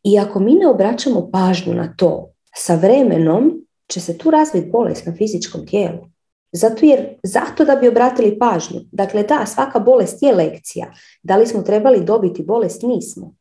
I 0.03 0.19
ako 0.19 0.41
mi 0.41 0.55
ne 0.55 0.69
obraćamo 0.69 1.31
pažnju 1.31 1.75
na 1.75 1.95
to, 1.97 2.33
sa 2.57 2.75
vremenom 2.75 3.67
će 3.89 4.01
se 4.01 4.19
tu 4.19 4.31
razviti 4.31 4.71
bolest 4.71 5.07
na 5.07 5.15
fizičkom 5.17 5.67
tijelu. 5.67 6.07
Zato 6.53 6.87
jer, 6.87 7.19
zato 7.23 7.65
da 7.65 7.77
bi 7.77 7.89
obratili 7.89 8.39
pažnju. 8.39 8.81
Dakle, 8.93 9.23
da, 9.23 9.47
svaka 9.47 9.79
bolest 9.79 10.23
je 10.23 10.35
lekcija. 10.35 10.93
Da 11.23 11.37
li 11.37 11.47
smo 11.47 11.63
trebali 11.63 12.05
dobiti 12.05 12.43
bolest? 12.43 12.83
Nismo. 12.83 13.35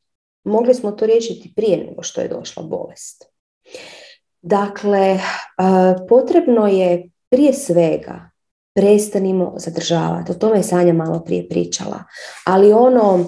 Mogli 0.44 0.74
smo 0.74 0.92
to 0.92 1.06
riješiti 1.06 1.54
prije 1.56 1.78
nego 1.78 2.04
što 2.04 2.22
je 2.22 2.28
došla 2.28 2.64
bolest. 2.64 3.24
Dakle, 4.44 5.00
e, 5.00 5.20
potrebno 6.10 6.68
je 6.68 7.10
prije 7.30 7.54
svega 7.54 8.30
prestanimo 8.76 9.54
zadržavati. 9.58 10.32
O 10.32 10.36
tome 10.36 10.58
je 10.58 10.64
Sanja 10.64 10.94
malo 10.94 11.20
prije 11.20 11.50
pričala. 11.50 12.04
Ali 12.46 12.74
ono, 12.74 13.26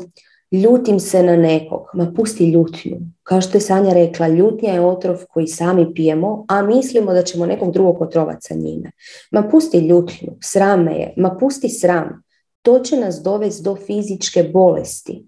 ljutim 0.51 0.99
se 0.99 1.23
na 1.23 1.35
nekog, 1.35 1.81
ma 1.93 2.13
pusti 2.15 2.51
ljutnju. 2.51 2.97
Kao 3.23 3.41
što 3.41 3.57
je 3.57 3.61
Sanja 3.61 3.93
rekla, 3.93 4.27
ljutnja 4.27 4.73
je 4.73 4.85
otrov 4.85 5.17
koji 5.29 5.47
sami 5.47 5.93
pijemo, 5.93 6.45
a 6.47 6.61
mislimo 6.61 7.13
da 7.13 7.23
ćemo 7.23 7.45
nekog 7.45 7.73
drugog 7.73 8.01
otrovati 8.01 8.41
sa 8.41 8.53
njime. 8.53 8.91
Ma 9.31 9.43
pusti 9.51 9.77
ljutnju, 9.77 10.37
srame 10.41 10.95
je, 10.95 11.13
ma 11.17 11.37
pusti 11.39 11.69
sram. 11.69 12.23
To 12.61 12.79
će 12.79 12.97
nas 12.97 13.21
dovesti 13.23 13.63
do 13.63 13.75
fizičke 13.75 14.43
bolesti 14.43 15.25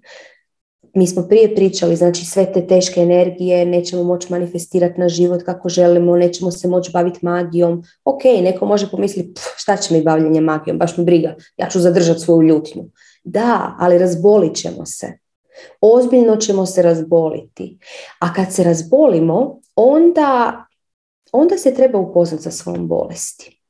mi 0.98 1.07
smo 1.07 1.28
prije 1.28 1.56
pričali, 1.56 1.95
znači 1.95 2.26
sve 2.26 2.53
te 2.53 2.68
teške 2.68 3.02
energije 3.02 3.65
nećemo 3.65 4.03
moći 4.03 4.28
manifestirati 4.30 4.99
na 4.99 5.10
život 5.10 5.44
kako 5.44 5.69
želimo, 5.69 6.18
nećemo 6.18 6.52
se 6.52 6.68
moći 6.68 6.91
baviti 6.91 7.19
magijom. 7.22 7.84
Ok, 8.06 8.24
neko 8.24 8.65
može 8.65 8.91
pomisliti, 8.91 9.41
šta 9.57 9.78
će 9.78 9.94
mi 9.94 10.03
bavljenje 10.03 10.41
magijom, 10.41 10.78
baš 10.78 10.98
mi 10.98 11.03
briga, 11.03 11.36
ja 11.57 11.69
ću 11.69 11.80
zadržati 11.80 12.19
svoju 12.19 12.48
ljutnju. 12.48 12.84
Da, 13.24 13.76
ali 13.80 13.98
razbolit 13.98 14.56
ćemo 14.56 14.86
se. 14.86 15.07
Ozbiljno 15.82 16.36
ćemo 16.36 16.65
se 16.65 16.82
razboliti. 16.82 17.78
A 18.19 18.34
kad 18.34 18.53
se 18.53 18.64
razbolimo, 18.64 19.60
onda, 19.76 20.65
onda 21.32 21.57
se 21.57 21.74
treba 21.74 21.99
upoznati 21.99 22.44
sa 22.44 22.52
svojom 22.52 22.88
bolesti. 22.88 23.61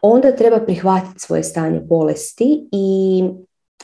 Onda 0.00 0.36
treba 0.36 0.60
prihvatiti 0.60 1.20
svoje 1.20 1.42
stanje 1.42 1.80
bolesti 1.80 2.68
i 2.72 3.22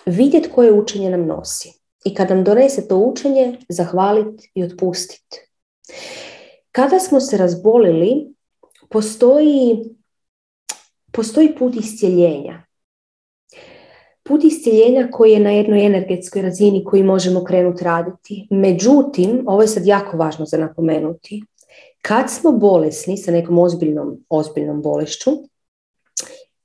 vidjeti 0.06 0.50
koje 0.50 0.72
učenje 0.72 1.10
nam 1.10 1.26
nosi 1.26 1.83
i 2.04 2.14
kad 2.14 2.30
nam 2.30 2.44
donese 2.44 2.88
to 2.88 2.96
učenje, 2.96 3.58
zahvaliti 3.68 4.50
i 4.54 4.64
otpustiti. 4.64 5.40
Kada 6.72 6.98
smo 6.98 7.20
se 7.20 7.36
razbolili, 7.36 8.34
postoji, 8.90 9.84
postoji 11.12 11.54
put 11.58 11.76
iscijeljenja. 11.76 12.62
Put 14.22 14.44
iscijeljenja 14.44 15.08
koji 15.12 15.32
je 15.32 15.40
na 15.40 15.50
jednoj 15.50 15.86
energetskoj 15.86 16.42
razini 16.42 16.84
koji 16.84 17.02
možemo 17.02 17.44
krenuti 17.44 17.84
raditi. 17.84 18.46
Međutim, 18.50 19.44
ovo 19.46 19.62
je 19.62 19.68
sad 19.68 19.86
jako 19.86 20.16
važno 20.16 20.46
za 20.46 20.58
napomenuti, 20.58 21.42
kad 22.02 22.30
smo 22.30 22.52
bolesni 22.52 23.16
sa 23.16 23.32
nekom 23.32 23.58
ozbiljnom, 23.58 24.24
ozbiljnom 24.28 24.82
bolešću, 24.82 25.30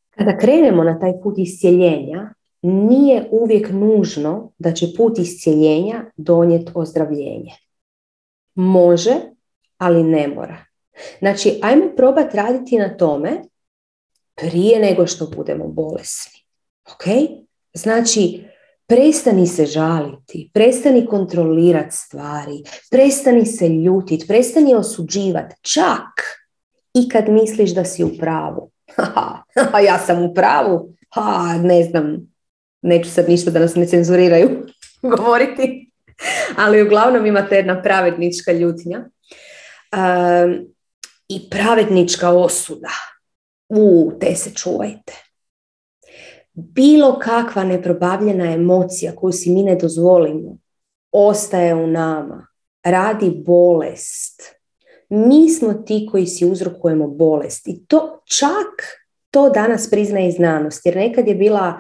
kada 0.10 0.38
krenemo 0.38 0.84
na 0.84 1.00
taj 1.00 1.14
put 1.24 1.38
iscijeljenja, 1.38 2.34
nije 2.62 3.28
uvijek 3.32 3.70
nužno 3.70 4.52
da 4.58 4.72
će 4.72 4.88
put 4.98 5.20
iscijeljenja 5.20 6.06
donijeti 6.18 6.72
ozdravljenje. 6.76 7.52
Može, 8.56 9.14
ali 9.78 10.04
ne 10.04 10.28
mora. 10.28 10.58
Znači, 11.20 11.60
ajmo 11.62 11.86
probati 11.96 12.38
raditi 12.38 12.78
na 12.78 12.98
tome 12.98 13.42
prije 14.36 14.80
nego 14.80 15.08
što 15.08 15.28
budemo 15.28 15.68
bolesni. 15.68 16.40
Ok? 16.94 17.04
Znači, 17.74 18.44
prestani 18.88 19.48
se 19.48 19.66
žaliti, 19.66 20.52
prestani 20.54 21.06
kontrolirati 21.06 21.96
stvari, 21.96 22.64
prestani 22.92 23.46
se 23.46 23.70
ljutiti, 23.70 24.28
prestani 24.28 24.76
osuđivati, 24.76 25.56
čak 25.62 26.40
i 26.94 27.10
kad 27.10 27.30
misliš 27.30 27.76
da 27.76 27.86
si 27.86 28.04
u 28.04 28.18
pravu. 28.20 28.72
Ha, 29.72 29.80
ja 29.80 30.00
sam 30.00 30.24
u 30.24 30.34
pravu, 30.34 30.90
ha, 31.14 31.58
ne 31.64 31.84
znam, 31.84 32.29
neću 32.82 33.12
sad 33.12 33.30
ništa 33.30 33.52
da 33.52 33.60
nas 33.60 33.76
ne 33.76 33.86
cenzuriraju 33.86 34.50
govoriti, 35.18 35.92
ali 36.58 36.84
uglavnom 36.84 37.26
imate 37.26 37.56
jedna 37.56 37.82
pravednička 37.82 38.52
ljutnja 38.52 39.10
i 41.30 41.50
pravednička 41.50 42.30
osuda. 42.30 42.90
U, 43.70 44.12
te 44.20 44.36
se 44.36 44.54
čuvajte. 44.54 45.14
Bilo 46.54 47.20
kakva 47.20 47.64
neprobavljena 47.64 48.54
emocija 48.54 49.16
koju 49.16 49.32
si 49.32 49.50
mi 49.50 49.64
ne 49.64 49.76
dozvolimo, 49.76 50.58
ostaje 51.12 51.76
u 51.76 51.88
nama, 51.88 52.48
radi 52.84 53.44
bolest. 53.46 54.42
Mi 55.10 55.50
smo 55.50 55.74
ti 55.74 56.08
koji 56.12 56.28
si 56.28 56.46
uzrokujemo 56.46 57.08
bolest 57.08 57.68
i 57.68 57.86
to 57.88 58.22
čak 58.40 59.00
to 59.32 59.50
danas 59.50 59.90
priznaje 59.90 60.28
i 60.28 60.32
znanost, 60.32 60.86
jer 60.86 60.96
nekad 60.96 61.28
je 61.28 61.36
bila 61.36 61.80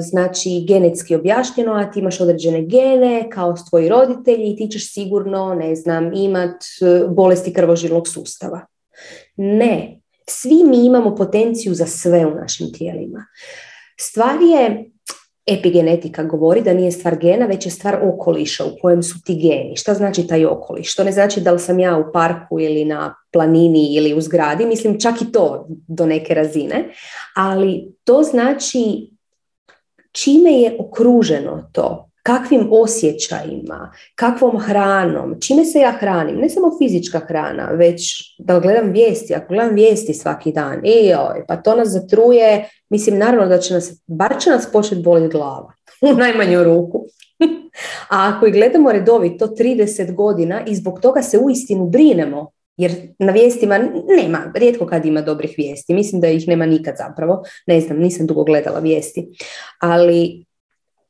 znači 0.00 0.64
genetski 0.68 1.14
objašnjeno, 1.14 1.72
a 1.72 1.90
ti 1.90 2.00
imaš 2.00 2.20
određene 2.20 2.62
gene 2.62 3.30
kao 3.30 3.54
tvoji 3.70 3.88
roditelji 3.88 4.52
i 4.52 4.56
ti 4.56 4.68
ćeš 4.72 4.92
sigurno, 4.92 5.54
ne 5.54 5.74
znam, 5.74 6.12
imat 6.14 6.62
e, 6.82 7.06
bolesti 7.08 7.52
krvožilnog 7.52 8.08
sustava. 8.08 8.66
Ne, 9.36 10.00
Svi 10.26 10.64
mi 10.64 10.86
imamo 10.86 11.14
potenciju 11.14 11.74
za 11.74 11.86
sve 11.86 12.26
u 12.26 12.34
našim 12.34 12.72
tijelima. 12.72 13.26
Stvar 14.00 14.36
je, 14.42 14.90
epigenetika 15.46 16.22
govori 16.22 16.62
da 16.62 16.74
nije 16.74 16.92
stvar 16.92 17.16
gena, 17.16 17.46
već 17.46 17.66
je 17.66 17.70
stvar 17.70 17.98
okoliša 18.02 18.64
u 18.64 18.70
kojem 18.82 19.02
su 19.02 19.22
ti 19.24 19.34
geni. 19.34 19.76
Šta 19.76 19.94
znači 19.94 20.26
taj 20.26 20.46
okoliš? 20.46 20.94
To 20.96 21.04
ne 21.04 21.12
znači 21.12 21.40
da 21.40 21.52
li 21.52 21.58
sam 21.58 21.78
ja 21.78 21.96
u 21.96 22.12
parku 22.12 22.60
ili 22.60 22.84
na 22.84 23.14
planini 23.32 23.94
ili 23.94 24.14
u 24.14 24.20
zgradi, 24.20 24.66
mislim 24.66 25.00
čak 25.00 25.22
i 25.22 25.32
to 25.32 25.66
do 25.88 26.06
neke 26.06 26.34
razine, 26.34 26.88
ali 27.36 27.94
to 28.04 28.22
znači 28.22 29.10
čime 30.14 30.52
je 30.52 30.76
okruženo 30.78 31.70
to, 31.72 32.10
kakvim 32.22 32.68
osjećajima, 32.70 33.92
kakvom 34.14 34.58
hranom, 34.58 35.40
čime 35.40 35.64
se 35.64 35.78
ja 35.78 35.92
hranim, 35.92 36.36
ne 36.36 36.48
samo 36.48 36.70
fizička 36.78 37.18
hrana, 37.18 37.66
već 37.66 38.34
da 38.38 38.60
gledam 38.60 38.90
vijesti, 38.90 39.34
ako 39.34 39.54
gledam 39.54 39.74
vijesti 39.74 40.14
svaki 40.14 40.52
dan, 40.52 40.80
i 40.84 41.06
joj, 41.06 41.44
pa 41.48 41.56
to 41.56 41.74
nas 41.74 41.88
zatruje, 41.88 42.68
mislim 42.90 43.18
naravno 43.18 43.46
da 43.46 43.58
će 43.58 43.74
nas, 43.74 43.92
bar 44.06 44.34
će 44.40 44.50
nas 44.50 44.72
početi 44.72 45.02
boliti 45.02 45.32
glava, 45.32 45.72
u 46.12 46.14
najmanju 46.14 46.64
ruku. 46.64 47.04
A 48.10 48.32
ako 48.36 48.46
i 48.46 48.52
gledamo 48.52 48.92
redovito 48.92 49.46
30 49.46 50.14
godina 50.14 50.64
i 50.66 50.74
zbog 50.74 51.00
toga 51.00 51.22
se 51.22 51.38
uistinu 51.38 51.86
brinemo, 51.86 52.50
jer 52.76 52.92
na 53.18 53.32
vijestima 53.32 53.78
nema, 54.16 54.52
rijetko 54.54 54.86
kad 54.86 55.06
ima 55.06 55.22
dobrih 55.22 55.54
vijesti, 55.56 55.94
mislim 55.94 56.20
da 56.20 56.28
ih 56.28 56.48
nema 56.48 56.66
nikad 56.66 56.94
zapravo, 56.98 57.42
ne 57.66 57.80
znam, 57.80 57.98
nisam 57.98 58.26
dugo 58.26 58.44
gledala 58.44 58.78
vijesti, 58.78 59.28
ali 59.80 60.44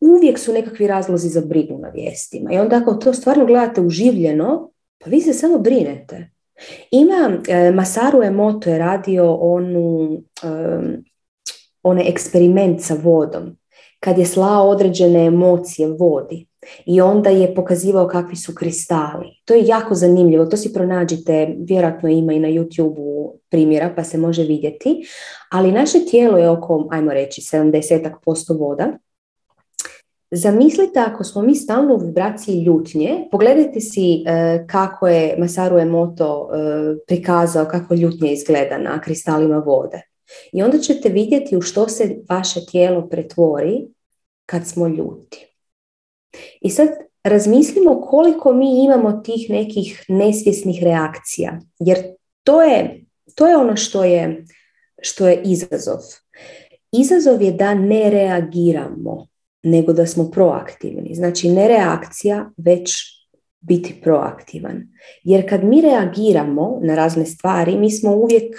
uvijek 0.00 0.38
su 0.38 0.52
nekakvi 0.52 0.86
razlozi 0.86 1.28
za 1.28 1.40
brigu 1.40 1.78
na 1.78 1.88
vijestima. 1.88 2.52
I 2.52 2.58
onda 2.58 2.76
ako 2.76 2.94
to 2.94 3.12
stvarno 3.12 3.46
gledate 3.46 3.80
uživljeno, 3.80 4.70
pa 4.98 5.10
vi 5.10 5.20
se 5.20 5.32
samo 5.32 5.58
brinete. 5.58 6.30
Ima, 6.90 7.38
e, 7.48 7.72
Masaru 7.72 8.22
Emoto 8.22 8.70
je 8.70 8.78
radio 8.78 9.34
onu, 9.34 10.12
e, 10.42 10.48
onaj 11.82 12.08
eksperiment 12.08 12.82
sa 12.82 12.96
vodom, 13.02 13.56
kad 14.00 14.18
je 14.18 14.26
slao 14.26 14.68
određene 14.68 15.26
emocije 15.26 15.88
vodi 15.88 16.46
i 16.86 17.00
onda 17.00 17.30
je 17.30 17.54
pokazivao 17.54 18.08
kakvi 18.08 18.36
su 18.36 18.54
kristali. 18.54 19.26
To 19.44 19.54
je 19.54 19.66
jako 19.66 19.94
zanimljivo, 19.94 20.46
to 20.46 20.56
si 20.56 20.72
pronađite, 20.72 21.54
vjerojatno 21.58 22.08
ima 22.08 22.32
i 22.32 22.40
na 22.40 22.48
youtube 22.48 23.30
primjera 23.50 23.92
pa 23.96 24.04
se 24.04 24.18
može 24.18 24.42
vidjeti, 24.42 25.06
ali 25.50 25.72
naše 25.72 25.98
tijelo 26.10 26.38
je 26.38 26.50
oko, 26.50 26.88
ajmo 26.90 27.12
reći, 27.12 27.40
70% 27.40 28.58
voda 28.58 28.98
Zamislite 30.36 31.00
ako 31.00 31.24
smo 31.24 31.42
mi 31.42 31.54
stalno 31.54 31.94
u 31.94 31.98
vibraciji 31.98 32.62
ljutnje, 32.62 33.28
pogledajte 33.30 33.80
si 33.80 34.24
e, 34.26 34.64
kako 34.66 35.08
je 35.08 35.36
Masaru 35.38 35.78
Emoto 35.78 36.50
e, 36.52 36.56
prikazao 37.06 37.64
kako 37.64 37.94
ljutnje 37.94 38.32
izgleda 38.32 38.78
na 38.78 39.00
kristalima 39.00 39.58
vode. 39.58 40.00
I 40.52 40.62
onda 40.62 40.78
ćete 40.78 41.08
vidjeti 41.08 41.56
u 41.56 41.60
što 41.60 41.88
se 41.88 42.16
vaše 42.28 42.60
tijelo 42.66 43.08
pretvori 43.08 43.86
kad 44.46 44.66
smo 44.66 44.88
ljuti. 44.88 45.53
I 46.60 46.70
sad 46.70 46.88
razmislimo 47.24 48.00
koliko 48.00 48.52
mi 48.52 48.84
imamo 48.84 49.12
tih 49.12 49.50
nekih 49.50 50.04
nesvjesnih 50.08 50.82
reakcija, 50.82 51.60
jer 51.78 51.98
to 52.44 52.62
je, 52.62 53.04
to 53.34 53.46
je 53.46 53.56
ono 53.56 53.76
što 53.76 54.04
je, 54.04 54.44
što 55.02 55.28
je 55.28 55.42
izazov. 55.44 56.00
Izazov 56.92 57.42
je 57.42 57.52
da 57.52 57.74
ne 57.74 58.10
reagiramo 58.10 59.26
nego 59.62 59.92
da 59.92 60.06
smo 60.06 60.30
proaktivni. 60.30 61.14
Znači 61.14 61.48
ne 61.48 61.68
reakcija, 61.68 62.50
već 62.56 62.94
biti 63.60 64.00
proaktivan. 64.02 64.88
Jer 65.22 65.48
kad 65.48 65.64
mi 65.64 65.80
reagiramo 65.80 66.80
na 66.82 66.94
razne 66.94 67.26
stvari, 67.26 67.78
mi 67.78 67.90
smo 67.90 68.16
uvijek, 68.16 68.56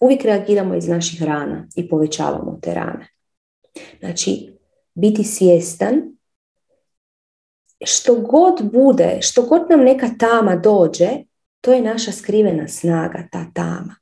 uvijek 0.00 0.22
reagiramo 0.22 0.74
iz 0.74 0.88
naših 0.88 1.22
rana 1.22 1.68
i 1.76 1.88
povećavamo 1.88 2.58
te 2.62 2.74
rane. 2.74 3.08
Znači, 4.00 4.52
biti 4.94 5.24
svjestan 5.24 6.15
što 7.84 8.14
god 8.14 8.72
bude, 8.72 9.18
što 9.20 9.42
god 9.42 9.70
nam 9.70 9.80
neka 9.80 10.08
tama 10.18 10.56
dođe, 10.56 11.08
to 11.60 11.72
je 11.72 11.80
naša 11.80 12.12
skrivena 12.12 12.68
snaga, 12.68 13.28
ta 13.32 13.44
tama. 13.54 13.96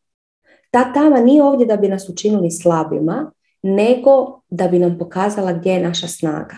Ta 0.70 0.92
tama 0.92 1.20
nije 1.20 1.42
ovdje 1.42 1.66
da 1.66 1.76
bi 1.76 1.88
nas 1.88 2.08
učinili 2.08 2.50
slabima, 2.50 3.32
nego 3.62 4.40
da 4.48 4.68
bi 4.68 4.78
nam 4.78 4.98
pokazala 4.98 5.52
gdje 5.52 5.70
je 5.70 5.82
naša 5.82 6.08
snaga. 6.08 6.56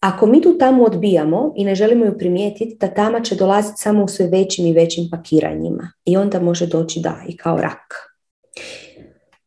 Ako 0.00 0.26
mi 0.26 0.42
tu 0.42 0.58
tamu 0.58 0.84
odbijamo 0.84 1.52
i 1.56 1.64
ne 1.64 1.74
želimo 1.74 2.04
ju 2.04 2.18
primijetiti, 2.18 2.78
ta 2.78 2.88
tama 2.88 3.20
će 3.20 3.34
dolaziti 3.34 3.76
samo 3.76 4.04
u 4.04 4.08
sve 4.08 4.26
većim 4.26 4.66
i 4.66 4.72
većim 4.72 5.08
pakiranjima 5.10 5.92
i 6.04 6.16
onda 6.16 6.40
može 6.40 6.66
doći 6.66 7.00
da 7.00 7.16
i 7.28 7.36
kao 7.36 7.56
rak. 7.56 7.94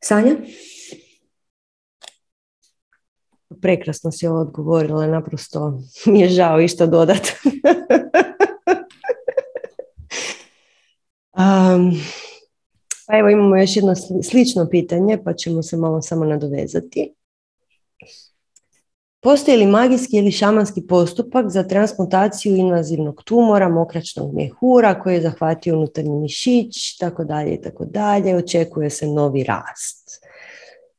Sanja? 0.03 0.35
Prekrasno 3.61 4.11
si 4.11 4.27
ovo 4.27 4.39
odgovorila, 4.39 5.07
naprosto 5.07 5.79
mi 6.05 6.21
je 6.21 6.29
žao 6.29 6.61
išta 6.61 6.85
dodat. 6.85 7.27
um, 11.37 11.91
Pa 13.07 13.17
evo 13.17 13.29
imamo 13.29 13.57
još 13.57 13.75
jedno 13.75 13.93
slično 14.23 14.67
pitanje, 14.69 15.23
pa 15.23 15.33
ćemo 15.33 15.63
se 15.63 15.77
malo 15.77 16.01
samo 16.01 16.25
nadovezati. 16.25 17.13
Postoji 19.19 19.57
li 19.57 19.65
magijski 19.65 20.17
ili 20.17 20.31
šamanski 20.31 20.87
postupak 20.87 21.49
za 21.49 21.63
transplantaciju 21.63 22.55
invazivnog 22.55 23.23
tumora, 23.23 23.69
mokračnog 23.69 24.33
mjehura 24.35 25.01
koji 25.01 25.13
je 25.13 25.21
zahvatio 25.21 25.75
unutarnji 25.75 26.15
mišić, 26.19 26.97
tako 26.97 27.23
dalje 27.23 27.53
i 27.53 27.61
tako 27.61 27.85
dalje, 27.85 28.35
očekuje 28.35 28.89
se 28.89 29.07
novi 29.07 29.43
rast. 29.43 30.26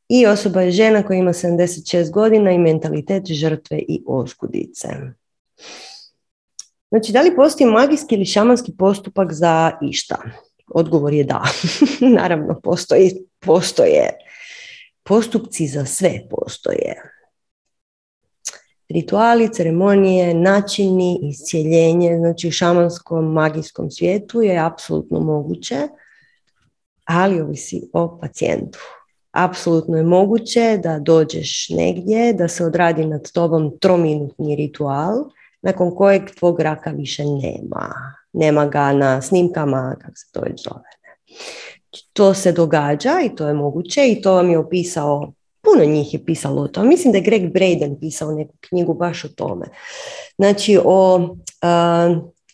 I 0.09 0.27
osoba 0.27 0.63
je 0.63 0.71
žena 0.71 1.03
koja 1.03 1.19
ima 1.19 1.33
76 1.33 2.11
godina 2.11 2.51
i 2.51 2.59
mentalitet 2.59 3.27
žrtve 3.27 3.79
i 3.79 4.03
oskudice. 4.07 4.89
Znači, 6.89 7.13
da 7.13 7.21
li 7.21 7.37
postoji 7.37 7.71
magijski 7.71 8.15
ili 8.15 8.25
šamanski 8.25 8.73
postupak 8.79 9.33
za 9.33 9.79
išta? 9.83 10.17
Odgovor 10.69 11.15
je 11.15 11.25
da. 11.25 11.43
Naravno, 12.19 12.61
postoji, 12.61 13.13
postoje. 13.41 14.11
Postupci 15.03 15.67
za 15.67 15.85
sve 15.85 16.29
postoje. 16.31 17.03
Rituali, 18.89 19.53
ceremonije, 19.53 20.35
načini, 20.35 21.19
iscijeljenje, 21.23 22.17
znači 22.19 22.49
u 22.49 22.51
šamanskom, 22.51 23.33
magijskom 23.33 23.91
svijetu 23.91 24.43
je 24.43 24.59
apsolutno 24.59 25.21
moguće, 25.21 25.89
ali 27.05 27.41
ovisi 27.41 27.91
o 27.93 28.19
pacijentu. 28.21 28.79
Apsolutno 29.39 29.97
je 29.97 30.03
moguće 30.03 30.81
da 30.83 30.99
dođeš 30.99 31.69
negdje, 31.69 32.33
da 32.33 32.49
se 32.49 32.65
odradi 32.65 33.05
nad 33.05 33.33
tobom 33.33 33.79
trominutni 33.81 34.57
ritual, 34.57 35.15
nakon 35.63 35.97
kojeg 35.97 36.23
tvog 36.39 36.61
raka 36.61 36.91
više 36.91 37.25
nema 37.25 38.19
nema 38.33 38.67
ga 38.67 38.93
na 38.93 39.23
snimkama, 39.23 39.97
kako 40.01 40.17
se 40.17 40.33
to 40.33 40.41
već 40.41 40.63
zove. 40.63 40.91
To 42.13 42.35
se 42.35 42.53
događa 42.53 43.13
i 43.25 43.37
to 43.37 43.49
je 43.49 43.55
moguće 43.55 44.09
i 44.09 44.23
to 44.23 44.35
vam 44.35 44.51
je 44.51 44.59
opisao, 44.59 45.33
puno 45.63 45.85
njih 45.85 46.15
je 46.15 46.25
pisalo 46.25 46.63
o 46.63 46.69
tome. 46.69 46.89
Mislim 46.89 47.13
da 47.13 47.19
je 47.19 47.25
Greg 47.25 47.53
Braden 47.53 48.01
pisao 48.01 48.33
neku 48.33 48.55
knjigu 48.69 48.95
baš 48.95 49.25
o 49.25 49.29
tome. 49.29 49.67
Znači 50.37 50.79
o 50.85 51.29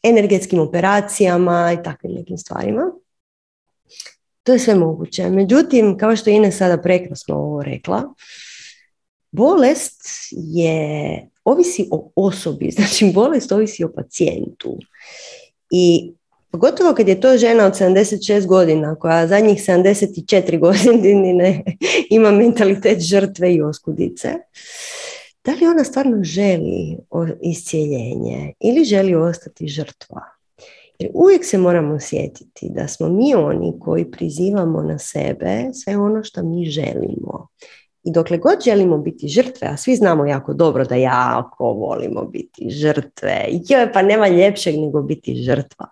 energetskim 0.03 0.61
operacijama 0.61 1.73
i 1.73 1.83
takvim 1.83 2.13
nekim 2.13 2.39
stvarima. 2.39 2.83
To 4.45 4.53
je 4.53 4.59
sve 4.59 4.75
moguće. 4.75 5.31
Međutim, 5.31 5.99
kao 5.99 6.17
što 6.17 6.31
je 6.31 6.37
Ines 6.37 6.57
sada 6.57 6.83
prekrasno 6.83 7.35
ovo 7.35 7.63
rekla, 7.63 8.15
bolest 9.31 10.03
je, 10.31 11.29
ovisi 11.45 11.89
o 11.91 12.11
osobi, 12.17 12.71
znači 12.71 13.13
bolest 13.15 13.53
ovisi 13.53 13.85
o 13.85 13.93
pacijentu. 13.97 14.79
I 15.71 16.13
pogotovo 16.51 16.95
kad 16.95 17.09
je 17.09 17.21
to 17.21 17.39
žena 17.39 17.67
od 17.67 17.73
76 17.73 18.47
godina 18.47 18.95
koja 18.95 19.27
zadnjih 19.27 19.59
74 19.59 20.59
godine 20.59 21.65
ima 22.11 22.31
mentalitet 22.31 23.01
žrtve 23.01 23.55
i 23.55 23.63
oskudice, 23.63 24.35
da 25.45 25.53
li 25.53 25.67
ona 25.67 25.85
stvarno 25.85 26.25
želi 26.25 26.97
iscijeljenje 27.43 28.53
ili 28.61 28.85
želi 28.85 29.15
ostati 29.15 29.69
žrtva? 29.69 30.34
Uvijek 31.15 31.45
se 31.45 31.59
moramo 31.59 32.01
sjetiti 32.01 32.69
da 32.71 32.89
smo 32.89 33.09
mi 33.09 33.35
oni 33.35 33.73
koji 33.81 34.11
prizivamo 34.11 34.83
na 34.83 34.99
sebe 34.99 35.71
sve 35.73 35.97
ono 35.97 36.25
što 36.25 36.43
mi 36.43 36.65
želimo. 36.65 37.49
I 38.05 38.13
dokle 38.13 38.39
god 38.39 38.59
želimo 38.65 38.99
biti 38.99 39.29
žrtve, 39.29 39.69
a 39.69 39.77
svi 39.77 39.97
znamo 39.97 40.27
jako 40.27 40.55
dobro 40.55 40.85
da 40.85 40.95
jako 40.95 41.73
volimo 41.73 42.25
biti 42.25 42.71
žrtve, 42.71 43.47
joj, 43.69 43.93
pa 43.93 44.03
nema 44.03 44.29
ljepšeg 44.29 44.75
nego 44.75 45.03
biti 45.03 45.35
žrtva. 45.35 45.87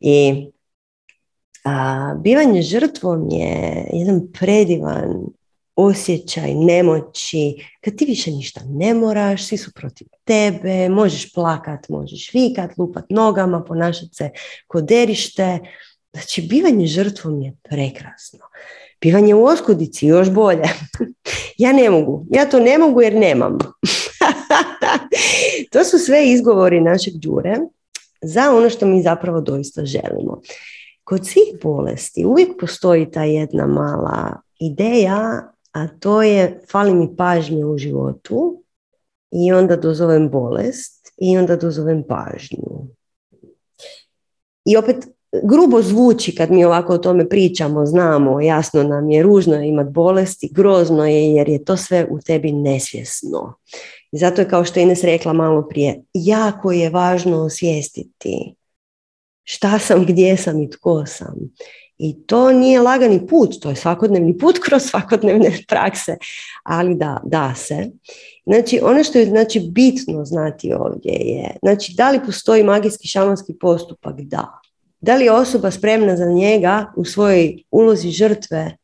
I 0.00 0.46
a, 1.64 2.14
bivanje 2.22 2.62
žrtvom 2.62 3.28
je 3.30 3.84
jedan 3.92 4.20
predivan 4.40 5.24
osjećaj 5.80 6.54
nemoći, 6.54 7.54
kad 7.80 7.96
ti 7.96 8.04
više 8.04 8.30
ništa 8.30 8.60
ne 8.66 8.94
moraš, 8.94 9.46
svi 9.46 9.56
su 9.56 9.72
protiv 9.74 10.06
tebe, 10.24 10.88
možeš 10.88 11.32
plakat, 11.32 11.88
možeš 11.88 12.34
vikat, 12.34 12.78
lupat 12.78 13.04
nogama, 13.10 13.64
ponašati 13.64 14.14
se 14.14 14.30
kod 14.66 14.84
derište, 14.84 15.58
Znači, 16.12 16.42
bivanje 16.42 16.86
žrtvom 16.86 17.42
je 17.42 17.56
prekrasno. 17.62 18.38
Bivanje 19.00 19.34
u 19.34 19.44
oskudici 19.44 20.06
još 20.06 20.30
bolje. 20.30 20.62
ja 21.58 21.72
ne 21.72 21.90
mogu. 21.90 22.26
Ja 22.30 22.46
to 22.46 22.60
ne 22.60 22.78
mogu 22.78 23.02
jer 23.02 23.14
nemam. 23.14 23.58
to 25.72 25.84
su 25.84 25.98
sve 25.98 26.30
izgovori 26.30 26.80
našeg 26.80 27.14
đure 27.14 27.56
za 28.22 28.54
ono 28.56 28.70
što 28.70 28.86
mi 28.86 29.02
zapravo 29.02 29.40
doista 29.40 29.84
želimo. 29.84 30.40
Kod 31.04 31.26
svih 31.26 31.62
bolesti 31.62 32.24
uvijek 32.24 32.60
postoji 32.60 33.10
ta 33.10 33.24
jedna 33.24 33.66
mala 33.66 34.40
ideja, 34.60 35.52
a 35.78 35.88
to 36.00 36.22
je 36.22 36.60
fali 36.70 36.94
mi 36.94 37.16
pažnje 37.16 37.64
u 37.64 37.78
životu 37.78 38.62
i 39.30 39.52
onda 39.52 39.76
dozovem 39.76 40.30
bolest 40.30 41.12
i 41.16 41.38
onda 41.38 41.56
dozovem 41.56 42.04
pažnju. 42.08 42.86
I 44.64 44.76
opet 44.76 44.96
grubo 45.42 45.82
zvuči 45.82 46.34
kad 46.34 46.50
mi 46.50 46.64
ovako 46.64 46.92
o 46.92 46.98
tome 46.98 47.28
pričamo, 47.28 47.86
znamo, 47.86 48.40
jasno 48.40 48.82
nam 48.82 49.10
je, 49.10 49.22
ružno 49.22 49.54
je 49.54 49.68
imati 49.68 49.90
bolesti, 49.90 50.50
grozno 50.52 51.06
je 51.06 51.34
jer 51.34 51.48
je 51.48 51.64
to 51.64 51.76
sve 51.76 52.06
u 52.10 52.18
tebi 52.20 52.52
nesvjesno. 52.52 53.54
I 54.12 54.18
zato 54.18 54.40
je 54.40 54.48
kao 54.48 54.64
što 54.64 54.80
Ines 54.80 55.04
rekla 55.04 55.32
malo 55.32 55.68
prije, 55.68 56.02
jako 56.14 56.72
je 56.72 56.90
važno 56.90 57.42
osvijestiti 57.42 58.54
šta 59.44 59.78
sam, 59.78 60.04
gdje 60.04 60.36
sam 60.36 60.62
i 60.62 60.70
tko 60.70 61.06
sam. 61.06 61.34
I 61.98 62.26
to 62.26 62.52
nije 62.52 62.80
lagani 62.80 63.26
put, 63.26 63.60
to 63.62 63.70
je 63.70 63.76
svakodnevni 63.76 64.38
put 64.38 64.58
kroz 64.64 64.82
svakodnevne 64.82 65.52
prakse, 65.68 66.16
ali 66.62 66.94
da, 66.94 67.20
da 67.24 67.54
se. 67.54 67.90
Znači, 68.46 68.80
ono 68.82 69.04
što 69.04 69.18
je 69.18 69.26
znači, 69.26 69.60
bitno 69.60 70.24
znati 70.24 70.72
ovdje 70.72 71.12
je, 71.12 71.56
znači, 71.62 71.94
da 71.96 72.10
li 72.10 72.20
postoji 72.26 72.64
magijski 72.64 73.08
šamanski 73.08 73.54
postupak? 73.60 74.20
Da. 74.20 74.60
Da 75.00 75.16
li 75.16 75.24
je 75.24 75.32
osoba 75.32 75.70
spremna 75.70 76.16
za 76.16 76.24
njega 76.24 76.92
u 76.96 77.04
svojoj 77.04 77.62
ulozi 77.70 78.10
žrtve 78.10 78.76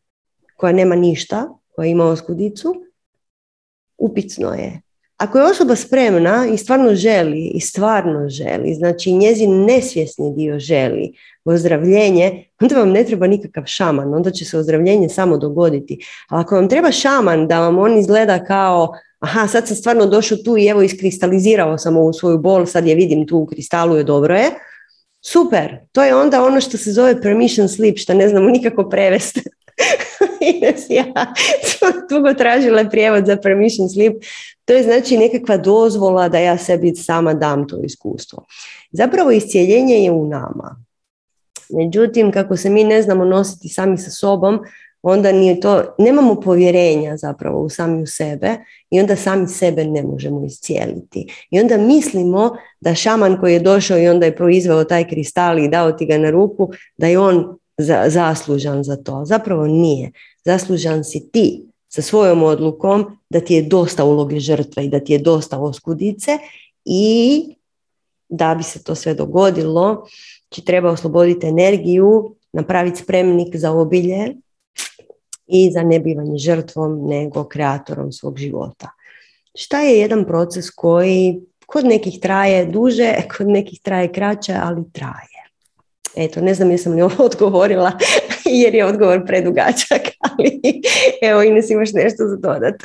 koja 0.56 0.72
nema 0.72 0.94
ništa, 0.94 1.48
koja 1.76 1.86
ima 1.86 2.04
oskudicu? 2.04 2.74
Upitno 3.98 4.54
je. 4.54 4.80
Ako 5.16 5.38
je 5.38 5.44
osoba 5.44 5.76
spremna 5.76 6.46
i 6.54 6.58
stvarno 6.58 6.94
želi, 6.94 7.50
i 7.54 7.60
stvarno 7.60 8.28
želi, 8.28 8.74
znači 8.74 9.12
njezin 9.12 9.64
nesvjesni 9.64 10.34
dio 10.36 10.58
želi 10.58 11.12
ozdravljenje, 11.44 12.44
onda 12.60 12.78
vam 12.78 12.90
ne 12.90 13.04
treba 13.04 13.26
nikakav 13.26 13.64
šaman, 13.66 14.14
onda 14.14 14.30
će 14.30 14.44
se 14.44 14.58
ozdravljenje 14.58 15.08
samo 15.08 15.38
dogoditi. 15.38 15.98
Ali 16.28 16.40
ako 16.40 16.54
vam 16.54 16.68
treba 16.68 16.92
šaman 16.92 17.48
da 17.48 17.60
vam 17.60 17.78
on 17.78 17.98
izgleda 17.98 18.44
kao 18.44 18.92
aha, 19.18 19.46
sad 19.46 19.68
sam 19.68 19.76
stvarno 19.76 20.06
došao 20.06 20.38
tu 20.44 20.56
i 20.58 20.66
evo 20.66 20.82
iskristalizirao 20.82 21.78
sam 21.78 21.96
ovu 21.96 22.12
svoju 22.12 22.38
bol, 22.38 22.66
sad 22.66 22.86
je 22.86 22.94
vidim 22.94 23.26
tu 23.26 23.38
u 23.38 23.46
kristalu 23.46 23.96
je 23.96 24.04
dobro 24.04 24.36
je, 24.36 24.50
super, 25.26 25.76
to 25.92 26.04
je 26.04 26.14
onda 26.14 26.44
ono 26.44 26.60
što 26.60 26.76
se 26.76 26.92
zove 26.92 27.22
permission 27.22 27.68
sleep, 27.68 27.98
što 27.98 28.14
ne 28.14 28.28
znamo 28.28 28.50
nikako 28.50 28.88
prevesti. 28.88 29.40
Ines 30.50 30.90
ja 30.90 31.04
dugo 32.10 32.34
tražila 32.34 32.84
prijevod 32.84 33.26
za 33.26 33.36
permission 33.36 33.88
sleep. 33.88 34.12
To 34.64 34.72
je 34.72 34.82
znači 34.82 35.18
nekakva 35.18 35.56
dozvola 35.56 36.28
da 36.28 36.38
ja 36.38 36.58
sebi 36.58 36.94
sama 36.94 37.34
dam 37.34 37.68
to 37.68 37.80
iskustvo. 37.84 38.44
Zapravo 38.90 39.30
iscijeljenje 39.30 39.94
je 39.94 40.10
u 40.10 40.28
nama. 40.28 40.84
Međutim, 41.70 42.32
kako 42.32 42.56
se 42.56 42.70
mi 42.70 42.84
ne 42.84 43.02
znamo 43.02 43.24
nositi 43.24 43.68
sami 43.68 43.98
sa 43.98 44.10
sobom, 44.10 44.60
onda 45.02 45.32
nije 45.32 45.60
to, 45.60 45.94
nemamo 45.98 46.40
povjerenja 46.40 47.16
zapravo 47.16 47.60
u 47.60 47.68
sami 47.68 48.02
u 48.02 48.06
sebe 48.06 48.56
i 48.90 49.00
onda 49.00 49.16
sami 49.16 49.48
sebe 49.48 49.84
ne 49.84 50.02
možemo 50.02 50.44
iscijeliti. 50.44 51.46
I 51.50 51.60
onda 51.60 51.76
mislimo 51.76 52.56
da 52.80 52.94
šaman 52.94 53.40
koji 53.40 53.52
je 53.52 53.60
došao 53.60 53.98
i 53.98 54.08
onda 54.08 54.26
je 54.26 54.36
proizveo 54.36 54.84
taj 54.84 55.08
kristal 55.08 55.58
i 55.58 55.68
dao 55.68 55.92
ti 55.92 56.06
ga 56.06 56.18
na 56.18 56.30
ruku, 56.30 56.70
da 56.96 57.06
je 57.06 57.18
on 57.18 57.58
za, 57.78 58.04
zaslužan 58.08 58.84
za 58.84 58.96
to. 58.96 59.24
Zapravo 59.24 59.66
nije. 59.66 60.12
Zaslužan 60.44 61.04
si 61.04 61.30
ti 61.32 61.62
sa 61.88 62.02
svojom 62.02 62.42
odlukom 62.42 63.18
da 63.30 63.40
ti 63.40 63.54
je 63.54 63.62
dosta 63.62 64.04
uloge 64.04 64.40
žrtve 64.40 64.84
i 64.84 64.88
da 64.88 65.00
ti 65.00 65.12
je 65.12 65.18
dosta 65.18 65.58
oskudice 65.58 66.38
i 66.84 67.44
da 68.28 68.54
bi 68.54 68.62
se 68.62 68.82
to 68.82 68.94
sve 68.94 69.14
dogodilo, 69.14 70.06
će 70.50 70.64
treba 70.64 70.90
osloboditi 70.90 71.46
energiju, 71.46 72.34
napraviti 72.52 73.02
spremnik 73.02 73.56
za 73.56 73.72
obilje 73.72 74.34
i 75.46 75.70
za 75.72 75.82
ne 75.82 76.00
bivanje 76.00 76.38
žrtvom 76.38 77.06
nego 77.06 77.44
kreatorom 77.44 78.12
svog 78.12 78.38
života. 78.38 78.90
Šta 79.54 79.80
je 79.80 79.98
jedan 79.98 80.24
proces 80.24 80.70
koji 80.70 81.40
kod 81.66 81.84
nekih 81.84 82.20
traje 82.20 82.66
duže, 82.66 83.14
kod 83.36 83.48
nekih 83.48 83.80
traje 83.82 84.12
kraće, 84.12 84.54
ali 84.62 84.84
traje. 84.92 85.33
Eto, 86.16 86.40
ne 86.40 86.54
znam 86.54 86.70
jesam 86.70 86.92
li 86.92 87.02
ovo 87.02 87.24
odgovorila 87.30 87.92
jer 88.44 88.74
je 88.74 88.84
odgovor 88.84 89.26
predugačak, 89.26 90.00
ali 90.30 90.60
evo 91.22 91.42
Ines 91.42 91.70
imaš 91.70 91.92
nešto 91.92 92.28
za 92.28 92.36
dodat. 92.36 92.74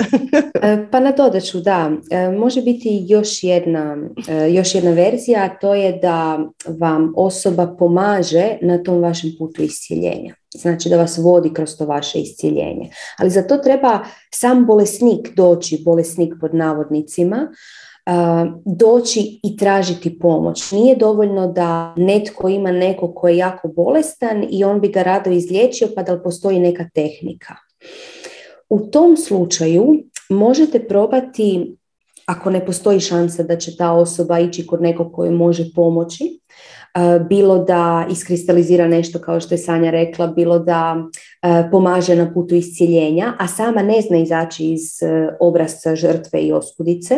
E, 0.62 0.86
pa 0.90 1.00
na 1.00 1.12
dodaću, 1.12 1.60
da. 1.60 1.90
E, 2.10 2.28
može 2.28 2.62
biti 2.62 3.04
još 3.08 3.42
jedna, 3.42 3.96
e, 4.28 4.52
još 4.52 4.74
jedna 4.74 4.90
verzija, 4.90 5.44
a 5.44 5.58
to 5.58 5.74
je 5.74 5.92
da 5.92 6.38
vam 6.66 7.12
osoba 7.16 7.76
pomaže 7.78 8.58
na 8.62 8.82
tom 8.82 9.02
vašem 9.02 9.30
putu 9.38 9.62
iscijeljenja. 9.62 10.34
Znači 10.54 10.88
da 10.88 10.96
vas 10.96 11.18
vodi 11.18 11.52
kroz 11.54 11.76
to 11.76 11.86
vaše 11.86 12.18
iscijeljenje. 12.18 12.90
Ali 13.18 13.30
za 13.30 13.42
to 13.42 13.56
treba 13.56 14.00
sam 14.34 14.66
bolesnik 14.66 15.34
doći, 15.36 15.82
bolesnik 15.84 16.34
pod 16.40 16.54
navodnicima, 16.54 17.48
doći 18.64 19.40
i 19.42 19.56
tražiti 19.56 20.18
pomoć. 20.18 20.72
Nije 20.72 20.96
dovoljno 20.96 21.46
da 21.52 21.94
netko 21.96 22.48
ima 22.48 22.72
neko 22.72 23.14
ko 23.14 23.28
je 23.28 23.36
jako 23.36 23.68
bolestan 23.68 24.46
i 24.50 24.64
on 24.64 24.80
bi 24.80 24.88
ga 24.88 25.02
rado 25.02 25.30
izliječio 25.30 25.88
pa 25.94 26.02
da 26.02 26.12
li 26.12 26.22
postoji 26.22 26.58
neka 26.58 26.88
tehnika. 26.94 27.54
U 28.68 28.78
tom 28.78 29.16
slučaju 29.16 30.04
možete 30.28 30.86
probati, 30.86 31.76
ako 32.26 32.50
ne 32.50 32.66
postoji 32.66 33.00
šansa 33.00 33.42
da 33.42 33.58
će 33.58 33.76
ta 33.76 33.92
osoba 33.92 34.38
ići 34.38 34.66
kod 34.66 34.82
nekog 34.82 35.12
koji 35.12 35.30
može 35.30 35.64
pomoći, 35.74 36.40
bilo 37.28 37.58
da 37.58 38.06
iskristalizira 38.10 38.88
nešto 38.88 39.18
kao 39.18 39.40
što 39.40 39.54
je 39.54 39.58
Sanja 39.58 39.90
rekla, 39.90 40.26
bilo 40.26 40.58
da 40.58 40.96
pomaže 41.70 42.16
na 42.16 42.32
putu 42.34 42.54
iscijeljenja, 42.54 43.34
a 43.38 43.46
sama 43.46 43.82
ne 43.82 44.00
zna 44.00 44.16
izaći 44.16 44.72
iz 44.72 44.82
obrazca 45.40 45.96
žrtve 45.96 46.40
i 46.40 46.52
oskudice, 46.52 47.14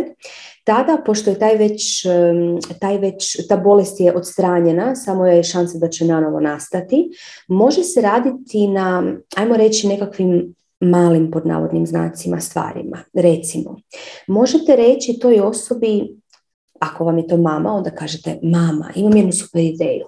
tada, 0.65 1.03
pošto 1.07 1.31
je 1.31 1.39
taj 1.39 1.57
već, 1.57 2.07
taj 2.81 2.99
već, 2.99 3.47
ta 3.49 3.57
bolest 3.57 4.01
je 4.01 4.17
odstranjena, 4.17 4.97
samo 4.97 5.27
je 5.27 5.43
šansa 5.43 5.79
da 5.79 5.89
će 5.89 6.05
nanovo 6.05 6.41
nastati, 6.41 7.11
može 7.49 7.83
se 7.83 8.01
raditi 8.01 8.69
na, 8.69 9.15
ajmo 9.37 9.57
reći, 9.57 9.89
nekakvim 9.89 10.55
malim 10.81 11.31
pod 11.31 11.47
navodnim 11.47 11.87
znacima 11.87 12.41
stvarima. 12.41 12.99
Recimo, 13.15 13.77
možete 14.27 14.77
reći 14.77 15.19
toj 15.19 15.41
osobi, 15.41 16.17
ako 16.81 17.05
vam 17.05 17.19
je 17.19 17.27
to 17.27 17.37
mama, 17.37 17.73
onda 17.73 17.91
kažete 17.91 18.39
mama, 18.43 18.91
imam 18.95 19.17
jednu 19.17 19.33
super 19.33 19.63
ideju. 19.63 20.05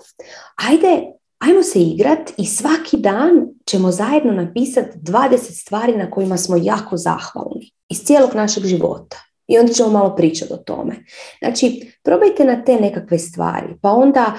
Ajde, 0.68 1.02
ajmo 1.38 1.62
se 1.62 1.82
igrat 1.82 2.32
i 2.38 2.46
svaki 2.46 2.96
dan 2.96 3.48
ćemo 3.66 3.90
zajedno 3.90 4.32
napisati 4.32 4.98
20 4.98 5.36
stvari 5.38 5.96
na 5.96 6.10
kojima 6.10 6.36
smo 6.36 6.56
jako 6.56 6.96
zahvalni 6.96 7.70
iz 7.88 7.98
cijelog 8.04 8.34
našeg 8.34 8.64
života. 8.64 9.16
I 9.46 9.58
onda 9.58 9.72
ćemo 9.72 9.88
malo 9.88 10.16
pričati 10.16 10.52
o 10.52 10.56
tome. 10.56 10.94
Znači, 11.38 11.92
probajte 12.02 12.44
na 12.44 12.64
te 12.64 12.76
nekakve 12.76 13.18
stvari. 13.18 13.66
Pa 13.82 13.90
onda, 13.90 14.32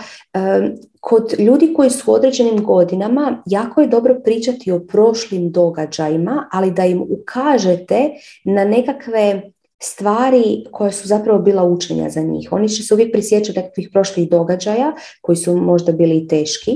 kod 1.00 1.34
ljudi 1.40 1.74
koji 1.74 1.90
su 1.90 2.12
u 2.12 2.14
određenim 2.14 2.64
godinama, 2.64 3.44
jako 3.46 3.82
je 3.82 3.88
dobro 3.88 4.16
pričati 4.24 4.72
o 4.72 4.80
prošlim 4.80 5.52
događajima, 5.52 6.50
ali 6.52 6.72
da 6.72 6.86
im 6.86 7.02
ukažete 7.10 8.10
na 8.46 8.66
nekakve 8.66 9.42
stvari 9.82 10.66
koje 10.72 10.92
su 10.92 11.08
zapravo 11.08 11.40
bila 11.40 11.64
učenja 11.64 12.10
za 12.10 12.22
njih. 12.22 12.52
Oni 12.52 12.70
će 12.70 12.84
se 12.84 12.94
uvijek 12.94 13.12
prisjećati 13.12 13.60
nekakvih 13.60 13.90
prošlih 13.94 14.30
događaja 14.30 14.94
koji 15.22 15.36
su 15.36 15.58
možda 15.58 15.92
bili 15.92 16.18
i 16.18 16.28
teški. 16.28 16.72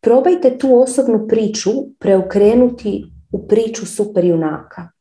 Probajte 0.00 0.58
tu 0.58 0.80
osobnu 0.80 1.26
priču 1.28 1.70
preokrenuti 1.98 3.04
u 3.32 3.48
priču 3.48 3.86
super 3.86 4.24
junaka 4.24 4.88
Hm, 4.88 4.99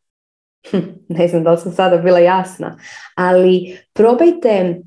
ne 1.18 1.28
znam 1.28 1.44
da 1.44 1.52
li 1.52 1.58
sam 1.58 1.72
sada 1.72 1.98
bila 1.98 2.20
jasna, 2.20 2.78
ali 3.16 3.78
probajte 3.94 4.82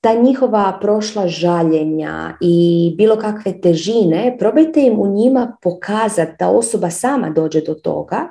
ta 0.00 0.14
njihova 0.14 0.78
prošla 0.80 1.28
žaljenja 1.28 2.36
i 2.40 2.94
bilo 2.96 3.16
kakve 3.16 3.60
težine, 3.60 4.36
probajte 4.38 4.82
im 4.82 5.00
u 5.00 5.06
njima 5.06 5.56
pokazati 5.62 6.32
da 6.38 6.48
osoba 6.48 6.90
sama 6.90 7.30
dođe 7.30 7.60
do 7.60 7.74
toga 7.74 8.28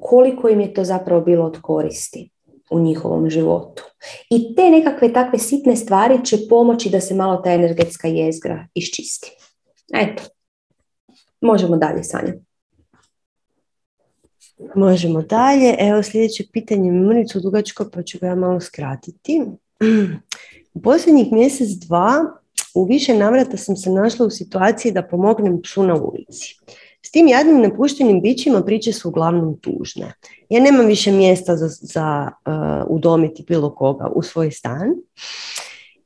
koliko 0.00 0.48
im 0.48 0.60
je 0.60 0.74
to 0.74 0.84
zapravo 0.84 1.20
bilo 1.20 1.46
od 1.46 1.60
koristi 1.60 2.30
u 2.70 2.80
njihovom 2.80 3.30
životu. 3.30 3.82
I 4.30 4.54
te 4.54 4.70
nekakve 4.70 5.12
takve 5.12 5.38
sitne 5.38 5.76
stvari 5.76 6.24
će 6.24 6.36
pomoći 6.48 6.90
da 6.90 7.00
se 7.00 7.14
malo 7.14 7.36
ta 7.36 7.52
energetska 7.52 8.08
jezgra 8.08 8.66
iščisti. 8.74 9.30
Eto, 9.94 10.22
možemo 11.40 11.76
dalje 11.76 12.04
sanjati. 12.04 12.49
Možemo 14.74 15.22
dalje. 15.22 15.76
Evo 15.78 16.02
sljedeće 16.02 16.44
pitanje 16.52 16.88
je 16.88 16.92
mrnicu 16.92 17.40
dugačko 17.40 17.90
pa 17.92 18.02
ću 18.02 18.18
ga 18.18 18.26
ja 18.26 18.34
malo 18.34 18.60
skratiti. 18.60 19.42
U 20.74 20.80
posljednjih 20.82 21.32
mjesec, 21.32 21.68
dva 21.68 22.40
u 22.74 22.84
više 22.84 23.14
navrata 23.14 23.56
sam 23.56 23.76
se 23.76 23.90
našla 23.90 24.26
u 24.26 24.30
situaciji 24.30 24.92
da 24.92 25.02
pomognem 25.02 25.62
psu 25.62 25.82
na 25.82 25.94
ulici. 25.94 26.56
S 27.02 27.10
tim 27.10 27.28
jadnim 27.28 27.62
napuštenim 27.62 28.22
bićima 28.22 28.62
priče 28.62 28.92
su 28.92 29.08
uglavnom 29.08 29.58
tužne. 29.60 30.12
Ja 30.48 30.60
nemam 30.60 30.86
više 30.86 31.12
mjesta 31.12 31.56
za, 31.56 31.68
za 31.68 32.30
uh, 32.30 32.86
udomiti 32.88 33.44
bilo 33.48 33.74
koga 33.74 34.08
u 34.14 34.22
svoj 34.22 34.50
stan. 34.50 34.94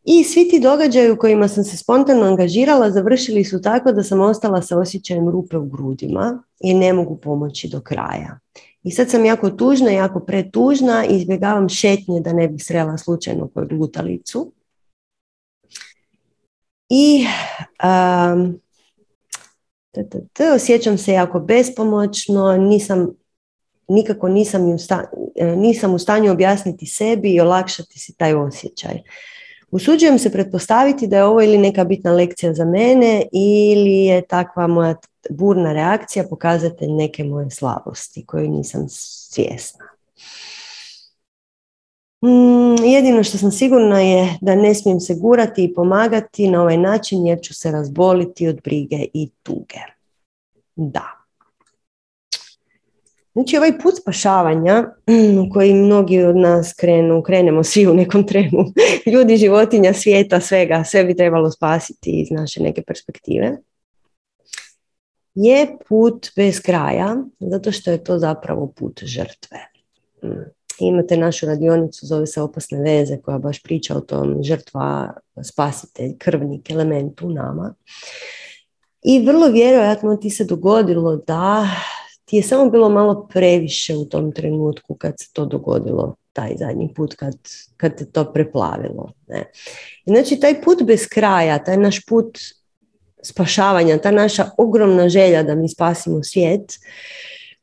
I 0.05 0.25
svi 0.25 0.49
ti 0.49 0.61
događaji 0.61 1.11
u 1.11 1.19
kojima 1.19 1.49
sam 1.49 1.65
se 1.65 1.77
spontano 1.77 2.27
angažirala 2.27 2.91
završili 2.91 3.45
su 3.45 3.63
tako 3.63 3.93
da 3.93 4.03
sam 4.03 4.21
ostala 4.21 4.63
sa 4.63 4.79
osjećajem 4.79 5.29
rupe 5.29 5.57
u 5.57 5.65
grudima 5.65 6.43
i 6.61 6.75
ne 6.75 6.93
mogu 6.93 7.17
pomoći 7.17 7.69
do 7.69 7.81
kraja. 7.81 8.39
I 8.83 8.91
sad 8.91 9.11
sam 9.11 9.25
jako 9.25 9.51
tužna, 9.51 9.91
jako 9.91 10.21
pretužna 10.21 11.07
i 11.07 11.17
izbjegavam 11.17 11.69
šetnje 11.69 12.21
da 12.21 12.33
ne 12.33 12.49
bih 12.49 12.65
srela 12.65 12.99
slučajno 12.99 13.49
koju 13.55 13.69
lutalicu. 13.71 14.53
I 16.89 17.27
um, 18.35 18.61
osjećam 20.55 20.99
se 20.99 21.13
jako 21.13 21.41
bespomoćno, 21.41 22.57
nisam, 22.57 23.09
nikako 23.89 24.29
nisam, 24.29 24.63
nisam 25.57 25.95
u 25.95 25.99
stanju 25.99 26.33
objasniti 26.33 26.87
sebi 26.87 27.35
i 27.35 27.41
olakšati 27.41 27.99
si 27.99 28.17
taj 28.17 28.35
osjećaj. 28.35 29.03
Usuđujem 29.75 30.19
se 30.19 30.33
pretpostaviti 30.33 31.07
da 31.07 31.17
je 31.17 31.25
ovo 31.25 31.43
ili 31.43 31.59
neka 31.59 31.85
bitna 31.85 32.13
lekcija 32.13 32.55
za 32.55 32.65
mene 32.65 33.23
ili 33.33 33.97
je 33.97 34.23
takva 34.23 34.67
moja 34.67 34.95
burna 35.31 35.73
reakcija 35.73 36.25
pokazatelj 36.31 36.91
neke 36.91 37.25
moje 37.25 37.51
slabosti 37.51 38.27
koju 38.27 38.51
nisam 38.51 38.87
svjesna. 38.89 39.85
Mm, 42.25 42.85
jedino 42.85 43.23
što 43.23 43.39
sam 43.39 43.51
sigurna 43.51 44.01
je 44.01 44.39
da 44.41 44.55
ne 44.55 44.75
smijem 44.75 45.01
se 45.01 45.15
gurati 45.15 45.65
i 45.65 45.75
pomagati 45.75 46.51
na 46.51 46.63
ovaj 46.63 46.77
način 46.77 47.27
jer 47.27 47.41
ću 47.43 47.55
se 47.55 47.71
razboliti 47.71 48.49
od 48.49 48.61
brige 48.65 49.07
i 49.15 49.31
tuge. 49.43 49.81
Da. 50.77 51.24
Znači 53.35 53.57
ovaj 53.57 53.79
put 53.79 53.95
spašavanja 54.01 54.85
u 55.47 55.53
koji 55.53 55.75
mnogi 55.75 56.23
od 56.23 56.37
nas 56.37 56.73
krenu, 56.73 57.23
krenemo 57.23 57.65
svi 57.65 57.87
u 57.87 57.95
nekom 57.95 58.27
trenu, 58.27 58.65
ljudi, 59.13 59.37
životinja, 59.37 59.93
svijeta, 59.93 60.41
svega, 60.41 60.85
sve 60.85 61.05
bi 61.05 61.17
trebalo 61.17 61.51
spasiti 61.51 62.11
iz 62.11 62.31
naše 62.31 62.63
neke 62.63 62.83
perspektive, 62.83 63.57
je 65.35 65.77
put 65.89 66.31
bez 66.37 66.61
kraja, 66.61 67.17
zato 67.41 67.73
što 67.73 67.91
je 67.91 68.05
to 68.05 68.19
zapravo 68.19 68.73
put 68.77 69.01
žrtve. 69.05 69.59
Mm 70.23 70.65
imate 70.81 71.17
našu 71.17 71.47
radionicu, 71.47 72.07
zove 72.07 72.27
se 72.27 72.43
Opasne 72.43 72.81
veze, 72.81 73.17
koja 73.17 73.39
baš 73.39 73.63
priča 73.63 73.97
o 73.97 74.01
tom 74.01 74.43
žrtva, 74.43 75.15
spasitelj, 75.43 76.19
krvnik, 76.19 76.71
element 76.71 77.23
u 77.23 77.31
nama. 77.31 77.75
I 79.03 79.27
vrlo 79.27 79.49
vjerojatno 79.49 80.17
ti 80.17 80.31
se 80.31 80.45
dogodilo 80.45 81.17
da 81.17 81.67
je 82.37 82.43
samo 82.43 82.71
bilo 82.71 82.89
malo 82.89 83.27
previše 83.31 83.97
u 83.97 84.05
tom 84.05 84.33
trenutku 84.33 84.95
kad 84.95 85.15
se 85.19 85.33
to 85.33 85.45
dogodilo 85.47 86.15
taj 86.33 86.55
zadnji 86.59 86.95
put 86.95 87.15
kad, 87.15 87.35
kad 87.77 87.99
te 87.99 88.05
to 88.05 88.33
preplavilo. 88.33 89.13
Ne? 89.27 89.45
Znači 90.07 90.41
taj 90.41 90.63
put 90.63 90.83
bez 90.83 91.07
kraja, 91.09 91.65
taj 91.65 91.77
naš 91.77 92.07
put 92.07 92.39
spašavanja, 93.23 93.99
ta 93.99 94.11
naša 94.11 94.51
ogromna 94.59 95.09
želja 95.09 95.43
da 95.43 95.55
mi 95.55 95.69
spasimo 95.69 96.23
svijet, 96.23 96.79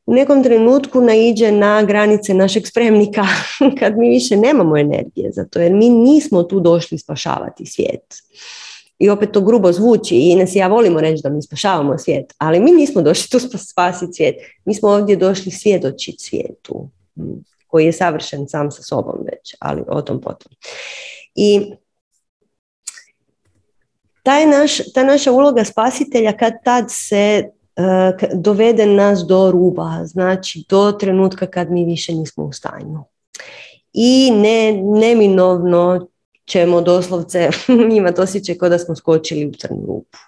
u 0.06 0.14
nekom 0.14 0.42
trenutku 0.42 1.00
naiđe 1.00 1.52
na 1.52 1.82
granice 1.82 2.34
našeg 2.34 2.66
spremnika 2.66 3.26
kad 3.78 3.98
mi 3.98 4.08
više 4.08 4.36
nemamo 4.36 4.76
energije 4.78 5.32
za 5.32 5.44
to 5.44 5.60
jer 5.60 5.72
mi 5.72 5.88
nismo 5.88 6.42
tu 6.42 6.60
došli 6.60 6.98
spašavati 6.98 7.66
svijet. 7.66 8.14
I 9.02 9.10
opet 9.10 9.32
to 9.32 9.40
grubo 9.40 9.72
zvuči 9.72 10.16
i 10.16 10.36
nas 10.36 10.54
ja 10.54 10.68
volimo 10.68 11.00
reći 11.00 11.22
da 11.22 11.28
mi 11.28 11.42
spašavamo 11.42 11.98
svijet, 11.98 12.34
ali 12.38 12.60
mi 12.60 12.72
nismo 12.72 13.02
došli 13.02 13.30
tu 13.30 13.58
spasiti 13.70 14.12
svijet. 14.12 14.36
Mi 14.64 14.74
smo 14.74 14.88
ovdje 14.88 15.16
došli 15.16 15.52
svjedočiti 15.52 16.24
svijetu 16.24 16.88
koji 17.66 17.86
je 17.86 17.92
savršen 17.92 18.48
sam 18.48 18.70
sa 18.70 18.82
sobom 18.82 19.16
već, 19.24 19.54
ali 19.58 19.82
o 19.88 20.02
tom 20.02 20.20
potom. 20.20 20.52
I 21.34 21.72
taj 24.22 24.46
naš, 24.46 24.92
ta 24.94 25.04
naša 25.04 25.32
uloga 25.32 25.64
spasitelja 25.64 26.32
kad 26.32 26.52
tad 26.64 26.84
se 26.88 27.50
E, 27.76 28.12
dovede 28.34 28.86
nas 28.86 29.20
do 29.26 29.50
ruba, 29.50 30.04
znači 30.04 30.64
do 30.68 30.92
trenutka 30.92 31.46
kad 31.46 31.70
mi 31.70 31.84
više 31.84 32.12
nismo 32.14 32.44
u 32.44 32.52
stanju. 32.52 33.04
I 33.92 34.30
ne, 34.30 34.72
neminovno 34.82 36.08
ćemo 36.52 36.80
doslovce 36.80 37.50
imati 37.98 38.20
osjećaj 38.20 38.58
kao 38.58 38.68
da 38.68 38.78
smo 38.78 38.96
skočili 38.96 39.46
u 39.46 39.52
crnu 39.52 39.84
rupu. 39.86 40.18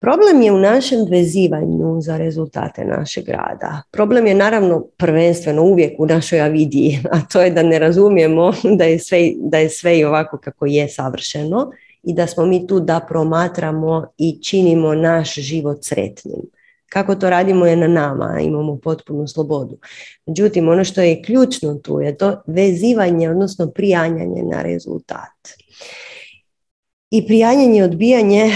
Problem 0.00 0.42
je 0.42 0.52
u 0.52 0.58
našem 0.58 0.98
vezivanju 1.10 2.00
za 2.00 2.16
rezultate 2.16 2.84
našeg 2.84 3.28
rada. 3.28 3.82
Problem 3.90 4.26
je 4.26 4.34
naravno 4.34 4.86
prvenstveno 4.96 5.62
uvijek 5.62 6.00
u 6.00 6.06
našoj 6.06 6.40
avidiji, 6.40 6.98
a 7.12 7.20
to 7.32 7.40
je 7.40 7.50
da 7.50 7.62
ne 7.62 7.78
razumijemo 7.78 8.52
da 8.78 8.84
je 8.84 8.98
sve, 8.98 9.32
da 9.36 9.58
je 9.58 9.68
sve 9.68 9.98
i 9.98 10.04
ovako 10.04 10.38
kako 10.38 10.66
je 10.66 10.88
savršeno 10.88 11.70
i 12.02 12.14
da 12.14 12.26
smo 12.26 12.46
mi 12.46 12.66
tu 12.66 12.80
da 12.80 13.00
promatramo 13.08 14.12
i 14.18 14.42
činimo 14.42 14.94
naš 14.94 15.34
život 15.34 15.78
sretnim. 15.82 16.57
Kako 16.88 17.14
to 17.14 17.30
radimo 17.30 17.66
je 17.66 17.76
na 17.76 17.88
nama, 17.88 18.40
imamo 18.40 18.78
potpunu 18.82 19.26
slobodu. 19.26 19.78
Međutim, 20.26 20.68
ono 20.68 20.84
što 20.84 21.00
je 21.00 21.22
ključno 21.22 21.74
tu 21.74 22.00
je 22.00 22.16
to 22.16 22.42
vezivanje, 22.46 23.30
odnosno 23.30 23.70
prijanjanje 23.70 24.42
na 24.42 24.62
rezultat. 24.62 25.48
I 27.10 27.26
prijanjanje 27.26 27.78
i 27.78 27.82
odbijanje 27.82 28.50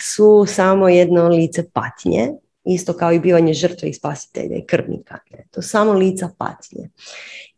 su 0.00 0.44
samo 0.48 0.88
jedno 0.88 1.28
lice 1.28 1.70
patnje, 1.70 2.28
isto 2.64 2.92
kao 2.92 3.12
i 3.12 3.20
bivanje 3.20 3.54
žrtve 3.54 3.88
i 3.88 3.92
spasitelja 3.92 4.56
i 4.56 4.66
krvnika. 4.66 5.18
To 5.50 5.62
samo 5.62 5.92
lica 5.92 6.30
patnje. 6.38 6.88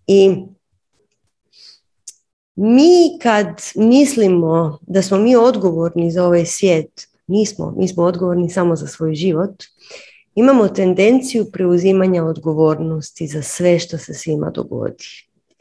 I 0.06 0.36
mi 2.54 3.18
kad 3.22 3.46
mislimo 3.74 4.78
da 4.82 5.02
smo 5.02 5.18
mi 5.18 5.36
odgovorni 5.36 6.10
za 6.10 6.24
ovaj 6.24 6.46
svijet, 6.46 7.08
nismo, 7.26 7.74
mi 7.76 7.88
smo 7.88 8.02
odgovorni 8.02 8.50
samo 8.50 8.76
za 8.76 8.86
svoj 8.86 9.14
život, 9.14 9.64
imamo 10.34 10.68
tendenciju 10.68 11.50
preuzimanja 11.52 12.24
odgovornosti 12.24 13.26
za 13.26 13.42
sve 13.42 13.78
što 13.78 13.98
se 13.98 14.14
svima 14.14 14.50
dogodi. 14.50 15.04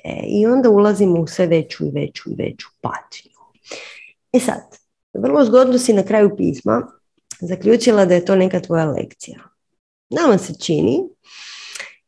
E, 0.04 0.24
I 0.28 0.46
onda 0.46 0.70
ulazimo 0.70 1.20
u 1.20 1.28
sve 1.28 1.48
veću 1.48 1.86
i 1.86 1.92
veću 1.92 2.30
i 2.32 2.36
veću 2.36 2.68
patnju. 2.82 3.32
E 4.34 4.40
sad, 4.40 4.62
vrlo 5.14 5.46
zgodno 5.46 5.78
si 5.78 5.94
na 5.94 6.04
kraju 6.04 6.36
pisma 6.38 6.88
zaključila 7.42 8.06
da 8.06 8.14
je 8.14 8.26
to 8.26 8.36
neka 8.36 8.60
tvoja 8.60 8.86
lekcija. 8.86 9.40
Nama 10.10 10.38
se 10.38 10.54
čini 10.60 11.00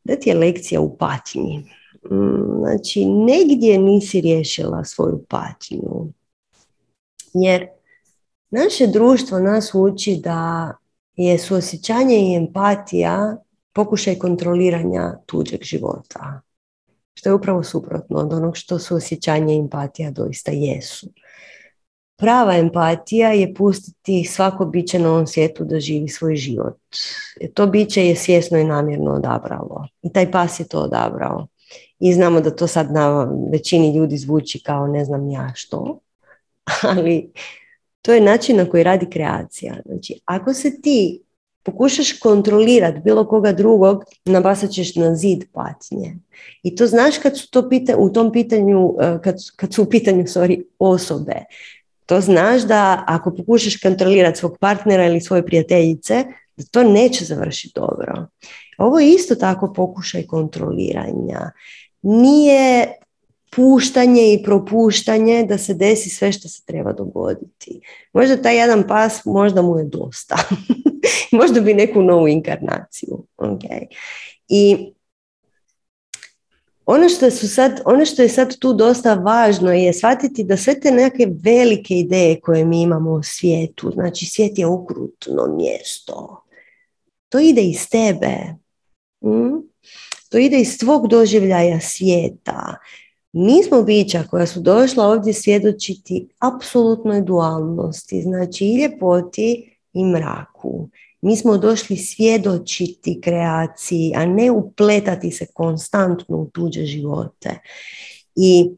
da 0.04 0.16
ti 0.16 0.28
je 0.28 0.36
lekcija 0.36 0.80
u 0.80 0.96
patnji. 0.96 1.58
Mm, 2.10 2.58
znači, 2.60 3.04
negdje 3.04 3.78
nisi 3.78 4.20
riješila 4.20 4.84
svoju 4.84 5.24
patnju. 5.28 6.12
Jer 7.34 7.66
naše 8.50 8.86
društvo 8.86 9.38
nas 9.38 9.70
uči 9.74 10.20
da 10.24 10.72
je 11.16 11.38
suosjećanje 11.38 12.16
i 12.16 12.34
empatija 12.34 13.36
pokušaj 13.72 14.18
kontroliranja 14.18 15.18
tuđeg 15.26 15.62
života. 15.62 16.40
Što 17.14 17.28
je 17.28 17.34
upravo 17.34 17.62
suprotno 17.62 18.18
od 18.18 18.32
onog 18.32 18.56
što 18.56 18.78
suosjećanje 18.78 19.54
i 19.54 19.58
empatija 19.58 20.10
doista 20.10 20.50
jesu. 20.50 21.06
Prava 22.18 22.56
empatija 22.56 23.32
je 23.32 23.54
pustiti 23.54 24.24
svako 24.24 24.64
biće 24.64 24.98
na 24.98 25.10
ovom 25.10 25.26
svijetu 25.26 25.64
da 25.64 25.80
živi 25.80 26.08
svoj 26.08 26.36
život. 26.36 26.76
To 27.54 27.66
biće 27.66 28.06
je 28.06 28.16
svjesno 28.16 28.58
i 28.58 28.64
namjerno 28.64 29.10
odabralo. 29.10 29.86
I 30.02 30.12
taj 30.12 30.30
pas 30.30 30.60
je 30.60 30.68
to 30.68 30.78
odabrao. 30.78 31.46
I 31.98 32.12
znamo 32.12 32.40
da 32.40 32.56
to 32.56 32.66
sad 32.66 32.92
na 32.92 33.28
većini 33.52 33.96
ljudi 33.96 34.16
zvuči 34.16 34.62
kao 34.62 34.86
ne 34.86 35.04
znam 35.04 35.30
ja 35.30 35.52
što, 35.54 36.00
ali 36.96 37.32
to 38.06 38.12
je 38.12 38.20
način 38.20 38.56
na 38.56 38.64
koji 38.64 38.82
radi 38.82 39.06
kreacija. 39.10 39.74
Znači, 39.86 40.20
ako 40.24 40.54
se 40.54 40.80
ti 40.80 41.22
pokušaš 41.62 42.12
kontrolirati 42.12 43.00
bilo 43.04 43.24
koga 43.28 43.52
drugog, 43.52 44.04
nabasat 44.24 44.70
ćeš 44.70 44.94
na 44.94 45.14
zid 45.14 45.44
patnje. 45.52 46.16
I 46.62 46.76
to 46.76 46.86
znaš 46.86 47.18
kad 47.18 47.38
su 47.38 47.50
to 47.50 47.68
pita, 47.68 47.96
u 47.96 48.12
tom 48.12 48.32
pitanju, 48.32 48.94
eh, 49.00 49.18
kad, 49.24 49.36
kad 49.56 49.74
su 49.74 49.82
u 49.82 49.86
pitanju 49.86 50.22
sorry, 50.22 50.62
osobe. 50.78 51.34
To 52.06 52.20
znaš 52.20 52.62
da 52.62 53.04
ako 53.06 53.34
pokušaš 53.34 53.76
kontrolirati 53.82 54.38
svog 54.38 54.56
partnera 54.60 55.06
ili 55.06 55.20
svoje 55.20 55.46
prijateljice, 55.46 56.24
da 56.56 56.64
to 56.70 56.82
neće 56.82 57.24
završiti 57.24 57.72
dobro. 57.74 58.26
Ovo 58.78 59.00
je 59.00 59.14
isto 59.14 59.34
tako 59.34 59.72
pokušaj 59.72 60.26
kontroliranja 60.26 61.50
nije 62.02 62.92
puštanje 63.50 64.32
i 64.32 64.42
propuštanje 64.42 65.44
da 65.48 65.58
se 65.58 65.74
desi 65.74 66.10
sve 66.10 66.32
što 66.32 66.48
se 66.48 66.62
treba 66.64 66.92
dogoditi. 66.92 67.80
Možda 68.12 68.42
taj 68.42 68.56
jedan 68.56 68.86
pas, 68.88 69.24
možda 69.24 69.62
mu 69.62 69.78
je 69.78 69.84
dosta. 69.84 70.36
možda 71.38 71.60
bi 71.60 71.74
neku 71.74 72.02
novu 72.02 72.28
inkarnaciju. 72.28 73.24
Okay. 73.36 73.86
I 74.48 74.92
ono 76.86 77.08
što, 77.08 77.30
su 77.30 77.48
sad, 77.48 77.80
ono 77.84 78.04
što 78.04 78.22
je 78.22 78.28
sad 78.28 78.58
tu 78.58 78.72
dosta 78.72 79.14
važno 79.14 79.72
je 79.72 79.92
shvatiti 79.92 80.44
da 80.44 80.56
sve 80.56 80.80
te 80.80 80.90
neke 80.90 81.28
velike 81.42 81.94
ideje 81.94 82.40
koje 82.40 82.64
mi 82.64 82.82
imamo 82.82 83.10
u 83.10 83.22
svijetu, 83.22 83.90
znači 83.90 84.26
svijet 84.26 84.58
je 84.58 84.66
okrutno 84.66 85.46
mjesto, 85.56 86.44
to 87.28 87.38
ide 87.38 87.62
iz 87.62 87.88
tebe. 87.88 88.36
Mm? 89.24 89.66
To 90.28 90.38
ide 90.38 90.60
iz 90.60 90.78
tvog 90.78 91.08
doživljaja 91.08 91.80
svijeta. 91.80 92.76
Mi 93.38 93.62
smo 93.62 93.82
bića 93.82 94.24
koja 94.30 94.46
su 94.46 94.60
došla 94.60 95.06
ovdje 95.06 95.32
svjedočiti 95.32 96.28
apsolutnoj 96.38 97.22
dualnosti, 97.22 98.22
znači 98.22 98.64
i 98.64 98.76
ljepoti 98.76 99.76
i 99.92 100.04
mraku. 100.04 100.88
Mi 101.20 101.36
smo 101.36 101.58
došli 101.58 101.96
svjedočiti 101.96 103.20
kreaciji, 103.20 104.12
a 104.16 104.26
ne 104.26 104.50
upletati 104.50 105.30
se 105.30 105.46
konstantno 105.54 106.36
u 106.36 106.50
tuđe 106.52 106.84
živote. 106.84 107.58
I 108.36 108.70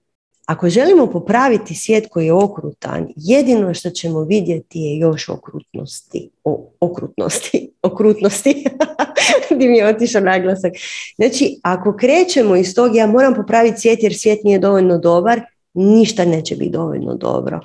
ako 0.49 0.69
želimo 0.69 1.07
popraviti 1.07 1.75
svijet 1.75 2.07
koji 2.11 2.27
je 2.27 2.33
okrutan, 2.33 3.09
jedino 3.17 3.75
što 3.75 3.91
ćemo 3.91 4.21
vidjeti 4.21 4.79
je 4.79 4.99
još 4.99 5.29
okrutnosti. 5.29 6.31
O, 6.45 6.71
okrutnosti. 6.81 7.71
Okrutnosti. 7.83 8.65
Di 9.59 9.69
mi 9.69 9.79
je 9.79 9.87
otišao 9.87 10.21
naglasak. 10.21 10.73
Znači, 11.17 11.59
ako 11.63 11.97
krećemo 11.97 12.57
iz 12.57 12.75
tog, 12.75 12.97
ja 12.97 13.07
moram 13.07 13.35
popraviti 13.35 13.81
svijet 13.81 14.03
jer 14.03 14.15
svijet 14.15 14.45
nije 14.45 14.59
dovoljno 14.59 14.99
dobar, 14.99 15.41
ništa 15.75 16.25
neće 16.25 16.57
biti 16.57 16.71
dovoljno 16.71 17.15
dobro. 17.15 17.61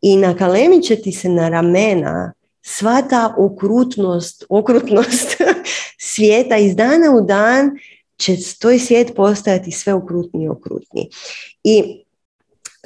I 0.00 0.16
nakalemit 0.16 0.84
će 0.84 0.96
ti 0.96 1.12
se 1.12 1.28
na 1.28 1.48
ramena 1.48 2.32
sva 2.62 3.02
ta 3.10 3.34
okrutnost, 3.38 4.44
okrutnost 4.48 5.36
svijeta 6.14 6.56
iz 6.56 6.76
dana 6.76 7.16
u 7.16 7.20
dan 7.20 7.70
će 8.16 8.36
tvoj 8.60 8.78
svijet 8.78 9.12
postajati 9.16 9.70
sve 9.70 9.94
okrutniji 9.94 10.44
i 10.44 10.48
okrutniji. 10.48 11.08
I 11.64 12.04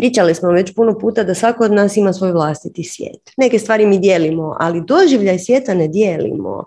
Pričali 0.02 0.34
smo 0.34 0.50
već 0.50 0.74
puno 0.74 0.98
puta 0.98 1.24
da 1.24 1.34
svako 1.34 1.64
od 1.64 1.72
nas 1.72 1.96
ima 1.96 2.12
svoj 2.12 2.32
vlastiti 2.32 2.84
svijet. 2.84 3.30
Neke 3.36 3.58
stvari 3.58 3.86
mi 3.86 3.98
dijelimo, 3.98 4.56
ali 4.60 4.82
doživljaj 4.86 5.38
svijeta 5.38 5.74
ne 5.74 5.88
dijelimo. 5.88 6.64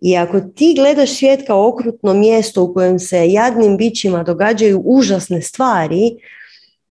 I 0.00 0.16
ako 0.16 0.40
ti 0.40 0.74
gledaš 0.76 1.18
svijet 1.18 1.46
kao 1.46 1.68
okrutno 1.68 2.14
mjesto 2.14 2.62
u 2.62 2.74
kojem 2.74 2.98
se 2.98 3.28
jadnim 3.30 3.76
bićima 3.76 4.22
događaju 4.22 4.82
užasne 4.84 5.42
stvari, 5.42 6.16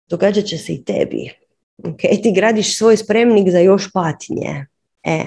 događat 0.09 0.45
će 0.45 0.59
se 0.59 0.73
i 0.73 0.85
tebi. 0.85 1.31
Okay? 1.79 2.23
Ti 2.23 2.33
gradiš 2.33 2.79
svoj 2.79 2.97
spremnik 2.97 3.51
za 3.51 3.59
još 3.59 3.93
patnje. 3.93 4.67
E, 5.03 5.25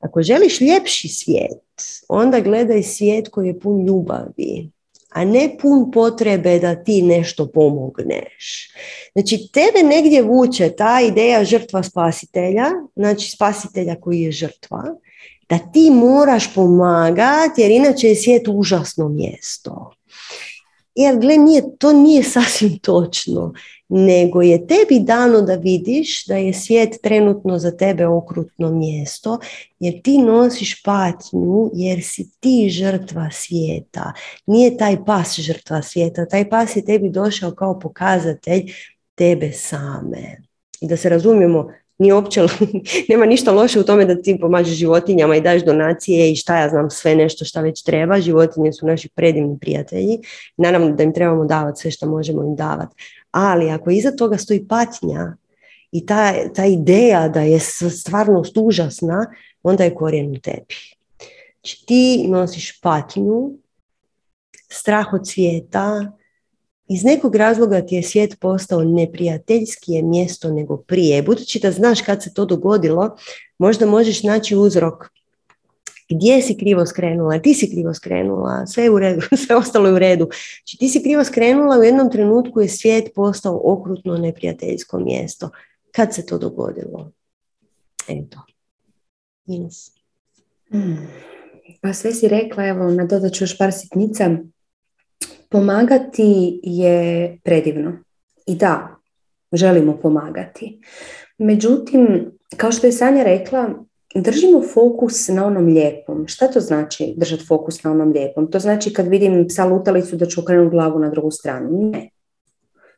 ako 0.00 0.22
želiš 0.22 0.60
ljepši 0.60 1.08
svijet, 1.08 1.62
onda 2.08 2.40
gledaj 2.40 2.82
svijet 2.82 3.28
koji 3.28 3.46
je 3.46 3.60
pun 3.60 3.86
ljubavi, 3.86 4.70
a 5.14 5.24
ne 5.24 5.56
pun 5.60 5.90
potrebe 5.90 6.58
da 6.58 6.74
ti 6.84 7.02
nešto 7.02 7.46
pomogneš. 7.46 8.70
Znači, 9.12 9.48
tebe 9.52 9.82
negdje 9.88 10.22
vuče 10.22 10.70
ta 10.76 11.00
ideja 11.00 11.44
žrtva 11.44 11.82
spasitelja, 11.82 12.66
znači 12.96 13.30
spasitelja 13.30 13.94
koji 14.00 14.20
je 14.20 14.32
žrtva, 14.32 14.84
da 15.48 15.58
ti 15.72 15.90
moraš 15.90 16.54
pomagati 16.54 17.60
jer 17.60 17.70
inače 17.70 18.08
je 18.08 18.16
svijet 18.16 18.48
užasno 18.48 19.08
mjesto. 19.08 19.94
Jer 20.94 21.18
gle, 21.18 21.36
nije, 21.36 21.62
to 21.78 21.92
nije 21.92 22.22
sasvim 22.22 22.78
točno, 22.78 23.52
nego 23.88 24.42
je 24.42 24.66
tebi 24.66 25.00
dano 25.00 25.40
da 25.42 25.54
vidiš 25.54 26.26
da 26.26 26.36
je 26.36 26.52
svijet 26.52 26.98
trenutno 27.02 27.58
za 27.58 27.76
tebe 27.76 28.06
okrutno 28.06 28.70
mjesto, 28.70 29.38
jer 29.78 30.02
ti 30.02 30.18
nosiš 30.18 30.82
patnju, 30.82 31.70
jer 31.74 32.00
si 32.02 32.30
ti 32.40 32.68
žrtva 32.70 33.30
svijeta. 33.32 34.12
Nije 34.46 34.76
taj 34.76 35.04
pas 35.04 35.40
žrtva 35.40 35.82
svijeta, 35.82 36.26
taj 36.26 36.48
pas 36.50 36.76
je 36.76 36.84
tebi 36.84 37.10
došao 37.10 37.50
kao 37.50 37.78
pokazatelj 37.78 38.72
tebe 39.14 39.52
same. 39.52 40.42
I 40.80 40.88
da 40.88 40.96
se 40.96 41.08
razumijemo, 41.08 41.72
nije 41.98 42.14
uopće, 42.14 42.40
nema 43.08 43.26
ništa 43.26 43.52
loše 43.52 43.80
u 43.80 43.82
tome 43.82 44.04
da 44.04 44.22
ti 44.22 44.38
pomažeš 44.40 44.74
životinjama 44.74 45.36
i 45.36 45.40
daš 45.40 45.64
donacije 45.64 46.32
i 46.32 46.36
šta 46.36 46.58
ja 46.58 46.68
znam, 46.68 46.90
sve 46.90 47.14
nešto 47.14 47.44
šta 47.44 47.60
već 47.60 47.82
treba. 47.82 48.20
Životinje 48.20 48.72
su 48.72 48.86
naši 48.86 49.08
predivni 49.08 49.58
prijatelji. 49.60 50.18
Naravno 50.56 50.90
da 50.90 51.02
im 51.02 51.14
trebamo 51.14 51.44
davati 51.44 51.80
sve 51.80 51.90
što 51.90 52.08
možemo 52.08 52.44
im 52.44 52.56
davati. 52.56 52.94
Ali 53.30 53.70
ako 53.70 53.90
iza 53.90 54.10
toga 54.10 54.38
stoji 54.38 54.68
patnja 54.68 55.36
i 55.92 56.06
ta, 56.06 56.32
ta 56.54 56.64
ideja 56.64 57.28
da 57.28 57.40
je 57.40 57.58
stvarnost 57.90 58.56
užasna, 58.56 59.26
onda 59.62 59.84
je 59.84 59.94
korijen 59.94 60.30
u 60.30 60.40
tebi. 60.40 60.74
Znači 61.54 61.86
ti 61.86 62.26
nosiš 62.28 62.80
patnju, 62.80 63.50
strah 64.70 65.12
od 65.12 65.28
svijeta, 65.28 66.12
iz 66.88 67.04
nekog 67.04 67.36
razloga 67.36 67.86
ti 67.86 67.94
je 67.94 68.02
svijet 68.02 68.40
postao 68.40 68.84
neprijateljski 68.84 69.92
je 69.92 70.02
mjesto 70.02 70.50
nego 70.50 70.76
prije. 70.76 71.22
Budući 71.22 71.60
da 71.60 71.70
znaš 71.70 72.00
kad 72.00 72.22
se 72.22 72.34
to 72.34 72.44
dogodilo, 72.44 73.16
možda 73.58 73.86
možeš 73.86 74.22
naći 74.22 74.56
uzrok 74.56 75.14
gdje 76.08 76.42
si 76.42 76.56
krivo 76.58 76.86
skrenula, 76.86 77.38
ti 77.38 77.54
si 77.54 77.70
krivo 77.70 77.94
skrenula, 77.94 78.66
sve 78.66 78.82
je 78.82 78.90
u 78.90 78.98
redu, 78.98 79.20
sve 79.46 79.56
ostalo 79.56 79.88
je 79.88 79.94
u 79.94 79.98
redu. 79.98 80.28
Znači 80.58 80.78
ti 80.78 80.88
si 80.88 81.02
krivo 81.02 81.24
skrenula, 81.24 81.78
u 81.78 81.82
jednom 81.82 82.10
trenutku 82.10 82.60
je 82.60 82.68
svijet 82.68 83.10
postao 83.14 83.60
okrutno 83.64 84.16
neprijateljsko 84.16 84.98
mjesto. 84.98 85.50
Kad 85.92 86.14
se 86.14 86.26
to 86.26 86.38
dogodilo? 86.38 87.10
Eto. 88.08 88.38
Ines. 89.46 89.90
Hmm. 90.70 91.08
Pa 91.80 91.92
sve 91.92 92.12
si 92.12 92.28
rekla, 92.28 92.66
evo, 92.66 92.90
nadodat 92.90 93.32
ću 93.32 93.44
još 93.44 93.58
par 93.58 93.72
sitnica. 93.72 94.30
Pomagati 95.54 96.60
je 96.62 97.38
predivno. 97.44 97.92
I 98.46 98.54
da, 98.56 98.96
želimo 99.52 99.96
pomagati. 100.02 100.80
Međutim, 101.38 102.30
kao 102.56 102.72
što 102.72 102.86
je 102.86 102.92
Sanja 102.92 103.22
rekla, 103.22 103.68
držimo 104.14 104.62
fokus 104.62 105.28
na 105.28 105.46
onom 105.46 105.66
lijepom. 105.66 106.28
Šta 106.28 106.48
to 106.48 106.60
znači 106.60 107.14
držati 107.16 107.46
fokus 107.46 107.82
na 107.82 107.90
onom 107.90 108.12
lijepom? 108.12 108.50
To 108.50 108.58
znači 108.58 108.92
kad 108.92 109.06
vidim 109.06 109.46
psa 109.48 109.64
lutalicu 109.64 110.16
da 110.16 110.26
ću 110.26 110.40
okrenuti 110.40 110.70
glavu 110.70 110.98
na 110.98 111.10
drugu 111.10 111.30
stranu. 111.30 111.90
Ne. 111.92 112.10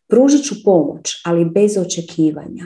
Pružit 0.09 0.45
ću 0.45 0.55
pomoć, 0.65 1.23
ali 1.24 1.45
bez 1.45 1.77
očekivanja. 1.77 2.65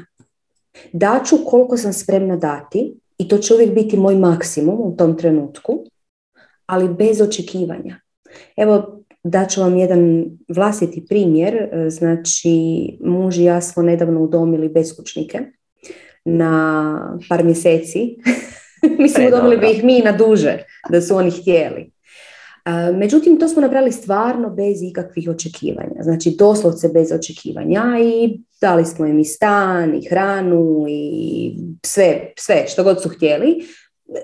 Daću 0.93 1.37
koliko 1.47 1.77
sam 1.77 1.93
spremna 1.93 2.37
dati 2.37 2.95
i 3.19 3.29
to 3.29 3.39
će 3.39 3.55
uvijek 3.55 3.75
biti 3.75 3.97
moj 3.97 4.15
maksimum 4.15 4.81
u 4.81 4.97
tom 4.97 5.19
trenutku, 5.19 5.85
ali 6.67 6.95
bez 6.95 7.21
očekivanja. 7.21 8.01
Evo, 8.57 9.00
daću 9.25 9.61
vam 9.61 9.77
jedan 9.77 10.25
vlastiti 10.49 11.07
primjer. 11.09 11.69
Znači, 11.89 12.51
muž 13.01 13.39
i 13.39 13.45
ja 13.45 13.61
smo 13.61 13.83
nedavno 13.83 14.21
udomili 14.21 14.69
beskućnike 14.69 15.39
na 16.25 17.19
par 17.29 17.45
mjeseci. 17.45 18.17
Mislim, 18.99 19.27
udomili 19.27 19.57
bi 19.57 19.71
ih 19.71 19.85
mi 19.85 20.01
na 20.01 20.13
duže, 20.13 20.59
da 20.91 21.01
su 21.01 21.17
oni 21.17 21.31
htjeli. 21.31 21.91
Međutim, 22.95 23.39
to 23.41 23.49
smo 23.49 23.63
napravili 23.63 23.93
stvarno 23.93 24.51
bez 24.51 24.83
ikakvih 24.83 25.29
očekivanja. 25.29 26.03
Znači, 26.03 26.37
doslovce 26.39 26.89
bez 26.89 27.13
očekivanja 27.13 27.85
i 28.03 28.41
dali 28.61 28.85
smo 28.85 29.07
im 29.07 29.19
i 29.19 29.25
stan, 29.25 29.95
i 29.95 30.09
hranu, 30.09 30.85
i 30.89 31.53
sve, 31.87 32.33
sve 32.39 32.65
što 32.69 32.85
god 32.85 33.03
su 33.03 33.09
htjeli 33.09 33.65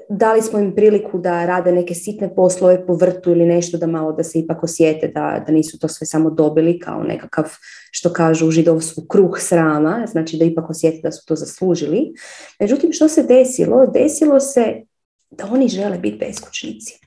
dali 0.09 0.43
smo 0.43 0.59
im 0.59 0.75
priliku 0.75 1.19
da 1.19 1.47
rade 1.47 1.73
neke 1.73 1.95
sitne 1.95 2.35
poslove 2.35 2.87
po 2.87 2.95
vrtu 2.95 3.31
ili 3.31 3.47
nešto 3.47 3.79
da 3.79 3.87
malo 3.87 4.13
da 4.13 4.25
se 4.25 4.39
ipak 4.39 4.63
osjete 4.63 5.09
da, 5.09 5.45
da 5.47 5.53
nisu 5.53 5.79
to 5.79 5.89
sve 5.89 6.07
samo 6.07 6.31
dobili 6.31 6.79
kao 6.79 7.03
nekakav 7.03 7.45
što 7.91 8.13
kažu 8.13 8.49
u 8.49 8.51
židovstvu 8.51 9.05
kruh 9.09 9.39
srama, 9.39 10.07
znači 10.07 10.37
da 10.37 10.45
ipak 10.45 10.71
osjete 10.71 11.01
da 11.03 11.13
su 11.13 11.27
to 11.27 11.37
zaslužili. 11.37 12.13
Međutim, 12.61 12.93
što 12.93 13.09
se 13.09 13.23
desilo? 13.23 13.87
Desilo 13.87 14.41
se 14.41 14.83
da 15.31 15.49
oni 15.53 15.69
žele 15.69 15.99
biti 15.99 16.19
beskućnici. 16.19 17.01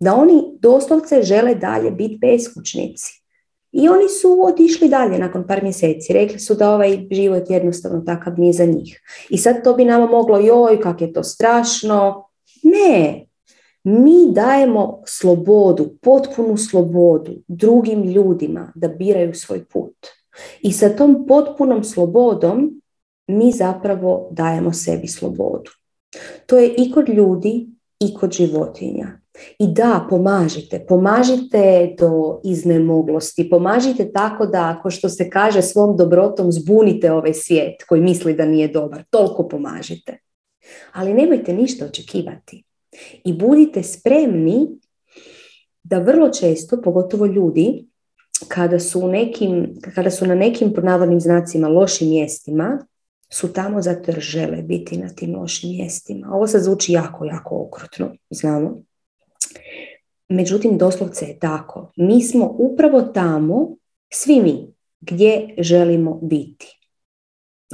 Da 0.00 0.14
oni 0.14 0.42
doslovce 0.60 1.22
žele 1.22 1.54
dalje 1.54 1.90
biti 1.90 2.18
beskućnici. 2.20 3.17
I 3.72 3.88
oni 3.88 4.08
su 4.08 4.42
otišli 4.42 4.88
dalje 4.88 5.18
nakon 5.18 5.46
par 5.46 5.62
mjeseci. 5.62 6.12
Rekli 6.12 6.38
su 6.38 6.54
da 6.54 6.74
ovaj 6.74 7.06
život 7.10 7.50
jednostavno 7.50 8.00
takav 8.00 8.38
nije 8.38 8.52
za 8.52 8.64
njih. 8.64 9.00
I 9.30 9.38
sad 9.38 9.64
to 9.64 9.74
bi 9.74 9.84
nama 9.84 10.06
moglo, 10.06 10.38
joj, 10.38 10.80
kak 10.80 11.00
je 11.00 11.12
to 11.12 11.24
strašno. 11.24 12.28
Ne, 12.62 13.26
mi 13.84 14.32
dajemo 14.32 15.02
slobodu, 15.06 15.90
potpunu 16.02 16.56
slobodu 16.56 17.32
drugim 17.48 18.02
ljudima 18.02 18.72
da 18.74 18.88
biraju 18.88 19.34
svoj 19.34 19.64
put. 19.64 19.96
I 20.60 20.72
sa 20.72 20.88
tom 20.88 21.26
potpunom 21.26 21.84
slobodom 21.84 22.80
mi 23.26 23.52
zapravo 23.52 24.28
dajemo 24.32 24.72
sebi 24.72 25.06
slobodu. 25.06 25.70
To 26.46 26.58
je 26.58 26.74
i 26.78 26.92
kod 26.92 27.08
ljudi 27.08 27.68
i 28.00 28.14
kod 28.14 28.32
životinja. 28.32 29.17
I 29.58 29.66
da, 29.66 30.06
pomažite. 30.10 30.84
Pomažite 30.88 31.94
do 31.98 32.40
iznemoglosti. 32.44 33.50
Pomažite 33.50 34.12
tako 34.12 34.46
da, 34.46 34.74
ako 34.78 34.90
što 34.90 35.08
se 35.08 35.30
kaže, 35.30 35.62
svom 35.62 35.96
dobrotom 35.96 36.52
zbunite 36.52 37.12
ovaj 37.12 37.34
svijet 37.34 37.84
koji 37.88 38.00
misli 38.00 38.34
da 38.34 38.46
nije 38.46 38.68
dobar. 38.68 39.02
Toliko 39.10 39.48
pomažite. 39.48 40.18
Ali 40.92 41.14
nemojte 41.14 41.52
ništa 41.52 41.84
očekivati. 41.84 42.64
I 43.24 43.32
budite 43.32 43.82
spremni 43.82 44.68
da 45.82 45.98
vrlo 45.98 46.30
često, 46.30 46.82
pogotovo 46.82 47.26
ljudi, 47.26 47.86
kada 48.48 48.78
su, 48.78 49.00
u 49.00 49.08
nekim, 49.08 49.74
kada 49.94 50.10
su 50.10 50.26
na 50.26 50.34
nekim 50.34 50.74
navodnim 50.82 51.20
znacima 51.20 51.68
lošim 51.68 52.08
mjestima, 52.08 52.86
su 53.32 53.52
tamo 53.52 53.82
zato 53.82 54.10
jer 54.10 54.20
žele 54.20 54.62
biti 54.62 54.98
na 54.98 55.08
tim 55.08 55.36
lošim 55.36 55.70
mjestima. 55.70 56.28
Ovo 56.32 56.46
sad 56.46 56.62
zvuči 56.62 56.92
jako, 56.92 57.24
jako 57.24 57.62
okrutno, 57.66 58.14
znamo. 58.30 58.82
Međutim, 60.28 60.78
doslovce 60.78 61.24
je 61.24 61.38
tako. 61.38 61.92
Mi 61.96 62.22
smo 62.22 62.56
upravo 62.58 63.02
tamo, 63.02 63.76
svi 64.12 64.40
mi, 64.40 64.74
gdje 65.00 65.54
želimo 65.58 66.20
biti. 66.22 66.78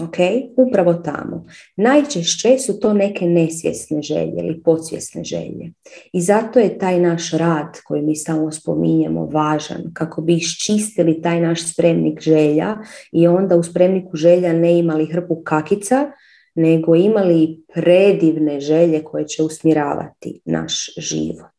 Ok, 0.01 0.16
upravo 0.56 0.94
tamo. 0.94 1.47
Najčešće 1.76 2.59
su 2.59 2.81
to 2.81 2.93
neke 2.93 3.26
nesvjesne 3.26 4.02
želje 4.02 4.35
ili 4.39 4.62
podsvjesne 4.62 5.24
želje. 5.24 5.72
I 6.12 6.20
zato 6.20 6.59
je 6.59 6.78
taj 6.78 7.01
naš 7.01 7.31
rad 7.31 7.78
koji 7.85 8.02
mi 8.02 8.16
stalno 8.16 8.52
spominjemo 8.52 9.26
važan 9.26 9.82
kako 9.93 10.22
bi 10.22 10.35
iščistili 10.35 11.22
taj 11.22 11.40
naš 11.40 11.72
spremnik 11.72 12.20
želja 12.20 12.76
i 13.12 13.26
onda 13.26 13.56
u 13.56 13.62
spremniku 13.62 14.16
želja 14.16 14.52
ne 14.52 14.78
imali 14.78 15.06
hrpu 15.06 15.43
kakica, 15.44 16.10
nego 16.55 16.94
imali 16.94 17.64
predivne 17.74 18.60
želje 18.60 19.05
koje 19.05 19.26
će 19.26 19.43
usmjeravati 19.43 20.40
naš 20.44 20.94
život. 20.98 21.53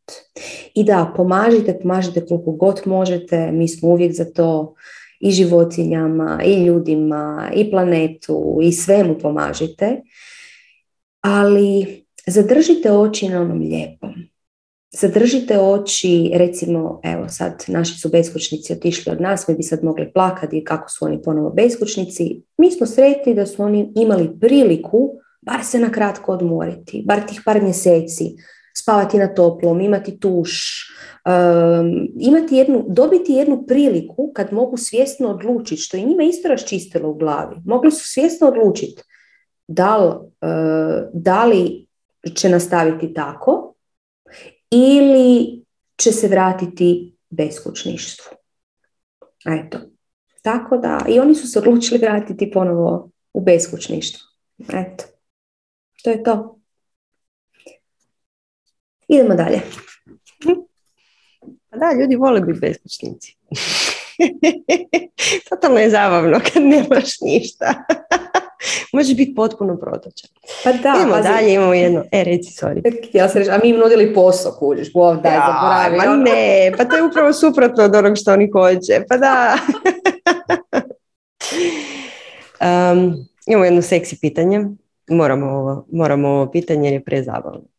I 0.73 0.83
da, 0.83 1.13
pomažite, 1.15 1.79
pomažite 1.79 2.25
koliko 2.25 2.51
god 2.51 2.81
možete, 2.85 3.51
mi 3.51 3.67
smo 3.67 3.89
uvijek 3.89 4.13
za 4.13 4.25
to 4.25 4.75
i 5.19 5.31
životinjama, 5.31 6.41
i 6.45 6.65
ljudima, 6.65 7.51
i 7.55 7.71
planetu, 7.71 8.59
i 8.61 8.71
svemu 8.71 9.19
pomažite, 9.19 10.01
ali 11.21 12.03
zadržite 12.27 12.91
oči 12.91 13.29
na 13.29 13.41
onom 13.41 13.59
lijepom. 13.59 14.13
Zadržite 14.99 15.59
oči, 15.59 16.31
recimo, 16.33 16.99
evo 17.03 17.29
sad 17.29 17.63
naši 17.67 17.99
su 17.99 18.09
beskućnici 18.09 18.73
otišli 18.73 19.11
od 19.11 19.21
nas, 19.21 19.47
mi 19.47 19.55
bi 19.55 19.63
sad 19.63 19.83
mogli 19.83 20.13
plakati 20.13 20.63
kako 20.63 20.89
su 20.89 21.05
oni 21.05 21.21
ponovo 21.21 21.49
beskućnici. 21.49 22.41
Mi 22.57 22.71
smo 22.71 22.87
sretni 22.87 23.35
da 23.35 23.45
su 23.45 23.63
oni 23.63 23.91
imali 23.95 24.39
priliku 24.39 25.09
bar 25.45 25.63
se 25.63 25.79
na 25.79 25.91
kratko 25.91 26.31
odmoriti, 26.31 27.03
bar 27.05 27.27
tih 27.27 27.41
par 27.45 27.61
mjeseci, 27.61 28.35
spavati 28.77 29.17
na 29.17 29.33
toplom, 29.33 29.81
imati 29.81 30.19
tuš, 30.19 30.83
um, 31.25 32.07
imati 32.19 32.55
jednu, 32.55 32.85
dobiti 32.89 33.33
jednu 33.33 33.65
priliku 33.67 34.31
kad 34.33 34.53
mogu 34.53 34.77
svjesno 34.77 35.29
odlučiti, 35.29 35.81
što 35.81 35.97
je 35.97 36.03
njima 36.03 36.23
isto 36.23 36.47
raščistilo 36.47 37.09
u 37.09 37.13
glavi. 37.13 37.55
Mogli 37.65 37.91
su 37.91 38.07
svjesno 38.07 38.47
odlučiti 38.47 39.03
da 39.67 39.97
uh, 40.07 40.49
da 41.13 41.45
li 41.45 41.87
će 42.35 42.49
nastaviti 42.49 43.13
tako 43.13 43.73
ili 44.71 45.61
će 45.97 46.11
se 46.11 46.27
vratiti 46.27 47.15
beskućništvu. 47.29 48.37
Eto. 49.45 49.77
Tako 50.41 50.77
da, 50.77 51.05
i 51.09 51.19
oni 51.19 51.35
su 51.35 51.47
se 51.47 51.59
odlučili 51.59 51.99
vratiti 51.99 52.51
ponovo 52.51 53.09
u 53.33 53.41
beskućništvo. 53.41 54.19
Eto. 54.73 55.03
To 56.03 56.09
je 56.09 56.23
to. 56.23 56.54
Idemo 59.07 59.35
dalje. 59.35 59.61
Pa 61.69 61.77
da, 61.77 61.93
ljudi 62.01 62.15
vole 62.15 62.41
biti 62.41 62.59
beskućnici. 62.59 63.37
Totalno 65.49 65.79
je 65.79 65.89
zabavno 65.89 66.39
kad 66.53 66.63
nemaš 66.63 67.21
ništa. 67.21 67.73
Može 68.93 69.15
biti 69.15 69.35
potpuno 69.35 69.77
protočan. 69.77 70.29
Pa 70.63 70.71
da, 70.71 70.93
Idemo 70.97 71.21
dalje, 71.21 71.53
imamo 71.53 71.73
jedno. 71.73 72.03
E, 72.11 72.23
reci, 72.23 72.51
sorry. 72.51 72.95
Ja 73.13 73.29
sam 73.29 73.39
reći, 73.39 73.51
a 73.51 73.59
mi 73.63 73.69
im 73.69 73.77
nudili 73.77 74.13
posao, 74.13 74.51
kužiš, 74.59 74.93
bov, 74.93 75.21
daj, 75.21 75.33
ja, 75.33 75.45
zaboravi. 75.47 75.97
Ma 75.97 76.23
ne, 76.23 76.71
pa 76.77 76.85
to 76.85 76.95
je 76.95 77.03
upravo 77.03 77.33
suprotno 77.33 77.83
od 77.83 77.95
onog 77.95 78.17
što 78.17 78.33
oni 78.33 78.49
hoće. 78.51 79.03
Pa 79.09 79.17
da. 79.17 79.57
um, 82.91 83.13
imamo 83.47 83.65
jedno 83.65 83.81
seksi 83.81 84.17
pitanje. 84.21 84.65
Moramo 85.09 85.45
ovo, 85.45 85.85
moramo 85.91 86.27
ovo 86.27 86.51
pitanje 86.51 86.87
jer 86.87 86.93
je 86.93 87.03
prezabavno. 87.03 87.74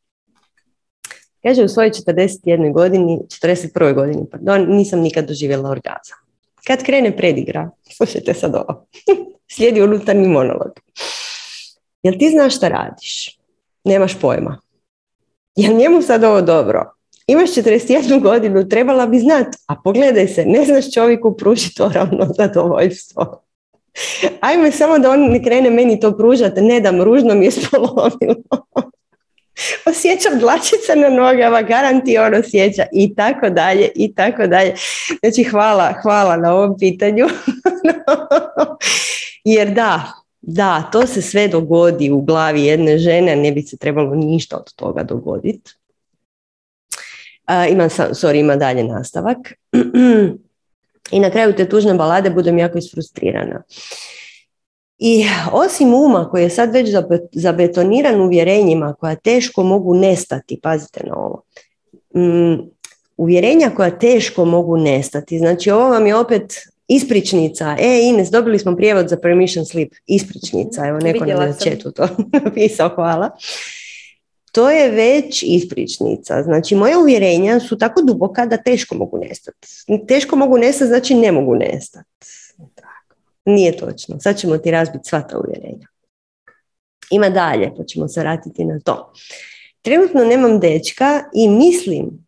Kaže, 1.42 1.64
u 1.64 1.68
svojoj 1.68 1.90
41. 1.90 2.72
godini, 2.72 3.18
41. 3.42 3.94
godini, 3.94 4.22
pardon, 4.30 4.66
nisam 4.68 5.00
nikad 5.00 5.28
doživjela 5.28 5.70
orgazam. 5.70 6.18
Kad 6.66 6.82
krene 6.82 7.16
predigra, 7.16 7.70
slušajte 7.96 8.34
sad 8.34 8.54
ovo, 8.54 8.86
slijedi 9.54 9.82
unutarnji 9.82 10.28
monolog. 10.28 10.70
Jel 12.02 12.14
ti 12.18 12.30
znaš 12.30 12.56
šta 12.56 12.68
radiš? 12.68 13.38
Nemaš 13.84 14.20
pojma. 14.20 14.60
Jel 15.56 15.76
njemu 15.76 16.02
sad 16.02 16.24
ovo 16.24 16.40
dobro? 16.40 16.92
Imaš 17.26 17.50
41 17.50 18.22
godinu, 18.22 18.68
trebala 18.68 19.06
bi 19.06 19.18
znat, 19.18 19.46
a 19.66 19.74
pogledaj 19.84 20.28
se, 20.28 20.44
ne 20.44 20.64
znaš 20.64 20.92
čovjeku 20.92 21.36
pružiti 21.36 21.82
oravno 21.82 22.26
zadovoljstvo. 22.36 23.42
Ajme 24.40 24.72
samo 24.72 24.98
da 24.98 25.10
on 25.10 25.20
ne 25.20 25.42
krene 25.42 25.70
meni 25.70 26.00
to 26.00 26.16
pružati, 26.16 26.60
ne 26.60 26.80
dam, 26.80 27.02
ružno 27.02 27.34
mi 27.34 27.44
je 27.44 27.50
spolovilo 27.50 28.36
osjećam 29.90 30.38
dlačice 30.38 30.96
na 30.96 31.08
nogama, 31.08 31.62
garanti 31.62 32.18
on 32.18 32.34
osjeća 32.34 32.86
i 32.92 33.14
tako 33.14 33.50
dalje 33.50 33.90
i 33.94 34.14
tako 34.14 34.46
dalje. 34.46 34.74
Znači 35.20 35.44
hvala, 35.44 35.94
hvala 36.02 36.36
na 36.36 36.54
ovom 36.54 36.78
pitanju. 36.78 37.26
Jer 39.44 39.70
da, 39.70 40.12
da, 40.40 40.88
to 40.92 41.06
se 41.06 41.22
sve 41.22 41.48
dogodi 41.48 42.10
u 42.10 42.20
glavi 42.20 42.64
jedne 42.64 42.98
žene, 42.98 43.36
ne 43.36 43.52
bi 43.52 43.62
se 43.62 43.76
trebalo 43.76 44.14
ništa 44.14 44.56
od 44.56 44.74
toga 44.74 45.02
dogoditi. 45.02 45.72
Ima, 47.70 47.88
sorry, 47.88 48.40
ima 48.40 48.56
dalje 48.56 48.84
nastavak. 48.84 49.36
I 51.10 51.20
na 51.20 51.30
kraju 51.30 51.52
te 51.52 51.68
tužne 51.68 51.94
balade 51.94 52.30
budem 52.30 52.58
jako 52.58 52.78
isfrustrirana. 52.78 53.62
I 54.98 55.24
osim 55.52 55.94
uma 55.94 56.28
koji 56.30 56.42
je 56.42 56.50
sad 56.50 56.72
već 56.72 56.88
zabetoniran 57.32 58.20
uvjerenjima 58.20 58.94
koja 59.00 59.16
teško 59.16 59.62
mogu 59.62 59.94
nestati, 59.94 60.60
pazite 60.62 61.00
na 61.06 61.16
ovo, 61.16 61.42
mm, 62.16 62.70
uvjerenja 63.16 63.70
koja 63.76 63.98
teško 63.98 64.44
mogu 64.44 64.76
nestati, 64.76 65.38
znači 65.38 65.70
ovo 65.70 65.88
vam 65.88 66.06
je 66.06 66.16
opet 66.16 66.54
ispričnica, 66.88 67.76
e 67.80 68.00
Ines, 68.02 68.30
dobili 68.30 68.58
smo 68.58 68.76
prijevod 68.76 69.08
za 69.08 69.16
permission 69.16 69.66
slip, 69.66 69.94
ispričnica, 70.06 70.86
evo 70.86 70.98
neko 70.98 71.24
nam 71.24 71.38
na 71.38 71.52
četu 71.52 71.90
to 71.90 72.08
napisao, 72.44 72.88
hvala. 72.94 73.30
To 74.52 74.70
je 74.70 74.90
već 74.90 75.44
ispričnica. 75.46 76.42
Znači, 76.42 76.74
moje 76.74 76.96
uvjerenja 76.96 77.60
su 77.60 77.78
tako 77.78 78.02
duboka 78.02 78.46
da 78.46 78.56
teško 78.56 78.94
mogu 78.94 79.18
nestati. 79.18 79.68
Teško 80.08 80.36
mogu 80.36 80.58
nestati, 80.58 80.88
znači 80.88 81.14
ne 81.14 81.32
mogu 81.32 81.54
nestati. 81.54 82.26
Nije 83.46 83.76
točno. 83.76 84.20
Sad 84.20 84.38
ćemo 84.38 84.58
ti 84.58 84.70
razbiti 84.70 85.08
sva 85.08 85.20
ta 85.20 85.38
uvjerenja. 85.38 85.86
Ima 87.10 87.28
dalje, 87.28 87.72
pa 87.76 87.84
ćemo 87.84 88.08
se 88.08 88.20
vratiti 88.20 88.64
na 88.64 88.80
to. 88.80 89.12
Trenutno 89.82 90.24
nemam 90.24 90.60
dečka 90.60 91.24
i 91.34 91.48
mislim 91.48 92.26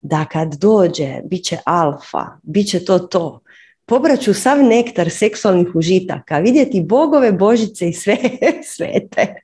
da 0.00 0.24
kad 0.24 0.54
dođe, 0.54 1.20
bit 1.24 1.44
će 1.44 1.58
alfa, 1.64 2.26
bit 2.42 2.68
će 2.68 2.84
to 2.84 2.98
to. 2.98 3.40
Pobraću 3.86 4.34
sav 4.34 4.62
nektar 4.64 5.10
seksualnih 5.10 5.68
užitaka, 5.74 6.38
vidjeti 6.38 6.80
bogove, 6.80 7.32
božice 7.32 7.88
i 7.88 7.92
sve 7.92 8.16
svete. 8.76 9.34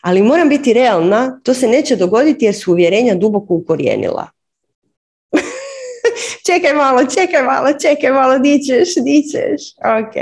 Ali 0.00 0.22
moram 0.22 0.48
biti 0.48 0.72
realna, 0.72 1.40
to 1.42 1.54
se 1.54 1.68
neće 1.68 1.96
dogoditi 1.96 2.44
jer 2.44 2.54
su 2.54 2.72
uvjerenja 2.72 3.14
duboko 3.14 3.54
ukorijenila 3.54 4.28
čekaj 6.46 6.74
malo, 6.74 7.00
čekaj 7.06 7.42
malo, 7.42 7.68
čekaj 7.82 8.12
malo, 8.12 8.38
di 8.38 8.58
ćeš, 8.58 8.94
di 8.94 9.22
ćeš. 9.22 9.74
Ok. 9.78 10.14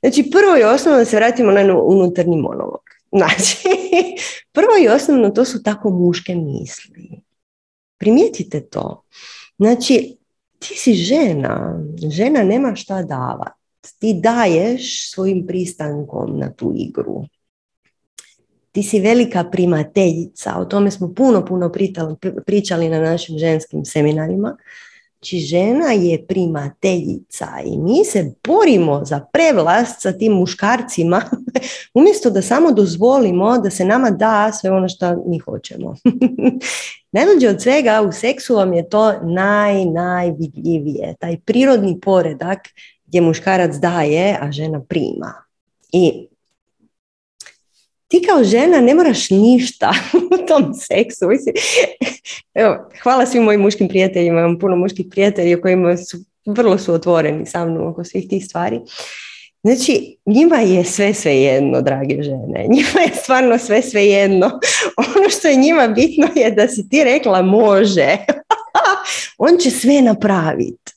Znači, 0.00 0.30
prvo 0.30 0.56
i 0.56 0.62
osnovno 0.62 0.98
da 0.98 1.04
se 1.04 1.16
vratimo 1.16 1.52
na 1.52 1.78
unutarnji 1.78 2.36
monolog. 2.36 2.82
Znači, 3.12 3.56
prvo 4.56 4.72
i 4.84 4.88
osnovno 4.88 5.30
to 5.30 5.44
su 5.44 5.62
tako 5.62 5.90
muške 5.90 6.34
misli. 6.34 7.20
Primijetite 7.98 8.60
to. 8.60 9.04
Znači, 9.58 10.16
ti 10.58 10.74
si 10.76 10.94
žena, 10.94 11.80
žena 12.10 12.42
nema 12.42 12.74
šta 12.74 13.02
davati. 13.02 13.58
Ti 13.98 14.14
daješ 14.14 15.10
svojim 15.10 15.46
pristankom 15.46 16.38
na 16.38 16.52
tu 16.52 16.72
igru. 16.76 17.24
Ti 18.72 18.82
si 18.82 19.00
velika 19.00 19.44
primateljica, 19.44 20.54
o 20.58 20.64
tome 20.64 20.90
smo 20.90 21.14
puno, 21.14 21.44
puno 21.44 21.72
pričali 22.46 22.88
na 22.88 23.00
našim 23.00 23.38
ženskim 23.38 23.84
seminarima. 23.84 24.56
Znači 25.22 25.38
žena 25.38 25.92
je 25.92 26.26
primateljica 26.26 27.46
i 27.64 27.78
mi 27.78 28.04
se 28.04 28.34
borimo 28.46 29.04
za 29.04 29.20
prevlast 29.32 30.02
sa 30.02 30.12
tim 30.12 30.32
muškarcima 30.32 31.22
umjesto 31.94 32.30
da 32.30 32.42
samo 32.42 32.72
dozvolimo 32.72 33.58
da 33.58 33.70
se 33.70 33.84
nama 33.84 34.10
da 34.10 34.52
sve 34.52 34.70
ono 34.70 34.88
što 34.88 35.24
mi 35.26 35.38
hoćemo. 35.38 35.94
Najluđe 37.12 37.48
od 37.48 37.62
svega 37.62 38.02
u 38.08 38.12
seksu 38.12 38.54
vam 38.54 38.72
je 38.72 38.88
to 38.88 39.12
naj, 39.22 39.84
najvidljivije. 39.84 41.14
Taj 41.18 41.36
prirodni 41.40 42.00
poredak 42.00 42.58
gdje 43.06 43.20
muškarac 43.20 43.76
daje, 43.76 44.38
a 44.40 44.52
žena 44.52 44.80
prima. 44.88 45.34
I 45.92 46.28
ti 48.12 48.22
kao 48.28 48.44
žena 48.44 48.80
ne 48.80 48.94
moraš 48.94 49.30
ništa 49.30 49.94
u 50.34 50.46
tom 50.46 50.74
seksu. 50.74 51.26
evo, 52.54 52.90
hvala 53.02 53.26
svim 53.26 53.42
mojim 53.42 53.60
muškim 53.60 53.88
prijateljima, 53.88 54.40
imam 54.40 54.58
puno 54.58 54.76
muških 54.76 55.06
prijatelja 55.10 55.60
kojima 55.60 55.96
su 55.96 56.18
vrlo 56.46 56.78
su 56.78 56.94
otvoreni 56.94 57.46
sa 57.46 57.64
mnom 57.64 57.86
oko 57.86 58.04
svih 58.04 58.28
tih 58.28 58.44
stvari. 58.44 58.80
Znači, 59.62 60.16
njima 60.26 60.56
je 60.56 60.84
sve 60.84 61.14
sve 61.14 61.36
jedno, 61.36 61.80
drage 61.80 62.22
žene. 62.22 62.66
Njima 62.74 63.00
je 63.06 63.14
stvarno 63.22 63.58
sve 63.58 63.82
sve 63.82 64.06
jedno. 64.06 64.46
Ono 64.96 65.30
što 65.30 65.48
je 65.48 65.56
njima 65.56 65.88
bitno 65.88 66.28
je 66.34 66.50
da 66.50 66.68
si 66.68 66.88
ti 66.88 67.04
rekla 67.04 67.42
može. 67.42 68.16
On 69.38 69.58
će 69.58 69.70
sve 69.70 70.02
napraviti. 70.02 70.92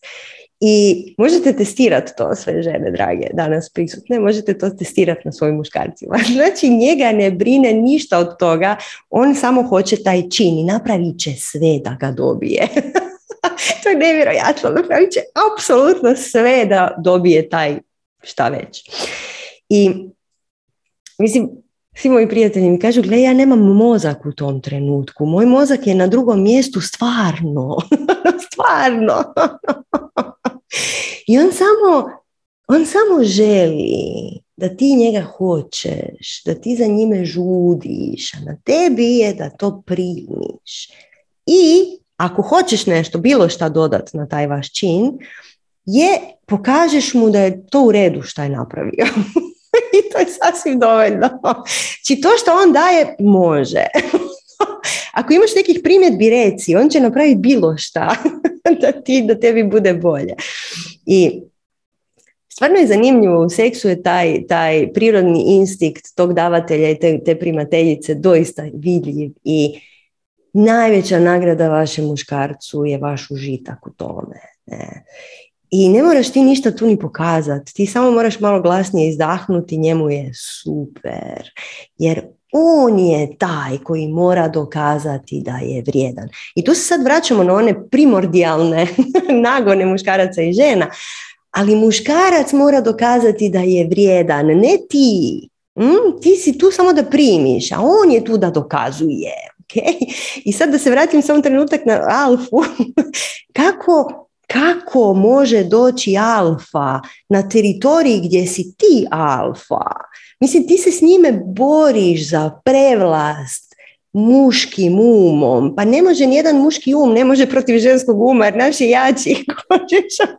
I 0.59 1.15
možete 1.17 1.53
testirati 1.53 2.11
to 2.17 2.35
sve 2.35 2.63
žene, 2.63 2.91
drage, 2.91 3.27
danas 3.33 3.69
prisutne, 3.69 4.19
možete 4.19 4.57
to 4.57 4.69
testirati 4.69 5.21
na 5.25 5.31
svojim 5.31 5.55
muškarcima. 5.55 6.17
Znači 6.33 6.69
njega 6.69 7.11
ne 7.11 7.31
brine 7.31 7.73
ništa 7.73 8.19
od 8.19 8.37
toga, 8.39 8.77
on 9.09 9.35
samo 9.35 9.63
hoće 9.63 10.03
taj 10.03 10.29
čin 10.29 10.57
i 10.57 10.63
napravit 10.63 11.19
će 11.19 11.31
sve 11.37 11.79
da 11.83 11.97
ga 11.99 12.11
dobije. 12.11 12.67
to 13.83 13.89
je 13.89 13.95
nevjerojatno, 13.95 14.69
napravit 14.69 15.11
će 15.11 15.19
apsolutno 15.51 16.15
sve 16.15 16.65
da 16.65 16.95
dobije 17.03 17.49
taj 17.49 17.79
šta 18.23 18.49
već. 18.49 18.89
I 19.69 19.91
mislim, 21.17 21.64
svi 21.97 22.09
moji 22.09 22.29
prijatelji 22.29 22.69
mi 22.69 22.79
kažu, 22.79 23.01
gle, 23.01 23.21
ja 23.21 23.33
nemam 23.33 23.59
mozak 23.59 24.25
u 24.25 24.31
tom 24.31 24.61
trenutku. 24.61 25.25
Moj 25.25 25.45
mozak 25.45 25.87
je 25.87 25.95
na 25.95 26.07
drugom 26.07 26.43
mjestu 26.43 26.81
stvarno. 26.81 27.77
stvarno. 28.51 29.33
I 31.27 31.39
on 31.39 31.51
samo, 31.51 32.09
on 32.67 32.85
samo 32.85 33.23
želi 33.23 34.45
da 34.57 34.69
ti 34.69 34.95
njega 34.95 35.21
hoćeš, 35.21 36.43
da 36.45 36.55
ti 36.55 36.75
za 36.75 36.85
njime 36.85 37.25
žudiš, 37.25 38.33
a 38.33 38.37
na 38.45 38.57
tebi 38.63 39.17
je 39.17 39.33
da 39.33 39.49
to 39.49 39.83
primiš. 39.85 40.89
I 41.45 41.85
ako 42.17 42.41
hoćeš 42.41 42.85
nešto, 42.85 43.17
bilo 43.17 43.49
šta 43.49 43.69
dodat 43.69 44.13
na 44.13 44.27
taj 44.27 44.47
vaš 44.47 44.71
čin, 44.73 45.11
je 45.85 46.19
pokažeš 46.45 47.13
mu 47.13 47.29
da 47.29 47.39
je 47.39 47.65
to 47.67 47.83
u 47.83 47.91
redu 47.91 48.21
što 48.21 48.43
je 48.43 48.49
napravio. 48.49 49.05
I 49.97 50.09
to 50.11 50.19
je 50.19 50.25
sasvim 50.25 50.79
dovoljno. 50.79 51.29
Či 52.05 52.13
znači, 52.13 52.21
to 52.21 52.29
što 52.37 52.51
on 52.51 52.73
daje, 52.73 53.15
može. 53.19 53.85
Ako 55.19 55.33
imaš 55.33 55.55
nekih 55.55 55.79
primjedbi, 55.83 56.29
reci, 56.29 56.75
on 56.75 56.89
će 56.89 56.99
napraviti 56.99 57.35
bilo 57.35 57.77
šta 57.77 58.15
da, 58.81 58.91
ti, 58.91 59.23
da 59.27 59.39
tebi 59.39 59.63
bude 59.63 59.93
bolje. 59.93 60.33
I 61.05 61.41
stvarno 62.49 62.77
je 62.77 62.87
zanimljivo, 62.87 63.45
u 63.45 63.49
seksu 63.49 63.89
je 63.89 64.03
taj, 64.03 64.47
taj 64.47 64.93
prirodni 64.93 65.43
instinkt 65.47 66.15
tog 66.15 66.33
davatelja 66.33 66.89
i 66.89 66.99
te, 66.99 67.19
te 67.25 67.39
primateljice 67.39 68.15
doista 68.15 68.63
vidljiv 68.73 69.31
i 69.43 69.79
najveća 70.53 71.19
nagrada 71.19 71.69
vašem 71.69 72.05
muškarcu 72.05 72.85
je 72.85 72.97
vaš 72.97 73.31
užitak 73.31 73.87
u 73.87 73.89
tome. 73.89 74.39
Ne? 74.65 75.05
I 75.71 75.89
ne 75.89 76.03
moraš 76.03 76.31
ti 76.31 76.41
ništa 76.41 76.75
tu 76.75 76.87
ni 76.87 76.99
pokazati, 76.99 77.73
ti 77.73 77.85
samo 77.85 78.11
moraš 78.11 78.39
malo 78.39 78.61
glasnije 78.61 79.09
izdahnuti, 79.09 79.77
njemu 79.77 80.09
je 80.09 80.31
super. 80.33 81.51
Jer 81.97 82.21
on 82.51 82.99
je 82.99 83.37
taj 83.37 83.77
koji 83.83 84.07
mora 84.07 84.47
dokazati 84.47 85.41
da 85.45 85.57
je 85.57 85.83
vrijedan. 85.87 86.29
I 86.55 86.63
tu 86.63 86.73
se 86.73 86.81
sad 86.81 87.03
vraćamo 87.03 87.43
na 87.43 87.53
one 87.53 87.89
primordijalne 87.89 88.87
nagone 89.47 89.85
muškaraca 89.85 90.41
i 90.41 90.53
žena, 90.53 90.89
ali 91.51 91.75
muškarac 91.75 92.53
mora 92.53 92.81
dokazati 92.81 93.49
da 93.49 93.59
je 93.59 93.87
vrijedan, 93.87 94.45
ne 94.45 94.77
ti. 94.89 95.49
Mm, 95.79 96.21
ti 96.21 96.35
si 96.35 96.57
tu 96.57 96.71
samo 96.71 96.93
da 96.93 97.03
primiš, 97.03 97.71
a 97.71 97.75
on 97.81 98.11
je 98.11 98.23
tu 98.23 98.37
da 98.37 98.49
dokazuje. 98.49 99.33
Okay? 99.63 99.93
I 100.45 100.51
sad 100.51 100.71
da 100.71 100.77
se 100.77 100.91
vratim 100.91 101.21
samo 101.21 101.41
trenutak 101.41 101.85
na 101.85 102.01
alfu. 102.09 102.63
Kako 103.57 104.24
kako 104.47 105.13
može 105.13 105.63
doći 105.63 106.17
alfa 106.17 106.99
na 107.29 107.49
teritoriji 107.49 108.21
gdje 108.25 108.47
si 108.47 108.75
ti 108.77 109.05
alfa? 109.11 109.91
Mislim, 110.39 110.67
ti 110.67 110.77
se 110.77 110.91
s 110.91 111.01
njime 111.01 111.41
boriš 111.45 112.29
za 112.29 112.51
prevlast 112.65 113.75
muškim 114.15 114.99
umom. 114.99 115.75
Pa 115.75 115.85
ne 115.85 116.01
može 116.01 116.25
nijedan 116.25 116.57
muški 116.57 116.93
um, 116.95 117.13
ne 117.13 117.23
može 117.25 117.45
protiv 117.49 117.79
ženskog 117.79 118.21
uma, 118.21 118.45
jer 118.45 118.55
naš 118.55 118.81
je 118.81 118.89
jači. 118.89 119.35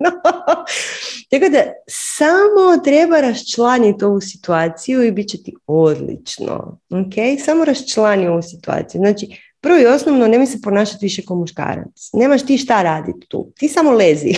Ono. 0.01 0.11
Tako 1.31 1.49
da, 1.49 1.63
samo 1.89 2.85
treba 2.85 3.21
raščlaniti 3.21 4.05
ovu 4.05 4.21
situaciju 4.21 5.05
i 5.05 5.11
bit 5.11 5.29
će 5.29 5.43
ti 5.43 5.55
odlično. 5.67 6.79
Okay? 6.91 7.45
Samo 7.45 7.65
raščlani 7.65 8.29
ovu 8.29 8.43
situaciju. 8.43 8.99
Znači, 8.99 9.46
Prvo 9.67 9.79
i 9.79 9.87
osnovno, 9.87 10.27
nemoj 10.27 10.47
se 10.47 10.61
ponašati 10.63 11.07
više 11.07 11.23
kao 11.27 11.37
muškarac. 11.37 12.11
Nemaš 12.13 12.47
ti 12.47 12.59
šta 12.59 12.83
raditi 12.83 13.27
tu. 13.29 13.53
Ti 13.59 13.69
samo 13.69 13.91
lezi. 13.91 14.35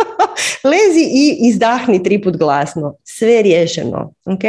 lezi 0.72 1.04
i 1.12 1.36
izdahni 1.40 2.02
tri 2.02 2.22
put 2.22 2.36
glasno. 2.36 2.94
Sve 3.04 3.32
je 3.32 3.42
riješeno. 3.42 4.12
Ok? 4.24 4.40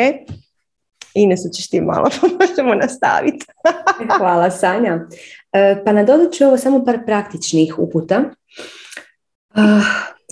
Ines, 1.14 1.40
ćeš 1.54 1.70
ti 1.70 1.82
malo, 1.82 2.10
pa 2.22 2.28
možemo 2.40 2.76
nastaviti. 2.76 3.46
Hvala, 4.18 4.52
Sanja. 4.52 5.08
E, 5.52 5.84
pa 5.86 5.92
nadodat 5.92 6.34
ću 6.34 6.46
ovo 6.46 6.58
samo 6.58 6.86
par 6.86 7.06
praktičnih 7.06 7.80
uputa. 7.80 8.24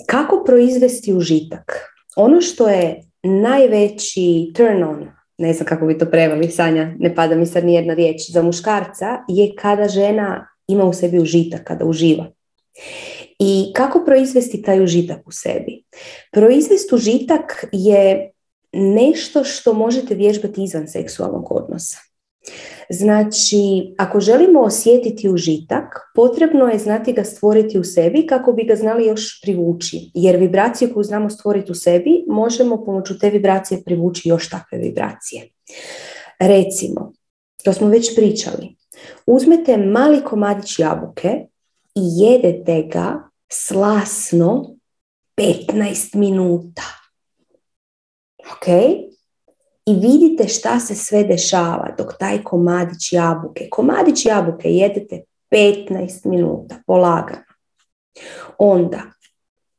Kako 0.06 0.44
proizvesti 0.46 1.14
užitak? 1.14 1.72
Ono 2.16 2.40
što 2.40 2.68
je 2.68 3.02
najveći 3.22 4.52
turn 4.56 4.82
on 4.82 5.21
ne 5.38 5.52
znam 5.52 5.66
kako 5.66 5.86
bi 5.86 5.98
to 5.98 6.06
preveli, 6.06 6.50
Sanja, 6.50 6.94
ne 6.98 7.14
pada 7.14 7.36
mi 7.36 7.46
sad 7.46 7.64
nijedna 7.64 7.94
riječ, 7.94 8.30
za 8.30 8.42
muškarca 8.42 9.18
je 9.28 9.54
kada 9.56 9.88
žena 9.88 10.48
ima 10.66 10.84
u 10.84 10.92
sebi 10.92 11.18
užitak, 11.18 11.64
kada 11.64 11.84
uživa. 11.84 12.26
I 13.38 13.72
kako 13.74 14.04
proizvesti 14.04 14.62
taj 14.62 14.82
užitak 14.84 15.26
u 15.26 15.32
sebi? 15.32 15.84
Proizvesti 16.32 16.94
užitak 16.94 17.64
je 17.72 18.30
nešto 18.72 19.44
što 19.44 19.74
možete 19.74 20.14
vježbati 20.14 20.64
izvan 20.64 20.88
seksualnog 20.88 21.52
odnosa. 21.52 22.11
Znači, 22.90 23.94
ako 23.98 24.20
želimo 24.20 24.60
osjetiti 24.60 25.28
užitak, 25.28 25.84
potrebno 26.14 26.68
je 26.68 26.78
znati 26.78 27.12
ga 27.12 27.24
stvoriti 27.24 27.78
u 27.78 27.84
sebi 27.84 28.26
kako 28.26 28.52
bi 28.52 28.64
ga 28.64 28.76
znali 28.76 29.06
još 29.06 29.40
privući. 29.42 30.10
Jer 30.14 30.36
vibracije 30.36 30.92
koju 30.92 31.04
znamo 31.04 31.30
stvoriti 31.30 31.72
u 31.72 31.74
sebi, 31.74 32.24
možemo 32.28 32.84
pomoću 32.84 33.18
te 33.18 33.30
vibracije 33.30 33.82
privući 33.84 34.28
još 34.28 34.50
takve 34.50 34.78
vibracije. 34.78 35.48
Recimo, 36.38 37.12
to 37.64 37.72
smo 37.72 37.88
već 37.88 38.16
pričali, 38.16 38.76
uzmete 39.26 39.76
mali 39.76 40.24
komadić 40.24 40.78
jabuke 40.78 41.46
i 41.94 42.02
jedete 42.22 42.82
ga 42.92 43.22
slasno 43.48 44.76
15 45.36 46.16
minuta. 46.16 46.82
Ok? 48.38 48.66
I 49.86 49.94
vidite 49.94 50.48
šta 50.48 50.80
se 50.80 50.94
sve 50.94 51.24
dešava 51.24 51.94
dok 51.98 52.18
taj 52.18 52.42
komadić 52.42 53.12
jabuke, 53.12 53.68
komadić 53.70 54.26
jabuke 54.26 54.68
jedete 54.68 55.22
15 55.50 56.26
minuta, 56.26 56.74
polagano. 56.86 57.42
Onda 58.58 59.02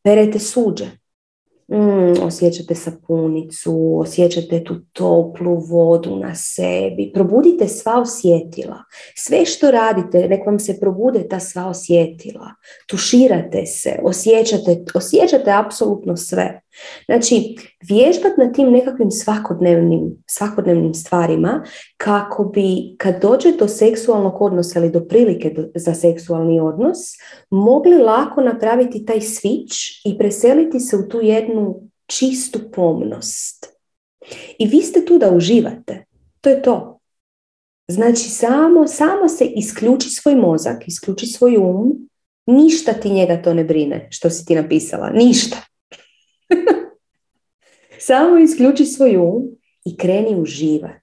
perete 0.04 0.40
suđe, 0.40 0.86
mm, 1.68 2.24
osjećate 2.24 2.76
sapunicu, 2.76 3.98
osjećate 4.00 4.64
tu 4.64 4.76
toplu 4.94 5.60
vodu 5.60 6.16
na 6.16 6.36
sebi, 6.36 7.12
probudite 7.14 7.68
sva 7.68 8.00
osjetila. 8.02 8.84
Sve 9.16 9.46
što 9.46 9.72
radite, 9.72 10.28
nek 10.28 10.46
vam 10.46 10.60
se 10.60 10.80
probude 10.80 11.28
ta 11.28 11.40
sva 11.40 11.68
osjetila. 11.68 12.50
Tuširate 12.88 13.66
se, 13.66 14.00
osjećate, 14.04 14.86
osjećate 14.94 15.52
apsolutno 15.52 16.18
sve. 16.18 16.62
Znači, 17.06 17.56
vježbat 17.90 18.38
na 18.38 18.52
tim 18.52 18.72
nekakvim 18.72 19.12
svakodnevnim, 19.12 20.24
svakodnevnim 20.28 20.94
stvarima 20.94 21.64
kako 21.98 22.44
bi 22.44 22.96
kad 22.98 23.22
dođe 23.22 23.52
do 23.52 23.68
seksualnog 23.68 24.42
odnosa 24.42 24.80
ili 24.80 24.92
do 24.92 25.06
prilike 25.08 25.56
za 25.76 25.94
seksualni 25.94 26.60
odnos, 26.60 26.98
mogli 27.50 27.98
lako 27.98 28.42
napraviti 28.42 29.06
taj 29.06 29.20
switch 29.20 30.02
i 30.06 30.18
preseliti 30.18 30.80
se 30.80 30.98
u 30.98 31.10
tu 31.10 31.22
jednu 31.22 31.82
čistu 32.06 32.60
pomnost. 32.72 33.74
I 34.60 34.68
vi 34.68 34.82
ste 34.82 35.06
tu 35.06 35.18
da 35.18 35.32
uživate. 35.32 36.06
To 36.42 36.50
je 36.50 36.62
to. 36.62 37.00
Znači, 37.88 38.30
samo, 38.30 38.88
samo 38.88 39.28
se 39.28 39.46
isključi 39.46 40.10
svoj 40.10 40.36
mozak, 40.36 40.88
isključi 40.88 41.26
svoj 41.28 41.58
um, 41.58 42.10
ništa 42.46 42.94
ti 42.94 43.10
njega 43.10 43.42
to 43.42 43.54
ne 43.54 43.64
brine, 43.64 44.08
što 44.12 44.30
si 44.30 44.46
ti 44.46 44.56
napisala. 44.56 45.10
Ništa. 45.10 45.58
Samo 48.08 48.38
isključi 48.38 48.86
svoj 48.86 49.18
um 49.18 49.44
i 49.86 49.98
kreni 49.98 50.42
uživat. 50.42 51.02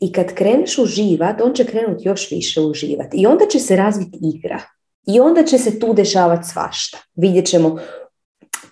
I 0.00 0.12
kad 0.12 0.34
kreneš 0.34 0.78
uživat, 0.78 1.40
on 1.40 1.54
će 1.54 1.64
krenuti 1.64 2.08
još 2.08 2.30
više 2.30 2.60
uživat. 2.60 3.06
I 3.14 3.26
onda 3.26 3.46
će 3.46 3.58
se 3.58 3.76
razviti 3.76 4.18
igra. 4.34 4.60
I 5.06 5.20
onda 5.20 5.44
će 5.44 5.58
se 5.58 5.78
tu 5.78 5.94
dešavati 5.94 6.48
svašta. 6.48 6.98
Vidjet 7.14 7.46
ćemo 7.46 7.78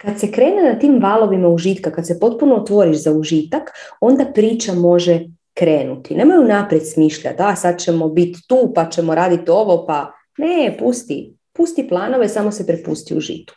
kad 0.05 0.21
se 0.21 0.33
krene 0.33 0.63
na 0.63 0.79
tim 0.79 1.03
valovima 1.03 1.49
užitka, 1.49 1.93
kad 1.93 2.07
se 2.07 2.21
potpuno 2.21 2.55
otvoriš 2.55 2.97
za 2.97 3.13
užitak, 3.13 3.71
onda 4.01 4.25
priča 4.35 4.73
može 4.73 5.21
krenuti. 5.55 6.15
Nemaju 6.15 6.45
naprijed 6.45 6.93
smišljati, 6.93 7.37
da 7.37 7.57
sad 7.57 7.79
ćemo 7.79 8.09
biti 8.09 8.41
tu 8.49 8.73
pa 8.75 8.91
ćemo 8.91 9.15
raditi 9.15 9.51
ovo, 9.51 9.87
pa 9.87 10.13
ne, 10.39 10.77
pusti, 10.79 11.35
pusti 11.53 11.89
planove, 11.89 12.29
samo 12.29 12.53
se 12.53 12.67
prepusti 12.67 13.17
u 13.17 13.21
žitu. 13.21 13.55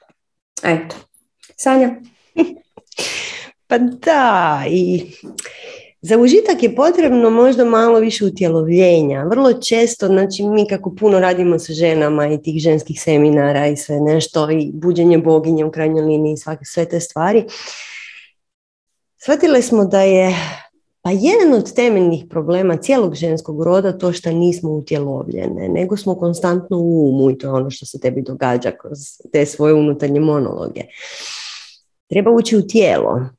Eto, 0.63 0.95
Sanja? 1.55 1.95
Pa 3.67 3.77
da, 3.77 4.63
i 4.69 5.05
za 6.01 6.17
užitak 6.17 6.63
je 6.63 6.75
potrebno 6.75 7.29
možda 7.29 7.65
malo 7.65 7.99
više 7.99 8.25
utjelovljenja. 8.25 9.23
Vrlo 9.23 9.53
često, 9.53 10.07
znači 10.07 10.43
mi 10.43 10.67
kako 10.67 10.95
puno 10.95 11.19
radimo 11.19 11.59
sa 11.59 11.73
ženama 11.73 12.27
i 12.27 12.41
tih 12.41 12.61
ženskih 12.61 13.01
seminara 13.01 13.67
i 13.67 13.77
sve 13.77 13.99
nešto 13.99 14.51
i 14.51 14.71
buđenje 14.73 15.17
boginje 15.17 15.65
u 15.65 15.71
krajnjoj 15.71 16.05
liniji 16.05 16.33
i 16.33 16.65
sve 16.65 16.85
te 16.85 16.99
stvari, 16.99 17.45
shvatile 19.23 19.61
smo 19.61 19.85
da 19.85 20.01
je 20.01 20.35
pa 21.01 21.11
jedan 21.11 21.53
od 21.53 21.73
temeljnih 21.73 22.25
problema 22.29 22.77
cijelog 22.77 23.15
ženskog 23.15 23.63
roda 23.63 23.97
to 23.97 24.13
što 24.13 24.31
nismo 24.31 24.69
utjelovljene, 24.69 25.69
nego 25.69 25.97
smo 25.97 26.15
konstantno 26.15 26.77
u 26.77 27.09
umu 27.09 27.31
i 27.31 27.37
to 27.37 27.47
je 27.47 27.53
ono 27.53 27.69
što 27.69 27.85
se 27.85 27.99
tebi 27.99 28.21
događa 28.21 28.71
kroz 28.71 28.99
te 29.31 29.45
svoje 29.45 29.73
unutarnje 29.73 30.19
monologe. 30.19 30.81
Treba 32.09 32.31
ući 32.31 32.57
u 32.57 32.67
tijelo. 32.67 33.29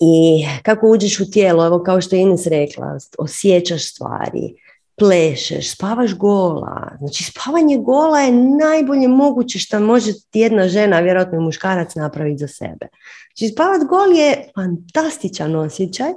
I 0.00 0.46
kako 0.62 0.90
uđeš 0.90 1.20
u 1.20 1.30
tijelo, 1.30 1.66
evo 1.66 1.82
kao 1.82 2.00
što 2.00 2.16
je 2.16 2.22
Ines 2.22 2.46
rekla, 2.46 2.98
osjećaš 3.18 3.90
stvari, 3.90 4.54
plešeš, 4.98 5.72
spavaš 5.74 6.14
gola. 6.14 6.96
Znači 6.98 7.24
spavanje 7.24 7.76
gola 7.76 8.20
je 8.20 8.32
najbolje 8.32 9.08
moguće 9.08 9.58
što 9.58 9.80
može 9.80 10.12
jedna 10.32 10.68
žena, 10.68 11.00
vjerojatno 11.00 11.38
i 11.38 11.44
muškarac 11.44 11.94
napraviti 11.94 12.38
za 12.38 12.48
sebe. 12.48 12.88
Znači 13.36 13.52
spavat 13.52 13.80
gol 13.88 14.12
je 14.12 14.50
fantastičan 14.54 15.56
osjećaj 15.56 16.10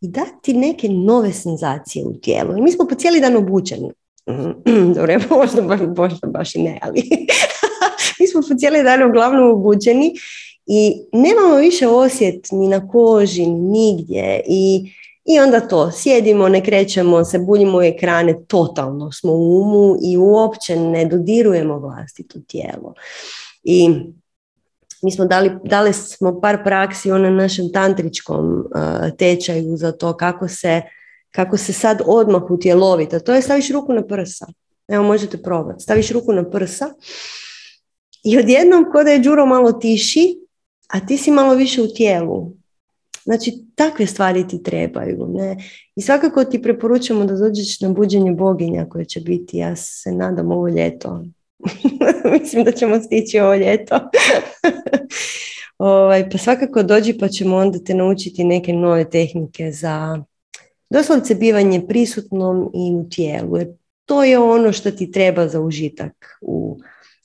i 0.00 0.08
dati 0.08 0.54
neke 0.54 0.88
nove 0.88 1.32
senzacije 1.32 2.04
u 2.04 2.14
tijelu. 2.20 2.58
I 2.58 2.60
mi 2.60 2.72
smo 2.72 2.86
po 2.88 2.94
cijeli 2.94 3.20
dan 3.20 3.36
obučeni. 3.36 3.90
Dobro, 4.96 5.20
možda 5.38 5.62
možda 5.96 6.26
baš 6.26 6.54
i 6.54 6.62
ne, 6.62 6.78
ali 6.82 7.02
mi 8.20 8.26
smo 8.26 8.40
po 8.48 8.54
cijeli 8.58 8.82
dan 8.82 9.02
uglavnom 9.02 9.50
obučeni 9.50 10.12
i 10.66 11.06
nemamo 11.12 11.56
više 11.56 11.88
osjet 11.88 12.48
ni 12.52 12.68
na 12.68 12.88
koži, 12.88 13.46
ni 13.46 13.60
nigdje 13.60 14.42
i, 14.46 14.92
i 15.24 15.38
onda 15.38 15.60
to, 15.60 15.90
sjedimo, 15.92 16.48
ne 16.48 16.64
krećemo 16.64 17.24
se, 17.24 17.38
buljimo 17.38 17.82
ekrane, 17.82 18.44
totalno 18.46 19.12
smo 19.12 19.32
u 19.32 19.60
umu 19.60 19.96
i 20.02 20.16
uopće 20.16 20.76
ne 20.76 21.04
dodirujemo 21.04 21.78
vlastito 21.78 22.38
tijelo. 22.48 22.94
I 23.62 23.90
mi 25.02 25.10
smo 25.10 25.24
dali, 25.24 25.50
dali 25.64 25.92
smo 25.92 26.40
par 26.40 26.64
praksi 26.64 27.08
na 27.08 27.30
našem 27.30 27.72
tantričkom 27.72 28.58
uh, 28.58 29.16
tečaju 29.18 29.76
za 29.76 29.92
to 29.92 30.16
kako 30.16 30.48
se, 30.48 30.82
kako 31.30 31.56
se 31.56 31.72
sad 31.72 32.02
odmah 32.06 32.50
utjeloviti. 32.50 33.24
To 33.24 33.34
je 33.34 33.42
staviš 33.42 33.70
ruku 33.70 33.92
na 33.92 34.06
prsa. 34.06 34.46
Evo 34.88 35.04
možete 35.04 35.42
probati. 35.42 35.82
Staviš 35.82 36.10
ruku 36.10 36.32
na 36.32 36.50
prsa 36.50 36.94
i 38.24 38.38
odjednom 38.38 38.84
kod 38.92 39.06
je 39.06 39.18
Đuro 39.18 39.46
malo 39.46 39.72
tiši, 39.72 40.43
a 40.94 41.00
ti 41.00 41.16
si 41.16 41.30
malo 41.30 41.54
više 41.54 41.82
u 41.82 41.88
tijelu. 41.88 42.52
Znači, 43.24 43.52
takve 43.74 44.06
stvari 44.06 44.48
ti 44.48 44.62
trebaju. 44.62 45.26
Ne? 45.28 45.56
I 45.96 46.02
svakako 46.02 46.44
ti 46.44 46.62
preporučujemo 46.62 47.24
da 47.24 47.36
dođeš 47.36 47.80
na 47.80 47.88
buđenje 47.88 48.32
boginja 48.32 48.86
koje 48.88 49.04
će 49.04 49.20
biti, 49.20 49.56
ja 49.58 49.76
se 49.76 50.12
nadam, 50.12 50.50
ovo 50.50 50.68
ljeto. 50.68 51.24
Mislim 52.40 52.64
da 52.64 52.72
ćemo 52.72 53.00
stići 53.00 53.40
ovo 53.40 53.54
ljeto. 53.54 54.00
ovaj, 55.78 56.30
pa 56.30 56.38
svakako 56.38 56.82
dođi 56.82 57.18
pa 57.18 57.28
ćemo 57.28 57.56
onda 57.56 57.78
te 57.78 57.94
naučiti 57.94 58.44
neke 58.44 58.72
nove 58.72 59.10
tehnike 59.10 59.72
za 59.72 60.22
doslovce 60.90 61.34
bivanje 61.34 61.86
prisutnom 61.88 62.70
i 62.74 62.94
u 62.94 63.08
tijelu. 63.08 63.56
Jer 63.56 63.68
to 64.04 64.24
je 64.24 64.38
ono 64.38 64.72
što 64.72 64.90
ti 64.90 65.12
treba 65.12 65.48
za 65.48 65.60
užitak 65.60 66.38
u 66.40 66.78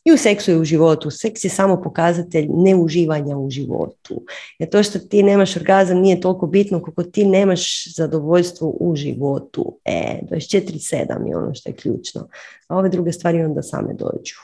i 0.09 0.13
u 0.13 0.17
seksu 0.17 0.51
i 0.51 0.59
u 0.59 0.63
životu. 0.63 1.11
Seks 1.11 1.43
je 1.43 1.49
samo 1.49 1.81
pokazatelj 1.81 2.47
neuživanja 2.49 3.37
u 3.37 3.49
životu. 3.49 4.23
Jer 4.59 4.69
to 4.69 4.83
što 4.83 4.99
ti 4.99 5.23
nemaš 5.23 5.55
orgazam 5.55 5.97
nije 5.97 6.21
toliko 6.21 6.47
bitno 6.47 6.81
koliko 6.81 7.03
ti 7.03 7.25
nemaš 7.25 7.93
zadovoljstvo 7.95 8.73
u 8.79 8.95
životu. 8.95 9.77
E, 9.85 10.19
24-7 10.31 11.27
je 11.29 11.37
ono 11.37 11.53
što 11.53 11.69
je 11.69 11.75
ključno. 11.75 12.27
A 12.67 12.77
ove 12.77 12.89
druge 12.89 13.11
stvari 13.11 13.43
onda 13.43 13.61
same 13.61 13.93
dođu. 13.93 14.35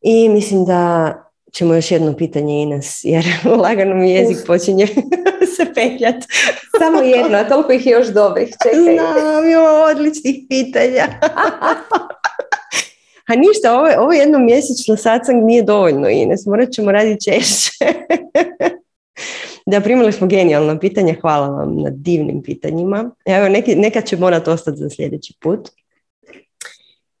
I 0.00 0.28
mislim 0.28 0.64
da 0.64 1.14
ćemo 1.52 1.74
još 1.74 1.90
jedno 1.90 2.16
pitanje 2.16 2.62
Ines, 2.62 3.04
jer 3.04 3.24
lagano 3.64 3.94
mi 3.94 4.10
jezik 4.10 4.38
počinje 4.46 4.86
se 5.56 5.74
petljat. 5.74 6.14
Samo 6.78 7.00
jedno, 7.00 7.38
a 7.38 7.48
toliko 7.48 7.72
ih 7.72 7.86
je 7.86 7.92
još 7.92 8.06
dobrih. 8.06 8.48
Čekaj. 8.62 8.94
Znam, 8.94 9.50
imamo 9.50 9.84
odličnih 9.90 10.36
pitanja. 10.48 11.06
A 13.28 13.36
ništa, 13.36 13.78
ovo, 13.78 13.88
ovo 13.98 14.12
jedno 14.12 14.38
mjesečno 14.38 14.96
satsang 14.96 15.44
nije 15.44 15.62
dovoljno, 15.62 16.08
Ines, 16.08 16.46
morat 16.46 16.70
ćemo 16.70 16.92
raditi 16.92 17.24
češće. 17.24 17.70
da, 19.70 19.80
primili 19.80 20.12
smo 20.12 20.26
genijalna 20.26 20.78
pitanja, 20.78 21.14
hvala 21.20 21.48
vam 21.48 21.76
na 21.76 21.90
divnim 21.90 22.42
pitanjima. 22.42 23.10
Evo, 23.24 23.48
neki, 23.48 23.76
neka 23.76 24.00
će 24.00 24.16
morat 24.16 24.48
ostati 24.48 24.78
za 24.78 24.90
sljedeći 24.90 25.34
put. 25.40 25.68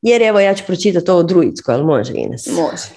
Jer 0.02 0.22
evo, 0.22 0.40
ja 0.40 0.54
ću 0.54 0.64
pročitati 0.66 1.10
ovo 1.10 1.22
druidsko, 1.22 1.72
ali 1.72 1.84
može, 1.84 2.12
Ines? 2.16 2.46
Može. 2.46 2.88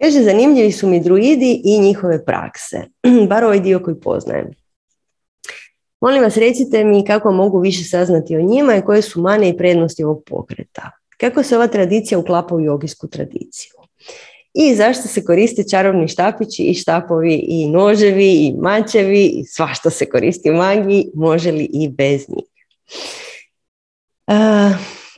Kaže, 0.00 0.22
zanimljivi 0.22 0.72
su 0.72 0.86
mi 0.86 1.00
druidi 1.00 1.62
i 1.64 1.80
njihove 1.80 2.24
prakse, 2.24 2.82
bar 3.28 3.44
ovaj 3.44 3.60
dio 3.60 3.80
koji 3.80 4.00
poznajem. 4.00 4.50
Molim 6.00 6.22
vas, 6.22 6.36
recite 6.36 6.84
mi 6.84 7.04
kako 7.04 7.32
mogu 7.32 7.60
više 7.60 7.84
saznati 7.84 8.36
o 8.36 8.42
njima 8.42 8.76
i 8.76 8.82
koje 8.82 9.02
su 9.02 9.20
mane 9.20 9.48
i 9.48 9.56
prednosti 9.56 10.04
ovog 10.04 10.22
pokreta. 10.26 11.01
Kako 11.22 11.42
se 11.42 11.56
ova 11.56 11.66
tradicija 11.66 12.18
uklapa 12.18 12.54
u 12.54 12.60
jogijsku 12.60 13.06
tradiciju? 13.06 13.72
I 14.54 14.74
zašto 14.74 15.08
se 15.08 15.24
koriste 15.24 15.64
čarobni 15.70 16.08
štapići 16.08 16.62
i 16.62 16.74
štapovi 16.74 17.34
i 17.48 17.68
noževi 17.68 18.32
i 18.32 18.54
mačevi 18.58 19.24
i 19.24 19.44
svašta 19.44 19.90
se 19.90 20.08
koristi 20.08 20.50
u 20.50 20.54
magiji, 20.54 21.06
može 21.14 21.52
li 21.52 21.68
i 21.72 21.88
bez 21.88 22.28
njih? 22.28 22.44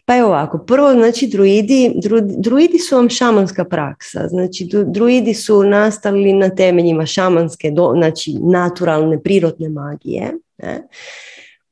pa 0.05 0.15
je 0.15 0.25
ovako, 0.25 0.59
prvo 0.59 0.93
znači 0.93 1.27
druidi, 1.27 1.93
druidi 2.39 2.79
su 2.79 2.97
vam 2.97 3.09
šamanska 3.09 3.65
praksa, 3.65 4.29
znači 4.29 4.69
druidi 4.87 5.35
su 5.35 5.63
nastali 5.63 6.33
na 6.33 6.49
temeljima 6.55 7.07
šamanske, 7.07 7.73
znači 7.97 8.35
naturalne, 8.43 9.23
prirodne 9.23 9.69
magije, 9.69 10.33
ne? 10.59 10.83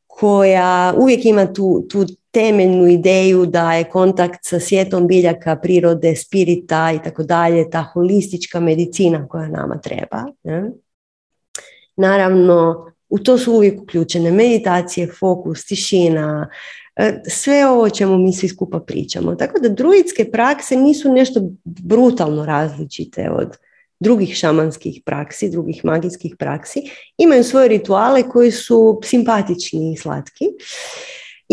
koja 0.06 0.94
uvijek 0.98 1.24
ima 1.24 1.52
tu, 1.52 1.86
tu 1.90 2.06
temeljnu 2.32 2.86
ideju 2.88 3.46
da 3.46 3.72
je 3.72 3.84
kontakt 3.84 4.38
sa 4.42 4.60
svijetom 4.60 5.06
biljaka, 5.06 5.56
prirode, 5.56 6.16
spirita 6.16 6.92
i 6.92 7.02
tako 7.04 7.22
dalje, 7.22 7.70
ta 7.70 7.82
holistička 7.82 8.60
medicina 8.60 9.28
koja 9.28 9.48
nama 9.48 9.78
treba. 9.78 10.24
Ne? 10.42 10.70
Naravno, 11.96 12.86
u 13.08 13.18
to 13.18 13.38
su 13.38 13.52
uvijek 13.52 13.82
uključene 13.82 14.30
meditacije, 14.30 15.06
fokus, 15.18 15.66
tišina, 15.66 16.48
e, 16.96 17.20
sve 17.28 17.66
ovo 17.66 17.82
o 17.82 17.90
čemu 17.90 18.18
mi 18.18 18.32
svi 18.32 18.48
skupa 18.48 18.80
pričamo. 18.80 19.34
Tako 19.34 19.60
da 19.60 19.68
druidske 19.68 20.30
prakse 20.30 20.76
nisu 20.76 21.12
nešto 21.12 21.40
brutalno 21.64 22.46
različite 22.46 23.30
od 23.30 23.56
drugih 24.00 24.34
šamanskih 24.34 25.00
praksi, 25.04 25.50
drugih 25.50 25.84
magijskih 25.84 26.36
praksi. 26.38 26.82
Imaju 27.18 27.44
svoje 27.44 27.68
rituale 27.68 28.22
koji 28.22 28.50
su 28.50 29.00
simpatični 29.04 29.92
i 29.92 29.96
slatki 29.96 30.44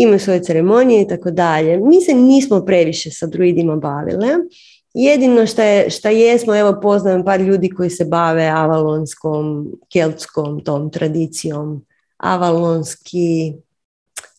imaju 0.02 0.18
svoje 0.18 0.42
ceremonije 0.42 1.02
i 1.02 1.08
tako 1.08 1.30
dalje. 1.30 1.78
Mi 1.78 2.00
se 2.00 2.14
nismo 2.14 2.64
previše 2.64 3.10
sa 3.10 3.26
druidima 3.26 3.76
bavile. 3.76 4.28
Jedino 4.94 5.46
što, 5.46 5.62
je, 5.62 5.90
šta 5.90 6.10
jesmo, 6.10 6.56
evo 6.56 6.78
poznajem 6.82 7.24
par 7.24 7.40
ljudi 7.40 7.70
koji 7.70 7.90
se 7.90 8.04
bave 8.04 8.44
avalonskom, 8.44 9.72
keltskom 9.92 10.64
tom 10.64 10.90
tradicijom. 10.90 11.84
Avalonski 12.16 13.52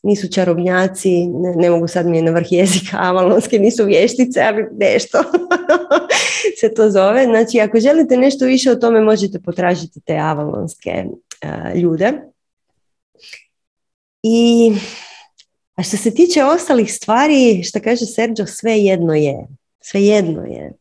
nisu 0.03 0.27
čarobnjaci, 0.31 1.27
ne, 1.27 1.55
ne 1.55 1.69
mogu 1.69 1.87
sad 1.87 2.07
mi 2.07 2.17
je 2.17 2.23
na 2.23 2.31
vrh 2.31 2.51
jezika, 2.51 2.97
avalonske 3.09 3.59
nisu 3.59 3.85
vještice, 3.85 4.41
ali 4.41 4.65
nešto 4.79 5.17
se 6.59 6.73
to 6.73 6.89
zove. 6.91 7.23
Znači, 7.23 7.59
ako 7.59 7.79
želite 7.79 8.17
nešto 8.17 8.45
više 8.45 8.71
o 8.71 8.75
tome, 8.75 9.01
možete 9.01 9.39
potražiti 9.39 10.01
te 10.05 10.17
avalonske 10.17 11.05
uh, 11.05 11.81
ljude. 11.81 12.13
I 14.23 14.71
što 15.83 15.97
se 15.97 16.13
tiče 16.13 16.43
ostalih 16.43 16.93
stvari, 16.93 17.63
što 17.63 17.79
kaže 17.79 18.05
Sergio, 18.05 18.45
sve 18.45 18.79
jedno 18.79 19.13
je. 19.13 19.47
Sve 19.83 20.01
jedno 20.01 20.41
je. 20.41 20.73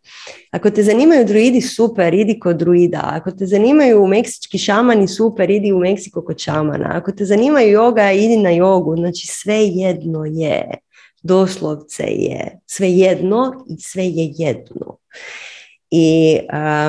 Ako 0.51 0.71
te 0.71 0.83
zanimaju 0.83 1.25
druidi, 1.25 1.61
super, 1.61 2.15
idi 2.15 2.39
kod 2.41 2.57
druida. 2.57 3.01
Ako 3.03 3.31
te 3.31 3.47
zanimaju 3.47 4.07
meksički 4.07 4.59
šamani, 4.59 5.09
super, 5.09 5.51
idi 5.51 5.73
u 5.73 5.79
Meksiko 5.79 6.25
kod 6.25 6.39
šamana. 6.39 6.91
Ako 6.95 7.13
te 7.13 7.25
zanimaju 7.25 7.73
joga, 7.73 8.13
idi 8.13 8.37
na 8.37 8.51
jogu. 8.51 8.97
Znači 8.97 9.27
sve 9.27 9.67
jedno 9.67 10.25
je. 10.25 10.79
Doslovce 11.23 12.03
je. 12.03 12.59
Sve 12.67 12.91
jedno 12.91 13.65
i 13.69 13.81
sve 13.81 14.05
je 14.05 14.33
jedno. 14.37 14.97
I 15.91 16.39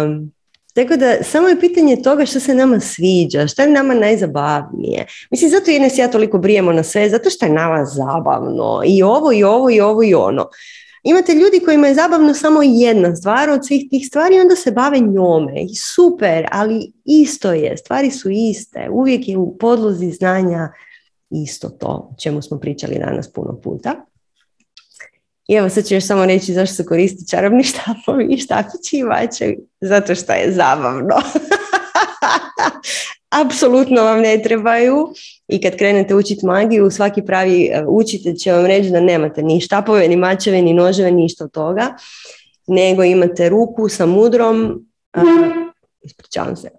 um, 0.03 0.31
Tako 0.73 0.95
da 0.97 1.23
samo 1.23 1.47
je 1.47 1.59
pitanje 1.59 2.01
toga 2.01 2.25
što 2.25 2.39
se 2.39 2.55
nama 2.55 2.79
sviđa, 2.79 3.47
što 3.47 3.61
je 3.61 3.69
nama 3.69 3.93
najzabavnije. 3.93 5.05
Mislim, 5.31 5.51
zato 5.51 5.71
je 5.71 5.91
ja 5.97 6.07
toliko 6.07 6.37
brijemo 6.37 6.73
na 6.73 6.83
sve, 6.83 7.09
zato 7.09 7.29
što 7.29 7.45
je 7.45 7.51
nama 7.51 7.85
zabavno. 7.85 8.81
I 8.85 9.03
ovo, 9.03 9.31
i 9.31 9.43
ovo, 9.43 9.69
i 9.69 9.81
ovo, 9.81 10.03
i 10.03 10.13
ono. 10.13 10.49
Imate 11.03 11.33
ljudi 11.33 11.59
kojima 11.65 11.87
je 11.87 11.95
zabavno 11.95 12.33
samo 12.33 12.59
jedna 12.63 13.15
stvar 13.15 13.49
od 13.49 13.67
svih 13.67 13.89
tih 13.89 14.07
stvari 14.07 14.35
i 14.35 14.39
onda 14.39 14.55
se 14.55 14.71
bave 14.71 14.99
njome. 14.99 15.63
I 15.63 15.75
super, 15.75 16.47
ali 16.51 16.91
isto 17.05 17.51
je, 17.51 17.77
stvari 17.77 18.11
su 18.11 18.29
iste. 18.29 18.89
Uvijek 18.91 19.27
je 19.27 19.37
u 19.37 19.57
podlozi 19.57 20.11
znanja 20.11 20.69
isto 21.29 21.69
to, 21.69 21.87
o 21.87 22.15
čemu 22.21 22.41
smo 22.41 22.59
pričali 22.59 22.99
danas 22.99 23.31
puno 23.31 23.59
puta. 23.63 24.05
I 25.51 25.55
evo 25.55 25.69
sad 25.69 25.85
ću 25.85 25.93
još 25.93 26.05
samo 26.07 26.25
reći 26.25 26.53
zašto 26.53 26.75
se 26.75 26.85
koristi 26.85 27.27
čarobni 27.29 27.63
štapovi 27.63 28.27
i 28.29 28.37
štapići 28.37 28.97
i 28.97 29.03
mačevi. 29.03 29.57
Zato 29.81 30.15
što 30.15 30.33
je 30.33 30.51
zabavno. 30.51 31.15
Apsolutno 33.45 34.03
vam 34.03 34.19
ne 34.19 34.41
trebaju 34.43 35.13
i 35.47 35.61
kad 35.61 35.77
krenete 35.77 36.15
učiti 36.15 36.45
magiju, 36.45 36.91
svaki 36.91 37.21
pravi 37.21 37.63
e, 37.63 37.83
učitelj 37.87 38.35
će 38.35 38.51
vam 38.51 38.65
reći 38.65 38.89
da 38.89 38.99
nemate 38.99 39.43
ni 39.43 39.61
štapove, 39.61 40.07
ni 40.07 40.15
mačeve, 40.15 40.61
ni 40.61 40.73
noževe, 40.73 41.11
ništa 41.11 41.43
od 41.43 41.51
toga, 41.51 41.95
nego 42.67 43.03
imate 43.03 43.49
ruku 43.49 43.89
sa 43.89 44.05
mudrom, 44.05 44.85
ispričavam 46.01 46.55
se, 46.55 46.69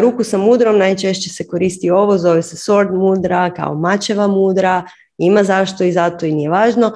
ruku 0.00 0.24
sa 0.24 0.38
mudrom 0.38 0.78
najčešće 0.78 1.30
se 1.30 1.46
koristi 1.46 1.90
ovo, 1.90 2.18
zove 2.18 2.42
se 2.42 2.56
sword 2.56 2.94
mudra, 2.94 3.54
kao 3.54 3.74
mačeva 3.74 4.26
mudra, 4.26 4.84
ima 5.18 5.44
zašto 5.44 5.84
i 5.84 5.92
zato 5.92 6.26
i 6.26 6.32
nije 6.32 6.50
važno. 6.50 6.92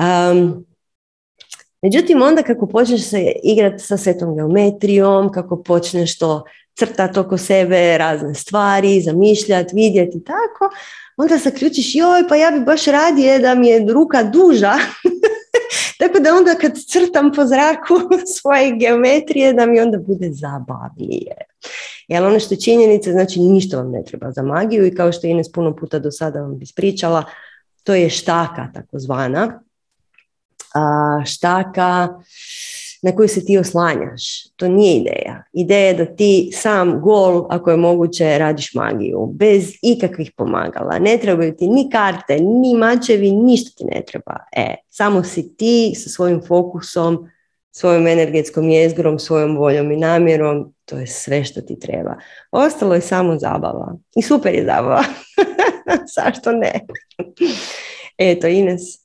Um, 0.00 0.66
međutim, 1.82 2.22
onda 2.22 2.42
kako 2.42 2.66
počneš 2.66 3.02
se 3.02 3.32
igrati 3.42 3.82
sa 3.84 3.96
svetom 3.96 4.36
geometrijom, 4.36 5.32
kako 5.32 5.62
počneš 5.62 6.18
to 6.18 6.44
crtati 6.78 7.18
oko 7.18 7.38
sebe 7.38 7.98
razne 7.98 8.34
stvari, 8.34 9.00
zamišljati, 9.00 9.74
vidjeti 9.74 10.24
tako, 10.24 10.70
onda 11.16 11.36
zaključiš 11.36 11.94
joj 11.94 12.28
pa 12.28 12.36
ja 12.36 12.50
bi 12.50 12.60
baš 12.64 12.84
radije 12.84 13.38
da 13.38 13.54
mi 13.54 13.68
je 13.68 13.86
ruka 13.92 14.22
duža. 14.22 14.72
tako 16.00 16.18
da 16.20 16.34
onda 16.34 16.54
kad 16.54 16.72
crtam 16.88 17.32
po 17.32 17.46
zraku 17.46 17.94
svoje 18.40 18.76
geometrije 18.76 19.52
da 19.52 19.66
mi 19.66 19.80
onda 19.80 19.98
bude 19.98 20.30
zabavnije. 20.32 21.36
Jer 22.08 22.24
ono 22.24 22.40
što 22.40 22.54
je 22.54 22.60
činjenica, 22.60 23.12
znači 23.12 23.40
ništa 23.40 23.76
vam 23.76 23.90
ne 23.90 24.02
treba 24.04 24.30
za 24.30 24.42
magiju 24.42 24.86
i 24.86 24.94
kao 24.94 25.12
što 25.12 25.26
je 25.26 25.30
Ines 25.30 25.52
puno 25.52 25.76
puta 25.76 25.98
do 25.98 26.10
sada 26.10 26.40
vam 26.40 26.62
ispričala, 26.62 27.24
to 27.84 27.94
je 27.94 28.10
štaka 28.10 28.68
takozvana. 28.74 29.60
Štaka 31.26 32.08
na 33.02 33.16
koju 33.16 33.28
se 33.28 33.44
ti 33.44 33.58
oslanjaš. 33.58 34.44
To 34.56 34.68
nije 34.68 34.96
ideja. 34.96 35.44
Ideja 35.52 35.86
je 35.86 35.94
da 35.94 36.04
ti 36.04 36.50
sam 36.52 37.00
gol, 37.00 37.46
ako 37.50 37.70
je 37.70 37.76
moguće, 37.76 38.38
radiš 38.38 38.74
magiju. 38.74 39.30
Bez 39.34 39.72
ikakvih 39.82 40.32
pomagala. 40.36 40.98
Ne 40.98 41.18
trebaju 41.18 41.56
ti 41.56 41.68
ni 41.68 41.90
karte, 41.92 42.38
ni 42.40 42.74
mačevi, 42.74 43.32
ništa 43.32 43.70
ti 43.76 43.84
ne 43.84 44.02
treba. 44.06 44.36
E, 44.56 44.74
samo 44.88 45.22
si 45.22 45.56
ti 45.56 45.92
sa 45.94 46.08
svojim 46.08 46.42
fokusom, 46.46 47.30
svojom 47.72 48.06
energetskom 48.06 48.70
jezgrom, 48.70 49.18
svojom 49.18 49.56
voljom 49.56 49.92
i 49.92 49.96
namjerom. 49.96 50.74
To 50.84 50.96
je 50.96 51.06
sve 51.06 51.44
što 51.44 51.60
ti 51.60 51.78
treba. 51.78 52.14
Ostalo 52.50 52.94
je 52.94 53.00
samo 53.00 53.38
zabava. 53.38 53.96
I 54.16 54.22
super 54.22 54.54
je 54.54 54.64
zabava. 54.64 55.04
Zašto 56.16 56.52
ne? 56.52 56.72
Eto, 58.18 58.46
Ines. 58.46 58.99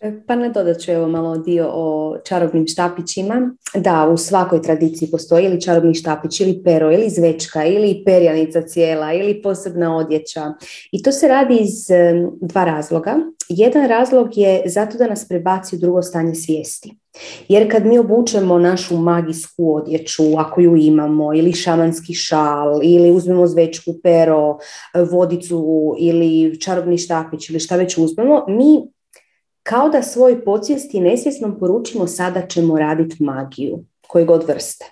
E, 0.00 0.20
pa 0.26 0.34
ne 0.34 0.48
dodat 0.48 0.78
ću 0.80 0.90
evo 0.90 1.08
malo 1.08 1.38
dio 1.38 1.68
o 1.72 2.16
čarobnim 2.24 2.66
štapićima. 2.66 3.54
Da, 3.74 4.08
u 4.12 4.16
svakoj 4.16 4.62
tradiciji 4.62 5.10
postoji 5.10 5.44
ili 5.44 5.60
čarobni 5.60 5.94
štapić, 5.94 6.40
ili 6.40 6.62
pero, 6.64 6.92
ili 6.92 7.10
zvečka, 7.10 7.64
ili 7.64 8.02
perjanica 8.04 8.62
cijela, 8.62 9.12
ili 9.12 9.42
posebna 9.42 9.96
odjeća. 9.96 10.52
I 10.92 11.02
to 11.02 11.12
se 11.12 11.28
radi 11.28 11.58
iz 11.60 11.90
e, 11.90 12.26
dva 12.40 12.64
razloga. 12.64 13.16
Jedan 13.48 13.88
razlog 13.88 14.38
je 14.38 14.62
zato 14.66 14.98
da 14.98 15.06
nas 15.06 15.28
prebaci 15.28 15.76
u 15.76 15.78
drugo 15.78 16.02
stanje 16.02 16.34
svijesti. 16.34 16.94
Jer 17.48 17.70
kad 17.70 17.86
mi 17.86 17.98
obučemo 17.98 18.58
našu 18.58 18.96
magijsku 18.96 19.74
odjeću, 19.74 20.22
ako 20.38 20.60
ju 20.60 20.76
imamo, 20.76 21.34
ili 21.34 21.52
šamanski 21.52 22.14
šal, 22.14 22.80
ili 22.82 23.10
uzmemo 23.10 23.46
zvečku, 23.46 23.92
pero, 24.02 24.58
vodicu 25.10 25.94
ili 25.98 26.60
čarobni 26.60 26.98
štapić 26.98 27.50
ili 27.50 27.60
šta 27.60 27.76
već 27.76 27.98
uzmemo, 27.98 28.44
mi 28.48 28.88
kao 29.68 29.88
da 29.88 30.02
svoj 30.02 30.44
podsvijesti 30.44 31.00
nesvjesno 31.00 31.58
poručimo 31.58 32.06
sada 32.06 32.46
ćemo 32.46 32.78
raditi 32.78 33.22
magiju, 33.22 33.84
koje 34.06 34.24
god 34.24 34.48
vrste. 34.48 34.84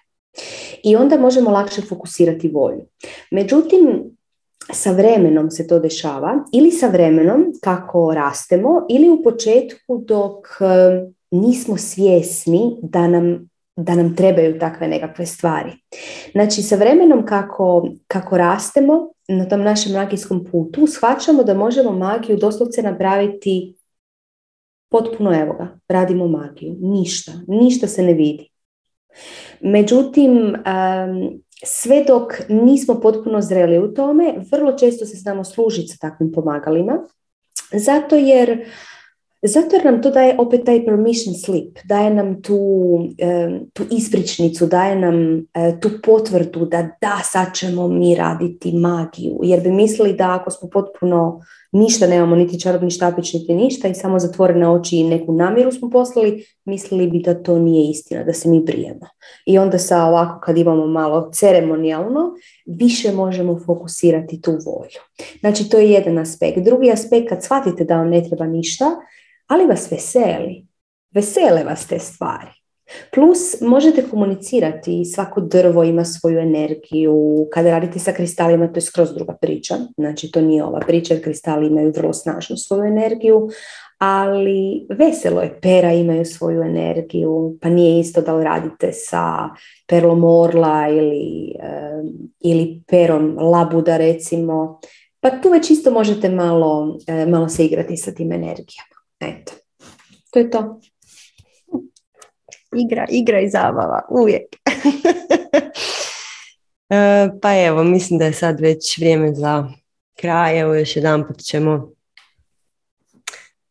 I 0.83 0.97
onda 0.97 1.19
možemo 1.19 1.51
lakše 1.51 1.83
fokusirati 1.83 2.49
volju. 2.49 2.87
Međutim, 3.31 4.17
sa 4.73 4.93
vremenom 4.93 5.51
se 5.51 5.67
to 5.67 5.79
dešava 5.79 6.45
ili 6.53 6.71
sa 6.71 6.87
vremenom 6.87 7.45
kako 7.63 8.15
rastemo 8.15 8.87
ili 8.91 9.09
u 9.09 9.23
početku 9.23 10.05
dok 10.07 10.47
eh, 10.61 11.07
nismo 11.31 11.77
svjesni 11.77 12.77
da 12.83 13.09
nam, 13.09 13.51
da 13.77 13.95
nam 13.95 14.17
trebaju 14.17 14.59
takve 14.59 14.89
nekakve 14.89 15.27
stvari. 15.27 15.73
Znači 16.33 16.63
sa 16.63 16.77
vremenom 16.77 17.27
kako, 17.27 17.89
kako 18.07 18.39
rastemo 18.39 19.09
na 19.29 19.49
tom 19.49 19.63
našem 19.63 19.93
magijskom 19.93 20.45
putu 20.45 20.87
shvaćamo 20.87 21.45
da 21.45 21.55
možemo 21.55 21.93
magiju 21.93 22.37
doslovce 22.37 22.83
napraviti 22.83 23.77
potpuno 24.89 25.41
evo 25.41 25.53
ga, 25.53 25.79
radimo 25.89 26.29
magiju, 26.29 26.77
ništa, 26.81 27.33
ništa 27.47 27.87
se 27.87 28.03
ne 28.03 28.15
vidi. 28.15 28.49
Međutim, 29.61 30.55
sve 31.65 32.05
dok 32.09 32.33
nismo 32.49 33.01
potpuno 33.01 33.41
zreli 33.41 33.79
u 33.79 33.95
tome, 33.95 34.35
vrlo 34.51 34.73
često 34.73 35.07
se 35.07 35.17
znamo 35.17 35.45
služiti 35.45 35.89
sa 35.89 36.09
takvim 36.11 36.33
pomagalima, 36.33 36.99
zato 37.73 38.17
jer 38.17 38.67
zato 39.43 39.77
jer 39.77 39.85
nam 39.85 40.03
to 40.03 40.11
daje 40.11 40.37
opet 40.39 40.65
taj 40.65 40.85
permission 40.85 41.35
slip, 41.35 41.79
daje 41.85 42.15
nam 42.15 42.43
tu, 42.43 42.59
tu 43.73 43.83
ispričnicu, 43.91 44.67
daje 44.67 44.97
nam 44.97 45.47
e, 45.55 45.81
tu 45.81 45.91
potvrdu 46.03 46.67
da 46.67 46.83
da, 47.01 47.21
sad 47.25 47.55
ćemo 47.55 47.89
mi 47.89 48.15
raditi 48.15 48.73
magiju. 48.73 49.39
Jer 49.43 49.61
bi 49.61 49.71
mislili 49.71 50.13
da 50.13 50.35
ako 50.35 50.51
smo 50.51 50.69
potpuno 50.71 51.41
ništa 51.77 52.07
nemamo, 52.07 52.37
niti 52.37 52.61
čarobni 52.61 52.91
štapić, 52.91 53.33
niti 53.33 53.55
ništa 53.55 53.89
i 53.89 53.95
samo 53.95 54.19
zatvorene 54.19 54.69
oči 54.69 54.97
i 54.97 55.05
neku 55.05 55.33
namjeru 55.33 55.73
smo 55.73 55.91
poslali, 55.91 56.45
mislili 56.65 57.07
bi 57.07 57.19
da 57.19 57.43
to 57.43 57.59
nije 57.59 57.91
istina, 57.91 58.25
da 58.25 58.33
se 58.33 58.49
mi 58.49 58.61
brijemo. 58.61 59.07
I 59.47 59.59
onda 59.59 59.79
sa 59.79 60.05
ovako 60.05 60.41
kad 60.41 60.59
imamo 60.59 60.87
malo 60.87 61.31
ceremonijalno, 61.33 62.35
više 62.67 63.13
možemo 63.13 63.61
fokusirati 63.67 64.41
tu 64.41 64.51
volju. 64.51 65.29
Znači 65.41 65.69
to 65.69 65.79
je 65.79 65.91
jedan 65.91 66.19
aspekt. 66.19 66.59
Drugi 66.59 66.91
aspekt 66.91 67.29
kad 67.29 67.43
shvatite 67.43 67.85
da 67.85 67.97
vam 67.97 68.09
ne 68.09 68.25
treba 68.25 68.47
ništa, 68.47 68.85
ali 69.47 69.67
vas 69.67 69.93
veseli. 69.93 70.67
Vesele 71.11 71.65
vas 71.65 71.87
te 71.87 71.99
stvari. 71.99 72.66
Plus 73.15 73.61
možete 73.61 74.09
komunicirati, 74.11 75.05
svako 75.05 75.41
drvo 75.41 75.85
ima 75.85 76.05
svoju 76.05 76.39
energiju, 76.39 77.47
kada 77.53 77.71
radite 77.71 77.99
sa 77.99 78.13
kristalima 78.13 78.69
to 78.69 78.77
je 78.77 78.83
skroz 78.83 79.15
druga 79.15 79.33
priča, 79.33 79.75
znači 79.97 80.31
to 80.31 80.41
nije 80.41 80.65
ova 80.65 80.81
priča 80.81 81.15
jer 81.15 81.25
kristali 81.25 81.67
imaju 81.67 81.93
vrlo 81.97 82.13
snažnu 82.13 82.57
svoju 82.57 82.85
energiju, 82.85 83.49
ali 83.99 84.87
veselo 84.99 85.41
je, 85.41 85.59
pera 85.63 85.93
imaju 85.93 86.25
svoju 86.25 86.63
energiju, 86.63 87.59
pa 87.61 87.69
nije 87.69 88.01
isto 88.01 88.21
da 88.21 88.35
li 88.35 88.45
radite 88.45 88.93
sa 88.93 89.49
perlom 89.87 90.25
orla 90.25 90.89
ili, 90.89 91.53
ili 92.41 92.83
perom 92.87 93.39
labuda 93.39 93.97
recimo, 93.97 94.81
pa 95.21 95.31
tu 95.31 95.51
već 95.51 95.71
isto 95.71 95.91
možete 95.91 96.29
malo, 96.29 96.99
malo 97.29 97.49
se 97.49 97.65
igrati 97.65 97.97
sa 97.97 98.13
tim 98.13 98.33
energijama. 98.33 98.97
Eto, 99.21 99.53
to 100.31 100.39
je 100.39 100.51
to. 100.51 100.81
Igra, 102.75 103.07
igra 103.11 103.41
i 103.41 103.51
zabava, 103.51 104.03
uvijek. 104.11 104.47
E, 106.91 107.29
pa 107.43 107.57
evo, 107.57 107.85
mislim 107.85 108.19
da 108.19 108.25
je 108.25 108.33
sad 108.33 108.61
već 108.61 108.99
vrijeme 108.99 109.35
za 109.35 109.69
kraj. 110.21 110.61
Evo 110.61 110.75
još 110.75 110.97
jedan 110.97 111.27
put 111.27 111.39
ćemo 111.39 111.91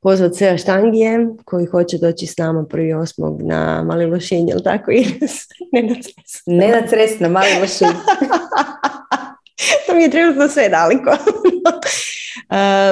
pozvati 0.01 0.37
sve 0.37 0.57
štangije 0.57 1.27
koji 1.45 1.65
hoće 1.65 1.97
doći 1.97 2.27
s 2.27 2.37
nama 2.37 2.65
prvi 2.69 2.93
osmog 2.93 3.41
na 3.41 3.83
Mali 3.83 4.05
Lošinj, 4.05 4.49
jel 4.49 4.59
tako? 4.63 4.91
ne 5.71 5.83
na 5.83 5.95
Cres. 5.95 6.41
Ne 6.45 6.67
na 6.67 6.87
Cres, 6.87 7.19
na 7.19 7.29
Mali 7.29 7.59
Lošinj. 7.61 7.87
to 9.87 9.95
mi 9.95 10.03
je 10.03 10.11
trenutno 10.11 10.47
sve 10.47 10.69
daleko. 10.69 11.09
Uh, 11.09 11.17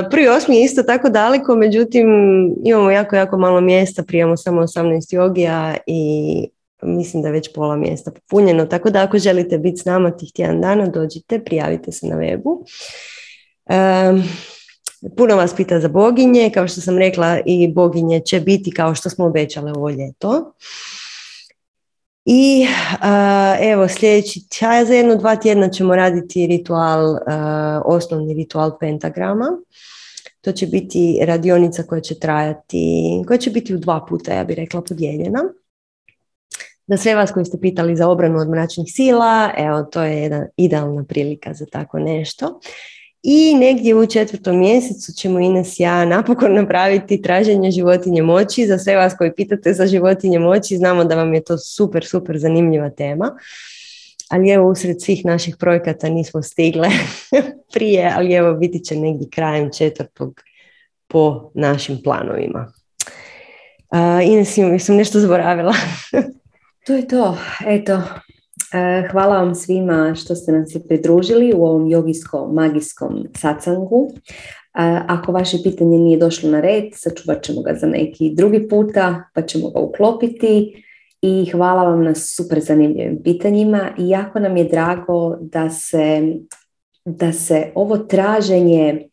prvi 0.11 0.27
osmi 0.27 0.55
je 0.55 0.63
isto 0.63 0.83
tako 0.83 1.09
daleko, 1.09 1.55
međutim 1.55 2.07
imamo 2.63 2.91
jako, 2.91 3.15
jako 3.15 3.37
malo 3.37 3.61
mjesta, 3.61 4.03
prijemo 4.03 4.37
samo 4.37 4.61
18 4.61 5.15
jogija 5.15 5.77
i 5.87 6.47
mislim 6.81 7.21
da 7.21 7.27
je 7.27 7.31
već 7.31 7.53
pola 7.53 7.75
mjesta 7.75 8.11
popunjeno, 8.11 8.65
tako 8.65 8.89
da 8.89 9.03
ako 9.03 9.19
želite 9.19 9.57
biti 9.57 9.77
s 9.77 9.85
nama 9.85 10.11
tih 10.11 10.31
tjedan 10.35 10.61
dana, 10.61 10.87
dođite, 10.87 11.39
prijavite 11.39 11.91
se 11.91 12.07
na 12.07 12.15
webu. 12.15 12.65
Um, 13.69 14.23
puno 15.17 15.35
vas 15.35 15.55
pita 15.55 15.79
za 15.79 15.87
boginje, 15.87 16.51
kao 16.53 16.67
što 16.67 16.81
sam 16.81 16.97
rekla 16.97 17.39
i 17.45 17.67
boginje 17.73 18.19
će 18.19 18.39
biti 18.39 18.71
kao 18.71 18.95
što 18.95 19.09
smo 19.09 19.25
obećale 19.25 19.71
ovo 19.71 19.89
ljeto. 19.89 20.53
I 22.25 22.65
evo 23.61 23.87
sljedeći, 23.87 24.39
za 24.87 24.93
jedno 24.93 25.15
dva 25.15 25.35
tjedna 25.35 25.69
ćemo 25.69 25.95
raditi 25.95 26.47
ritual, 26.47 27.17
osnovni 27.85 28.33
ritual 28.33 28.77
pentagrama. 28.79 29.45
To 30.41 30.51
će 30.51 30.67
biti 30.67 31.19
radionica 31.25 31.83
koja 31.83 32.01
će 32.01 32.19
trajati, 32.19 33.07
koja 33.27 33.37
će 33.37 33.49
biti 33.49 33.75
u 33.75 33.77
dva 33.77 34.05
puta, 34.09 34.33
ja 34.33 34.43
bih 34.43 34.57
rekla, 34.57 34.81
podijeljena. 34.81 35.43
Za 36.87 36.97
sve 36.97 37.15
vas 37.15 37.31
koji 37.31 37.45
ste 37.45 37.57
pitali 37.61 37.95
za 37.95 38.09
obranu 38.09 38.39
od 38.39 38.49
mračnih 38.49 38.87
sila, 38.89 39.51
evo, 39.57 39.83
to 39.83 40.03
je 40.03 40.21
jedna 40.21 40.47
idealna 40.57 41.03
prilika 41.03 41.53
za 41.53 41.65
tako 41.65 41.99
nešto. 41.99 42.59
I 43.23 43.55
negdje 43.55 43.95
u 43.95 44.07
četvrtom 44.07 44.59
mjesecu 44.59 45.11
ćemo 45.11 45.39
Ines 45.39 45.79
ja 45.79 46.05
napokon 46.05 46.53
napraviti 46.53 47.21
traženje 47.21 47.71
životinje 47.71 48.21
moći. 48.21 48.67
Za 48.67 48.77
sve 48.77 48.95
vas 48.95 49.13
koji 49.17 49.33
pitate 49.35 49.73
za 49.73 49.87
životinje 49.87 50.39
moći, 50.39 50.77
znamo 50.77 51.03
da 51.03 51.15
vam 51.15 51.33
je 51.33 51.43
to 51.43 51.57
super, 51.57 52.05
super 52.05 52.39
zanimljiva 52.39 52.89
tema. 52.89 53.37
Ali 54.29 54.49
evo, 54.49 54.69
usred 54.69 55.01
svih 55.01 55.25
naših 55.25 55.55
projekata 55.59 56.09
nismo 56.09 56.41
stigle 56.41 56.89
prije, 57.73 58.11
ali 58.15 58.33
evo, 58.33 58.53
biti 58.53 58.79
će 58.79 58.95
negdje 58.95 59.29
krajem 59.29 59.69
četvrtog 59.77 60.41
po 61.07 61.51
našim 61.53 62.01
planovima. 62.03 62.73
Uh, 63.91 64.27
Ines, 64.27 64.55
sam 64.85 64.95
nešto 64.95 65.19
zaboravila. 65.19 65.73
to 66.85 66.93
je 66.93 67.07
to. 67.07 67.37
Eto, 67.67 68.01
hvala 69.11 69.37
vam 69.37 69.55
svima 69.55 70.15
što 70.15 70.35
ste 70.35 70.51
nam 70.51 70.65
se 70.65 70.87
pridružili 70.87 71.53
u 71.55 71.65
ovom 71.65 71.87
jogijsko-magijskom 71.87 73.27
sacangu. 73.37 74.11
E, 74.13 74.21
ako 75.07 75.31
vaše 75.31 75.57
pitanje 75.63 75.97
nije 75.97 76.17
došlo 76.17 76.49
na 76.49 76.61
red, 76.61 76.83
sačuvat 76.93 77.43
ćemo 77.43 77.61
ga 77.61 77.73
za 77.73 77.87
neki 77.87 78.33
drugi 78.35 78.67
puta, 78.67 79.23
pa 79.33 79.41
ćemo 79.41 79.69
ga 79.69 79.79
uklopiti. 79.79 80.83
I 81.21 81.45
hvala 81.51 81.83
vam 81.83 82.03
na 82.03 82.15
super 82.15 82.59
zanimljivim 82.59 83.23
pitanjima 83.23 83.89
i 83.97 84.09
jako 84.09 84.39
nam 84.39 84.57
je 84.57 84.63
drago 84.63 85.37
da 85.41 85.69
se, 85.69 86.33
da 87.05 87.31
se 87.31 87.71
ovo 87.75 87.97
traženje 87.97 89.07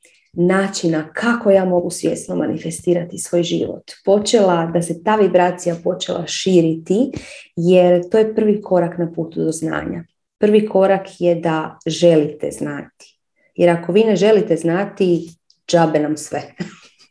načina 0.46 1.12
kako 1.12 1.50
ja 1.50 1.64
mogu 1.64 1.90
svjesno 1.90 2.36
manifestirati 2.36 3.18
svoj 3.18 3.42
život. 3.42 3.90
Počela, 4.04 4.66
da 4.66 4.82
se 4.82 5.02
ta 5.04 5.16
vibracija 5.16 5.76
počela 5.84 6.26
širiti 6.26 7.10
jer 7.56 8.08
to 8.10 8.18
je 8.18 8.34
prvi 8.34 8.62
korak 8.62 8.98
na 8.98 9.12
putu 9.12 9.44
do 9.44 9.52
znanja. 9.52 10.04
Prvi 10.38 10.66
korak 10.66 11.06
je 11.18 11.34
da 11.34 11.78
želite 11.86 12.50
znati. 12.50 13.18
Jer 13.54 13.70
ako 13.70 13.92
vi 13.92 14.04
ne 14.04 14.16
želite 14.16 14.56
znati, 14.56 15.28
džabe 15.68 15.98
nam 15.98 16.16
sve. 16.16 16.42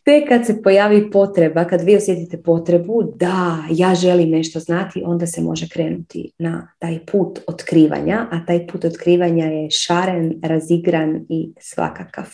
Te 0.08 0.26
kad 0.30 0.46
se 0.46 0.62
pojavi 0.62 1.12
potreba, 1.12 1.66
kad 1.66 1.82
vi 1.82 1.96
osjetite 1.96 2.42
potrebu 2.42 3.04
da 3.16 3.64
ja 3.72 3.96
želim 3.96 4.30
nešto 4.30 4.60
znati, 4.60 5.04
onda 5.06 5.28
se 5.28 5.42
može 5.42 5.68
krenuti 5.70 6.32
na 6.38 6.74
taj 6.80 7.06
put 7.06 7.40
otkrivanja, 7.48 8.28
a 8.32 8.46
taj 8.46 8.68
put 8.68 8.86
otkrivanja 8.86 9.46
je 9.46 9.70
šaren, 9.72 10.40
razigran 10.44 11.26
i 11.30 11.54
svakakav. 11.60 12.26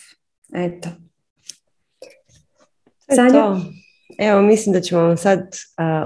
Eto. 0.56 0.90
Sanja? 3.16 3.56
Evo, 4.18 4.42
mislim 4.42 4.74
da 4.74 4.82
ćemo 4.82 5.02
vam 5.02 5.18
sad 5.18 5.40
uh, 5.40 5.48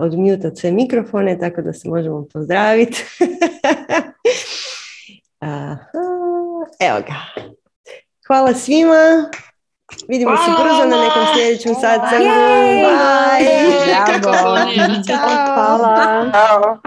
odmutati 0.01 0.55
sve 0.55 0.71
mikrofone, 0.71 1.39
tako 1.39 1.61
da 1.61 1.73
se 1.73 1.89
možemo 1.89 2.27
pozdraviti. 2.33 3.03
Evo 6.87 6.99
ga. 7.07 7.43
Hvala 8.27 8.53
svima. 8.53 9.29
Vidimo 10.07 10.37
se 10.37 10.51
brzo 10.63 10.85
na 10.85 10.97
nekom 11.03 11.23
sljedećem 11.33 11.75
sacangu. 11.75 12.25
Bye! 12.83 13.67
Hvala! 15.53 16.29
Hvala! 16.31 16.77